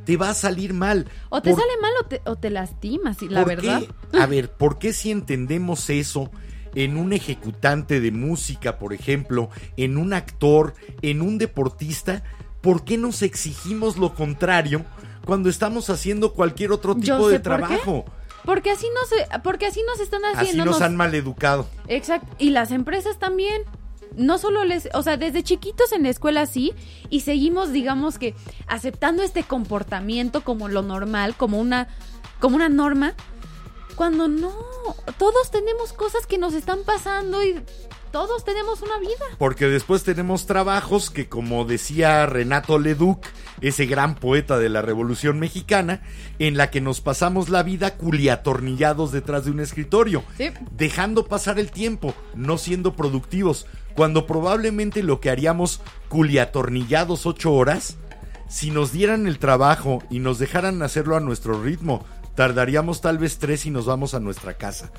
te 0.05 0.17
va 0.17 0.31
a 0.31 0.35
salir 0.35 0.75
mal. 0.75 1.07
O 1.31 1.41
te 1.41 1.51
¿Por- 1.51 1.61
sale 1.61 1.73
mal 1.81 1.93
o 2.03 2.07
te, 2.07 2.21
o 2.27 2.37
te 2.37 2.51
lastimas, 2.51 3.23
la 3.23 3.45
verdad. 3.45 3.83
qué? 4.13 4.19
A 4.19 4.27
ver, 4.27 4.51
¿por 4.51 4.79
qué 4.79 4.93
si 4.93 5.11
entendemos 5.11 5.89
eso 5.91 6.31
en 6.75 6.97
un 6.97 7.13
ejecutante 7.13 8.01
de 8.01 8.11
música, 8.11 8.79
por 8.79 8.93
ejemplo, 8.93 9.49
en 9.77 9.97
un 9.97 10.13
actor, 10.13 10.75
en 11.03 11.23
un 11.23 11.39
deportista, 11.39 12.23
¿por 12.61 12.85
qué 12.85 12.99
nos 12.99 13.23
exigimos 13.23 13.97
lo 13.97 14.15
contrario 14.15 14.85
cuando 15.29 15.51
estamos 15.51 15.91
haciendo 15.91 16.33
cualquier 16.33 16.73
otro 16.73 16.97
tipo 16.97 17.29
de 17.29 17.39
por 17.39 17.43
trabajo? 17.43 18.05
Porque 18.45 18.71
así 18.71 18.87
no 18.95 19.05
se, 19.07 19.41
porque 19.41 19.67
así 19.67 19.83
nos 19.87 20.01
están 20.01 20.25
Así 20.25 20.37
haciendo. 20.39 20.65
nos 20.65 20.77
nos- 20.77 20.83
han 20.83 20.97
maleducado. 20.97 21.67
Exacto. 21.87 22.35
Y 22.39 22.51
las 22.51 22.71
empresas 22.73 23.19
también. 23.19 23.63
No 24.17 24.39
solo 24.39 24.65
les, 24.65 24.89
o 24.95 25.03
sea, 25.03 25.19
desde 25.19 25.43
chiquitos 25.45 25.93
en 25.93 26.03
la 26.05 26.09
escuela 26.09 26.47
sí, 26.47 26.73
y 27.11 27.21
seguimos, 27.21 27.73
digamos 27.73 28.19
que, 28.19 28.35
aceptando 28.67 29.23
este 29.23 29.43
comportamiento 29.45 30.43
como 30.43 30.69
lo 30.69 30.81
normal, 30.81 31.37
como 31.37 31.61
una, 31.61 31.89
como 32.41 32.57
una 32.57 32.71
norma, 32.71 33.13
cuando 33.97 34.27
no, 34.27 34.51
todos 35.19 35.51
tenemos 35.51 35.93
cosas 35.93 36.27
que 36.27 36.39
nos 36.39 36.55
están 36.55 36.79
pasando 36.87 37.45
y 37.45 37.61
todos 38.11 38.45
tenemos 38.45 38.83
una 38.83 38.99
vida. 38.99 39.25
Porque 39.39 39.67
después 39.67 40.03
tenemos 40.03 40.47
trabajos 40.47 41.11
que, 41.11 41.29
como 41.29 41.65
decía 41.65 42.27
Renato 42.27 42.79
Leduc, 42.79 43.25
ese 43.61 43.87
gran 43.87 44.15
poeta 44.15 44.59
de 44.59 44.69
la 44.69 44.83
Revolución 44.83 45.39
Mexicana, 45.39 46.03
en 46.39 46.57
la 46.57 46.71
que 46.71 46.81
nos 46.81 47.01
pasamos 47.01 47.49
la 47.49 47.63
vida 47.63 47.97
culiatornillados 47.97 49.13
detrás 49.13 49.45
de 49.45 49.51
un 49.51 49.61
escritorio, 49.61 50.23
Sí. 50.37 50.51
dejando 50.71 51.27
pasar 51.27 51.59
el 51.59 51.71
tiempo, 51.71 52.15
no 52.35 52.59
siendo 52.59 52.95
productivos, 52.95 53.67
cuando 53.95 54.27
probablemente 54.27 55.03
lo 55.03 55.21
que 55.21 55.31
haríamos 55.31 55.81
culiatornillados 56.09 57.27
ocho 57.27 57.53
horas, 57.53 57.97
si 58.49 58.71
nos 58.71 58.93
dieran 58.93 59.27
el 59.27 59.39
trabajo 59.39 60.03
y 60.11 60.21
nos 60.21 60.39
dejaran 60.39 60.83
hacerlo 60.83 61.17
a 61.17 61.21
nuestro 61.21 61.63
ritmo, 61.63 62.05
tardaríamos 62.35 63.01
tal 63.01 63.19
vez 63.19 63.39
tres 63.39 63.67
y 63.67 63.71
nos 63.71 63.87
vamos 63.87 64.15
a 64.15 64.21
nuestra 64.21 64.55
casa. 64.55 64.91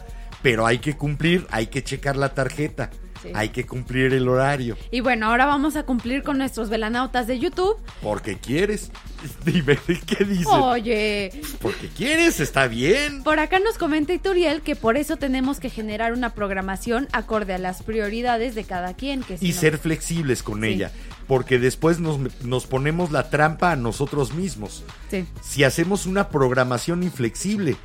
Pero 0.41 0.65
hay 0.65 0.79
que 0.79 0.95
cumplir, 0.95 1.45
hay 1.51 1.67
que 1.67 1.83
checar 1.83 2.15
la 2.15 2.33
tarjeta, 2.33 2.89
Sí. 3.21 3.31
hay 3.35 3.49
que 3.49 3.65
cumplir 3.65 4.13
el 4.13 4.29
horario. 4.29 4.77
Y 4.91 5.01
bueno, 5.01 5.25
ahora 5.27 5.45
vamos 5.45 5.75
a 5.75 5.83
cumplir 5.83 6.23
con 6.23 6.37
nuestros 6.37 6.69
velanautas 6.69 7.27
de 7.27 7.37
YouTube. 7.37 7.75
Porque 8.01 8.37
quieres. 8.37 8.91
Dime, 9.45 9.77
¿qué 10.05 10.23
dice? 10.23 10.47
Oye, 10.49 11.41
Porque 11.61 11.89
quieres, 11.89 12.39
está 12.39 12.67
bien. 12.67 13.21
Por 13.23 13.39
acá 13.39 13.59
nos 13.59 13.77
comenta 13.77 14.13
Ituriel 14.13 14.61
que 14.61 14.77
por 14.77 14.95
eso 14.95 15.17
tenemos 15.17 15.59
que 15.59 15.69
generar 15.69 16.13
una 16.13 16.33
programación 16.33 17.09
acorde 17.11 17.53
a 17.53 17.57
las 17.57 17.83
prioridades 17.83 18.55
de 18.55 18.63
cada 18.63 18.93
quien. 18.93 19.21
Que 19.23 19.37
si 19.37 19.47
Y 19.47 19.51
no- 19.53 19.59
ser 19.59 19.77
flexibles 19.79 20.41
con 20.41 20.61
Sí. 20.61 20.67
ella. 20.67 20.91
Porque 21.27 21.59
después 21.59 21.99
nos, 21.99 22.17
nos 22.45 22.65
ponemos 22.67 23.11
la 23.11 23.29
trampa 23.29 23.73
a 23.73 23.75
nosotros 23.75 24.33
mismos. 24.33 24.85
Sí. 25.11 25.25
Si 25.41 25.65
hacemos 25.65 26.05
una 26.05 26.29
programación 26.29 27.03
inflexible, 27.03 27.75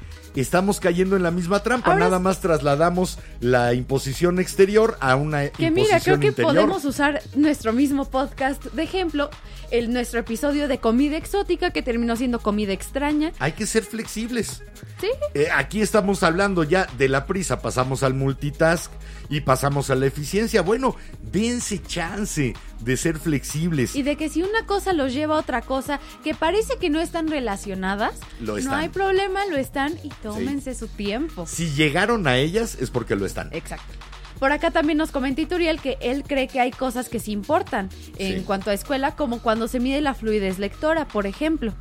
estamos 0.40 0.80
cayendo 0.80 1.16
en 1.16 1.22
la 1.22 1.30
misma 1.30 1.62
trampa. 1.62 1.92
Ahora 1.92 2.04
Nada 2.06 2.16
es- 2.18 2.22
más 2.22 2.40
trasladamos 2.40 3.18
la 3.40 3.74
imposición 3.74 4.38
exterior 4.40 4.96
a 5.00 5.16
una 5.16 5.48
Que 5.48 5.66
imposición 5.66 5.74
mira, 5.74 6.00
creo 6.00 6.20
que 6.20 6.26
interior. 6.28 6.54
podemos 6.54 6.84
usar 6.84 7.22
nuestro 7.34 7.72
mismo 7.72 8.04
podcast 8.10 8.64
de 8.64 8.82
ejemplo, 8.82 9.30
el, 9.70 9.92
nuestro 9.92 10.20
episodio 10.20 10.68
de 10.68 10.78
comida 10.78 11.16
exótica 11.16 11.70
que 11.70 11.82
terminó 11.82 12.16
siendo 12.16 12.40
comida 12.40 12.72
extraña. 12.72 13.32
Hay 13.38 13.52
que 13.52 13.66
ser 13.66 13.84
flexibles. 13.84 14.62
Sí, 15.00 15.08
Eh, 15.34 15.48
aquí 15.54 15.80
estamos 15.80 16.22
hablando 16.22 16.62
ya 16.64 16.86
de 16.98 17.08
la 17.08 17.26
prisa, 17.26 17.60
pasamos 17.60 18.02
al 18.02 18.14
multitask 18.14 18.90
y 19.28 19.40
pasamos 19.40 19.90
a 19.90 19.94
la 19.94 20.06
eficiencia. 20.06 20.62
Bueno, 20.62 20.96
dense 21.32 21.82
chance 21.82 22.54
de 22.80 22.96
ser 22.96 23.18
flexibles. 23.18 23.94
y 23.96 24.02
de 24.02 24.16
que 24.16 24.28
si 24.28 24.42
una 24.42 24.66
cosa 24.66 24.92
los 24.92 25.12
lleva 25.12 25.36
a 25.36 25.40
otra 25.40 25.62
cosa 25.62 26.00
que 26.22 26.34
parece 26.34 26.76
que 26.78 26.90
no 26.90 27.00
están 27.00 27.28
relacionadas, 27.28 28.14
Lo 28.40 28.58
no 28.60 28.74
hay 28.74 28.88
problema, 28.90 29.46
lo 29.46 29.56
están 29.56 29.94
y 30.02 30.08
tómense 30.22 30.74
su 30.74 30.88
tiempo. 30.88 31.46
Si 31.46 31.70
llegaron 31.70 32.26
a 32.26 32.36
ellas 32.36 32.76
es 32.80 32.90
porque 32.90 33.16
lo 33.16 33.24
están. 33.26 33.48
Exacto. 33.52 33.92
Por 34.38 34.52
acá 34.52 34.70
también 34.70 34.98
nos 34.98 35.10
comenta 35.12 35.40
Ituriel 35.40 35.80
que 35.80 35.96
él 36.00 36.24
cree 36.26 36.48
que 36.48 36.60
hay 36.60 36.70
cosas 36.72 37.08
que 37.08 37.20
sí 37.20 37.30
importan 37.32 37.88
en 38.18 38.40
Sí. 38.40 38.44
cuanto 38.44 38.70
a 38.70 38.74
escuela, 38.74 39.14
como 39.16 39.40
cuando 39.40 39.68
se 39.68 39.80
mide 39.80 40.00
la 40.00 40.12
fluidez 40.14 40.58
lectora, 40.58 41.06
por 41.06 41.26
ejemplo. 41.26 41.72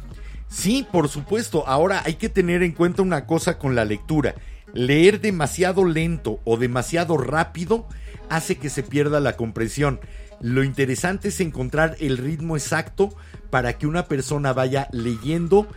Sí, 0.53 0.85
por 0.91 1.09
supuesto. 1.09 1.67
Ahora 1.67 2.03
hay 2.05 2.13
que 2.15 2.29
tener 2.29 2.61
en 2.63 2.73
cuenta 2.73 3.01
una 3.01 3.25
cosa 3.25 3.57
con 3.57 3.75
la 3.75 3.85
lectura. 3.85 4.35
Leer 4.73 5.19
demasiado 5.19 5.83
lento 5.85 6.39
o 6.45 6.57
demasiado 6.57 7.17
rápido 7.17 7.87
hace 8.29 8.57
que 8.57 8.69
se 8.69 8.83
pierda 8.83 9.19
la 9.19 9.35
comprensión. 9.35 9.99
Lo 10.41 10.63
interesante 10.63 11.29
es 11.29 11.39
encontrar 11.39 11.95
el 11.99 12.17
ritmo 12.17 12.55
exacto 12.55 13.15
para 13.49 13.77
que 13.77 13.87
una 13.87 14.05
persona 14.07 14.53
vaya 14.53 14.87
leyendo, 14.91 15.67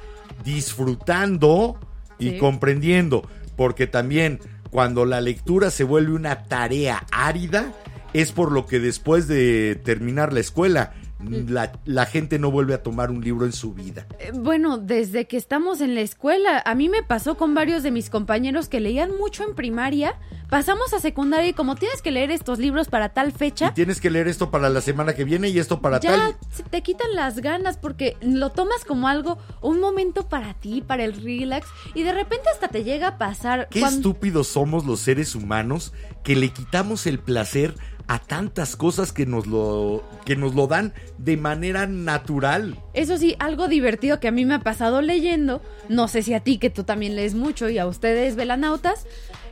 disfrutando 0.45 1.79
y 2.19 2.31
Sí. 2.31 2.39
comprendiendo. 2.39 3.29
Porque 3.57 3.87
también 3.87 4.41
cuando 4.71 5.05
la 5.05 5.21
lectura 5.21 5.71
se 5.71 5.85
vuelve 5.85 6.13
una 6.13 6.45
tarea 6.45 7.07
árida, 7.13 7.73
es 8.13 8.33
por 8.33 8.53
lo 8.53 8.67
que 8.67 8.79
después 8.81 9.29
de 9.29 9.81
terminar 9.85 10.33
la 10.33 10.41
escuela, 10.41 10.93
la, 11.31 11.73
la 11.85 12.07
gente 12.07 12.39
no 12.39 12.51
vuelve 12.51 12.75
a 12.75 12.83
tomar 12.83 13.11
un 13.11 13.23
libro 13.23 13.47
en 13.47 13.53
su 13.53 13.75
vida. 13.75 14.07
Eh, 14.19 14.31
Bueno, 14.35 14.79
desde 14.79 15.27
que 15.27 15.37
estamos 15.37 15.81
en 15.81 15.95
la 15.95 16.01
escuela, 16.01 16.63
a 16.65 16.75
mí 16.75 16.89
me 16.89 17.03
pasó 17.03 17.37
con 17.37 17.55
varios 17.55 17.83
de 17.83 17.91
mis 17.91 18.11
compañeros 18.11 18.69
que 18.69 18.81
leían 18.81 19.17
mucho 19.19 19.45
en 19.45 19.55
primaria, 19.55 20.15
pasamos 20.49 20.93
a 20.95 21.01
secundaria 21.01 21.51
y 21.51 21.53
como 21.53 21.75
tienes 21.77 22.03
que 22.03 22.11
leer 22.11 22.31
estos 22.31 22.59
libros 22.59 22.89
para 22.89 23.11
tal 23.11 23.29
Y 23.29 23.33
fecha, 23.33 23.75
tienes 23.75 24.01
que 24.01 24.11
leer 24.11 24.29
esto 24.29 24.51
para 24.51 24.69
la 24.69 24.81
semana 24.81 25.15
que 25.15 25.25
viene 25.25 25.49
y 25.49 25.59
esto 25.59 25.81
para 25.81 25.99
ya 26.01 26.11
tal. 26.17 26.37
se 26.53 26.63
te 26.63 26.83
quitan 26.83 27.15
las 27.15 27.41
ganas 27.41 27.77
porque 27.77 28.17
lo 28.21 28.51
tomas 28.51 28.85
como 28.85 29.09
algo, 29.09 29.39
un 29.63 29.81
momento 29.81 30.29
para 30.29 30.55
ti, 30.55 30.83
para 30.87 31.05
el 31.05 31.21
relax 31.21 31.67
y 31.95 32.03
de 32.03 32.13
repente 32.13 32.49
hasta 32.53 32.69
te 32.69 32.85
llega 32.85 33.09
a 33.09 33.19
pasar. 33.19 33.69
Qué 33.71 33.81
cuando- 33.81 33.99
estúpidos 33.99 34.47
somos 34.49 34.85
los 34.87 35.01
seres 35.01 35.35
humanos 35.35 35.93
que 36.23 36.37
le 36.37 36.51
quitamos 36.51 37.07
el 37.07 37.19
placer 37.19 37.75
a 38.09 38.19
tantas 38.19 38.77
cosas 38.77 39.13
que 39.13 39.27
nos 39.27 39.47
lo 39.47 40.05
que 40.25 40.37
nos 40.37 40.55
lo 40.55 40.67
dan 40.67 40.93
de 41.19 41.37
manera 41.37 41.87
natural. 41.87 42.79
Eso 42.95 43.17
sí, 43.17 43.37
algo 43.39 43.69
divertido 43.69 44.21
que 44.21 44.29
a 44.29 44.33
mí 44.33 44.45
me 44.45 44.55
ha 44.55 44.61
pasado 44.61 45.03
leyendo, 45.03 45.63
no 45.89 46.09
sé 46.09 46.23
si 46.23 46.35
a 46.35 46.41
ti 46.41 46.59
que 46.59 46.71
tú 46.71 46.85
también 46.85 47.17
lees 47.17 47.35
mucho 47.35 47.69
y 47.69 47.79
a 47.79 47.87
ustedes 47.87 48.37
velanautas, 48.37 49.07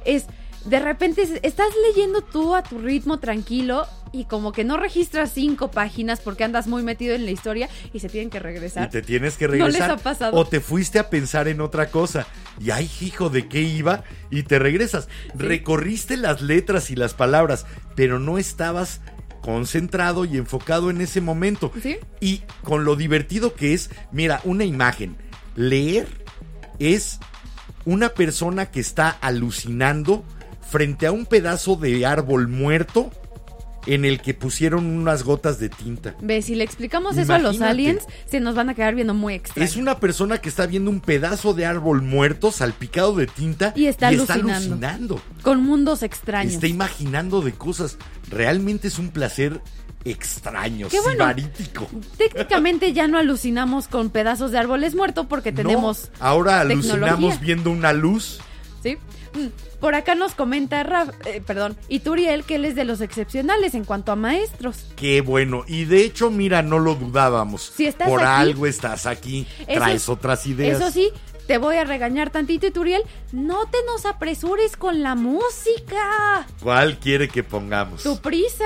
es 0.05 0.26
de 0.64 0.78
repente 0.80 1.22
es- 1.22 1.40
estás 1.42 1.68
leyendo 1.88 2.22
tú 2.22 2.54
a 2.54 2.62
tu 2.62 2.78
ritmo 2.78 3.18
tranquilo 3.18 3.86
y 4.12 4.24
como 4.24 4.52
que 4.52 4.64
no 4.64 4.76
registras 4.76 5.32
cinco 5.34 5.70
páginas 5.70 6.20
porque 6.20 6.44
andas 6.44 6.66
muy 6.68 6.82
metido 6.82 7.14
en 7.14 7.24
la 7.24 7.32
historia 7.32 7.68
y 7.92 7.98
se 8.00 8.08
tienen 8.08 8.30
que 8.30 8.38
regresar. 8.38 8.86
Y 8.86 8.90
te 8.90 9.02
tienes 9.02 9.36
que 9.36 9.46
¿No 9.46 9.52
les 9.54 9.60
regresar. 9.62 9.90
ha 9.90 9.96
pasado? 9.96 10.36
O 10.36 10.46
te 10.46 10.60
fuiste 10.60 10.98
a 10.98 11.10
pensar 11.10 11.48
en 11.48 11.60
otra 11.60 11.90
cosa. 11.90 12.26
Y 12.60 12.70
ay, 12.70 12.88
hijo, 13.00 13.28
¿de 13.28 13.48
qué 13.48 13.60
iba? 13.62 14.04
Y 14.30 14.44
te 14.44 14.58
regresas. 14.58 15.08
Recorriste 15.34 16.16
las 16.16 16.40
letras 16.42 16.90
y 16.90 16.96
las 16.96 17.12
palabras, 17.14 17.66
pero 17.96 18.18
no 18.18 18.38
estabas 18.38 19.00
concentrado 19.42 20.24
y 20.24 20.36
enfocado 20.38 20.88
en 20.90 21.00
ese 21.00 21.20
momento. 21.20 21.70
¿Sí? 21.82 21.96
Y 22.20 22.42
con 22.62 22.84
lo 22.84 22.96
divertido 22.96 23.54
que 23.54 23.74
es, 23.74 23.90
mira, 24.12 24.40
una 24.44 24.64
imagen. 24.64 25.16
Leer 25.56 26.06
es 26.78 27.18
una 27.84 28.10
persona 28.10 28.70
que 28.70 28.80
está 28.80 29.10
alucinando 29.10 30.24
frente 30.68 31.06
a 31.06 31.12
un 31.12 31.26
pedazo 31.26 31.76
de 31.76 32.04
árbol 32.06 32.48
muerto 32.48 33.10
en 33.86 34.06
el 34.06 34.22
que 34.22 34.32
pusieron 34.32 34.86
unas 34.86 35.24
gotas 35.24 35.58
de 35.58 35.68
tinta. 35.68 36.14
Ve, 36.22 36.40
si 36.40 36.54
le 36.54 36.64
explicamos 36.64 37.18
eso 37.18 37.34
a 37.34 37.38
los 37.38 37.60
aliens, 37.60 38.04
se 38.24 38.40
nos 38.40 38.54
van 38.54 38.70
a 38.70 38.74
quedar 38.74 38.94
viendo 38.94 39.12
muy 39.12 39.34
extraños. 39.34 39.70
Es 39.72 39.76
una 39.76 40.00
persona 40.00 40.38
que 40.38 40.48
está 40.48 40.64
viendo 40.66 40.90
un 40.90 41.00
pedazo 41.00 41.52
de 41.52 41.66
árbol 41.66 42.00
muerto 42.00 42.50
salpicado 42.50 43.14
de 43.14 43.26
tinta 43.26 43.74
Y 43.76 43.84
está 43.86 44.08
alucinando. 44.08 44.52
alucinando. 44.54 45.20
Con 45.42 45.62
mundos 45.62 46.02
extraños. 46.02 46.54
Está 46.54 46.66
imaginando 46.66 47.42
de 47.42 47.52
cosas. 47.52 47.98
Realmente 48.30 48.88
es 48.88 48.98
un 48.98 49.10
placer 49.10 49.60
extraño, 50.06 50.88
Qué 50.88 51.00
bueno. 51.00 51.26
Técnicamente 52.16 52.92
ya 52.92 53.08
no 53.08 53.18
alucinamos 53.18 53.88
con 53.88 54.10
pedazos 54.10 54.50
de 54.50 54.58
árboles 54.58 54.94
muertos 54.94 55.26
porque 55.28 55.50
No, 55.52 55.56
tenemos 55.56 56.10
ahora 56.20 56.60
alucinamos 56.60 57.00
tecnología. 57.10 57.40
viendo 57.40 57.70
una 57.70 57.92
luz. 57.92 58.38
¿Sí? 58.82 58.98
Por 59.80 59.95
acá 59.95 60.14
nos 60.14 60.35
comenta 60.35 60.82
Raf, 60.82 61.11
eh, 61.26 61.43
perdón, 61.45 61.76
Ituriel 61.89 62.45
que 62.45 62.55
él 62.57 62.64
es 62.64 62.74
de 62.74 62.85
los 62.85 63.01
excepcionales 63.01 63.74
en 63.74 63.85
cuanto 63.85 64.12
a 64.12 64.16
maestros. 64.16 64.87
Qué 64.97 65.20
bueno. 65.20 65.64
Y 65.66 65.85
de 65.85 66.05
hecho, 66.05 66.30
mira, 66.30 66.62
no 66.62 66.78
lo 66.78 66.95
dudábamos. 66.95 67.72
Si 67.76 67.87
estás 67.87 68.09
Por 68.09 68.20
aquí- 68.22 68.28
algo 68.51 68.66
estás 68.66 69.07
aquí. 69.07 69.47
Eso- 69.66 69.74
traes 69.80 70.09
otras 70.09 70.47
ideas. 70.47 70.76
Eso 70.80 70.91
sí, 70.91 71.11
te 71.47 71.59
voy 71.59 71.76
a 71.76 71.85
regañar 71.85 72.30
tantito, 72.30 72.66
Ituriel. 72.66 73.03
No 73.32 73.66
te 73.66 73.78
nos 73.87 74.07
apresures 74.07 74.76
con 74.76 75.03
la 75.03 75.14
música. 75.14 76.47
¿Cuál 76.62 76.99
quiere 76.99 77.28
que 77.28 77.43
pongamos? 77.43 78.03
Tu 78.03 78.16
prisa. 78.20 78.64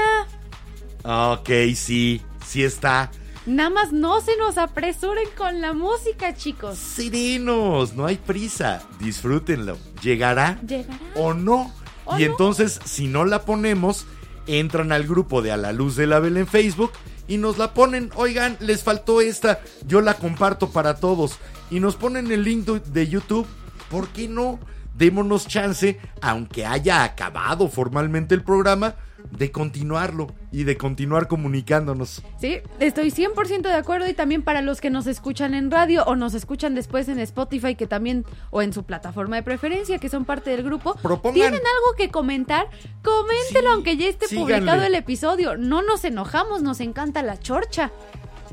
Ok, 1.04 1.48
sí. 1.74 2.22
Sí 2.46 2.62
está. 2.64 3.10
Nada 3.48 3.70
más 3.70 3.92
no 3.92 4.20
se 4.20 4.36
nos 4.36 4.58
apresuren 4.58 5.26
con 5.36 5.60
la 5.60 5.72
música, 5.72 6.34
chicos. 6.34 6.76
Serenos, 6.78 7.94
no 7.94 8.06
hay 8.06 8.16
prisa. 8.16 8.82
Disfrútenlo. 9.00 9.78
¿Llegará? 10.02 10.60
Llegará. 10.66 10.98
o 11.14 11.32
no. 11.34 11.72
O 12.04 12.18
y 12.18 12.24
no. 12.24 12.30
entonces, 12.32 12.78
si 12.84 13.08
no 13.08 13.24
la 13.24 13.42
ponemos, 13.42 14.06
entran 14.46 14.92
al 14.92 15.04
grupo 15.06 15.42
de 15.42 15.52
A 15.52 15.56
la 15.56 15.72
Luz 15.72 15.96
de 15.96 16.06
la 16.06 16.20
Vela 16.20 16.40
en 16.40 16.46
Facebook 16.46 16.92
y 17.26 17.38
nos 17.38 17.58
la 17.58 17.72
ponen. 17.74 18.10
Oigan, 18.16 18.56
les 18.60 18.82
faltó 18.82 19.20
esta, 19.20 19.60
yo 19.86 20.00
la 20.00 20.14
comparto 20.14 20.70
para 20.70 20.96
todos. 20.96 21.38
Y 21.70 21.80
nos 21.80 21.96
ponen 21.96 22.30
el 22.30 22.44
link 22.44 22.66
de- 22.66 22.80
de 22.80 23.08
YouTube. 23.08 23.46
¿Por 23.90 24.08
qué 24.08 24.28
no? 24.28 24.58
Démonos 24.96 25.46
chance, 25.46 25.98
aunque 26.20 26.66
haya 26.66 27.02
acabado 27.04 27.68
formalmente 27.68 28.34
el 28.34 28.42
programa, 28.42 28.94
de 29.30 29.50
continuarlo 29.52 30.28
y 30.52 30.64
de 30.64 30.76
continuar 30.76 31.28
comunicándonos. 31.28 32.22
Sí, 32.40 32.58
estoy 32.80 33.10
100% 33.10 33.62
de 33.62 33.74
acuerdo 33.74 34.08
y 34.08 34.14
también 34.14 34.42
para 34.42 34.62
los 34.62 34.80
que 34.80 34.90
nos 34.90 35.06
escuchan 35.06 35.54
en 35.54 35.70
radio 35.70 36.04
o 36.04 36.16
nos 36.16 36.34
escuchan 36.34 36.74
después 36.74 37.08
en 37.08 37.18
Spotify 37.18 37.74
que 37.74 37.86
también 37.86 38.24
o 38.50 38.62
en 38.62 38.72
su 38.72 38.84
plataforma 38.84 39.36
de 39.36 39.42
preferencia 39.42 39.98
que 39.98 40.08
son 40.08 40.24
parte 40.24 40.50
del 40.50 40.62
grupo, 40.62 40.94
Propongan. 40.96 41.34
¿tienen 41.34 41.60
algo 41.60 41.96
que 41.96 42.10
comentar? 42.10 42.68
Coméntelo 43.02 43.68
Sí, 43.68 43.74
aunque 43.74 43.96
ya 43.96 44.08
esté 44.08 44.26
síganle. 44.28 44.56
publicado 44.56 44.82
el 44.84 44.94
episodio. 44.94 45.56
No 45.56 45.82
nos 45.82 46.04
enojamos, 46.04 46.62
nos 46.62 46.80
encanta 46.80 47.22
la 47.22 47.38
chorcha. 47.38 47.92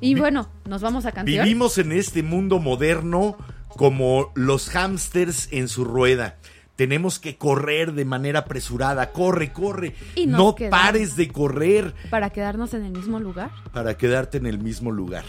Y 0.01 0.16
bueno, 0.16 0.49
nos 0.66 0.82
vamos 0.82 1.05
a 1.05 1.11
canción. 1.11 1.43
Vivimos 1.45 1.78
en 1.78 1.91
este 1.91 2.22
mundo 2.22 2.59
moderno 2.59 3.38
como 3.70 4.32
los 4.36 4.70
hámsters 4.70 5.49
en 5.51 5.68
su 5.68 5.86
rueda. 5.86 6.38
Tenemos 6.76 7.19
que 7.19 7.38
correr 7.38 7.93
de 7.93 8.03
manera 8.05 8.39
apresurada. 8.39 9.11
Corre, 9.11 9.53
corre. 9.53 9.95
Y 10.15 10.28
no 10.28 10.55
pares 10.69 11.15
de 11.15 11.30
correr 11.30 11.93
Para 12.09 12.30
quedarnos 12.32 12.73
en 12.73 12.84
el 12.86 12.91
mismo 12.91 13.19
lugar. 13.19 13.51
para 13.71 13.97
quedarte 13.97 14.38
en 14.38 14.45
el 14.45 14.59
mismo 14.59 14.91
lugar. 14.91 15.23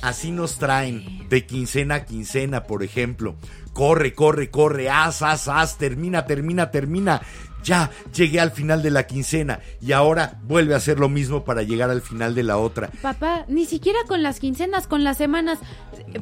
Así 0.00 0.30
nos 0.30 0.58
traen 0.58 1.28
de 1.28 1.44
quincena 1.44 1.96
a 1.96 2.04
quincena, 2.04 2.64
por 2.64 2.84
ejemplo. 2.84 3.34
Corre, 3.72 4.14
corre, 4.14 4.48
corre, 4.48 4.88
haz, 4.90 5.22
haz, 5.22 5.48
haz, 5.48 5.76
termina, 5.76 6.24
termina, 6.24 6.70
termina. 6.70 7.20
Ya 7.68 7.90
llegué 8.14 8.40
al 8.40 8.50
final 8.50 8.82
de 8.82 8.90
la 8.90 9.06
quincena 9.06 9.60
y 9.78 9.92
ahora 9.92 10.40
vuelve 10.44 10.72
a 10.72 10.78
hacer 10.78 10.98
lo 10.98 11.10
mismo 11.10 11.44
para 11.44 11.62
llegar 11.62 11.90
al 11.90 12.00
final 12.00 12.34
de 12.34 12.42
la 12.42 12.56
otra. 12.56 12.88
Papá, 13.02 13.44
ni 13.46 13.66
siquiera 13.66 13.98
con 14.08 14.22
las 14.22 14.40
quincenas, 14.40 14.86
con 14.86 15.04
las 15.04 15.18
semanas 15.18 15.58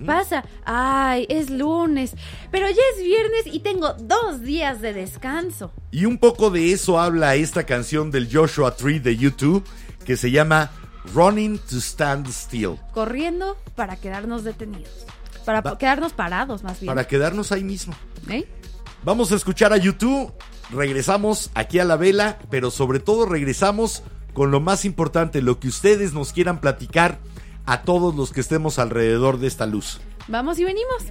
pasa. 0.04 0.44
Ay, 0.64 1.24
es 1.28 1.48
lunes, 1.48 2.16
pero 2.50 2.68
ya 2.68 2.82
es 2.96 3.04
viernes 3.04 3.42
y 3.46 3.60
tengo 3.60 3.92
dos 3.92 4.42
días 4.42 4.80
de 4.80 4.92
descanso. 4.92 5.70
Y 5.92 6.04
un 6.04 6.18
poco 6.18 6.50
de 6.50 6.72
eso 6.72 6.98
habla 6.98 7.36
esta 7.36 7.62
canción 7.62 8.10
del 8.10 8.28
Joshua 8.28 8.74
Tree 8.74 8.98
de 8.98 9.16
YouTube 9.16 9.64
que 10.04 10.16
se 10.16 10.32
llama 10.32 10.72
Running 11.14 11.60
to 11.60 11.76
Stand 11.76 12.26
Still. 12.28 12.76
Corriendo 12.92 13.56
para 13.76 13.94
quedarnos 13.94 14.42
detenidos. 14.42 15.06
Para 15.44 15.62
quedarnos 15.78 16.12
parados, 16.12 16.64
más 16.64 16.80
bien. 16.80 16.88
Para 16.88 17.06
quedarnos 17.06 17.52
ahí 17.52 17.62
mismo. 17.62 17.94
¿Eh? 18.28 18.48
Vamos 19.04 19.30
a 19.30 19.36
escuchar 19.36 19.72
a 19.72 19.76
YouTube 19.76 20.32
regresamos 20.70 21.50
aquí 21.54 21.78
a 21.78 21.84
la 21.84 21.96
vela, 21.96 22.38
pero 22.50 22.70
sobre 22.70 23.00
todo 23.00 23.26
regresamos 23.26 24.02
con 24.32 24.50
lo 24.50 24.60
más 24.60 24.84
importante, 24.84 25.40
lo 25.40 25.58
que 25.58 25.68
ustedes 25.68 26.12
nos 26.12 26.32
quieran 26.32 26.60
platicar 26.60 27.18
a 27.64 27.82
todos 27.82 28.14
los 28.14 28.32
que 28.32 28.40
estemos 28.40 28.78
alrededor 28.78 29.38
de 29.38 29.46
esta 29.46 29.66
luz. 29.66 30.00
Vamos 30.28 30.58
y 30.58 30.64
venimos. 30.64 31.04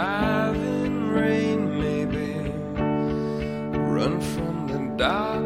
Driving 0.00 1.10
rain, 1.10 1.78
maybe. 1.78 2.32
Run 3.78 4.18
from 4.18 4.66
the 4.66 4.78
darkness 4.96 5.39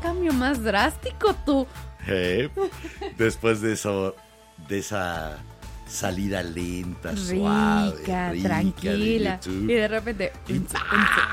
cambio 0.00 0.32
más 0.32 0.62
drástico 0.62 1.34
tú? 1.46 1.66
Eh, 2.06 2.48
Después 3.18 3.60
de 3.60 3.74
eso, 3.74 4.16
de 4.68 4.78
esa 4.78 5.38
salida 5.86 6.42
lenta, 6.42 7.16
suave, 7.16 7.96
Rica, 7.98 8.32
de 8.32 8.42
tranquila. 8.42 9.40
Y 9.46 9.66
de 9.66 9.88
repente. 9.88 10.32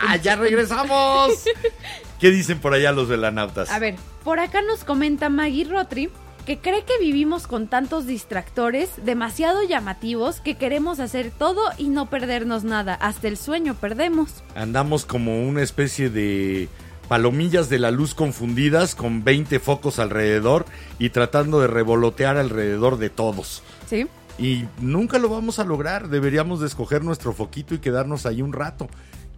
¡Ah, 0.08 0.18
ya 0.18 0.36
regresamos! 0.36 1.32
¿Qué 2.20 2.32
dicen 2.32 2.60
por 2.60 2.74
allá 2.74 2.92
los 2.92 3.08
velanautas? 3.08 3.70
A 3.70 3.80
ver, 3.80 3.96
por 4.24 4.40
acá 4.40 4.62
nos 4.62 4.84
comenta 4.84 5.30
Maggie 5.30 5.66
Rotri 5.66 6.10
que 6.48 6.60
cree 6.60 6.86
que 6.86 6.98
vivimos 6.98 7.46
con 7.46 7.68
tantos 7.68 8.08
distractores 8.08 8.90
demasiado 9.04 9.64
llamativos 9.64 10.40
que 10.40 10.56
queremos 10.56 11.02
hacer 11.02 11.30
todo 11.30 11.62
y 11.78 11.90
no 11.90 12.10
perdernos 12.10 12.64
nada. 12.64 12.94
Hasta 12.94 13.28
el 13.28 13.36
sueño 13.36 13.76
perdemos. 13.76 14.46
Andamos 14.56 15.06
como 15.06 15.46
una 15.46 15.62
especie 15.62 16.10
de 16.10 16.70
palomillas 17.08 17.70
de 17.70 17.80
la 17.80 17.92
luz 17.92 18.14
confundidas 18.14 18.96
con 18.96 19.24
20 19.24 19.60
focos 19.60 20.00
alrededor 20.00 20.66
y 21.00 21.10
tratando 21.10 21.60
de 21.62 21.68
revolotear 21.68 22.38
alrededor 22.38 22.98
de 22.98 23.10
todos. 23.10 23.64
¿Sí? 23.88 24.08
Y 24.38 24.66
nunca 24.80 25.18
lo 25.18 25.30
vamos 25.30 25.60
a 25.60 25.64
lograr. 25.64 26.10
Deberíamos 26.10 26.60
de 26.60 26.68
escoger 26.68 27.04
nuestro 27.04 27.34
foquito 27.34 27.74
y 27.74 27.80
quedarnos 27.80 28.26
ahí 28.26 28.42
un 28.42 28.54
rato. 28.54 28.88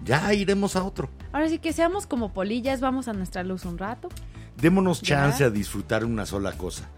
Ya 0.03 0.33
iremos 0.33 0.75
a 0.75 0.83
otro. 0.83 1.09
Ahora 1.31 1.47
sí 1.49 1.59
que 1.59 1.73
seamos 1.73 2.07
como 2.07 2.33
polillas, 2.33 2.79
vamos 2.81 3.07
a 3.07 3.13
nuestra 3.13 3.43
luz 3.43 3.65
un 3.65 3.77
rato. 3.77 4.09
Démonos 4.57 5.01
Ya. 5.01 5.17
chance 5.17 5.43
a 5.43 5.49
disfrutar 5.49 6.03
una 6.05 6.25
sola 6.25 6.53
cosa. 6.53 6.89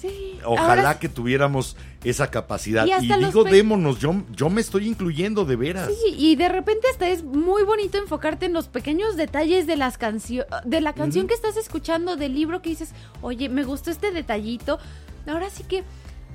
Sí. 0.00 0.38
Ojalá 0.44 0.72
ahora 0.74 0.98
que 0.98 1.08
tuviéramos 1.08 1.76
esa 2.04 2.30
capacidad. 2.30 2.86
Y 2.86 2.92
Y, 2.92 3.12
digo 3.12 3.44
pe- 3.44 3.50
démonos, 3.50 3.98
yo, 3.98 4.14
yo 4.30 4.48
me 4.48 4.60
estoy 4.60 4.86
incluyendo 4.86 5.44
de 5.44 5.56
veras. 5.56 5.88
Sí, 5.88 6.14
y 6.16 6.36
de 6.36 6.48
repente 6.48 6.86
hasta 6.90 7.08
es 7.08 7.24
muy 7.24 7.64
bonito 7.64 7.98
enfocarte 7.98 8.46
en 8.46 8.52
los 8.52 8.68
pequeños 8.68 9.16
detalles 9.16 9.66
de 9.66 9.76
las 9.76 9.98
cancio 9.98 10.46
de 10.64 10.80
la 10.80 10.92
canción 10.92 11.26
que 11.26 11.34
estás 11.34 11.56
escuchando, 11.56 12.16
del 12.16 12.34
libro 12.34 12.62
que 12.62 12.70
dices, 12.70 12.90
oye, 13.22 13.48
me 13.48 13.64
gustó 13.64 13.90
este 13.90 14.12
detallito. 14.12 14.78
Ahora 15.26 15.50
sí 15.50 15.64
que 15.64 15.82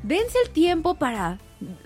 dense 0.04 0.38
el 0.46 0.52
tiempo 0.52 0.96
para... 0.96 1.40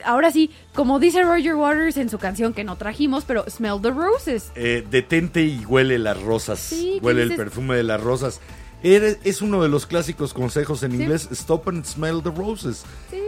Ahora 0.03 0.31
sí, 0.31 0.49
como 0.73 0.99
dice 0.99 1.21
Roger 1.21 1.53
Waters 1.53 1.97
en 1.97 2.09
su 2.09 2.17
canción 2.17 2.51
que 2.53 2.63
no 2.63 2.77
trajimos, 2.77 3.25
pero 3.25 3.45
Smell 3.47 3.79
the 3.79 3.91
Roses. 3.91 4.51
Eh, 4.55 4.83
detente 4.89 5.43
y 5.43 5.63
huele 5.65 5.99
las 5.99 6.19
rosas. 6.19 6.57
Sí, 6.57 6.97
¿qué 6.99 7.05
huele 7.05 7.21
el 7.21 7.35
perfume 7.35 7.75
de 7.75 7.83
las 7.83 8.01
rosas. 8.01 8.41
Es 8.83 9.41
uno 9.41 9.61
de 9.63 9.69
los 9.69 9.85
clásicos 9.85 10.33
consejos 10.33 10.83
en 10.83 10.91
Sí. 10.91 10.97
inglés. 11.01 11.27
Stop 11.31 11.67
and 11.69 11.83
smell 11.85 12.21
the 12.21 12.29
roses. 12.31 12.83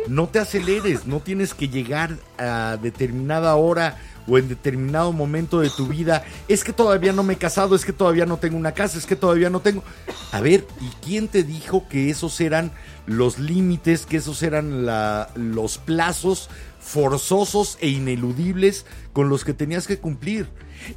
No 0.08 0.28
te 0.28 0.39
aceleres, 0.39 1.06
no 1.08 1.20
tienes 1.20 1.54
que 1.54 1.68
llegar 1.70 2.18
a 2.38 2.78
determinada 2.82 3.56
hora 3.56 3.97
o 4.28 4.38
en 4.38 4.47
determinado 4.47 5.12
momento 5.12 5.59
de 5.59 5.70
tu 5.71 5.88
vida. 5.88 6.24
Es 6.47 6.63
que 6.63 6.71
todavía 6.71 7.13
no 7.13 7.24
me 7.24 7.34
he 7.34 7.38
casado, 7.38 7.76
es 7.76 7.84
que 7.84 7.93
todavía 7.93 8.28
no 8.28 8.38
tengo 8.38 8.58
una 8.58 8.74
casa, 8.74 8.97
es 9.00 9.08
que 9.08 9.16
todavía 9.16 9.50
no 9.50 9.59
tengo... 9.59 9.84
A 10.32 10.39
ver, 10.39 10.67
¿y 10.82 10.89
quién 11.04 11.28
te 11.28 11.42
dijo 11.43 11.88
que 11.89 12.12
esos 12.12 12.39
eran 12.39 12.71
los 13.08 13.39
límites, 13.39 14.05
que 14.05 14.17
esos 14.17 14.43
eran 14.43 14.86
la- 14.86 15.30
los 15.36 15.80
plazos 15.80 16.50
forzosos 16.80 17.78
e 17.82 17.89
ineludibles 17.89 18.86
con 19.13 19.30
los 19.30 19.43
que 19.43 19.54
tenías 19.54 19.88
que 19.88 19.97
cumplir? 20.00 20.47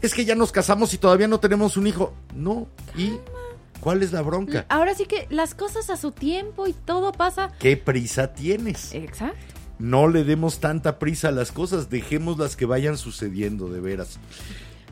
Es 0.03 0.13
que 0.15 0.25
ya 0.27 0.35
nos 0.35 0.53
casamos 0.53 0.93
y 0.95 0.99
todavía 0.99 1.27
no 1.27 1.41
tenemos 1.41 1.77
un 1.79 1.87
hijo. 1.87 2.13
No, 2.37 2.69
¿y 2.97 3.13
cuál 3.83 4.03
es 4.05 4.13
la 4.13 4.23
bronca? 4.23 4.65
Ahora 4.69 4.95
sí 4.95 5.07
que 5.07 5.27
las 5.29 5.55
cosas 5.55 5.91
a 5.91 5.97
su 5.97 6.13
tiempo 6.13 6.69
y 6.69 6.73
todo 6.73 7.11
pasa... 7.11 7.51
¿Qué 7.59 7.77
prisa 7.77 8.33
tienes? 8.33 8.95
Exacto. 8.95 9.37
No 9.81 10.07
le 10.07 10.23
demos 10.23 10.61
tanta 10.61 11.01
prisa 11.01 11.29
a 11.29 11.33
las 11.33 11.51
cosas, 11.51 11.91
dejemos 11.91 12.39
las 12.39 12.55
que 12.55 12.65
vayan 12.65 12.97
sucediendo, 12.97 13.69
de 13.69 13.81
veras. 13.81 14.21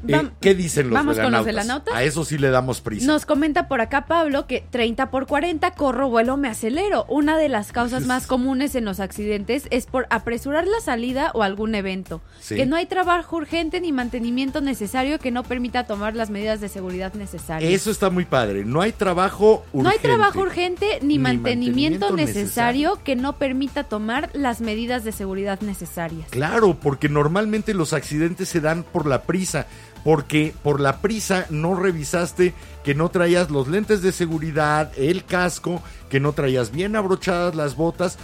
Eh, 0.09 0.31
¿Qué 0.41 0.55
dicen 0.55 0.91
los 0.91 0.95
¿Vamos 0.95 1.19
con 1.19 1.33
los 1.33 1.45
velanautas? 1.45 1.95
A 1.95 2.03
eso 2.03 2.25
sí 2.25 2.39
le 2.39 2.51
damos 2.51 2.81
prisa. 2.81 3.07
Nos 3.07 3.27
comenta 3.27 3.69
por 3.69 3.81
acá 3.81 4.07
Pablo 4.07 4.47
que 4.47 4.65
30 4.71 5.11
por 5.11 5.27
40 5.27 5.71
corro, 5.73 6.09
vuelo, 6.09 6.37
me 6.37 6.49
acelero. 6.49 7.05
Una 7.09 7.37
de 7.37 7.49
las 7.49 7.73
causas 7.73 8.07
más 8.07 8.27
comunes 8.27 8.75
en 8.75 8.85
los 8.85 9.01
accidentes 9.01 9.65
es 9.71 9.87
por 9.87 10.07
apresurar 10.11 10.67
la 10.67 10.81
salida 10.81 11.31
o 11.35 11.43
algún 11.43 11.75
evento. 11.75 12.21
Sí. 12.41 12.57
Que 12.57 12.67
no 12.67 12.77
hay 12.77 12.87
trabajo 12.87 13.37
urgente 13.37 13.81
ni 13.81 13.93
mantenimiento 13.93 14.61
necesario 14.61 15.19
que 15.19 15.31
no 15.31 15.43
permita 15.43 15.85
tomar 15.85 16.17
las 16.17 16.31
medidas 16.31 16.61
de 16.61 16.69
seguridad 16.69 17.15
necesarias. 17.15 17.73
Eso 17.73 17.91
está 17.91 18.11
muy 18.11 18.25
padre. 18.25 18.65
No 18.65 18.81
hay 18.81 18.93
trabajo 18.93 19.65
urgente. 19.73 19.83
No 19.83 19.89
hay 19.91 19.99
trabajo 19.99 20.41
urgente 20.41 20.99
ni, 21.03 21.09
Ni 21.09 21.19
mantenimiento, 21.19 22.11
mantenimiento 22.11 22.17
necesario 22.17 23.01
que 23.05 23.17
no 23.17 23.37
permita 23.39 23.85
tomar 23.85 24.31
las 24.33 24.61
medidas 24.61 25.05
de 25.05 25.13
seguridad 25.13 25.61
necesarias. 25.61 26.29
Claro, 26.31 26.79
porque 26.81 27.09
normalmente 27.09 27.75
los 27.75 27.93
accidentes 27.93 28.49
se 28.49 28.61
dan 28.61 28.83
por 28.83 29.07
la 29.07 29.23
prisa. 29.23 29.67
Porque 30.05 30.55
por 30.63 30.81
la 30.81 31.01
prisa 31.01 31.47
no 31.51 31.75
revisaste 31.75 32.55
que 32.85 32.95
no 32.95 33.11
traías 33.11 33.51
los 33.51 33.69
lentes 33.69 34.03
de 34.03 34.13
seguridad, 34.13 34.93
el 34.97 35.25
casco, 35.25 35.83
que 36.09 36.21
no 36.21 36.33
traías 36.33 36.71
bien 36.71 36.97
abrochadas 36.97 37.55
las 37.55 37.77
botas. 37.77 38.19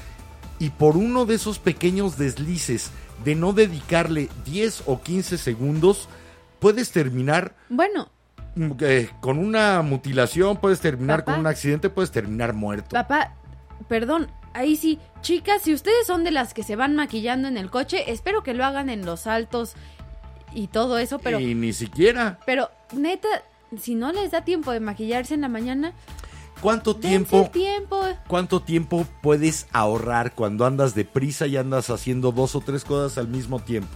Y 0.59 0.71
por 0.71 0.97
uno 0.97 1.27
de 1.27 1.35
esos 1.35 1.59
pequeños 1.59 2.17
deslices 2.17 2.91
de 3.25 3.35
no 3.35 3.53
dedicarle 3.53 4.29
10 4.47 4.85
o 4.87 5.03
15 5.03 5.39
segundos, 5.39 6.09
puedes 6.59 6.91
terminar 6.93 7.55
Bueno, 7.69 8.11
mm, 8.55 8.71
eh, 8.81 9.11
con 9.21 9.39
una 9.39 9.83
mutilación, 9.83 10.57
puedes 10.59 10.81
terminar 10.81 11.21
Papá. 11.21 11.33
con 11.33 11.41
un 11.41 11.47
accidente, 11.47 11.91
puedes 11.91 12.11
terminar 12.11 12.55
muerto. 12.55 12.89
Papá, 12.91 13.35
perdón, 13.89 14.29
ahí 14.55 14.77
sí, 14.77 14.99
chicas, 15.21 15.63
si 15.63 15.75
ustedes 15.75 16.07
son 16.07 16.25
de 16.25 16.31
las 16.31 16.55
que 16.55 16.63
se 16.63 16.77
van 16.77 16.95
maquillando 16.97 17.49
en 17.49 17.57
el 17.57 17.71
coche, 17.71 18.11
espero 18.11 18.43
que 18.43 18.55
lo 18.55 18.65
hagan 18.65 18.89
en 18.89 19.05
los 19.05 19.27
altos 19.27 19.75
y 20.53 20.69
todo 20.69 20.99
eso, 20.99 21.19
pero, 21.19 21.41
y 21.41 21.55
ni 21.55 21.73
siquiera. 21.73 22.39
pero 22.47 22.71
neta, 22.93 23.29
si 23.81 23.95
no 23.95 24.13
les 24.13 24.31
da 24.31 24.43
tiempo 24.45 24.73
de 24.73 24.81
maquillarse 24.81 25.35
en 25.35 25.43
la 25.43 25.49
mañana, 25.49 25.93
¿Cuánto 26.61 26.97
tiempo? 26.97 27.51
tiempo. 27.53 28.01
¿Cuánto 28.27 28.61
tiempo 28.63 29.07
puedes 29.23 29.67
ahorrar 29.73 30.33
cuando 30.35 30.65
andas 30.65 30.95
deprisa 30.95 31.47
y 31.47 31.57
andas 31.57 31.91
haciendo 31.91 32.33
dos 32.33 32.55
o 32.57 32.61
tres 32.61 32.85
cosas 32.85 33.19
al 33.19 33.29
mismo 33.29 33.61
tiempo? 33.61 33.95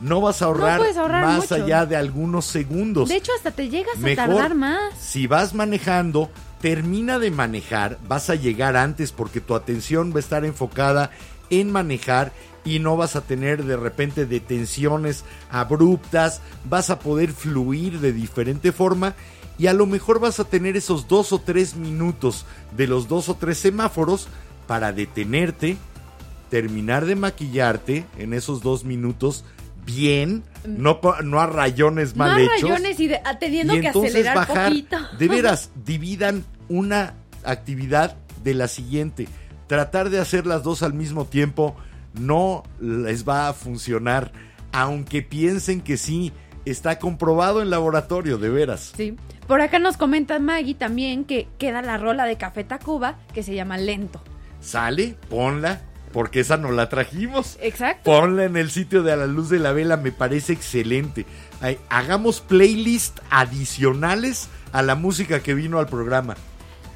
No 0.00 0.20
vas 0.20 0.42
a 0.42 0.46
ahorrar, 0.46 0.80
más 0.80 1.42
mucho. 1.42 1.54
allá 1.54 1.86
de 1.86 1.96
algunos 1.96 2.46
segundos. 2.46 3.08
De 3.08 3.16
hecho, 3.16 3.32
hasta 3.36 3.50
te 3.50 3.68
llegas 3.68 3.96
a 4.02 4.14
tardar 4.16 4.54
más. 4.54 4.94
Si 4.98 5.26
vas 5.26 5.54
manejando, 5.54 6.30
termina 6.60 7.18
de 7.18 7.30
manejar, 7.30 7.98
vas 8.08 8.28
a 8.30 8.34
llegar 8.34 8.76
antes 8.76 9.12
porque 9.12 9.40
tu 9.40 9.54
atención 9.54 10.10
va 10.12 10.16
a 10.16 10.20
estar 10.20 10.44
enfocada 10.44 11.10
en 11.50 11.70
manejar 11.70 12.32
y 12.64 12.78
no 12.78 12.96
vas 12.96 13.14
a 13.16 13.20
tener 13.20 13.64
de 13.64 13.76
repente 13.76 14.26
detenciones 14.26 15.24
abruptas, 15.50 16.40
vas 16.68 16.90
a 16.90 16.98
poder 16.98 17.32
fluir 17.32 18.00
de 18.00 18.12
diferente 18.12 18.72
forma 18.72 19.14
y 19.58 19.66
a 19.68 19.72
lo 19.72 19.86
mejor 19.86 20.18
vas 20.18 20.40
a 20.40 20.44
tener 20.44 20.76
esos 20.76 21.06
dos 21.08 21.32
o 21.32 21.38
tres 21.40 21.76
minutos 21.76 22.44
de 22.76 22.86
los 22.86 23.06
dos 23.08 23.28
o 23.28 23.34
tres 23.34 23.58
semáforos 23.58 24.28
para 24.66 24.92
detenerte, 24.92 25.76
terminar 26.50 27.04
de 27.06 27.16
maquillarte 27.16 28.04
en 28.18 28.32
esos 28.32 28.62
dos 28.62 28.84
minutos 28.84 29.44
bien, 29.84 30.42
no, 30.66 31.00
pa- 31.02 31.20
no 31.22 31.40
a 31.40 31.46
rayones 31.46 32.16
mal 32.16 32.30
no 32.30 32.36
a 32.36 32.56
hechos 32.56 32.70
rayones 32.70 32.98
y 33.00 33.08
de- 33.08 33.20
teniendo 33.38 33.76
y 33.76 33.80
que 33.82 33.86
entonces 33.88 34.12
acelerar 34.14 34.36
bajar. 34.36 34.68
poquito. 34.70 34.96
De 35.18 35.28
veras, 35.28 35.70
dividan 35.84 36.44
una 36.70 37.14
actividad 37.44 38.16
de 38.42 38.54
la 38.54 38.68
siguiente. 38.68 39.28
Tratar 39.66 40.08
de 40.10 40.20
hacer 40.20 40.46
las 40.46 40.62
dos 40.62 40.82
al 40.82 40.94
mismo 40.94 41.26
tiempo 41.26 41.76
no 42.14 42.62
les 42.80 43.28
va 43.28 43.48
a 43.48 43.52
funcionar, 43.52 44.32
aunque 44.72 45.22
piensen 45.22 45.80
que 45.80 45.96
sí. 45.96 46.32
Está 46.64 46.98
comprobado 46.98 47.60
en 47.60 47.68
laboratorio, 47.68 48.38
de 48.38 48.48
veras. 48.48 48.94
Sí. 48.96 49.16
Por 49.46 49.60
acá 49.60 49.78
nos 49.78 49.98
comenta 49.98 50.38
Maggie 50.38 50.74
también 50.74 51.26
que 51.26 51.46
queda 51.58 51.82
la 51.82 51.98
rola 51.98 52.24
de 52.24 52.38
Café 52.38 52.64
Tacuba 52.64 53.18
que 53.34 53.42
se 53.42 53.54
llama 53.54 53.76
Lento. 53.76 54.22
Sale, 54.62 55.14
ponla, 55.28 55.82
porque 56.14 56.40
esa 56.40 56.56
no 56.56 56.70
la 56.72 56.88
trajimos. 56.88 57.58
Exacto. 57.60 58.10
Ponla 58.10 58.44
en 58.44 58.56
el 58.56 58.70
sitio 58.70 59.02
de 59.02 59.12
A 59.12 59.16
la 59.16 59.26
Luz 59.26 59.50
de 59.50 59.58
la 59.58 59.72
Vela, 59.72 59.98
me 59.98 60.10
parece 60.10 60.54
excelente. 60.54 61.26
Ay, 61.60 61.78
hagamos 61.90 62.40
playlist 62.40 63.18
adicionales 63.28 64.48
a 64.72 64.80
la 64.80 64.94
música 64.94 65.40
que 65.40 65.52
vino 65.52 65.78
al 65.78 65.86
programa. 65.86 66.34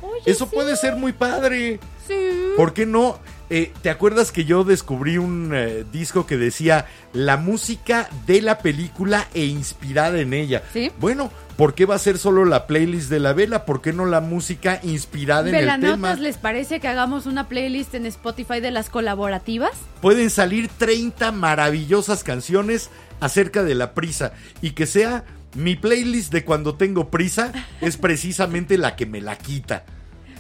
Oye, 0.01 0.23
Eso 0.25 0.47
sí, 0.47 0.55
puede 0.55 0.77
ser 0.77 0.97
muy 0.97 1.13
padre. 1.13 1.79
sí. 2.07 2.15
¿Por 2.57 2.73
qué 2.73 2.87
no? 2.87 3.19
Eh, 3.51 3.73
¿Te 3.81 3.89
acuerdas 3.89 4.31
que 4.31 4.45
yo 4.45 4.63
descubrí 4.63 5.17
un 5.17 5.53
eh, 5.55 5.85
disco 5.91 6.27
que 6.27 6.37
decía 6.37 6.87
la 7.15 7.39
música 7.39 8.11
de 8.27 8.43
la 8.43 8.59
película 8.59 9.27
e 9.33 9.47
inspirada 9.47 10.21
en 10.21 10.35
ella? 10.35 10.63
Sí. 10.73 10.93
Bueno, 11.01 11.31
¿por 11.57 11.75
qué 11.75 11.87
va 11.87 11.95
a 11.95 11.99
ser 11.99 12.19
solo 12.19 12.45
la 12.45 12.67
playlist 12.67 13.09
de 13.09 13.21
la 13.21 13.33
vela? 13.33 13.65
¿Por 13.65 13.81
qué 13.81 13.95
no 13.95 14.05
la 14.05 14.21
música 14.21 14.81
inspirada 14.83 15.49
en 15.49 15.55
el 15.55 15.81
tema? 15.81 16.15
¿les 16.17 16.37
parece 16.37 16.79
que 16.79 16.89
hagamos 16.89 17.25
una 17.25 17.49
playlist 17.49 17.95
en 17.95 18.05
Spotify 18.05 18.61
de 18.61 18.71
las 18.71 18.91
colaborativas? 18.91 19.73
Pueden 20.03 20.29
salir 20.29 20.69
30 20.69 21.33
maravillosas 21.33 22.25
canciones 22.25 22.91
acerca 23.21 23.63
de 23.65 23.75
la 23.75 23.95
prisa 23.95 24.33
y 24.61 24.73
que 24.73 24.87
sea 24.87 25.25
mi 25.55 25.75
playlist 25.75 26.33
de 26.33 26.45
cuando 26.45 26.75
tengo 26.75 27.09
prisa 27.09 27.53
es 27.81 27.97
precisamente 27.97 28.77
la 28.77 28.95
que 28.95 29.07
me 29.07 29.23
la 29.23 29.39
quita. 29.39 29.85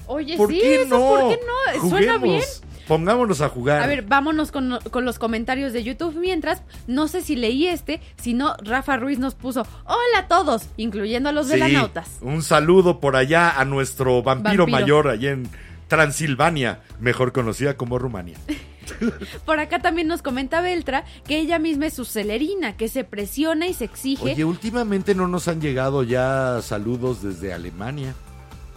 Oye, 0.06 0.36
¿Por 0.36 0.50
sí, 0.50 0.58
qué 0.60 0.82
eso, 0.82 0.88
no? 0.88 0.98
¿por 1.00 1.28
qué 1.30 1.40
no? 1.46 1.88
Suena 1.88 2.18
bien. 2.18 2.42
Pongámonos 2.88 3.40
a 3.42 3.48
jugar. 3.50 3.82
A 3.82 3.86
ver, 3.86 4.02
vámonos 4.02 4.50
con, 4.50 4.78
con 4.90 5.04
los 5.04 5.18
comentarios 5.18 5.72
de 5.72 5.84
YouTube 5.84 6.16
mientras. 6.16 6.62
No 6.86 7.06
sé 7.06 7.20
si 7.20 7.36
leí 7.36 7.66
este, 7.66 8.00
si 8.20 8.32
no, 8.34 8.54
Rafa 8.62 8.96
Ruiz 8.96 9.18
nos 9.18 9.34
puso 9.34 9.66
Hola 9.84 10.20
a 10.20 10.26
todos, 10.28 10.68
incluyendo 10.78 11.28
a 11.28 11.32
los 11.32 11.46
Sí, 11.46 11.52
velanautas. 11.52 12.16
Un 12.22 12.42
saludo 12.42 12.98
por 12.98 13.14
allá 13.14 13.60
a 13.60 13.64
nuestro 13.64 14.22
vampiro, 14.22 14.64
Vampiro. 14.64 14.66
mayor 14.66 15.08
allá 15.08 15.30
en 15.32 15.48
Transilvania, 15.88 16.80
mejor 17.00 17.32
conocida 17.32 17.76
como 17.76 17.98
Rumania. 17.98 18.36
Por 19.44 19.60
acá 19.60 19.80
también 19.80 20.06
nos 20.08 20.22
comenta 20.22 20.60
Beltra 20.62 21.04
que 21.26 21.38
ella 21.38 21.58
misma 21.58 21.86
es 21.86 21.94
su 21.94 22.04
celerina, 22.06 22.76
que 22.76 22.88
se 22.88 23.04
presiona 23.04 23.66
y 23.68 23.74
se 23.74 23.84
exige. 23.84 24.32
Oye, 24.32 24.44
últimamente 24.44 25.14
no 25.14 25.28
nos 25.28 25.46
han 25.48 25.60
llegado 25.60 26.02
ya 26.04 26.60
saludos 26.62 27.22
desde 27.22 27.52
Alemania. 27.52 28.14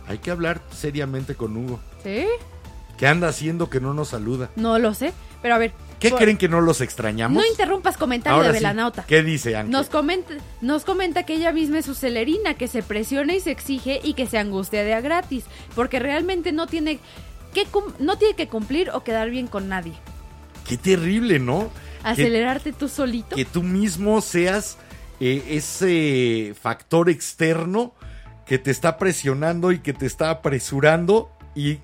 Hay 0.08 0.18
que 0.18 0.32
hablar 0.32 0.62
seriamente 0.72 1.36
con 1.36 1.56
Hugo. 1.56 1.80
¿Sí? 2.04 2.26
¿Qué 3.02 3.08
anda 3.08 3.30
haciendo 3.30 3.68
que 3.68 3.80
no 3.82 3.96
nos 3.96 4.10
saluda? 4.10 4.52
No 4.56 4.78
lo 4.78 4.94
sé, 4.94 5.12
pero 5.42 5.56
a 5.56 5.58
ver. 5.58 5.74
¿Qué 6.00 6.12
por- 6.12 6.20
creen 6.20 6.38
que 6.38 6.48
no 6.48 6.62
los 6.62 6.82
extrañamos? 6.82 7.36
No 7.44 7.50
interrumpas 7.50 7.98
comentario 7.98 8.36
Ahora 8.38 8.50
de 8.50 8.60
sí, 8.60 8.64
Velanauta. 8.64 9.06
¿Qué 9.08 9.24
dice 9.24 9.56
Ángel? 9.56 9.72
Nos 9.72 9.90
comenta, 9.90 10.36
nos 10.62 10.86
comenta 10.86 11.24
que 11.24 11.34
ella 11.34 11.52
misma 11.52 11.80
es 11.80 11.86
su 11.88 11.96
celerina, 11.96 12.54
que 12.54 12.68
se 12.68 12.84
presiona 12.84 13.34
y 13.34 13.40
se 13.40 13.50
exige 13.50 14.02
y 14.04 14.14
que 14.14 14.28
se 14.28 14.38
angustia 14.38 14.84
de 14.84 14.94
a 14.94 15.02
gratis, 15.02 15.46
porque 15.74 15.98
realmente 15.98 16.52
no 16.52 16.68
tiene 16.68 17.00
que 17.56 17.66
no 17.98 18.20
tiene 18.20 18.36
que 18.36 18.48
cumplir 18.48 18.92
o 18.92 19.04
quedar 19.04 19.32
bien 19.32 19.48
con 19.48 19.68
nadie. 19.68 19.94
Qué 20.68 20.78
terrible, 20.78 21.40
¿no? 21.40 21.72
Que, 22.04 22.10
Acelerarte 22.10 22.72
tú 22.72 22.88
solito. 22.88 23.36
que 23.36 23.46
tú 23.46 23.64
mismo 23.64 24.22
seas 24.22 24.78
eh, 25.20 25.44
ese 25.50 26.54
factor 26.62 27.10
externo 27.10 27.96
que 28.46 28.60
te 28.60 28.70
está 28.70 29.00
presionando 29.00 29.72
y 29.72 29.80
que 29.80 29.94
te 29.94 30.06
está 30.06 30.30
apresurando 30.30 31.32
y 31.56 31.80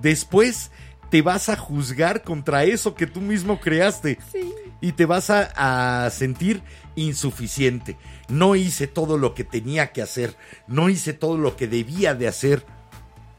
después 0.00 0.70
te 1.10 1.22
vas 1.22 1.48
a 1.48 1.56
juzgar 1.56 2.22
contra 2.22 2.64
eso 2.64 2.94
que 2.94 3.06
tú 3.06 3.20
mismo 3.20 3.58
creaste 3.60 4.18
Sí. 4.30 4.52
y 4.80 4.92
te 4.92 5.06
vas 5.06 5.28
a, 5.30 6.04
a 6.04 6.10
sentir 6.10 6.62
insuficiente. 6.94 7.96
No 8.28 8.54
hice 8.54 8.86
todo 8.86 9.18
lo 9.18 9.34
que 9.34 9.42
tenía 9.44 9.92
que 9.92 10.02
hacer, 10.02 10.36
no 10.68 10.88
hice 10.88 11.12
todo 11.12 11.36
lo 11.36 11.56
que 11.56 11.66
debía 11.66 12.14
de 12.14 12.28
hacer. 12.28 12.64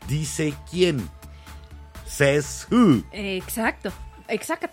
Dice 0.08 0.54
quién. 0.70 1.08
Says 2.06 2.68
who. 2.72 3.04
Exacto. 3.12 3.92
Exacto. 4.28 4.70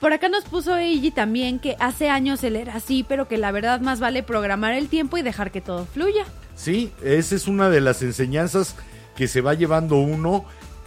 Por 0.00 0.12
acá 0.12 0.28
nos 0.28 0.44
puso 0.44 0.76
Eiji 0.76 1.10
también 1.10 1.58
que 1.58 1.76
hace 1.80 2.10
años 2.10 2.44
él 2.44 2.54
era 2.54 2.74
así, 2.76 3.04
pero 3.08 3.26
que 3.26 3.38
la 3.38 3.50
verdad 3.50 3.80
más 3.80 3.98
vale 3.98 4.22
programar 4.22 4.72
el 4.74 4.88
tiempo 4.88 5.18
y 5.18 5.22
dejar 5.22 5.50
que 5.50 5.60
todo 5.60 5.84
fluya. 5.86 6.24
Sí, 6.54 6.92
esa 7.02 7.34
es 7.34 7.48
una 7.48 7.70
de 7.70 7.80
las 7.80 8.02
enseñanzas 8.02 8.76
que 9.16 9.26
se 9.26 9.40
va 9.40 9.54
llevando 9.54 9.96
uno. 9.96 10.44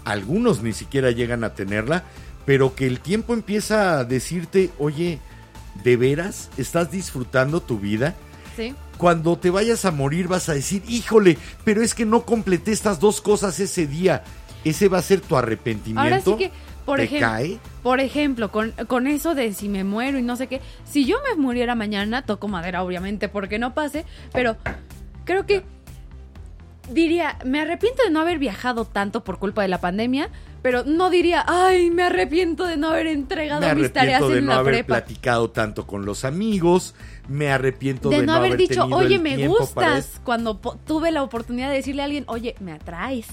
Algunos 0.07 0.63
ni 0.63 0.71
siquiera 0.71 1.11
llegan 1.11 1.43
a 1.43 1.53
tenerla, 1.53 2.05
pero 2.45 2.75
que 2.75 2.87
el 2.87 3.01
tiempo 3.01 3.33
empieza 3.33 3.99
a 3.99 4.05
decirte, 4.05 4.69
oye, 4.79 5.19
¿de 5.83 5.97
veras 5.97 6.49
estás 6.57 6.91
disfrutando 6.91 7.59
tu 7.59 7.77
vida? 7.77 8.15
Sí. 8.55 8.73
Cuando 8.97 9.37
te 9.37 9.49
vayas 9.49 9.83
a 9.83 9.91
morir 9.91 10.29
vas 10.29 10.47
a 10.47 10.53
decir, 10.53 10.81
híjole, 10.87 11.37
pero 11.65 11.81
es 11.81 11.93
que 11.93 12.05
no 12.05 12.23
completé 12.23 12.71
estas 12.71 13.01
dos 13.01 13.19
cosas 13.19 13.59
ese 13.59 13.85
día. 13.85 14.23
Ese 14.63 14.87
va 14.87 14.99
a 14.99 15.01
ser 15.01 15.19
tu 15.19 15.35
arrepentimiento. 15.35 16.01
Ahora 16.01 16.21
sí 16.21 16.35
que, 16.37 16.51
por 16.85 17.01
por 17.83 17.99
ejemplo, 17.99 18.49
con, 18.49 18.71
con 18.87 19.07
eso 19.07 19.35
de 19.35 19.51
si 19.51 19.67
me 19.67 19.83
muero 19.83 20.17
y 20.17 20.21
no 20.21 20.37
sé 20.37 20.47
qué, 20.47 20.61
si 20.85 21.03
yo 21.03 21.17
me 21.29 21.35
muriera 21.35 21.75
mañana, 21.75 22.21
toco 22.21 22.47
madera 22.47 22.81
obviamente 22.81 23.27
porque 23.27 23.59
no 23.59 23.73
pase, 23.73 24.05
pero 24.31 24.55
creo 25.25 25.45
que 25.45 25.65
diría, 26.89 27.37
me 27.45 27.59
arrepiento 27.61 28.03
de 28.03 28.09
no 28.09 28.19
haber 28.21 28.39
viajado 28.39 28.85
tanto 28.85 29.23
por 29.23 29.39
culpa 29.39 29.61
de 29.61 29.67
la 29.67 29.79
pandemia, 29.81 30.29
pero 30.61 30.83
no 30.83 31.09
diría, 31.09 31.43
ay, 31.47 31.91
me 31.91 32.03
arrepiento 32.03 32.65
de 32.65 32.77
no 32.77 32.89
haber 32.89 33.07
entregado 33.07 33.61
Me 33.61 33.75
mis 33.75 33.93
tareas 33.93 34.21
arrepiento 34.21 34.33
de 34.33 34.39
en 34.39 34.45
no 34.45 34.53
la 34.53 34.59
haber 34.59 34.73
prepa. 34.75 34.87
platicado 34.87 35.49
tanto 35.49 35.85
con 35.87 36.05
los 36.05 36.25
amigos. 36.25 36.95
Me 37.27 37.51
arrepiento 37.51 38.09
de, 38.09 38.21
De 38.21 38.25
no 38.25 38.33
haber 38.33 38.57
dicho, 38.57 38.81
tenido 38.81 38.97
oye, 38.97 39.19
me 39.19 39.47
gustas, 39.47 40.19
cuando 40.23 40.57
tuve 40.57 41.11
la 41.11 41.23
oportunidad 41.23 41.69
de 41.69 41.75
decirle 41.75 42.01
a 42.01 42.05
alguien, 42.05 42.23
oye, 42.27 42.55
me 42.59 42.71
atraes. 42.71 43.27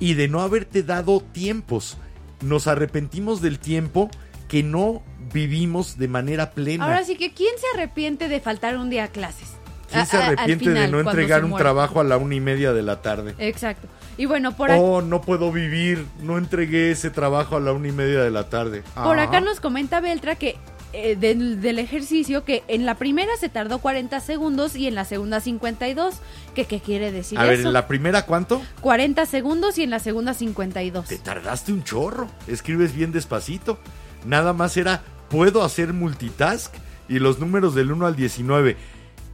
y 0.00 0.14
de 0.14 0.28
no 0.28 0.40
haberte 0.40 0.82
dado 0.82 1.20
tiempos. 1.20 1.96
Nos 2.40 2.68
arrepentimos 2.68 3.40
del 3.42 3.58
tiempo 3.58 4.10
que 4.46 4.62
no 4.62 5.02
vivimos 5.32 5.98
de 5.98 6.08
manera 6.08 6.52
plena. 6.52 6.84
Ahora 6.84 7.04
sí 7.04 7.16
que, 7.16 7.34
¿quién 7.34 7.52
se 7.58 7.66
arrepiente 7.76 8.28
de 8.28 8.40
faltar 8.40 8.78
un 8.78 8.88
día 8.90 9.04
a 9.04 9.08
clases? 9.08 9.57
¿Quién 9.88 10.00
A- 10.02 10.06
se 10.06 10.16
a- 10.16 10.26
arrepiente 10.26 10.70
de 10.70 10.88
no 10.88 11.00
entregar 11.00 11.44
un 11.44 11.56
trabajo 11.56 12.00
a 12.00 12.04
la 12.04 12.16
una 12.18 12.34
y 12.34 12.40
media 12.40 12.72
de 12.72 12.82
la 12.82 13.00
tarde? 13.02 13.34
Exacto. 13.38 13.88
Y 14.16 14.26
bueno, 14.26 14.56
por, 14.56 14.70
ac- 14.70 14.78
Oh, 14.80 15.00
no 15.02 15.20
puedo 15.22 15.50
vivir, 15.52 16.04
no 16.22 16.38
entregué 16.38 16.90
ese 16.90 17.10
trabajo 17.10 17.56
a 17.56 17.60
la 17.60 17.72
una 17.72 17.88
y 17.88 17.92
media 17.92 18.20
de 18.22 18.30
la 18.30 18.48
tarde. 18.50 18.82
por 18.94 19.18
Ah. 19.18 19.24
acá 19.24 19.40
nos 19.40 19.60
comenta 19.60 20.00
Beltra 20.00 20.34
que 20.36 20.56
eh, 20.94 21.16
del, 21.16 21.60
del 21.60 21.78
ejercicio 21.78 22.44
que 22.46 22.64
en 22.66 22.86
la 22.86 22.94
primera 22.94 23.30
se 23.38 23.50
tardó 23.50 23.78
40 23.78 24.20
segundos 24.20 24.74
y 24.74 24.86
en 24.86 24.94
la 24.94 25.04
segunda 25.04 25.38
52. 25.40 26.14
Que, 26.54 26.64
¿Qué 26.64 26.80
quiere 26.80 27.12
decir 27.12 27.38
A 27.38 27.44
ver, 27.44 27.58
eso? 27.60 27.68
¿en 27.68 27.74
la 27.74 27.86
primera 27.86 28.24
cuánto? 28.24 28.62
40 28.80 29.26
segundos 29.26 29.76
y 29.76 29.82
en 29.82 29.90
la 29.90 29.98
segunda 29.98 30.32
52. 30.32 31.06
Te 31.06 31.18
tardaste 31.18 31.72
un 31.72 31.84
chorro. 31.84 32.26
Escribes 32.46 32.94
bien 32.94 33.12
despacito. 33.12 33.78
Nada 34.26 34.54
más 34.54 34.76
era, 34.78 35.02
puedo 35.28 35.62
hacer 35.62 35.92
multitask 35.92 36.74
y 37.06 37.18
los 37.18 37.38
números 37.38 37.74
del 37.74 37.92
1 37.92 38.06
al 38.06 38.16
19. 38.16 38.76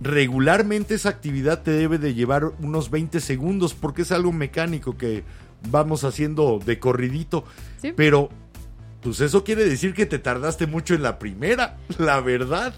Regularmente 0.04 0.94
esa 0.94 1.08
actividad 1.08 1.62
te 1.62 1.70
debe 1.70 1.96
de 1.96 2.12
llevar 2.12 2.52
unos 2.60 2.90
20 2.90 3.20
segundos 3.20 3.72
porque 3.72 4.02
es 4.02 4.12
algo 4.12 4.32
mecánico 4.32 4.98
que 4.98 5.24
vamos 5.70 6.04
haciendo 6.04 6.60
de 6.62 6.78
corridito. 6.78 7.44
Sí. 7.80 7.94
Pero, 7.96 8.28
pues 9.02 9.20
eso 9.22 9.44
quiere 9.44 9.64
decir 9.64 9.94
que 9.94 10.04
te 10.04 10.18
tardaste 10.18 10.66
mucho 10.66 10.92
en 10.94 11.02
la 11.02 11.18
primera, 11.18 11.78
la 11.98 12.20
verdad. 12.20 12.74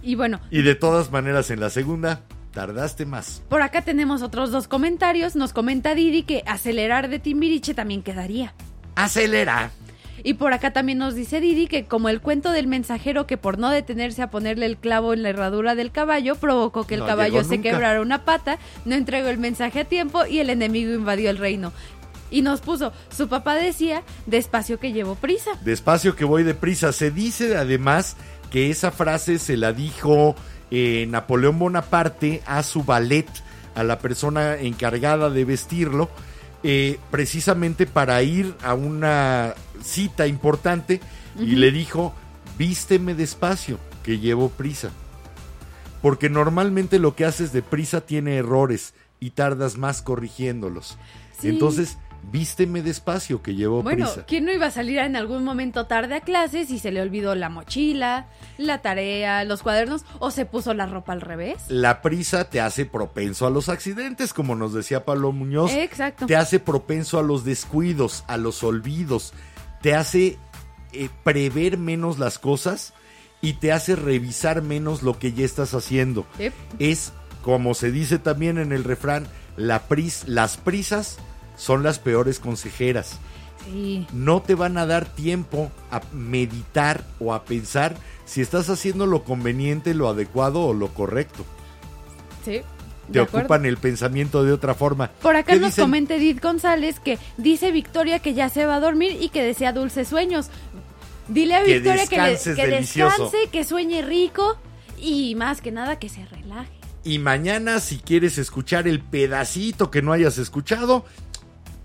Y 0.00 0.14
bueno, 0.14 0.40
Y 0.52 0.62
de 0.62 0.76
todas 0.76 1.10
maneras 1.10 1.50
en 1.50 1.58
la 1.58 1.70
segunda, 1.70 2.20
tardaste 2.52 3.04
más. 3.04 3.42
por 3.48 3.60
acá 3.62 3.82
tenemos 3.82 4.22
otros 4.22 4.52
dos 4.52 4.68
comentarios. 4.68 5.34
Nos 5.34 5.52
comenta 5.52 5.96
Didi 5.96 6.22
que 6.22 6.44
acelerar 6.46 7.08
de 7.08 7.18
Timbiriche 7.18 7.74
también 7.74 8.04
quedaría. 8.04 8.54
Acelera. 8.94 9.72
Y 10.22 10.34
por 10.34 10.52
acá 10.52 10.72
también 10.72 10.98
nos 10.98 11.14
dice 11.14 11.40
Didi 11.40 11.66
que 11.66 11.84
como 11.84 12.08
el 12.08 12.20
cuento 12.20 12.52
del 12.52 12.66
mensajero 12.66 13.26
que 13.26 13.36
por 13.36 13.58
no 13.58 13.70
detenerse 13.70 14.22
a 14.22 14.30
ponerle 14.30 14.66
el 14.66 14.76
clavo 14.76 15.12
en 15.12 15.22
la 15.22 15.30
herradura 15.30 15.74
del 15.74 15.90
caballo 15.90 16.36
provocó 16.36 16.86
que 16.86 16.94
el 16.94 17.00
No 17.00 17.06
caballo 17.06 17.42
se 17.44 17.56
nunca. 17.56 17.70
quebrara 17.70 18.00
una 18.00 18.24
pata, 18.24 18.58
no 18.84 18.94
entregó 18.94 19.28
el 19.28 19.38
mensaje 19.38 19.80
a 19.80 19.84
tiempo 19.84 20.24
y 20.26 20.38
el 20.38 20.50
enemigo 20.50 20.94
invadió 20.94 21.30
el 21.30 21.38
reino. 21.38 21.72
Y 22.30 22.42
nos 22.42 22.60
puso, 22.60 22.92
su 23.16 23.28
papá 23.28 23.54
decía, 23.54 24.02
despacio 24.26 24.80
que 24.80 24.92
llevo 24.92 25.14
prisa. 25.14 25.50
Despacio 25.64 26.16
que 26.16 26.24
voy 26.24 26.42
deprisa. 26.42 26.92
Se 26.92 27.10
dice 27.10 27.56
además 27.56 28.16
que 28.50 28.70
esa 28.70 28.90
frase 28.90 29.38
se 29.38 29.56
la 29.56 29.72
dijo 29.72 30.34
eh, 30.70 31.06
Napoleón 31.08 31.58
Bonaparte 31.58 32.42
a 32.46 32.62
su 32.62 32.82
ballet, 32.82 33.28
a 33.74 33.84
la 33.84 33.98
persona 33.98 34.56
encargada 34.56 35.30
de 35.30 35.44
vestirlo, 35.44 36.08
eh, 36.66 36.98
precisamente 37.10 37.86
para 37.86 38.22
ir 38.22 38.54
a 38.62 38.72
una 38.72 39.54
cita 39.82 40.26
importante 40.26 40.98
y 41.38 41.56
le 41.56 41.70
dijo, 41.70 42.14
vísteme 42.56 43.14
despacio, 43.14 43.78
que 44.02 44.18
llevo 44.18 44.48
prisa. 44.48 44.90
Porque 46.00 46.30
normalmente 46.30 46.98
lo 46.98 47.14
que 47.14 47.26
haces 47.26 47.52
deprisa 47.52 48.00
tiene 48.00 48.36
errores 48.36 48.94
y 49.20 49.30
tardas 49.30 49.76
más 49.76 50.00
corrigiéndolos. 50.00 50.96
Sí. 51.38 51.50
Entonces, 51.50 51.98
vísteme 52.30 52.82
despacio, 52.82 53.42
que 53.42 53.54
llevo 53.54 53.82
Bueno, 53.82 54.06
prisa. 54.06 54.26
¿quién 54.26 54.44
no 54.44 54.52
iba 54.52 54.66
a 54.66 54.70
salir 54.70 54.98
en 54.98 55.16
algún 55.16 55.44
momento 55.44 55.86
tarde 55.86 56.16
a 56.16 56.20
clases 56.20 56.70
y 56.70 56.78
se 56.78 56.90
le 56.90 57.00
olvidó 57.00 57.34
la 57.34 57.48
mochila, 57.48 58.26
la 58.58 58.82
tarea, 58.82 59.44
los 59.44 59.62
cuadernos 59.62 60.04
o 60.18 60.30
se 60.30 60.46
puso 60.46 60.74
la 60.74 60.86
ropa 60.86 61.12
al 61.12 61.20
revés? 61.20 61.62
La 61.68 62.02
prisa 62.02 62.48
te 62.48 62.60
hace 62.60 62.86
propenso 62.86 63.46
a 63.46 63.50
los 63.50 63.68
accidentes, 63.68 64.32
como 64.32 64.54
nos 64.54 64.72
decía 64.72 65.04
Pablo 65.04 65.32
Muñoz. 65.32 65.72
Exacto. 65.72 66.26
Te 66.26 66.36
hace 66.36 66.60
propenso 66.60 67.18
a 67.18 67.22
los 67.22 67.44
descuidos, 67.44 68.24
a 68.26 68.36
los 68.36 68.62
olvidos. 68.64 69.32
Te 69.82 69.94
hace 69.94 70.38
eh, 70.92 71.08
prever 71.22 71.78
menos 71.78 72.18
las 72.18 72.38
cosas 72.38 72.94
y 73.40 73.54
te 73.54 73.72
hace 73.72 73.96
revisar 73.96 74.62
menos 74.62 75.02
lo 75.02 75.18
que 75.18 75.32
ya 75.32 75.44
estás 75.44 75.74
haciendo. 75.74 76.26
Yep. 76.38 76.54
Es, 76.78 77.12
como 77.42 77.74
se 77.74 77.90
dice 77.90 78.18
también 78.18 78.58
en 78.58 78.72
el 78.72 78.84
refrán, 78.84 79.26
la 79.56 79.86
pris, 79.86 80.24
las 80.26 80.56
prisas 80.56 81.18
son 81.56 81.82
las 81.82 81.98
peores 81.98 82.38
consejeras. 82.40 83.18
Sí. 83.64 84.06
No 84.12 84.42
te 84.42 84.54
van 84.54 84.76
a 84.76 84.84
dar 84.86 85.06
tiempo 85.06 85.70
a 85.90 86.02
meditar 86.12 87.02
o 87.18 87.32
a 87.32 87.44
pensar 87.44 87.96
si 88.26 88.40
estás 88.42 88.68
haciendo 88.68 89.06
lo 89.06 89.24
conveniente, 89.24 89.94
lo 89.94 90.08
adecuado 90.08 90.60
o 90.66 90.74
lo 90.74 90.88
correcto 90.88 91.44
Sí. 92.44 92.60
te 93.10 93.20
acuerdo. 93.20 93.38
ocupan 93.46 93.64
el 93.66 93.76
pensamiento 93.78 94.44
de 94.44 94.52
otra 94.52 94.74
forma. 94.74 95.10
Por 95.22 95.36
acá 95.36 95.54
¿Qué 95.54 95.60
nos 95.60 95.70
dicen? 95.70 95.84
comenta 95.84 96.14
Edith 96.14 96.42
González 96.42 97.00
que 97.00 97.18
dice 97.38 97.72
Victoria 97.72 98.18
que 98.18 98.34
ya 98.34 98.48
se 98.50 98.66
va 98.66 98.76
a 98.76 98.80
dormir 98.80 99.16
y 99.20 99.30
que 99.30 99.42
desea 99.42 99.72
dulces 99.72 100.08
sueños. 100.08 100.48
Dile 101.28 101.54
a 101.56 101.64
Que 101.64 101.74
Victoria 101.78 102.06
que, 102.06 102.16
le- 102.16 102.38
que 102.54 102.66
descanse, 102.66 103.48
que 103.50 103.64
sueñe 103.64 104.02
rico 104.02 104.56
y 104.98 105.34
más 105.36 105.62
que 105.62 105.72
nada 105.72 105.98
que 105.98 106.10
se 106.10 106.24
relaje. 106.26 106.70
Y 107.02 107.18
mañana, 107.18 107.80
si 107.80 107.96
quieres 107.98 108.36
escuchar 108.38 108.86
el 108.88 109.00
pedacito 109.00 109.90
que 109.90 110.02
no 110.02 110.12
hayas 110.12 110.36
escuchado, 110.38 111.04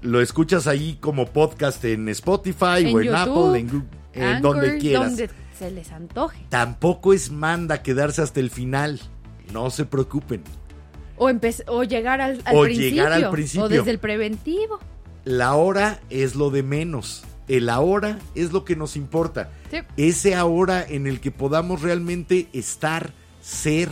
lo 0.02 0.22
escuchas 0.22 0.68
ahí 0.68 0.98
como 1.00 1.26
podcast 1.28 1.84
en 1.86 2.08
Spotify 2.10 2.94
o 2.94 3.00
en 3.00 3.08
YouTube, 3.08 3.16
Apple, 3.16 3.60
en, 3.60 3.88
en 4.14 4.24
Anchor, 4.24 4.42
donde 4.42 4.78
quieras. 4.78 5.08
donde 5.08 5.30
se 5.58 5.72
les 5.72 5.92
antoje. 5.92 6.46
Tampoco 6.50 7.14
es 7.14 7.32
manda 7.32 7.84
quedarse 7.84 8.22
hasta 8.22 8.40
el 8.40 8.50
final. 8.50 9.00
No 9.54 9.70
se 9.70 9.86
preocupen. 9.86 10.44
O, 11.18 11.30
o 11.68 11.84
llegar 11.84 12.22
al, 12.22 12.42
al 12.46 12.56
O 12.56 12.62
principio, 12.64 12.90
llegar 12.92 13.12
al 13.12 13.30
principio. 13.30 13.66
O 13.66 13.70
desde 13.70 13.92
el 13.92 14.00
preventivo. 14.00 14.80
La 15.26 15.54
hora 15.56 16.00
es 16.10 16.36
lo 16.36 16.50
de 16.50 16.64
menos. 16.64 17.24
El 17.50 17.68
ahora 17.68 18.20
es 18.36 18.54
lo 18.54 18.64
que 18.64 18.76
nos 18.76 18.96
importa. 18.96 19.52
Sí. 19.70 19.80
Ese 19.98 20.36
ahora 20.36 20.86
en 20.88 21.08
el 21.08 21.20
que 21.20 21.32
podamos 21.32 21.82
realmente 21.82 22.48
estar, 22.54 23.12
ser, 23.42 23.90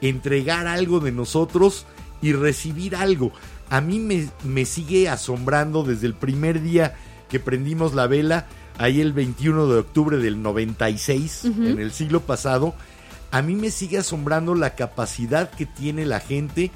entregar 0.00 0.66
algo 0.66 1.00
de 1.00 1.12
nosotros 1.12 1.86
y 2.22 2.32
recibir 2.32 2.96
algo. 2.96 3.30
A 3.74 3.80
mí 3.80 3.98
me, 3.98 4.28
me 4.44 4.64
sigue 4.66 5.08
asombrando 5.08 5.82
desde 5.82 6.06
el 6.06 6.14
primer 6.14 6.62
día 6.62 6.94
que 7.28 7.40
prendimos 7.40 7.92
la 7.94 8.06
vela, 8.06 8.46
ahí 8.78 9.00
el 9.00 9.12
21 9.12 9.66
de 9.66 9.78
octubre 9.80 10.18
del 10.18 10.40
96, 10.42 11.44
en 11.44 11.80
el 11.80 11.90
siglo 11.90 12.20
pasado. 12.20 12.74
A 13.32 13.42
mí 13.42 13.56
me 13.56 13.72
sigue 13.72 13.98
asombrando 13.98 14.54
la 14.54 14.76
capacidad 14.76 15.50
que 15.50 15.66
tiene 15.66 16.06
la 16.06 16.20
gente 16.20 16.70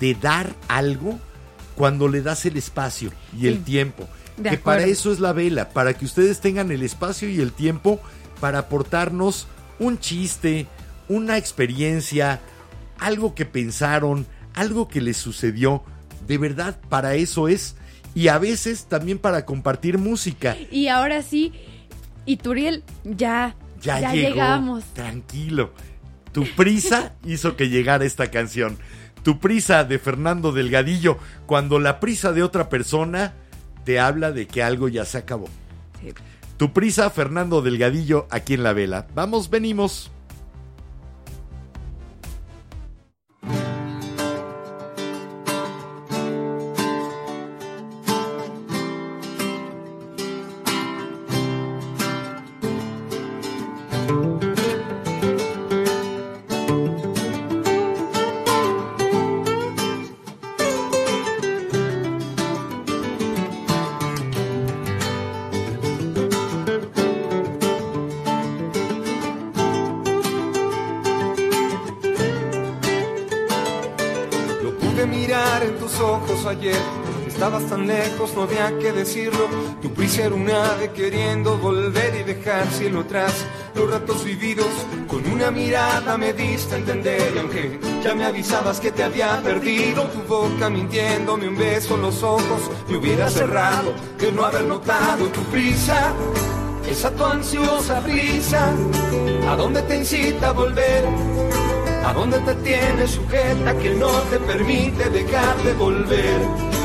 de 0.00 0.14
dar 0.14 0.52
algo 0.66 1.16
cuando 1.76 2.08
le 2.08 2.22
das 2.22 2.44
el 2.44 2.56
espacio 2.56 3.12
y 3.38 3.46
el 3.46 3.58
Sí. 3.58 3.60
tiempo. 3.60 4.08
De 4.36 4.50
que 4.50 4.58
para 4.58 4.82
eso 4.84 5.12
es 5.12 5.20
la 5.20 5.32
vela, 5.32 5.68
para 5.68 5.94
que 5.94 6.04
ustedes 6.04 6.40
tengan 6.40 6.72
el 6.72 6.82
espacio 6.82 7.28
y 7.28 7.40
el 7.40 7.52
tiempo 7.52 8.00
para 8.40 8.58
aportarnos 8.58 9.46
un 9.78 10.00
chiste, 10.00 10.66
una 11.08 11.38
experiencia, 11.38 12.40
algo 12.98 13.36
que 13.36 13.44
pensaron, 13.46 14.26
algo 14.54 14.88
que 14.88 15.00
les 15.00 15.18
sucedió. 15.18 15.84
De 16.26 16.38
verdad, 16.38 16.78
para 16.88 17.14
eso 17.14 17.48
es. 17.48 17.76
Y 18.14 18.28
a 18.28 18.38
veces 18.38 18.84
también 18.86 19.18
para 19.18 19.44
compartir 19.44 19.98
música. 19.98 20.56
Y 20.70 20.88
ahora 20.88 21.22
sí, 21.22 21.52
Ituriel, 22.26 22.84
ya, 23.04 23.56
Ya, 23.82 24.00
ya 24.00 24.12
llegó. 24.12 24.28
llegamos. 24.30 24.84
Tranquilo. 24.94 25.72
Tu 26.32 26.44
prisa 26.54 27.14
hizo 27.26 27.56
que 27.56 27.68
llegara 27.68 28.04
esta 28.04 28.30
canción. 28.30 28.78
Tu 29.24 29.38
prisa 29.38 29.84
de 29.84 29.98
Fernando 29.98 30.52
Delgadillo, 30.52 31.18
cuando 31.46 31.78
la 31.78 32.00
prisa 32.00 32.32
de 32.32 32.42
otra 32.42 32.68
persona 32.68 33.34
te 33.84 33.98
habla 33.98 34.30
de 34.32 34.46
que 34.46 34.62
algo 34.62 34.88
ya 34.88 35.04
se 35.04 35.18
acabó. 35.18 35.48
Sí. 36.00 36.08
Tu 36.56 36.72
prisa, 36.72 37.10
Fernando 37.10 37.60
Delgadillo, 37.62 38.28
aquí 38.30 38.54
en 38.54 38.62
la 38.62 38.72
vela. 38.72 39.08
Vamos, 39.14 39.50
venimos. 39.50 40.11
No 78.42 78.48
había 78.48 78.76
que 78.78 78.92
decirlo. 78.92 79.46
Tu 79.80 79.92
prisa 79.92 80.24
era 80.24 80.34
un 80.34 80.50
ave 80.50 80.90
queriendo 80.90 81.56
volver 81.58 82.14
y 82.14 82.22
dejar 82.24 82.66
cielo 82.70 83.00
atrás. 83.00 83.32
Los 83.74 83.88
ratos 83.88 84.24
vividos 84.24 84.66
con 85.06 85.24
una 85.30 85.50
mirada 85.50 86.18
me 86.18 86.32
diste 86.32 86.74
a 86.74 86.78
entender. 86.78 87.32
Y 87.36 87.38
aunque 87.38 87.78
ya 88.02 88.14
me 88.14 88.24
avisabas 88.24 88.80
que 88.80 88.90
te 88.90 89.04
había 89.04 89.40
perdido, 89.42 90.04
tu 90.04 90.22
boca 90.22 90.68
mintiéndome 90.68 91.48
un 91.48 91.56
beso 91.56 91.94
en 91.94 92.02
los 92.02 92.22
ojos 92.22 92.70
me 92.88 92.96
hubiera 92.96 93.30
cerrado 93.30 93.92
de 94.18 94.32
no 94.32 94.44
haber 94.44 94.64
notado 94.64 95.26
tu 95.26 95.40
prisa. 95.44 96.12
Esa 96.90 97.10
tu 97.12 97.24
ansiosa 97.24 98.00
prisa, 98.00 98.74
¿a 99.48 99.54
dónde 99.54 99.82
te 99.82 99.98
incita 99.98 100.48
a 100.48 100.52
volver? 100.52 101.04
¿A 102.04 102.12
dónde 102.12 102.38
te 102.40 102.54
tienes 102.56 103.12
sujeta 103.12 103.78
que 103.78 103.90
no 103.90 104.10
te 104.22 104.38
permite 104.40 105.08
dejar 105.10 105.56
de 105.62 105.72
volver? 105.74 106.81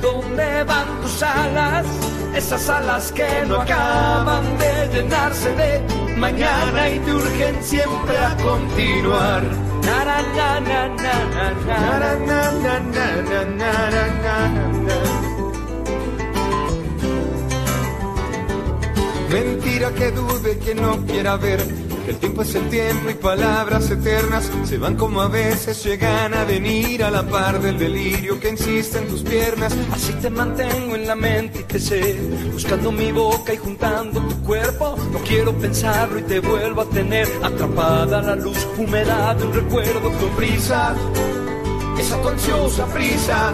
dónde 0.00 0.64
van 0.64 1.00
tus 1.00 1.22
alas? 1.22 1.86
Esas 2.34 2.68
alas 2.68 3.12
que 3.12 3.28
no 3.46 3.60
acaban 3.60 4.44
de 4.58 4.88
llenarse 4.92 5.50
de 5.54 5.82
mañana 6.16 6.88
y 6.88 6.98
te 7.00 7.12
urgen 7.12 7.62
siempre 7.62 8.18
a 8.18 8.36
continuar. 8.36 9.42
Mentira 19.30 19.90
que 19.92 20.10
dude 20.10 20.58
que 20.58 20.74
no 20.74 21.04
quiera 21.06 21.36
verte 21.36 21.77
el 22.08 22.16
tiempo 22.16 22.40
es 22.40 22.54
el 22.54 22.70
tiempo 22.70 23.10
y 23.10 23.14
palabras 23.14 23.90
eternas 23.90 24.50
se 24.64 24.78
van 24.78 24.96
como 24.96 25.20
a 25.20 25.28
veces 25.28 25.84
llegan 25.84 26.32
a 26.32 26.44
venir 26.44 27.04
a 27.04 27.10
la 27.10 27.22
par 27.22 27.60
del 27.60 27.78
delirio 27.78 28.40
que 28.40 28.48
insiste 28.48 28.96
en 28.96 29.08
tus 29.08 29.22
piernas. 29.22 29.76
Así 29.92 30.14
te 30.14 30.30
mantengo 30.30 30.96
en 30.96 31.06
la 31.06 31.14
mente 31.14 31.60
y 31.60 31.64
te 31.64 31.78
sé, 31.78 32.18
buscando 32.50 32.90
mi 32.90 33.12
boca 33.12 33.52
y 33.52 33.58
juntando 33.58 34.22
tu 34.22 34.42
cuerpo. 34.42 34.96
No 35.12 35.18
quiero 35.18 35.52
pensarlo 35.52 36.18
y 36.18 36.22
te 36.22 36.40
vuelvo 36.40 36.80
a 36.80 36.88
tener 36.88 37.28
atrapada 37.42 38.22
la 38.22 38.36
luz 38.36 38.66
húmeda 38.78 39.34
de 39.34 39.44
un 39.44 39.52
recuerdo 39.52 40.10
con 40.10 40.30
prisa. 40.30 40.94
Esa 41.98 42.22
tu 42.22 42.28
ansiosa 42.28 42.86
prisa, 42.86 43.52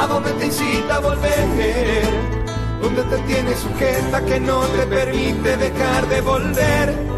¿a 0.00 0.06
dónde 0.06 0.30
te 0.32 0.46
incita 0.46 0.96
a 0.96 1.00
volver? 1.00 2.36
donde 2.80 3.02
te 3.04 3.18
tienes 3.22 3.58
sujeta 3.58 4.24
que 4.24 4.40
no 4.40 4.60
te 4.60 4.86
permite 4.86 5.56
dejar 5.56 6.08
de 6.08 6.20
volver. 6.22 7.15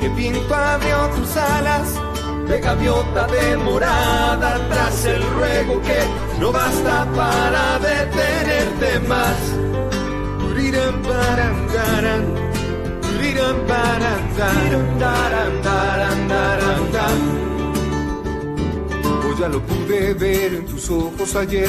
Que 0.00 0.08
viento 0.08 0.54
abrió 0.54 1.10
tus 1.16 1.36
alas 1.36 1.94
de 2.48 2.60
gaviota 2.60 3.26
demorada 3.26 4.58
tras 4.68 5.04
el 5.04 5.22
ruego 5.22 5.80
que 5.82 6.00
no 6.40 6.50
basta 6.50 7.06
para 7.14 7.78
detenerte 7.78 9.00
más. 9.08 9.36
Taran. 16.92 17.12
Pues 19.22 19.38
ya 19.38 19.48
lo 19.48 19.60
pude 19.62 20.14
ver 20.14 20.54
en 20.54 20.66
tus 20.66 20.90
ojos 20.90 21.36
ayer. 21.36 21.68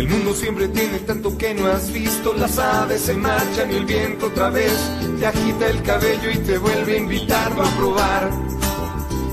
El 0.00 0.08
mundo 0.08 0.32
siempre 0.32 0.66
tiene 0.68 0.98
tanto 1.00 1.36
que 1.36 1.52
no 1.52 1.66
has 1.66 1.92
visto. 1.92 2.32
Las 2.32 2.58
aves 2.58 3.02
se 3.02 3.12
marchan 3.12 3.70
y 3.70 3.74
el 3.74 3.84
viento 3.84 4.28
otra 4.28 4.48
vez 4.48 4.72
te 5.18 5.26
agita 5.26 5.66
el 5.68 5.82
cabello 5.82 6.30
y 6.30 6.38
te 6.38 6.56
vuelve 6.56 6.94
a 6.94 6.96
invitarlo 6.96 7.62
a 7.62 7.70
probar. 7.76 8.30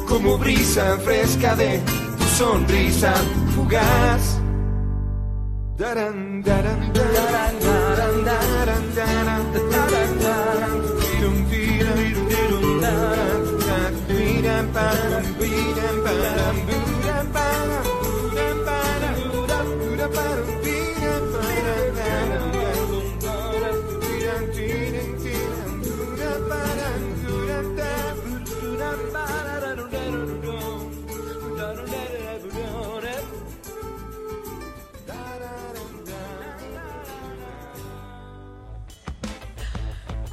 Como 0.10 0.38
brisa 0.38 0.98
fresca 0.98 1.56
de 1.56 1.80
tu 2.18 2.24
sonrisa 2.38 3.14
fugaz. 3.56 4.42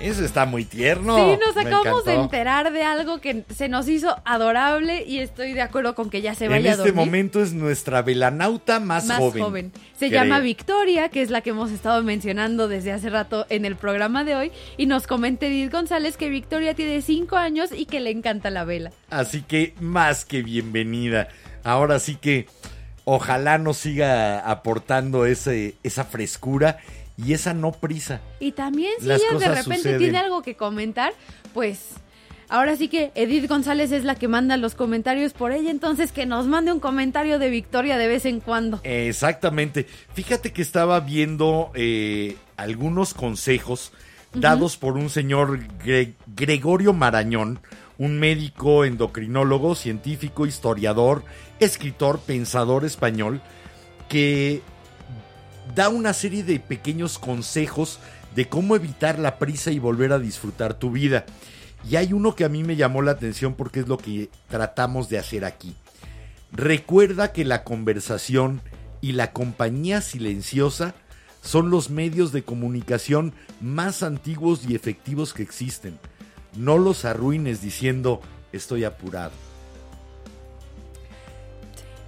Eso 0.04 0.24
está 0.24 0.44
muy 0.46 0.64
tierno. 0.64 1.16
Sí, 1.16 1.38
nos 1.44 1.56
acabamos 1.56 2.04
de 2.04 2.14
enterar 2.14 2.72
de 2.72 2.82
algo 2.82 3.20
que 3.20 3.44
se 3.54 3.68
nos 3.68 3.88
hizo 3.88 4.14
adorable 4.24 5.04
y 5.06 5.18
estoy 5.20 5.52
de 5.52 5.62
acuerdo 5.62 5.94
con 5.94 6.10
que 6.10 6.20
ya 6.20 6.34
se 6.34 6.44
En 6.44 6.50
vaya 6.50 6.70
a 6.70 6.72
este 6.74 6.88
dormir. 6.88 6.94
momento 7.06 7.42
es 7.42 7.52
nuestra 7.54 8.02
velanauta 8.02 8.80
más, 8.80 9.06
más 9.06 9.18
joven. 9.18 9.42
joven. 9.42 9.72
Se 9.98 10.08
creo. 10.08 10.22
llama 10.22 10.40
Victoria, 10.40 11.08
que 11.08 11.22
es 11.22 11.30
la 11.30 11.40
que 11.40 11.50
hemos 11.50 11.70
estado 11.70 12.02
mencionando 12.02 12.68
desde 12.68 12.92
hace 12.92 13.08
rato 13.08 13.46
en 13.48 13.64
el 13.64 13.76
programa 13.76 14.24
de 14.24 14.36
hoy. 14.36 14.52
Y 14.76 14.86
nos 14.86 15.06
comenta 15.06 15.46
Edith 15.46 15.72
González 15.72 16.16
que 16.16 16.28
Victoria 16.28 16.74
tiene 16.74 17.00
cinco 17.00 17.36
años 17.36 17.70
y 17.74 17.86
que 17.86 18.00
le 18.00 18.10
encanta 18.10 18.50
la 18.50 18.64
vela. 18.64 18.92
Así 19.10 19.42
que 19.42 19.74
más 19.80 20.24
que 20.24 20.42
bienvenida. 20.42 21.28
Ahora 21.62 21.98
sí 21.98 22.16
que 22.16 22.46
ojalá 23.04 23.58
nos 23.58 23.78
siga 23.78 24.40
aportando 24.40 25.24
ese, 25.26 25.76
esa 25.82 26.04
frescura 26.04 26.78
y 27.16 27.32
esa 27.32 27.54
no 27.54 27.72
prisa. 27.72 28.20
Y 28.40 28.52
también 28.52 28.92
si 29.00 29.06
Las 29.06 29.20
ella 29.22 29.38
de 29.38 29.48
repente 29.48 29.76
suceden. 29.76 29.98
tiene 29.98 30.18
algo 30.18 30.42
que 30.42 30.56
comentar, 30.56 31.12
pues 31.52 31.80
ahora 32.48 32.76
sí 32.76 32.88
que 32.88 33.12
Edith 33.14 33.48
González 33.48 33.92
es 33.92 34.04
la 34.04 34.14
que 34.16 34.28
manda 34.28 34.56
los 34.56 34.74
comentarios 34.74 35.32
por 35.32 35.52
ella, 35.52 35.70
entonces 35.70 36.12
que 36.12 36.26
nos 36.26 36.46
mande 36.46 36.72
un 36.72 36.80
comentario 36.80 37.38
de 37.38 37.50
Victoria 37.50 37.98
de 37.98 38.08
vez 38.08 38.24
en 38.26 38.40
cuando. 38.40 38.80
Exactamente. 38.84 39.86
Fíjate 40.14 40.52
que 40.52 40.62
estaba 40.62 41.00
viendo 41.00 41.70
eh, 41.74 42.36
algunos 42.56 43.14
consejos 43.14 43.92
dados 44.34 44.76
por 44.76 44.96
un 44.96 45.08
señor 45.10 45.60
Gre- 45.84 46.14
Gregorio 46.34 46.92
Marañón, 46.92 47.60
un 47.96 48.18
médico 48.18 48.84
endocrinólogo, 48.84 49.76
científico, 49.76 50.46
historiador, 50.46 51.24
escritor, 51.60 52.18
pensador 52.18 52.84
español, 52.84 53.40
que 54.08 54.60
da 55.74 55.88
una 55.88 56.12
serie 56.12 56.44
de 56.44 56.60
pequeños 56.60 57.18
consejos 57.18 57.98
de 58.34 58.48
cómo 58.48 58.76
evitar 58.76 59.18
la 59.18 59.38
prisa 59.38 59.70
y 59.70 59.78
volver 59.78 60.12
a 60.12 60.18
disfrutar 60.18 60.74
tu 60.74 60.90
vida. 60.90 61.24
Y 61.88 61.96
hay 61.96 62.12
uno 62.12 62.34
que 62.34 62.44
a 62.44 62.48
mí 62.48 62.64
me 62.64 62.76
llamó 62.76 63.02
la 63.02 63.12
atención 63.12 63.54
porque 63.54 63.80
es 63.80 63.88
lo 63.88 63.98
que 63.98 64.30
tratamos 64.48 65.08
de 65.08 65.18
hacer 65.18 65.44
aquí. 65.44 65.74
Recuerda 66.52 67.32
que 67.32 67.44
la 67.44 67.64
conversación 67.64 68.62
y 69.00 69.12
la 69.12 69.32
compañía 69.32 70.00
silenciosa 70.00 70.94
son 71.42 71.68
los 71.68 71.90
medios 71.90 72.32
de 72.32 72.42
comunicación 72.42 73.34
más 73.60 74.02
antiguos 74.02 74.62
y 74.66 74.74
efectivos 74.74 75.34
que 75.34 75.42
existen. 75.42 75.98
No 76.56 76.78
los 76.78 77.04
arruines 77.04 77.60
diciendo 77.60 78.20
estoy 78.52 78.84
apurado. 78.84 79.32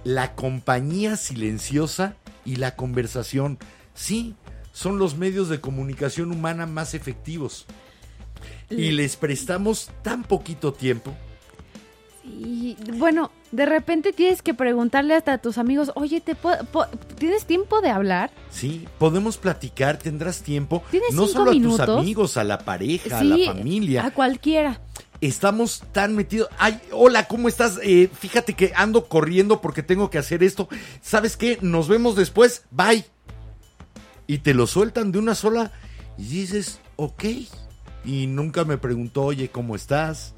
La 0.03 0.33
compañía 0.33 1.17
silenciosa 1.17 2.15
y 2.47 2.55
la 2.55 2.75
conversación, 2.75 3.59
sí, 3.93 4.33
son 4.71 4.97
los 4.97 5.17
medios 5.17 5.49
de 5.49 5.59
comunicación 5.59 6.31
humana 6.31 6.65
más 6.65 6.93
efectivos. 6.93 7.65
Y 8.69 8.91
les 8.91 9.17
prestamos 9.17 9.89
tan 10.01 10.23
poquito 10.23 10.71
tiempo 10.73 11.13
Y 12.23 12.75
bueno, 12.93 13.31
de 13.51 13.65
repente 13.65 14.13
tienes 14.13 14.41
que 14.41 14.53
preguntarle 14.53 15.15
hasta 15.15 15.33
a 15.33 15.37
tus 15.39 15.57
amigos, 15.57 15.91
oye, 15.95 16.21
¿te 16.21 16.35
¿tienes 17.17 17.45
tiempo 17.45 17.81
de 17.81 17.89
hablar? 17.89 18.31
Sí, 18.49 18.87
podemos 18.97 19.37
platicar, 19.37 19.97
tendrás 19.97 20.41
tiempo. 20.41 20.83
¿Tienes 20.91 21.13
no 21.13 21.25
cinco 21.27 21.39
solo 21.39 21.51
a 21.51 21.53
tus 21.53 21.79
amigos, 21.79 22.37
a 22.37 22.43
la 22.43 22.59
pareja, 22.59 23.19
Sí, 23.21 23.33
a 23.33 23.37
la 23.37 23.53
familia. 23.53 24.05
A 24.05 24.11
cualquiera. 24.11 24.81
Estamos 25.21 25.83
tan 25.93 26.15
metidos. 26.15 26.49
Ay, 26.57 26.79
hola, 26.91 27.27
¿cómo 27.27 27.47
estás? 27.47 27.79
Eh, 27.81 28.09
fíjate 28.11 28.53
que 28.53 28.71
ando 28.75 29.07
corriendo 29.07 29.61
porque 29.61 29.81
tengo 29.81 30.09
que 30.09 30.17
hacer 30.17 30.43
esto. 30.43 30.69
¿Sabes 31.01 31.37
qué? 31.37 31.57
Nos 31.61 31.87
vemos 31.87 32.15
después. 32.15 32.63
Bye. 32.69 33.05
Y 34.27 34.39
te 34.39 34.53
lo 34.53 34.67
sueltan 34.67 35.11
de 35.11 35.19
una 35.19 35.35
sola 35.35 35.71
y 36.17 36.23
dices, 36.23 36.79
ok. 36.97 37.23
Y 38.05 38.27
nunca 38.27 38.63
me 38.63 38.77
preguntó, 38.77 39.23
oye, 39.23 39.49
¿cómo 39.49 39.75
estás? 39.75 40.33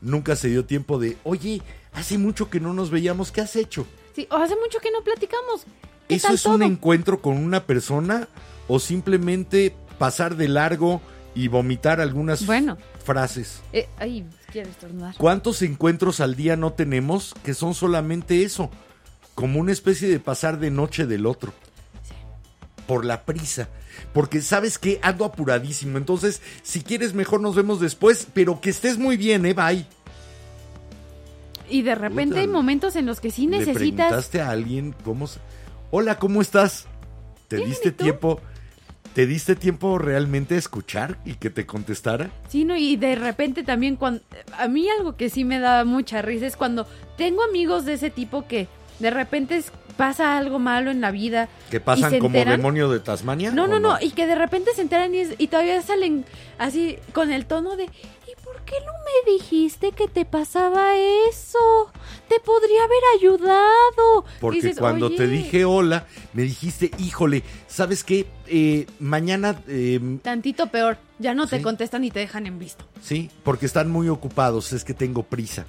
Nunca 0.00 0.36
se 0.36 0.48
dio 0.48 0.64
tiempo 0.64 0.98
de, 0.98 1.16
oye, 1.24 1.62
hace 1.92 2.18
mucho 2.18 2.48
que 2.48 2.60
no 2.60 2.72
nos 2.72 2.90
veíamos, 2.90 3.32
¿qué 3.32 3.40
has 3.40 3.56
hecho? 3.56 3.86
Sí, 4.14 4.26
o 4.30 4.36
hace 4.36 4.56
mucho 4.56 4.78
que 4.80 4.90
no 4.90 5.02
platicamos. 5.02 5.66
¿Qué 6.08 6.14
¿Eso 6.14 6.32
es 6.32 6.46
un 6.46 6.62
encuentro 6.62 7.20
con 7.20 7.36
una 7.36 7.64
persona 7.64 8.28
o 8.68 8.78
simplemente 8.78 9.74
pasar 9.98 10.36
de 10.36 10.48
largo 10.48 11.00
y 11.34 11.48
vomitar 11.48 12.00
algunas 12.00 12.46
Bueno. 12.46 12.78
Frases? 13.06 13.62
Eh, 13.72 13.88
ay, 13.98 14.26
quiero 14.52 14.68
estornudar. 14.68 15.14
¿Cuántos 15.16 15.62
encuentros 15.62 16.20
al 16.20 16.36
día 16.36 16.56
no 16.56 16.72
tenemos 16.74 17.34
que 17.42 17.54
son 17.54 17.72
solamente 17.74 18.42
eso? 18.42 18.70
Como 19.34 19.60
una 19.60 19.72
especie 19.72 20.08
de 20.08 20.20
pasar 20.20 20.58
de 20.58 20.70
noche 20.70 21.06
del 21.06 21.24
otro. 21.24 21.52
Por 22.86 23.04
la 23.04 23.24
prisa. 23.24 23.68
Porque 24.12 24.42
sabes 24.42 24.78
que 24.78 24.98
ando 25.02 25.24
apuradísimo. 25.24 25.96
Entonces, 25.98 26.42
si 26.62 26.82
quieres, 26.82 27.14
mejor 27.14 27.40
nos 27.40 27.54
vemos 27.54 27.80
después. 27.80 28.26
Pero 28.34 28.60
que 28.60 28.70
estés 28.70 28.98
muy 28.98 29.16
bien, 29.16 29.46
¿eh? 29.46 29.54
Bye. 29.54 29.86
Y 31.68 31.82
de 31.82 31.94
repente 31.94 32.34
Puta, 32.34 32.40
hay 32.40 32.48
momentos 32.48 32.96
en 32.96 33.06
los 33.06 33.20
que 33.20 33.30
sí 33.30 33.46
¿Le 33.46 33.58
necesitas... 33.58 34.06
preguntaste 34.06 34.40
a 34.40 34.50
alguien 34.50 34.94
cómo 35.04 35.26
se... 35.26 35.40
Hola, 35.90 36.18
¿cómo 36.18 36.40
estás? 36.42 36.86
¿Te 37.48 37.56
diste 37.56 37.88
¿y 37.88 37.92
tú? 37.92 38.38
¿Te 39.16 39.26
diste 39.26 39.56
tiempo 39.56 39.96
realmente 39.96 40.56
a 40.56 40.58
escuchar 40.58 41.16
y 41.24 41.36
que 41.36 41.48
te 41.48 41.64
contestara? 41.64 42.28
Sí, 42.50 42.66
¿no? 42.66 42.76
Y 42.76 42.96
de 42.96 43.14
repente 43.14 43.62
también 43.62 43.96
cuando... 43.96 44.20
A 44.58 44.68
mí 44.68 44.86
algo 44.90 45.16
que 45.16 45.30
sí 45.30 45.42
me 45.42 45.58
da 45.58 45.86
mucha 45.86 46.20
risa 46.20 46.46
es 46.46 46.54
cuando 46.54 46.86
tengo 47.16 47.42
amigos 47.42 47.86
de 47.86 47.94
ese 47.94 48.10
tipo 48.10 48.46
que 48.46 48.68
de 48.98 49.10
repente 49.10 49.62
pasa 49.96 50.36
algo 50.36 50.58
malo 50.58 50.90
en 50.90 51.00
la 51.00 51.12
vida. 51.12 51.48
¿Que 51.70 51.78
y 51.78 51.80
pasan 51.80 52.10
se 52.10 52.18
como 52.18 52.36
enteran. 52.36 52.58
demonio 52.58 52.90
de 52.90 53.00
Tasmania? 53.00 53.52
No, 53.52 53.64
¿o 53.64 53.66
no, 53.66 53.80
no, 53.80 53.96
y 54.02 54.10
que 54.10 54.26
de 54.26 54.34
repente 54.34 54.72
se 54.74 54.82
enteran 54.82 55.14
y, 55.14 55.20
es- 55.20 55.34
y 55.38 55.46
todavía 55.46 55.80
salen 55.80 56.26
así 56.58 56.98
con 57.14 57.32
el 57.32 57.46
tono 57.46 57.74
de 57.76 57.84
¿y 57.84 57.88
por 57.88 58.15
qué 58.66 58.74
no 58.84 58.92
me 58.92 59.32
dijiste 59.32 59.92
que 59.92 60.08
te 60.08 60.24
pasaba 60.24 60.96
eso? 61.30 61.90
Te 62.28 62.40
podría 62.40 62.82
haber 62.84 62.98
ayudado. 63.18 64.24
Porque 64.40 64.56
Dices, 64.60 64.78
cuando 64.78 65.08
te 65.10 65.22
"Oye, 65.24 65.32
dije 65.32 65.64
hola, 65.64 66.06
me 66.32 66.42
dijiste, 66.42 66.90
híjole, 66.98 67.42
¿sabes 67.68 68.04
qué? 68.04 68.26
Eh, 68.46 68.86
mañana, 68.98 69.60
eh, 69.68 70.00
Tantito 70.22 70.66
peor, 70.66 70.98
ya 71.18 71.34
no 71.34 71.46
te 71.46 71.62
contestan 71.62 72.04
y 72.04 72.10
te 72.10 72.20
dejan 72.20 72.46
en 72.46 72.58
visto. 72.58 72.84
sí, 73.00 73.30
porque 73.44 73.66
están 73.66 73.90
muy 73.90 74.08
ocupados, 74.08 74.72
es 74.72 74.84
que 74.84 74.92
tengo 74.94 75.22
prisa. 75.22 75.64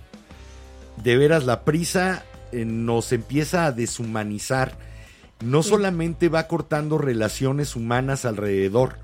De 0.97 1.15
veras, 1.15 1.45
la 1.45 1.63
prisa 1.63 2.25
eh, 2.51 2.65
nos 2.65 3.11
empieza 3.11 3.65
a 3.65 3.71
deshumanizar. 3.71 4.77
No 5.45 5.61
Sí. 5.61 5.69
solamente 5.69 6.29
va 6.29 6.47
cortando 6.47 6.97
relaciones 6.97 7.75
humanas 7.75 8.25
alrededor, 8.25 8.97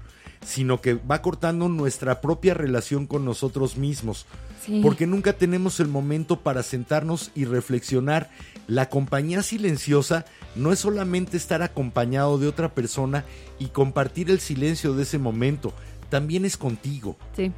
sino 0.46 0.82
que 0.82 0.94
va 0.96 1.22
cortando 1.22 1.70
nuestra 1.70 2.22
propia 2.22 2.54
relación 2.54 3.08
con 3.08 3.26
nosotros 3.26 3.78
mismos. 3.78 4.26
Sí. 4.66 4.80
Porque 4.82 5.08
nunca 5.08 5.34
tenemos 5.34 5.80
el 5.80 5.88
momento 5.88 6.40
para 6.40 6.64
sentarnos 6.64 7.32
y 7.36 7.46
reflexionar. 7.46 8.30
La 8.68 8.90
compañía 8.90 9.44
silenciosa 9.44 10.26
no 10.56 10.72
es 10.72 10.80
solamente 10.80 11.36
estar 11.38 11.62
acompañado 11.62 12.38
de 12.38 12.48
otra 12.48 12.74
persona 12.74 13.26
y 13.60 13.68
compartir 13.68 14.30
el 14.30 14.40
silencio 14.40 14.94
de 14.94 15.04
ese 15.04 15.18
momento, 15.18 15.74
también 16.10 16.46
es 16.46 16.58
contigo. 16.58 17.18
Sí. 17.36 17.52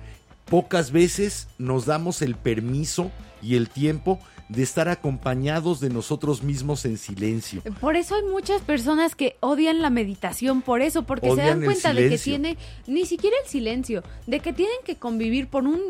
Pocas 0.46 0.92
veces 0.92 1.48
nos 1.58 1.86
damos 1.86 2.22
el 2.22 2.36
permiso 2.36 3.12
y 3.42 3.56
el 3.56 3.70
tiempo 3.70 4.20
de 4.50 4.62
estar 4.62 4.88
acompañados 4.90 5.80
de 5.80 5.90
nosotros 5.90 6.44
mismos 6.44 6.86
en 6.86 6.98
silencio. 6.98 7.62
Por 7.82 7.96
eso 7.96 8.16
hay 8.16 8.22
muchas 8.32 8.62
personas 8.62 9.16
que 9.16 9.38
odian 9.40 9.82
la 9.82 9.90
meditación, 9.90 10.62
por 10.62 10.82
eso, 10.82 11.04
porque 11.04 11.30
se 11.32 11.36
dan 11.38 11.64
cuenta 11.64 11.94
de 11.94 12.10
que 12.10 12.18
tiene, 12.20 12.58
ni 12.86 13.06
siquiera 13.06 13.36
el 13.44 13.50
silencio, 13.50 14.04
de 14.28 14.40
que 14.40 14.54
tienen 14.54 14.78
que 14.86 14.98
convivir 14.98 15.48
por 15.48 15.64
un 15.66 15.82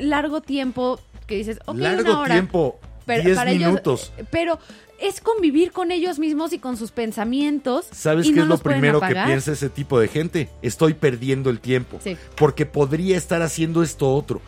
largo 0.00 0.40
tiempo, 0.42 1.00
que 1.26 1.36
dices, 1.36 1.58
ok, 1.66 1.76
Largo 1.78 2.10
una 2.10 2.20
hora. 2.20 2.34
tiempo, 2.34 2.78
pero 3.04 3.24
10 3.24 3.36
para 3.36 3.50
ellos- 3.50 3.68
minutos. 3.68 4.12
pero 4.30 4.58
es 5.00 5.20
convivir 5.20 5.72
con 5.72 5.90
ellos 5.90 6.20
mismos 6.20 6.52
y 6.52 6.60
con 6.60 6.76
sus 6.76 6.92
pensamientos. 6.92 7.86
¿Sabes 7.90 8.26
qué 8.28 8.32
no 8.34 8.42
es 8.44 8.48
lo 8.48 8.58
primero 8.58 9.00
que 9.00 9.14
piensa 9.26 9.50
ese 9.52 9.68
tipo 9.70 9.98
de 9.98 10.06
gente? 10.06 10.48
Estoy 10.62 10.94
perdiendo 10.94 11.50
el 11.50 11.58
tiempo. 11.58 11.98
Sí. 12.04 12.16
Porque 12.36 12.64
podría 12.66 13.16
estar 13.16 13.42
haciendo 13.42 13.82
esto 13.82 14.14
otro. 14.14 14.40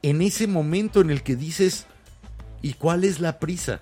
En 0.00 0.22
ese 0.22 0.46
momento 0.46 1.02
en 1.02 1.10
el 1.10 1.22
que 1.22 1.36
dices, 1.36 1.86
¿y 2.68 2.72
cuál 2.74 3.04
es 3.04 3.20
la 3.20 3.38
prisa? 3.38 3.80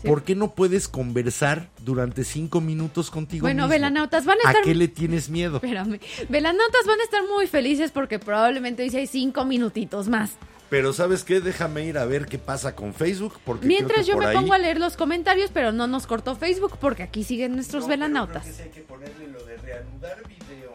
Sí. 0.00 0.06
¿Por 0.06 0.22
qué 0.22 0.36
no 0.36 0.54
puedes 0.54 0.86
conversar 0.86 1.70
durante 1.84 2.22
cinco 2.22 2.60
minutos 2.60 3.10
contigo 3.10 3.42
Bueno, 3.42 3.64
mismo? 3.64 3.70
velanautas, 3.72 4.24
van 4.24 4.38
a 4.44 4.48
¿A 4.48 4.52
estar 4.52 4.64
qué 4.64 4.74
le 4.76 4.86
tienes 4.86 5.28
miedo? 5.28 5.56
Espérame. 5.56 5.98
Velanautas 6.28 6.86
van 6.86 7.00
a 7.00 7.02
estar 7.02 7.22
muy 7.26 7.48
felices 7.48 7.90
porque 7.90 8.20
probablemente 8.20 8.84
hoy 8.84 8.90
sí 8.90 8.96
hay 8.98 9.06
cinco 9.08 9.44
minutitos 9.44 10.08
más. 10.08 10.36
Pero 10.70 10.92
¿sabes 10.92 11.24
qué? 11.24 11.40
Déjame 11.40 11.84
ir 11.86 11.96
a 11.98 12.04
ver 12.04 12.26
qué 12.26 12.38
pasa 12.38 12.76
con 12.76 12.92
Facebook. 12.94 13.40
Porque 13.44 13.66
creo 13.66 13.68
Mientras 13.76 14.00
que 14.00 14.04
yo 14.06 14.14
por 14.14 14.22
me 14.24 14.28
ahí- 14.30 14.36
pongo 14.36 14.52
a 14.52 14.58
leer 14.58 14.78
los 14.78 14.96
comentarios, 14.96 15.50
pero 15.52 15.72
no 15.72 15.86
nos 15.88 16.06
cortó 16.06 16.36
Facebook 16.36 16.76
porque 16.80 17.02
aquí 17.02 17.24
siguen 17.24 17.54
nuestros 17.56 17.84
No, 17.84 17.88
pero 17.88 17.98
velanautas. 18.00 18.42
creo 18.42 18.54
que 18.54 18.62
sí 18.62 18.68
hay 18.68 18.74
que 18.74 18.82
ponerle 18.82 19.28
lo 19.28 19.42
de 19.46 19.56
reanudar 19.56 20.22
video. 20.28 20.74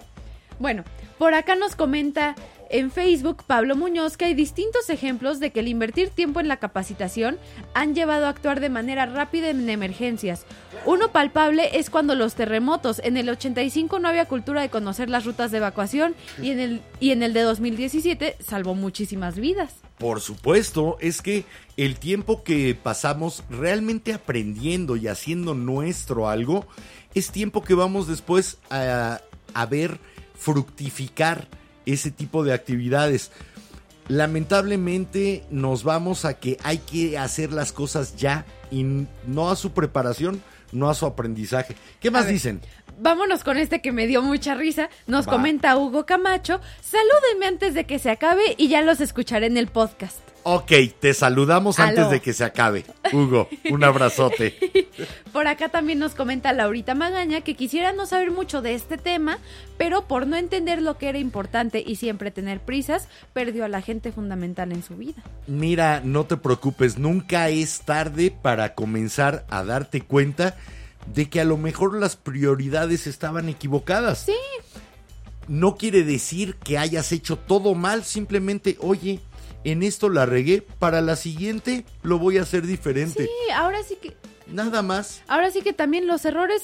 Bueno, 0.59 0.83
por 1.17 1.33
acá 1.33 1.55
nos 1.55 1.75
comenta 1.75 2.35
en 2.73 2.89
Facebook 2.89 3.43
Pablo 3.45 3.75
Muñoz 3.75 4.17
que 4.17 4.25
hay 4.25 4.33
distintos 4.33 4.89
ejemplos 4.89 5.39
de 5.39 5.51
que 5.51 5.59
el 5.59 5.67
invertir 5.67 6.09
tiempo 6.09 6.39
en 6.39 6.47
la 6.47 6.57
capacitación 6.57 7.37
han 7.75 7.93
llevado 7.93 8.25
a 8.25 8.29
actuar 8.29 8.59
de 8.59 8.69
manera 8.69 9.05
rápida 9.05 9.51
en 9.51 9.69
emergencias. 9.69 10.45
Uno 10.85 11.11
palpable 11.11 11.77
es 11.77 11.91
cuando 11.91 12.15
los 12.15 12.33
terremotos. 12.33 12.99
En 13.03 13.15
el 13.15 13.29
85 13.29 13.99
no 13.99 14.07
había 14.07 14.25
cultura 14.25 14.61
de 14.61 14.69
conocer 14.69 15.09
las 15.09 15.23
rutas 15.23 15.51
de 15.51 15.57
evacuación 15.57 16.15
y 16.41 16.49
en 16.49 16.59
el, 16.59 16.81
y 16.99 17.11
en 17.11 17.21
el 17.21 17.33
de 17.33 17.41
2017 17.41 18.37
salvó 18.43 18.73
muchísimas 18.73 19.37
vidas. 19.37 19.75
Por 19.99 20.19
supuesto, 20.19 20.97
es 20.99 21.21
que 21.21 21.45
el 21.77 21.99
tiempo 21.99 22.43
que 22.43 22.75
pasamos 22.75 23.43
realmente 23.51 24.13
aprendiendo 24.13 24.97
y 24.97 25.07
haciendo 25.07 25.53
nuestro 25.53 26.27
algo 26.27 26.65
es 27.13 27.29
tiempo 27.29 27.63
que 27.63 27.75
vamos 27.75 28.07
después 28.07 28.57
a, 28.71 29.21
a 29.53 29.65
ver 29.67 29.99
fructificar 30.43 31.47
ese 31.85 32.11
tipo 32.11 32.43
de 32.43 32.53
actividades. 32.53 33.31
Lamentablemente 34.09 35.43
nos 35.49 35.83
vamos 35.83 36.25
a 36.25 36.33
que 36.33 36.57
hay 36.63 36.79
que 36.79 37.17
hacer 37.17 37.53
las 37.53 37.71
cosas 37.71 38.17
ya 38.17 38.45
y 38.69 38.83
no 39.25 39.49
a 39.49 39.55
su 39.55 39.71
preparación, 39.71 40.41
no 40.73 40.89
a 40.89 40.95
su 40.95 41.05
aprendizaje. 41.05 41.75
¿Qué 42.01 42.11
más 42.11 42.25
ver. 42.25 42.33
dicen? 42.33 42.61
Vámonos 42.99 43.43
con 43.43 43.57
este 43.57 43.81
que 43.81 43.91
me 43.91 44.05
dio 44.05 44.21
mucha 44.21 44.53
risa. 44.55 44.89
Nos 45.07 45.27
Va. 45.27 45.31
comenta 45.31 45.77
Hugo 45.77 46.05
Camacho. 46.05 46.59
Salúdenme 46.81 47.47
antes 47.47 47.73
de 47.73 47.85
que 47.85 47.97
se 47.97 48.11
acabe 48.11 48.55
y 48.57 48.67
ya 48.67 48.81
los 48.81 48.99
escucharé 48.99 49.45
en 49.45 49.57
el 49.57 49.67
podcast. 49.67 50.32
Ok, 50.43 50.71
te 50.99 51.13
saludamos 51.13 51.79
antes 51.79 52.09
de 52.09 52.21
que 52.21 52.33
se 52.33 52.43
acabe. 52.43 52.85
Hugo, 53.13 53.47
un 53.71 53.83
abrazote. 53.83 54.55
Por 55.31 55.47
acá 55.47 55.69
también 55.69 55.99
nos 55.99 56.15
comenta 56.15 56.53
Laurita 56.53 56.95
Magaña 56.95 57.41
que 57.41 57.55
quisiera 57.55 57.93
no 57.93 58.05
saber 58.05 58.31
mucho 58.31 58.61
de 58.61 58.73
este 58.73 58.97
tema, 58.97 59.39
pero 59.77 60.05
por 60.07 60.27
no 60.27 60.35
entender 60.35 60.81
lo 60.81 60.97
que 60.97 61.09
era 61.09 61.17
importante 61.17 61.83
y 61.85 61.95
siempre 61.95 62.29
tener 62.29 62.59
prisas, 62.59 63.07
perdió 63.33 63.65
a 63.65 63.69
la 63.69 63.81
gente 63.81 64.11
fundamental 64.11 64.71
en 64.71 64.83
su 64.83 64.95
vida. 64.95 65.23
Mira, 65.47 66.01
no 66.03 66.25
te 66.25 66.37
preocupes, 66.37 66.97
nunca 66.97 67.49
es 67.49 67.81
tarde 67.81 68.29
para 68.29 68.75
comenzar 68.75 69.45
a 69.49 69.63
darte 69.63 70.01
cuenta 70.01 70.55
de 71.13 71.29
que 71.29 71.41
a 71.41 71.45
lo 71.45 71.57
mejor 71.57 71.97
las 71.97 72.15
prioridades 72.15 73.07
estaban 73.07 73.49
equivocadas. 73.49 74.19
Sí. 74.19 74.35
No 75.47 75.75
quiere 75.75 76.03
decir 76.03 76.55
que 76.55 76.77
hayas 76.77 77.11
hecho 77.11 77.37
todo 77.37 77.75
mal, 77.75 78.03
simplemente, 78.03 78.77
oye, 78.79 79.19
en 79.63 79.83
esto 79.83 80.09
la 80.09 80.25
regué, 80.25 80.61
para 80.79 81.01
la 81.01 81.15
siguiente 81.15 81.85
lo 82.01 82.19
voy 82.19 82.37
a 82.37 82.41
hacer 82.43 82.65
diferente. 82.65 83.23
Sí, 83.23 83.51
ahora 83.53 83.79
sí 83.83 83.97
que 84.01 84.15
Nada 84.47 84.81
más. 84.81 85.21
ahora 85.27 85.51
sí 85.51 85.61
que 85.61 85.73
también 85.73 86.05
los 86.07 86.25
errores 86.25 86.63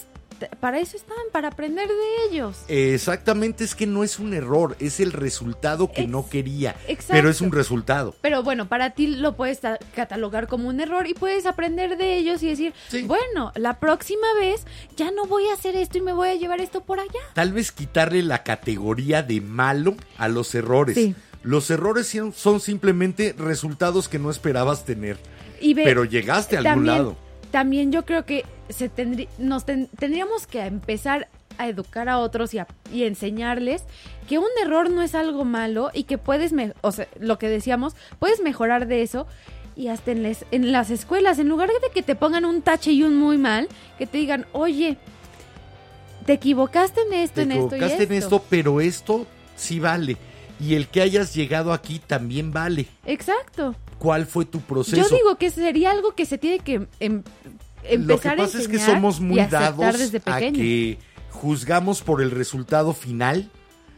para 0.62 0.80
eso 0.80 0.96
están, 0.96 1.18
para 1.34 1.50
aprender 1.50 1.88
de 1.90 1.94
ellos. 2.32 2.56
Exactamente, 2.70 3.66
es 3.66 3.76
que 3.76 3.86
no 3.86 4.06
es 4.06 4.20
un 4.20 4.34
error, 4.34 4.78
es 4.80 5.02
el 5.02 5.12
resultado 5.12 5.92
que 5.92 6.04
Ex- 6.04 6.10
no 6.10 6.30
quería, 6.30 6.78
exacto. 6.88 7.14
pero 7.14 7.30
es 7.30 7.42
un 7.42 7.52
resultado. 7.52 8.16
Pero 8.22 8.42
bueno, 8.42 8.70
para 8.70 8.92
ti 8.92 9.08
lo 9.08 9.36
puedes 9.36 9.60
ta- 9.60 9.78
catalogar 9.94 10.48
como 10.48 10.70
un 10.70 10.80
error 10.80 11.08
y 11.08 11.14
puedes 11.14 11.46
aprender 11.46 11.98
de 11.98 12.16
ellos 12.18 12.42
y 12.42 12.48
decir, 12.48 12.74
Sí. 12.88 13.02
bueno, 13.04 13.52
la 13.56 13.80
próxima 13.82 14.28
vez 14.40 14.66
ya 14.96 15.12
no 15.12 15.26
voy 15.26 15.46
a 15.50 15.54
hacer 15.56 15.76
esto 15.76 15.98
y 15.98 16.02
me 16.02 16.14
voy 16.14 16.30
a 16.30 16.36
llevar 16.36 16.62
esto 16.62 16.82
por 16.86 17.02
allá. 17.02 17.20
Tal 17.34 17.52
vez 17.52 17.74
quitarle 17.74 18.24
la 18.24 18.44
categoría 18.44 19.22
de 19.24 19.42
malo 19.42 19.96
a 20.18 20.30
los 20.30 20.56
errores. 20.56 20.96
Sí. 20.96 21.16
Los 21.44 21.70
errores 21.72 22.14
son- 22.34 22.60
simplemente 22.60 23.34
resultados 23.38 24.08
que 24.10 24.20
no 24.20 24.30
esperabas 24.30 24.84
tener. 24.86 25.18
Y 25.62 25.74
ve- 25.74 25.84
Pero 25.84 26.04
llegaste 26.06 26.56
a 26.56 26.60
algún 26.60 26.74
también, 26.74 26.98
lado. 26.98 27.16
También 27.52 27.92
yo 27.92 28.06
creo 28.06 28.26
que 28.26 28.46
se 28.70 28.90
tendrí- 28.90 29.28
nos 29.38 29.66
ten- 29.66 29.88
tendríamos 29.98 30.46
que 30.48 30.62
empezar 30.62 31.28
a 31.58 31.68
educar 31.68 32.08
a 32.10 32.20
otros 32.20 32.54
y, 32.54 32.60
a- 32.60 32.68
y 32.94 33.04
enseñarles 33.04 33.84
que 34.28 34.38
un 34.38 34.48
error 34.64 34.90
no 34.92 35.02
es 35.02 35.16
algo 35.16 35.44
malo 35.46 35.90
y 35.94 36.04
que 36.04 36.18
puedes, 36.18 36.54
me- 36.54 36.74
o 36.82 36.92
sea, 36.92 37.08
lo 37.20 37.38
que 37.40 37.50
decíamos, 37.50 37.96
puedes 38.20 38.42
mejorar 38.42 38.88
de 38.88 39.02
eso. 39.02 39.26
Y 39.76 39.88
hasta 39.88 40.12
en, 40.12 40.24
les- 40.24 40.46
en 40.52 40.72
las 40.74 40.90
escuelas, 40.92 41.40
en 41.40 41.48
lugar 41.50 41.70
de 41.70 41.90
que 41.94 42.04
te 42.04 42.16
pongan 42.16 42.44
un 42.46 42.62
tache 42.62 42.92
y 42.92 43.04
un 43.04 43.16
muy 43.16 43.38
mal, 43.38 43.68
que 43.98 44.06
te 44.06 44.18
digan, 44.18 44.46
oye, 44.52 44.98
te 46.26 46.34
equivocaste 46.34 47.02
en 47.02 47.14
esto, 47.14 47.36
Te 47.36 47.42
en 47.44 47.52
esto 47.54 47.76
y 47.76 47.80
equivocaste 47.80 48.04
en 48.04 48.12
esto. 48.14 48.36
esto, 48.38 48.46
pero 48.50 48.82
esto 48.82 49.26
sí 49.56 49.80
vale. 49.80 50.18
Y 50.60 50.76
el 50.76 50.88
que 50.88 51.02
hayas 51.02 51.34
llegado 51.34 51.72
aquí 51.74 52.00
también 52.06 52.52
vale. 52.52 52.88
Exacto. 53.06 53.76
¿Cuál 53.98 54.26
fue 54.26 54.46
tu 54.46 54.60
proceso? 54.62 54.98
Yo 55.02 55.16
digo 55.16 55.38
que 55.38 55.50
sería 55.52 55.92
algo 55.92 56.16
que 56.16 56.26
se 56.26 56.38
tiene 56.38 56.60
que 56.60 56.88
em- 57.00 57.24
empezar 57.84 58.00
Lo 58.00 58.20
que 58.20 58.30
pasa 58.32 58.58
a 58.58 58.62
es 58.62 58.68
que 58.68 58.80
somos 58.80 59.20
muy 59.20 59.40
dados 59.46 59.98
desde 59.98 60.22
a 60.26 60.40
que 60.40 61.00
juzgamos 61.32 62.02
por 62.02 62.22
el 62.22 62.32
resultado 62.32 62.94
final 62.94 63.50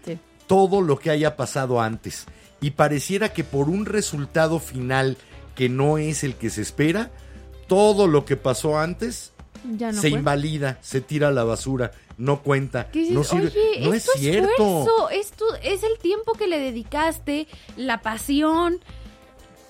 Sí. 0.06 0.18
todo 0.48 0.82
lo 0.82 1.00
que 1.00 1.10
haya 1.10 1.36
pasado 1.36 1.82
antes. 1.82 2.26
Y 2.62 2.72
pareciera 2.72 3.34
que 3.34 3.44
por 3.44 3.70
un 3.70 3.86
resultado 3.86 4.60
final 4.60 5.18
que 5.56 5.68
no 5.70 5.98
es 5.98 6.24
el 6.24 6.36
que 6.36 6.50
se 6.52 6.62
espera, 6.62 7.10
todo 7.68 8.06
lo 8.08 8.24
que 8.26 8.38
pasó 8.38 8.78
antes 8.80 9.32
Ya 9.78 9.92
no 9.92 10.00
se 10.02 10.10
fue. 10.12 10.20
invalida, 10.20 10.78
se 10.82 11.02
tira 11.02 11.30
a 11.30 11.32
la 11.32 11.44
basura, 11.44 11.92
no 12.18 12.42
cuenta, 12.42 12.90
dices, 12.94 13.14
no 13.14 13.24
sirve. 13.24 13.48
Oye, 13.78 13.86
no 13.88 13.94
es 13.94 14.06
tu 14.06 14.12
cierto. 14.20 14.50
esfuerzo, 14.52 15.10
es, 15.10 15.32
tu- 15.32 15.46
es 15.64 15.84
el 15.84 15.98
tiempo 16.00 16.34
que 16.34 16.48
le 16.48 16.60
dedicaste, 16.60 17.48
la 17.78 18.02
pasión, 18.02 18.80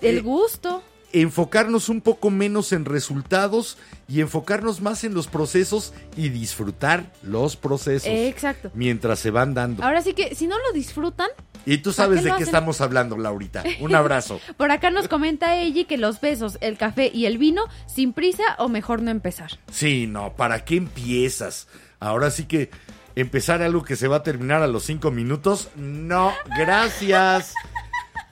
el 0.02 0.18
Eh, 0.18 0.22
gusto. 0.22 0.84
enfocarnos 1.14 1.90
un 1.90 2.02
poco 2.02 2.30
menos 2.30 2.72
en 2.72 2.86
resultados 2.86 3.78
y 4.08 4.22
enfocarnos 4.22 4.80
más 4.82 5.04
en 5.04 5.14
los 5.14 5.28
procesos 5.28 5.94
y 6.16 6.30
disfrutar 6.30 7.12
los 7.22 7.56
procesos 7.58 8.08
Eh, 8.08 8.28
exacto. 8.30 8.72
mientras 8.74 9.20
se 9.20 9.30
van 9.32 9.54
dando. 9.54 9.84
Ahora 9.84 10.02
sí 10.02 10.14
que 10.14 10.36
si 10.36 10.48
no 10.48 10.58
lo 10.58 10.72
disfrutan, 10.74 11.28
y 11.66 11.78
tú 11.78 11.92
¿para 11.92 12.08
sabes 12.08 12.22
qué 12.24 12.30
de 12.32 12.38
qué 12.38 12.44
estamos 12.44 12.82
hablando, 12.82 13.18
Laurita. 13.18 13.64
Un 13.82 13.94
abrazo. 13.94 14.40
por 14.58 14.72
acá 14.72 14.90
nos 14.90 15.08
comenta 15.08 15.58
ella 15.58 15.86
que 15.86 15.98
los 15.98 16.20
besos, 16.22 16.58
el 16.62 16.78
café 16.78 17.12
y 17.14 17.26
el 17.26 17.38
vino, 17.38 17.66
sin 17.88 18.14
prisa 18.14 18.44
o 18.58 18.68
mejor 18.70 19.02
no 19.02 19.12
empezar. 19.12 19.52
Sí, 19.72 20.08
no, 20.08 20.34
¿para 20.36 20.66
qué 20.66 20.78
empiezas? 20.78 21.68
Ahora 22.02 22.32
sí 22.32 22.46
que 22.46 22.70
empezar 23.16 23.62
algo 23.62 23.84
que 23.84 23.96
se 23.96 24.08
va 24.10 24.18
a 24.18 24.24
terminar 24.24 24.62
a 24.64 24.68
los 24.68 24.84
cinco 24.84 25.12
minutos. 25.12 25.70
No, 25.78 26.34
gracias. 26.58 27.54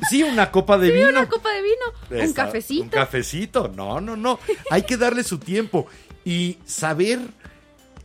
Sí, 0.10 0.24
una 0.24 0.50
copa 0.52 0.78
de 0.78 0.88
Sí, 0.88 0.94
vino. 0.94 1.10
una 1.10 1.28
copa 1.30 1.50
de 1.52 1.62
vino, 1.62 2.26
un 2.26 2.34
cafecito. 2.34 2.84
Un 2.84 2.90
cafecito. 2.90 3.68
No, 3.76 4.02
no, 4.02 4.16
no. 4.16 4.40
Hay 4.72 4.84
que 4.84 4.98
darle 4.98 5.24
su 5.24 5.38
tiempo 5.38 5.88
y 6.26 6.58
saber 6.66 7.20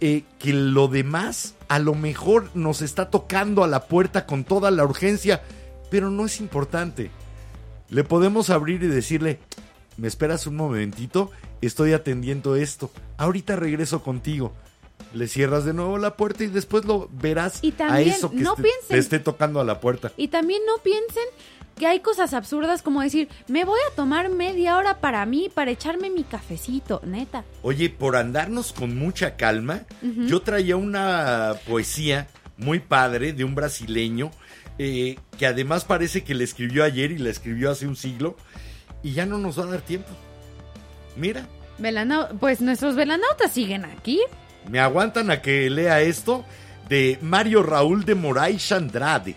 eh, 0.01 0.24
que 0.39 0.53
lo 0.53 0.89
demás 0.89 1.55
a 1.69 1.78
lo 1.78 1.95
mejor 1.95 2.51
nos 2.55 2.82
está 2.82 3.11
tocando 3.11 3.65
a 3.65 3.69
la 3.69 3.85
puerta 3.85 4.27
con 4.27 4.45
toda 4.45 4.70
la 4.70 4.85
urgencia, 4.85 5.43
pero 5.91 6.11
no 6.11 6.27
es 6.27 6.41
importante. 6.41 7.11
Le 7.89 8.05
podemos 8.05 8.51
abrir 8.51 8.82
y 8.82 8.89
decirle, 8.89 9.39
¿me 9.97 10.09
esperas 10.09 10.47
un 10.47 10.57
momentito? 10.57 11.31
Estoy 11.62 11.93
atendiendo 11.95 12.57
esto. 12.57 12.91
Ahorita 13.16 13.57
regreso 13.57 14.03
contigo. 14.03 14.53
Le 15.12 15.28
cierras 15.28 15.64
de 15.64 15.72
nuevo 15.74 15.98
la 15.98 16.16
puerta 16.16 16.43
y 16.44 16.48
después 16.48 16.85
lo 16.85 17.09
verás 17.12 17.59
Y 17.62 17.72
a 17.72 17.76
también, 17.76 18.09
eso 18.10 18.31
que 18.31 18.39
no 18.39 18.55
piensen- 18.56 18.89
te 18.89 18.98
esté 18.98 19.18
tocando 19.20 19.60
a 19.60 19.64
la 19.64 19.81
puerta. 19.81 20.10
Y 20.16 20.28
también 20.28 20.62
no 20.66 20.82
piensen 20.82 21.24
que 21.78 21.86
hay 21.89 22.01
cosas 22.01 22.35
absurdas 22.35 22.82
como 22.82 23.01
decir, 23.02 23.28
me 23.48 23.64
voy 23.64 23.78
a 23.90 23.94
tomar 23.97 24.28
media 24.31 24.76
hora 24.76 25.01
para 25.01 25.24
mí, 25.26 25.51
para 25.52 25.70
echarme 25.72 26.09
mi 26.10 26.22
cafecito, 26.24 27.01
neta. 27.05 27.44
Oye, 27.62 27.90
por 27.90 28.16
andarnos 28.16 28.72
con 28.72 28.97
mucha 28.97 29.36
calma, 29.36 29.82
yo 30.02 30.40
traía 30.43 30.76
una 30.76 31.55
poesía 31.66 32.28
muy 32.56 32.78
padre 32.78 33.32
de 33.32 33.43
un 33.44 33.55
brasileño 33.56 34.31
eh, 34.78 35.16
que 35.39 35.47
además 35.47 35.85
parece 35.85 36.22
que 36.24 36.35
le 36.35 36.44
escribió 36.44 36.82
ayer 36.85 37.10
y 37.12 37.18
la 37.18 37.31
escribió 37.31 37.70
hace 37.70 37.86
un 37.89 37.94
siglo 37.97 38.36
y 39.02 39.12
ya 39.12 39.26
no 39.26 39.39
nos 39.39 39.59
va 39.59 39.64
a 39.64 39.66
dar 39.66 39.81
tiempo. 39.82 40.09
Mira, 41.16 41.47
Velanau- 41.78 42.39
pues 42.39 42.60
nuestros 42.60 42.94
velanautas 42.97 43.52
siguen 43.52 43.85
aquí. 43.85 44.20
Me 44.70 44.81
aguantan 44.81 45.31
a 45.31 45.43
que 45.43 45.69
lea 45.70 46.01
esto 46.03 46.45
de 46.89 47.19
Mario 47.23 47.62
Raúl 47.62 48.05
de 48.05 48.15
Moraes 48.15 48.73
Andrade, 48.73 49.36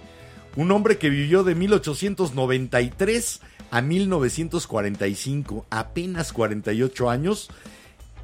un 0.56 0.72
hombre 0.72 0.98
que 0.98 1.10
vivió 1.10 1.44
de 1.44 1.56
1893 1.56 3.42
a 3.72 3.82
1945, 3.82 5.66
apenas 5.70 6.34
48 6.34 7.10
años, 7.10 7.50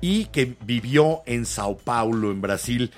y 0.01 0.25
que 0.25 0.55
vivió 0.65 1.21
en 1.25 1.45
Sao 1.45 1.77
Paulo, 1.77 2.31
en 2.31 2.41
Brasil. 2.41 2.91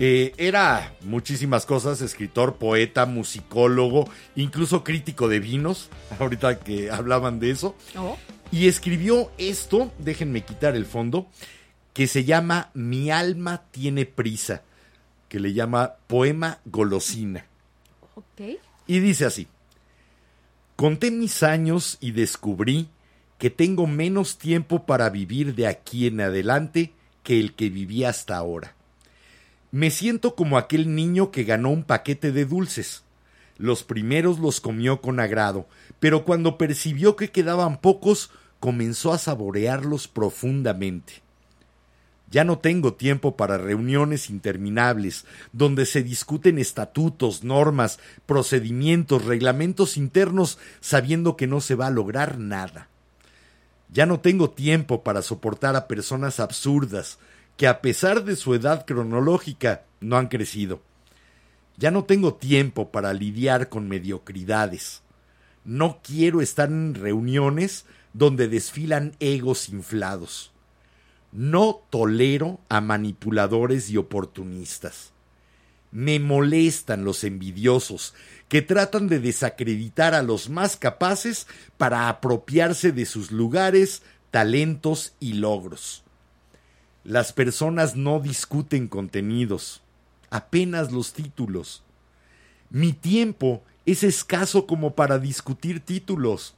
Eh, 0.00 0.32
era 0.38 0.92
muchísimas 1.02 1.66
cosas, 1.66 2.00
escritor, 2.00 2.56
poeta, 2.56 3.06
musicólogo, 3.06 4.08
incluso 4.34 4.84
crítico 4.84 5.28
de 5.28 5.40
vinos, 5.40 5.88
ahorita 6.18 6.60
que 6.60 6.90
hablaban 6.90 7.40
de 7.40 7.50
eso. 7.50 7.74
Oh. 7.96 8.16
Y 8.52 8.68
escribió 8.68 9.30
esto, 9.38 9.92
déjenme 9.98 10.44
quitar 10.44 10.76
el 10.76 10.86
fondo, 10.86 11.26
que 11.94 12.08
se 12.08 12.24
llama 12.24 12.70
Mi 12.74 13.10
alma 13.10 13.62
tiene 13.70 14.04
prisa, 14.04 14.62
que 15.28 15.40
le 15.40 15.54
llama 15.54 15.94
Poema 16.08 16.58
Golosina. 16.66 17.46
Y 18.86 18.98
dice 18.98 19.24
así, 19.24 19.46
conté 20.76 21.10
mis 21.10 21.42
años 21.42 21.96
y 22.00 22.10
descubrí 22.10 22.88
que 23.38 23.48
tengo 23.48 23.86
menos 23.86 24.38
tiempo 24.38 24.86
para 24.86 25.08
vivir 25.08 25.54
de 25.54 25.68
aquí 25.68 26.06
en 26.06 26.20
adelante 26.20 26.92
que 27.22 27.38
el 27.38 27.54
que 27.54 27.70
viví 27.70 28.04
hasta 28.04 28.36
ahora. 28.36 28.74
Me 29.70 29.90
siento 29.90 30.34
como 30.34 30.58
aquel 30.58 30.94
niño 30.94 31.30
que 31.30 31.44
ganó 31.44 31.70
un 31.70 31.84
paquete 31.84 32.32
de 32.32 32.44
dulces. 32.44 33.04
Los 33.56 33.84
primeros 33.84 34.40
los 34.40 34.60
comió 34.60 35.00
con 35.00 35.20
agrado, 35.20 35.68
pero 36.00 36.24
cuando 36.24 36.58
percibió 36.58 37.14
que 37.14 37.30
quedaban 37.30 37.80
pocos, 37.80 38.30
comenzó 38.58 39.12
a 39.12 39.18
saborearlos 39.18 40.08
profundamente. 40.08 41.23
Ya 42.34 42.42
no 42.42 42.58
tengo 42.58 42.94
tiempo 42.94 43.36
para 43.36 43.58
reuniones 43.58 44.28
interminables, 44.28 45.24
donde 45.52 45.86
se 45.86 46.02
discuten 46.02 46.58
estatutos, 46.58 47.44
normas, 47.44 48.00
procedimientos, 48.26 49.24
reglamentos 49.24 49.96
internos, 49.96 50.58
sabiendo 50.80 51.36
que 51.36 51.46
no 51.46 51.60
se 51.60 51.76
va 51.76 51.86
a 51.86 51.92
lograr 51.92 52.40
nada. 52.40 52.88
Ya 53.88 54.04
no 54.04 54.18
tengo 54.18 54.50
tiempo 54.50 55.04
para 55.04 55.22
soportar 55.22 55.76
a 55.76 55.86
personas 55.86 56.40
absurdas, 56.40 57.20
que 57.56 57.68
a 57.68 57.80
pesar 57.80 58.24
de 58.24 58.34
su 58.34 58.52
edad 58.52 58.84
cronológica 58.84 59.84
no 60.00 60.16
han 60.16 60.26
crecido. 60.26 60.82
Ya 61.76 61.92
no 61.92 62.02
tengo 62.02 62.34
tiempo 62.34 62.90
para 62.90 63.14
lidiar 63.14 63.68
con 63.68 63.88
mediocridades. 63.88 65.02
No 65.64 66.00
quiero 66.02 66.40
estar 66.40 66.68
en 66.68 66.96
reuniones 66.96 67.86
donde 68.12 68.48
desfilan 68.48 69.14
egos 69.20 69.68
inflados. 69.68 70.53
No 71.34 71.82
tolero 71.90 72.60
a 72.68 72.80
manipuladores 72.80 73.90
y 73.90 73.96
oportunistas. 73.96 75.10
Me 75.90 76.20
molestan 76.20 77.04
los 77.04 77.24
envidiosos 77.24 78.14
que 78.48 78.62
tratan 78.62 79.08
de 79.08 79.18
desacreditar 79.18 80.14
a 80.14 80.22
los 80.22 80.48
más 80.48 80.76
capaces 80.76 81.48
para 81.76 82.08
apropiarse 82.08 82.92
de 82.92 83.04
sus 83.04 83.32
lugares, 83.32 84.02
talentos 84.30 85.14
y 85.18 85.32
logros. 85.32 86.04
Las 87.02 87.32
personas 87.32 87.96
no 87.96 88.20
discuten 88.20 88.86
contenidos, 88.86 89.82
apenas 90.30 90.92
los 90.92 91.14
títulos. 91.14 91.82
Mi 92.70 92.92
tiempo 92.92 93.64
es 93.86 94.04
escaso 94.04 94.68
como 94.68 94.94
para 94.94 95.18
discutir 95.18 95.80
títulos. 95.80 96.54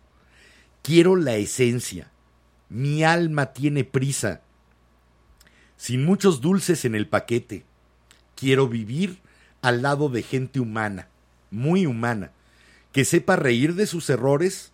Quiero 0.83 1.17
la 1.17 1.37
esencia. 1.37 2.11
Mi 2.69 3.05
alma 3.05 3.55
tiene 3.55 3.85
prisa. 3.85 4.43
Sin 5.77 6.05
muchos 6.05 6.41
dulces 6.41 6.85
en 6.85 6.95
el 6.95 7.07
paquete. 7.07 7.65
Quiero 8.35 8.69
vivir 8.69 9.19
al 9.63 9.83
lado 9.83 10.09
de 10.09 10.23
gente 10.23 10.61
humana, 10.61 11.09
muy 11.51 11.87
humana, 11.87 12.33
que 12.93 13.05
sepa 13.05 13.37
reír 13.37 13.75
de 13.75 13.87
sus 13.87 14.09
errores, 14.11 14.73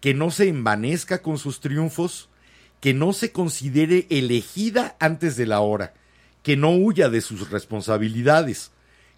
que 0.00 0.14
no 0.14 0.30
se 0.30 0.48
envanezca 0.48 1.22
con 1.22 1.38
sus 1.38 1.60
triunfos, 1.60 2.28
que 2.80 2.92
no 2.92 3.12
se 3.12 3.32
considere 3.32 4.06
elegida 4.10 4.96
antes 5.00 5.36
de 5.36 5.46
la 5.46 5.60
hora, 5.60 5.94
que 6.42 6.56
no 6.56 6.72
huya 6.72 7.08
de 7.08 7.22
sus 7.22 7.50
responsabilidades, 7.50 8.70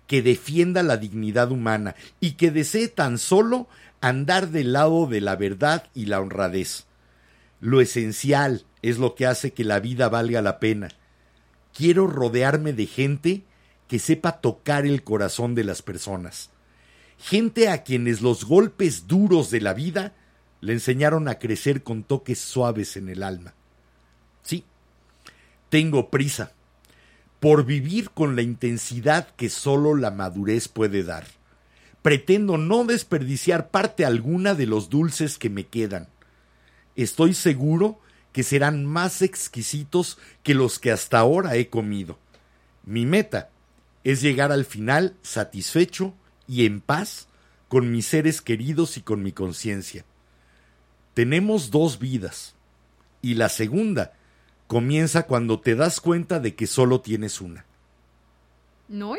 que 0.07 0.23
defienda 0.23 0.83
la 0.83 0.97
dignidad 0.97 1.51
humana 1.51 1.97
y 2.21 2.33
que 2.33 2.51
desee 2.51 2.89
tan 2.89 3.19
solo 3.19 3.69
andar 4.01 4.51
del 4.51 4.73
lado 4.73 5.07
de 5.07 5.21
la 5.21 5.35
verdad 5.35 5.91
y 5.95 6.07
la 6.07 6.21
honradez. 6.21 6.87
Lo 7.61 7.81
esencial 7.81 8.65
es 8.83 8.99
lo 8.99 9.15
que 9.15 9.27
hace 9.27 9.53
que 9.53 9.65
la 9.65 9.81
vida 9.81 10.09
valga 10.09 10.43
la 10.43 10.61
pena. 10.61 10.89
Quiero 11.77 12.07
rodearme 12.07 12.73
de 12.73 12.87
gente 12.87 13.45
que 13.87 13.99
sepa 13.99 14.41
tocar 14.41 14.87
el 14.87 15.03
corazón 15.03 15.55
de 15.55 15.63
las 15.63 15.83
personas. 15.83 16.49
Gente 17.19 17.69
a 17.69 17.83
quienes 17.83 18.23
los 18.23 18.47
golpes 18.47 19.07
duros 19.07 19.51
de 19.51 19.61
la 19.61 19.75
vida 19.75 20.15
le 20.63 20.73
enseñaron 20.73 21.29
a 21.29 21.39
crecer 21.39 21.83
con 21.83 22.03
toques 22.03 22.39
suaves 22.39 22.97
en 22.97 23.11
el 23.11 23.23
alma. 23.23 23.53
Sí, 24.43 24.65
tengo 25.69 26.11
prisa 26.11 26.53
por 27.41 27.67
vivir 27.67 28.09
con 28.11 28.37
la 28.37 28.43
intensidad 28.43 29.29
que 29.37 29.51
solo 29.51 29.95
la 29.95 30.11
madurez 30.11 30.69
puede 30.69 31.05
dar. 31.05 31.27
Pretendo 32.01 32.57
no 32.57 32.85
desperdiciar 32.85 33.69
parte 33.71 34.07
alguna 34.07 34.55
de 34.55 34.65
los 34.65 34.89
dulces 34.89 35.37
que 35.37 35.51
me 35.51 35.67
quedan. 35.67 36.09
Estoy 36.95 37.35
seguro 37.35 38.01
que 38.37 38.43
serán 38.43 38.85
más 38.85 39.23
exquisitos 39.23 40.19
que 40.43 40.53
los 40.53 40.79
que 40.79 40.93
hasta 40.93 41.19
ahora 41.19 41.57
he 41.57 41.71
comido. 41.71 42.19
Mi 42.85 43.07
meta 43.07 43.49
es 44.05 44.21
llegar 44.21 44.53
al 44.53 44.67
final 44.67 45.17
satisfecho 45.23 46.13
y 46.47 46.67
en 46.67 46.83
paz 46.83 47.29
con 47.69 47.91
mis 47.91 48.05
seres 48.05 48.43
queridos 48.43 48.99
y 48.99 49.01
con 49.01 49.23
mi 49.23 49.33
conciencia. 49.33 50.05
Tenemos 51.15 51.71
dos 51.71 51.99
vidas 51.99 52.55
y 53.23 53.37
la 53.37 53.49
segunda 53.49 54.13
comienza 54.67 55.23
cuando 55.23 55.59
te 55.59 55.75
das 55.75 55.99
cuenta 55.99 56.39
de 56.39 56.55
que 56.55 56.67
solo 56.67 57.01
tienes 57.01 57.41
una. 57.41 57.65
¿No? 58.87 59.15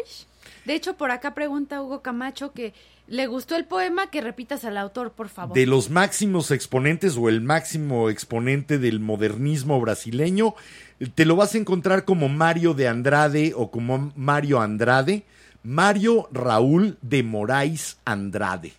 De 0.65 0.75
hecho, 0.75 0.95
por 0.95 1.09
acá 1.09 1.33
pregunta 1.33 1.81
Hugo 1.81 2.03
Camacho 2.03 2.51
que 2.51 2.75
le 3.07 3.27
gustó 3.27 3.55
el 3.55 3.65
poema, 3.65 4.09
que 4.09 4.21
repitas 4.21 4.65
al 4.65 4.77
autor, 4.77 5.11
por 5.11 5.29
favor. 5.29 5.55
De 5.55 5.65
los 5.65 5.89
máximos 5.89 6.51
exponentes 6.51 7.15
o 7.17 7.29
el 7.29 7.41
máximo 7.41 8.09
exponente 8.09 8.77
del 8.77 8.99
modernismo 8.99 9.79
brasileño, 9.79 10.55
te 11.15 11.25
lo 11.25 11.35
vas 11.35 11.55
a 11.55 11.57
encontrar 11.57 12.05
como 12.05 12.27
Mario 12.29 12.73
de 12.73 12.87
Andrade 12.87 13.53
o 13.55 13.71
como 13.71 14.11
Mario 14.15 14.61
Andrade, 14.61 15.23
Mario 15.63 16.27
Raúl 16.31 16.97
de 17.01 17.23
Moraes 17.23 17.97
Andrade. 18.05 18.73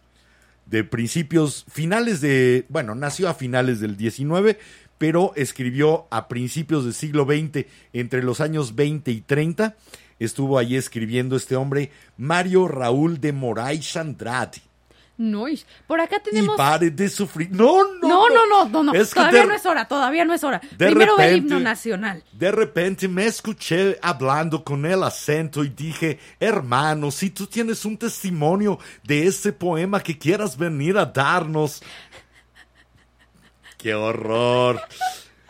De 0.66 0.84
principios, 0.84 1.64
finales 1.70 2.20
de, 2.20 2.66
bueno, 2.68 2.94
nació 2.94 3.28
a 3.28 3.34
finales 3.34 3.80
del 3.80 3.96
19, 3.96 4.58
pero 4.98 5.32
escribió 5.36 6.06
a 6.10 6.28
principios 6.28 6.84
del 6.84 6.92
siglo 6.92 7.24
XX, 7.24 7.66
entre 7.92 8.22
los 8.22 8.40
años 8.40 8.74
20 8.74 9.10
y 9.10 9.20
30, 9.22 9.76
estuvo 10.18 10.58
ahí 10.58 10.76
escribiendo 10.76 11.36
este 11.36 11.56
hombre, 11.56 11.90
Mario 12.16 12.68
Raúl 12.68 13.20
de 13.20 13.32
Moraes 13.32 13.96
Andrade. 13.96 14.60
No, 15.16 15.46
por 15.88 16.00
acá 16.00 16.20
tenemos... 16.22 16.54
Y 16.54 16.56
pare 16.56 16.90
de 16.92 17.08
sufrir. 17.08 17.50
No, 17.50 17.82
no, 17.94 18.08
No, 18.08 18.28
no, 18.28 18.46
no, 18.46 18.68
no, 18.68 18.82
no. 18.84 18.94
Es 18.94 19.08
que 19.08 19.14
todavía 19.18 19.40
de- 19.40 19.46
no 19.48 19.54
es 19.54 19.66
hora, 19.66 19.88
todavía 19.88 20.24
no 20.24 20.32
es 20.32 20.44
hora. 20.44 20.60
de 20.60 20.86
Primero 20.86 21.16
va 21.16 21.24
el 21.24 21.30
repente- 21.32 21.54
himno 21.54 21.58
nacional. 21.60 22.22
De 22.30 22.52
repente 22.52 23.08
me 23.08 23.26
escuché 23.26 23.98
hablando 24.00 24.62
con 24.62 24.86
el 24.86 25.02
acento 25.02 25.64
y 25.64 25.70
dije, 25.70 26.20
hermano, 26.38 27.10
si 27.10 27.30
tú 27.30 27.48
tienes 27.48 27.84
un 27.84 27.96
testimonio 27.98 28.78
de 29.02 29.26
este 29.26 29.52
poema 29.52 30.00
que 30.00 30.16
quieras 30.16 30.56
venir 30.56 30.96
a 30.96 31.06
darnos. 31.06 31.82
¡Qué 33.76 33.94
horror! 33.96 34.80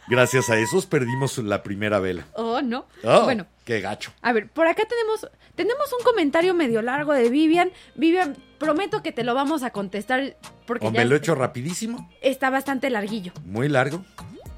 Gracias 0.08 0.48
a 0.50 0.58
esos 0.58 0.86
perdimos 0.86 1.36
la 1.38 1.62
primera 1.62 1.98
vela. 1.98 2.26
Oh, 2.34 2.60
no. 2.62 2.86
Oh, 3.04 3.24
Bueno, 3.24 3.46
¡Qué 3.64 3.80
gacho! 3.80 4.12
a 4.22 4.32
ver, 4.32 4.48
por 4.48 4.66
acá 4.66 4.84
tenemos, 4.88 5.26
tenemos 5.54 5.92
un 5.98 6.02
comentario 6.04 6.54
medio 6.54 6.80
largo 6.82 7.12
de 7.12 7.28
Vivian. 7.28 7.70
Vivian, 7.94 8.36
prometo 8.58 9.02
que 9.02 9.12
te 9.12 9.24
lo 9.24 9.34
vamos 9.34 9.62
a 9.62 9.70
contestar 9.70 10.36
porque 10.66 10.86
¿O 10.86 10.92
ya 10.92 11.00
me 11.00 11.04
lo 11.04 11.14
he 11.14 11.18
hecho 11.18 11.34
rapidísimo? 11.34 12.10
está 12.22 12.48
bastante 12.50 12.88
larguillo. 12.90 13.32
¿Muy 13.44 13.68
largo? 13.68 14.04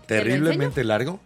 ¿Terriblemente 0.06 0.84
largo? 0.84 1.20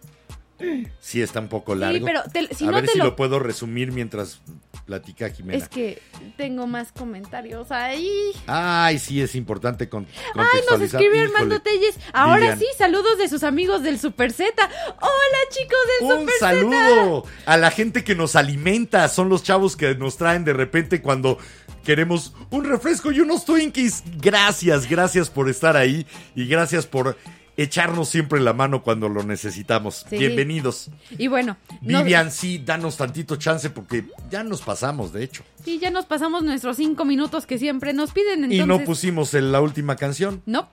Sí, 0.99 1.21
está 1.21 1.39
un 1.41 1.49
poco 1.49 1.75
largo. 1.75 2.05
pero 2.05 2.23
te- 2.31 2.53
si 2.55 2.63
a 2.63 2.67
no 2.67 2.77
ver 2.77 2.85
te 2.85 2.93
si 2.93 2.97
lo- 2.97 3.05
lo... 3.05 3.15
puedo 3.15 3.39
resumir 3.39 3.91
mientras 3.91 4.41
platica 4.85 5.29
Jimena. 5.29 5.57
Es 5.57 5.67
que 5.67 6.01
tengo 6.37 6.67
más 6.67 6.91
comentarios 6.91 7.71
ahí. 7.71 8.31
Ay, 8.47 8.99
sí, 8.99 9.21
es 9.21 9.35
importante 9.35 9.89
con, 9.89 10.07
Ay, 10.35 10.61
nos 10.69 10.81
escribió 10.81 11.23
Armando. 11.23 11.59
Telles. 11.61 11.97
Ahora 12.13 12.55
sí, 12.55 12.65
saludos 12.77 13.17
de 13.17 13.27
sus 13.27 13.43
amigos 13.43 13.83
del 13.83 13.99
Super 13.99 14.31
Z. 14.31 14.53
Hola, 14.57 15.37
chicos 15.49 15.79
del 15.99 16.11
Un 16.11 16.19
Super 16.21 16.33
Z. 16.35 16.39
saludo 16.39 17.25
a 17.45 17.57
la 17.57 17.71
gente 17.71 18.03
que 18.03 18.15
nos 18.15 18.35
alimenta. 18.35 19.07
Son 19.09 19.29
los 19.29 19.43
chavos 19.43 19.75
que 19.75 19.95
nos 19.95 20.17
traen 20.17 20.45
de 20.45 20.53
repente 20.53 21.01
cuando 21.01 21.37
queremos 21.83 22.33
un 22.51 22.65
refresco 22.65 23.11
y 23.11 23.21
unos 23.21 23.45
Twinkies. 23.45 24.03
Gracias, 24.17 24.87
gracias 24.87 25.29
por 25.29 25.49
estar 25.49 25.75
ahí 25.77 26.05
y 26.35 26.47
gracias 26.47 26.85
por 26.85 27.17
echarnos 27.57 28.09
siempre 28.09 28.39
la 28.41 28.53
mano 28.53 28.83
cuando 28.83 29.07
lo 29.09 29.23
necesitamos. 29.23 30.05
Sí. 30.09 30.17
Bienvenidos. 30.17 30.89
Y 31.17 31.27
bueno, 31.27 31.57
no- 31.81 31.99
Vivian, 32.03 32.31
sí, 32.31 32.61
danos 32.63 32.97
tantito 32.97 33.35
chance 33.37 33.69
porque 33.69 34.05
ya 34.29 34.43
nos 34.43 34.61
pasamos, 34.61 35.13
de 35.13 35.23
hecho. 35.23 35.43
sí, 35.63 35.79
ya 35.79 35.89
nos 35.91 36.05
pasamos 36.05 36.43
nuestros 36.43 36.77
cinco 36.77 37.05
minutos 37.05 37.45
que 37.45 37.57
siempre 37.57 37.93
nos 37.93 38.11
piden. 38.11 38.43
Entonces, 38.45 38.59
Y 38.65 38.67
no 38.67 38.79
pusimos 38.83 39.33
en 39.33 39.51
la 39.51 39.61
última 39.61 39.95
canción. 39.95 40.41
No, 40.45 40.69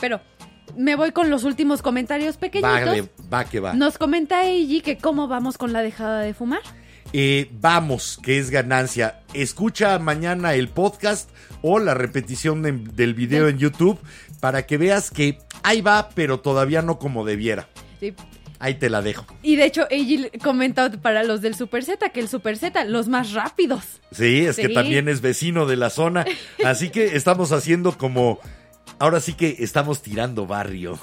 pero 0.00 0.20
me 0.76 0.96
voy 0.96 1.12
con 1.12 1.30
los 1.30 1.44
últimos 1.44 1.80
comentarios 1.80 2.36
pequeñitos. 2.36 2.70
Vale, 2.72 3.08
va 3.32 3.44
que 3.44 3.60
va. 3.60 3.72
Nos 3.74 3.98
comenta 3.98 4.44
Eiji 4.44 4.80
que 4.80 4.98
cómo 4.98 5.28
vamos 5.28 5.58
con 5.58 5.72
la 5.72 5.82
dejada 5.82 6.20
de 6.20 6.34
fumar. 6.34 6.60
Eh, 7.12 7.48
vamos, 7.60 8.18
que 8.20 8.36
es 8.38 8.50
ganancia. 8.50 9.20
Escucha 9.32 9.98
mañana 10.00 10.54
el 10.54 10.68
podcast 10.68 11.30
o 11.62 11.78
la 11.78 11.94
repetición 11.94 12.62
de- 12.62 12.72
del 12.72 13.14
video 13.14 13.46
en 13.48 13.58
YouTube 13.58 13.98
para 14.40 14.66
que 14.66 14.76
veas 14.76 15.10
que 15.12 15.38
ahí 15.66 15.80
va, 15.80 16.10
pero 16.14 16.40
todavía 16.40 16.80
no 16.80 16.98
como 16.98 17.24
debiera. 17.24 17.68
Sí. 18.00 18.14
Ahí 18.58 18.74
te 18.74 18.88
la 18.88 19.02
dejo. 19.02 19.26
Y 19.42 19.56
de 19.56 19.66
hecho, 19.66 19.86
Eiji 19.90 20.30
comenta 20.42 20.90
para 20.90 21.24
los 21.24 21.42
del 21.42 21.54
Super 21.54 21.84
Z 21.84 22.08
que 22.10 22.20
el 22.20 22.28
Super 22.28 22.56
Z, 22.56 22.84
los 22.84 23.08
más 23.08 23.32
rápidos. 23.32 24.00
Sí, 24.12 24.46
es 24.46 24.56
que 24.56 24.70
también 24.70 25.08
es 25.08 25.20
vecino 25.20 25.66
de 25.66 25.76
la 25.76 25.90
zona. 25.90 26.24
Así 26.64 26.90
que 26.90 27.16
estamos 27.16 27.52
haciendo 27.52 27.98
como... 27.98 28.38
Ahora 28.98 29.20
sí 29.20 29.34
que 29.34 29.56
estamos 29.58 30.02
tirando 30.02 30.46
barrio. 30.46 30.98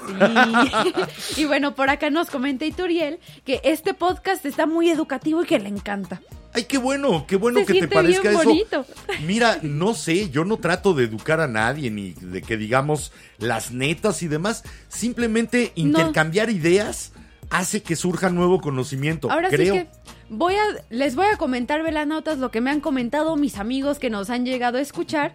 Y, 1.36 1.40
y 1.42 1.44
bueno, 1.44 1.74
por 1.74 1.90
acá 1.90 2.10
nos 2.10 2.28
comenta 2.28 2.64
Ituriel 2.64 3.20
que 3.44 3.60
este 3.62 3.94
podcast 3.94 4.44
está 4.46 4.66
muy 4.66 4.90
educativo 4.90 5.42
y 5.42 5.46
que 5.46 5.58
le 5.60 5.68
encanta. 5.68 6.20
Ay, 6.52 6.64
qué 6.64 6.78
bueno, 6.78 7.26
qué 7.26 7.36
bueno 7.36 7.60
Se 7.60 7.66
que 7.66 7.80
te 7.80 7.88
parezca 7.88 8.28
bien 8.28 8.40
eso. 8.40 8.48
bonito. 8.48 8.86
Mira, 9.26 9.58
no 9.62 9.94
sé, 9.94 10.30
yo 10.30 10.44
no 10.44 10.56
trato 10.56 10.94
de 10.94 11.04
educar 11.04 11.40
a 11.40 11.48
nadie 11.48 11.90
ni 11.90 12.12
de 12.12 12.42
que 12.42 12.56
digamos 12.56 13.12
las 13.38 13.72
netas 13.72 14.22
y 14.22 14.28
demás. 14.28 14.62
Simplemente 14.88 15.72
intercambiar 15.74 16.50
ideas 16.50 17.12
hace 17.50 17.82
que 17.82 17.96
surja 17.96 18.30
nuevo 18.30 18.60
conocimiento. 18.60 19.30
Ahora 19.30 19.48
creo. 19.48 19.74
sí 19.74 19.80
que 19.80 19.88
voy 20.28 20.54
a, 20.54 20.64
les 20.90 21.16
voy 21.16 21.26
a 21.26 21.36
comentar, 21.36 21.82
velanotas, 21.82 22.38
lo 22.38 22.50
que 22.50 22.60
me 22.60 22.70
han 22.70 22.80
comentado 22.80 23.36
mis 23.36 23.58
amigos 23.58 23.98
que 23.98 24.10
nos 24.10 24.30
han 24.30 24.44
llegado 24.44 24.78
a 24.78 24.80
escuchar 24.80 25.34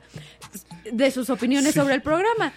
de 0.91 1.11
sus 1.11 1.29
opiniones 1.29 1.73
Sí. 1.73 1.79
sobre 1.79 1.95
el 1.95 2.01
programa. 2.01 2.53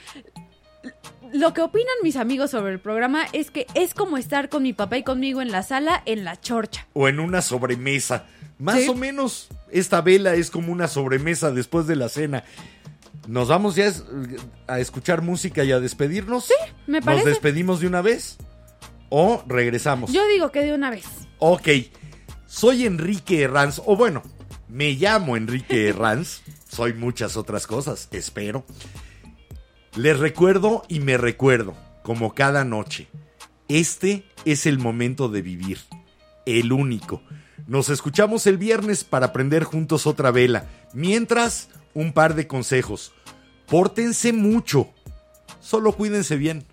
Lo 1.32 1.55
que 1.55 1.62
opinan 1.62 1.94
mis 2.03 2.16
amigos 2.16 2.51
sobre 2.51 2.73
el 2.73 2.81
programa 2.81 3.24
es 3.32 3.51
que 3.51 3.66
es 3.74 3.94
como 3.94 4.19
estar 4.19 4.49
con 4.49 4.62
mi 4.62 4.73
papá 4.73 4.99
y 4.99 5.03
conmigo 5.03 5.40
en 5.40 5.51
la 5.51 5.62
sala 5.62 6.03
en 6.05 6.24
la 6.24 6.40
chorcha. 6.40 6.86
O 6.93 7.09
en 7.09 7.20
una 7.20 7.40
sobremesa. 7.40 8.27
Más 8.59 8.81
Sí. 8.81 8.89
o 8.89 8.94
menos, 8.94 9.49
esta 9.70 10.01
vela 10.03 10.35
es 10.35 10.51
como 10.51 10.73
una 10.73 10.89
sobremesa 10.89 11.51
después 11.51 11.86
de 11.86 11.97
la 11.97 12.09
cena. 12.09 12.44
¿Nos 13.27 13.49
vamos 13.49 13.77
ya 13.77 13.90
a 14.66 14.78
escuchar 14.81 15.23
música 15.23 15.65
y 15.65 15.73
a 15.73 15.81
despedirnos? 15.81 16.44
Sí, 16.44 16.55
me 16.86 16.99
¿Nos 16.99 17.05
parece. 17.07 17.28
despedimos 17.31 17.81
de 17.81 17.86
una 17.86 18.03
vez? 18.03 18.36
¿O 19.09 19.43
regresamos? 19.47 20.12
Yo 20.12 20.27
digo 20.28 20.51
que 20.51 20.61
de 20.62 20.74
una 20.74 20.90
vez. 20.90 21.05
Ok, 21.39 21.69
soy 22.47 22.85
Enrique 22.86 23.43
Herranz, 23.43 23.81
o 23.85 23.97
bueno, 23.97 24.23
me 24.73 24.93
llamo 24.93 25.36
Enrique 25.36 25.89
Herranz, 25.89 26.43
soy 26.69 26.94
muchas 26.94 27.36
otras 27.36 27.66
cosas, 27.66 28.09
espero. 28.11 28.65
Les 29.94 30.19
recuerdo 30.19 30.85
y 30.89 31.01
me 31.01 31.19
recuerdo, 31.19 31.77
como 32.03 32.35
cada 32.35 32.65
noche, 32.65 33.09
este 33.69 34.24
es 34.47 34.65
el 34.65 34.78
momento 34.78 35.28
de 35.28 35.43
vivir, 35.43 35.78
el 36.47 36.73
único. 36.73 37.23
Nos 37.66 37.90
escuchamos 37.90 38.47
el 38.47 38.57
viernes 38.57 39.05
para 39.05 39.32
prender 39.35 39.65
juntos 39.65 40.07
otra 40.07 40.31
vela, 40.31 40.66
mientras 40.94 41.69
un 41.93 42.15
par 42.15 42.35
de 42.35 42.47
consejos. 42.47 43.12
Pórtense 43.66 44.32
mucho, 44.32 44.90
solo 45.61 45.93
cuídense 45.93 46.36
bien. 46.36 46.65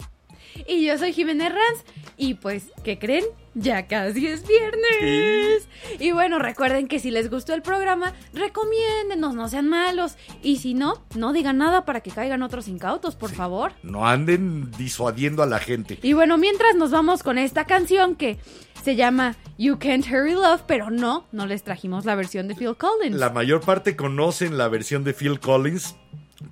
Y 0.67 0.85
yo 0.85 0.97
soy 0.97 1.11
Jiménez 1.11 1.49
Ranz. 1.49 1.83
Y 2.17 2.35
pues, 2.35 2.63
¿qué 2.83 2.97
creen? 2.97 3.25
Ya 3.55 3.87
casi 3.87 4.27
es 4.27 4.47
viernes. 4.47 5.67
Y 5.99 6.11
bueno, 6.11 6.39
recuerden 6.39 6.87
que 6.87 6.99
si 6.99 7.11
les 7.11 7.29
gustó 7.29 7.53
el 7.53 7.61
programa, 7.61 8.13
recomiéndenos, 8.33 9.35
no 9.35 9.49
sean 9.49 9.67
malos. 9.67 10.17
Y 10.43 10.57
si 10.57 10.73
no, 10.73 11.03
no 11.15 11.33
digan 11.33 11.57
nada 11.57 11.85
para 11.85 12.01
que 12.01 12.11
caigan 12.11 12.43
otros 12.43 12.67
incautos, 12.67 13.15
por 13.15 13.31
favor. 13.31 13.73
No 13.83 14.07
anden 14.07 14.71
disuadiendo 14.77 15.43
a 15.43 15.45
la 15.45 15.59
gente. 15.59 15.99
Y 16.01 16.13
bueno, 16.13 16.37
mientras 16.37 16.75
nos 16.75 16.91
vamos 16.91 17.23
con 17.23 17.37
esta 17.37 17.65
canción 17.65 18.15
que 18.15 18.37
se 18.83 18.95
llama 18.95 19.35
You 19.57 19.77
Can't 19.77 20.05
Hurry 20.05 20.33
Love, 20.33 20.63
pero 20.65 20.89
no, 20.89 21.25
no 21.31 21.45
les 21.45 21.63
trajimos 21.63 22.05
la 22.05 22.15
versión 22.15 22.47
de 22.47 22.55
Phil 22.55 22.75
Collins. 22.77 23.17
La 23.17 23.29
mayor 23.29 23.61
parte 23.61 23.95
conocen 23.95 24.57
la 24.57 24.67
versión 24.67 25.03
de 25.03 25.13
Phil 25.13 25.39
Collins 25.39 25.95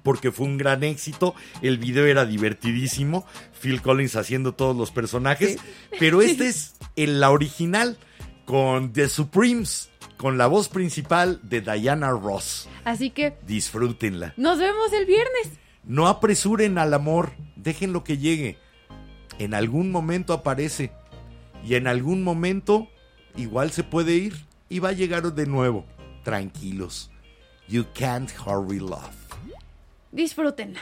porque 0.04 0.32
fue 0.32 0.46
un 0.46 0.58
gran 0.58 0.84
éxito, 0.84 1.36
el 1.62 1.78
video 1.78 2.06
era 2.06 2.26
divertidísimo, 2.26 3.26
Phil 3.62 3.82
Collins 3.82 4.16
haciendo 4.16 4.54
todos 4.54 4.76
los 4.76 4.92
personajes, 4.92 5.58
pero 6.00 6.22
esta 6.22 6.46
es 6.48 6.76
en 6.96 7.20
la 7.20 7.32
original 7.32 7.98
con 8.46 8.94
The 8.94 9.10
Supremes 9.10 9.90
con 10.18 10.38
la 10.38 10.48
voz 10.48 10.68
principal 10.68 11.40
de 11.44 11.62
Diana 11.62 12.10
Ross. 12.10 12.68
Así 12.84 13.12
que 13.12 13.38
disfrútenla. 13.46 14.34
Nos 14.36 14.58
vemos 14.58 14.92
el 14.92 15.06
viernes. 15.06 15.52
No 15.84 16.08
apresuren 16.08 16.78
al 16.78 16.94
amor, 16.94 17.32
déjenlo 17.56 18.04
que 18.04 18.18
llegue. 18.18 18.58
En 19.40 19.54
algún 19.54 19.92
momento 19.92 20.34
aparece 20.34 20.92
y 21.64 21.76
en 21.76 21.88
algún 21.88 22.24
momento 22.24 22.88
igual 23.36 23.72
se 23.72 23.84
puede 23.84 24.16
ir 24.16 24.48
y 24.70 24.80
va 24.80 24.90
a 24.90 24.94
llegar 24.94 25.34
de 25.34 25.46
nuevo. 25.46 25.86
Tranquilos. 26.24 27.12
You 27.68 27.86
can't 27.94 28.32
hurry 28.46 28.80
love. 28.80 29.27
Disfrútenla. 30.18 30.82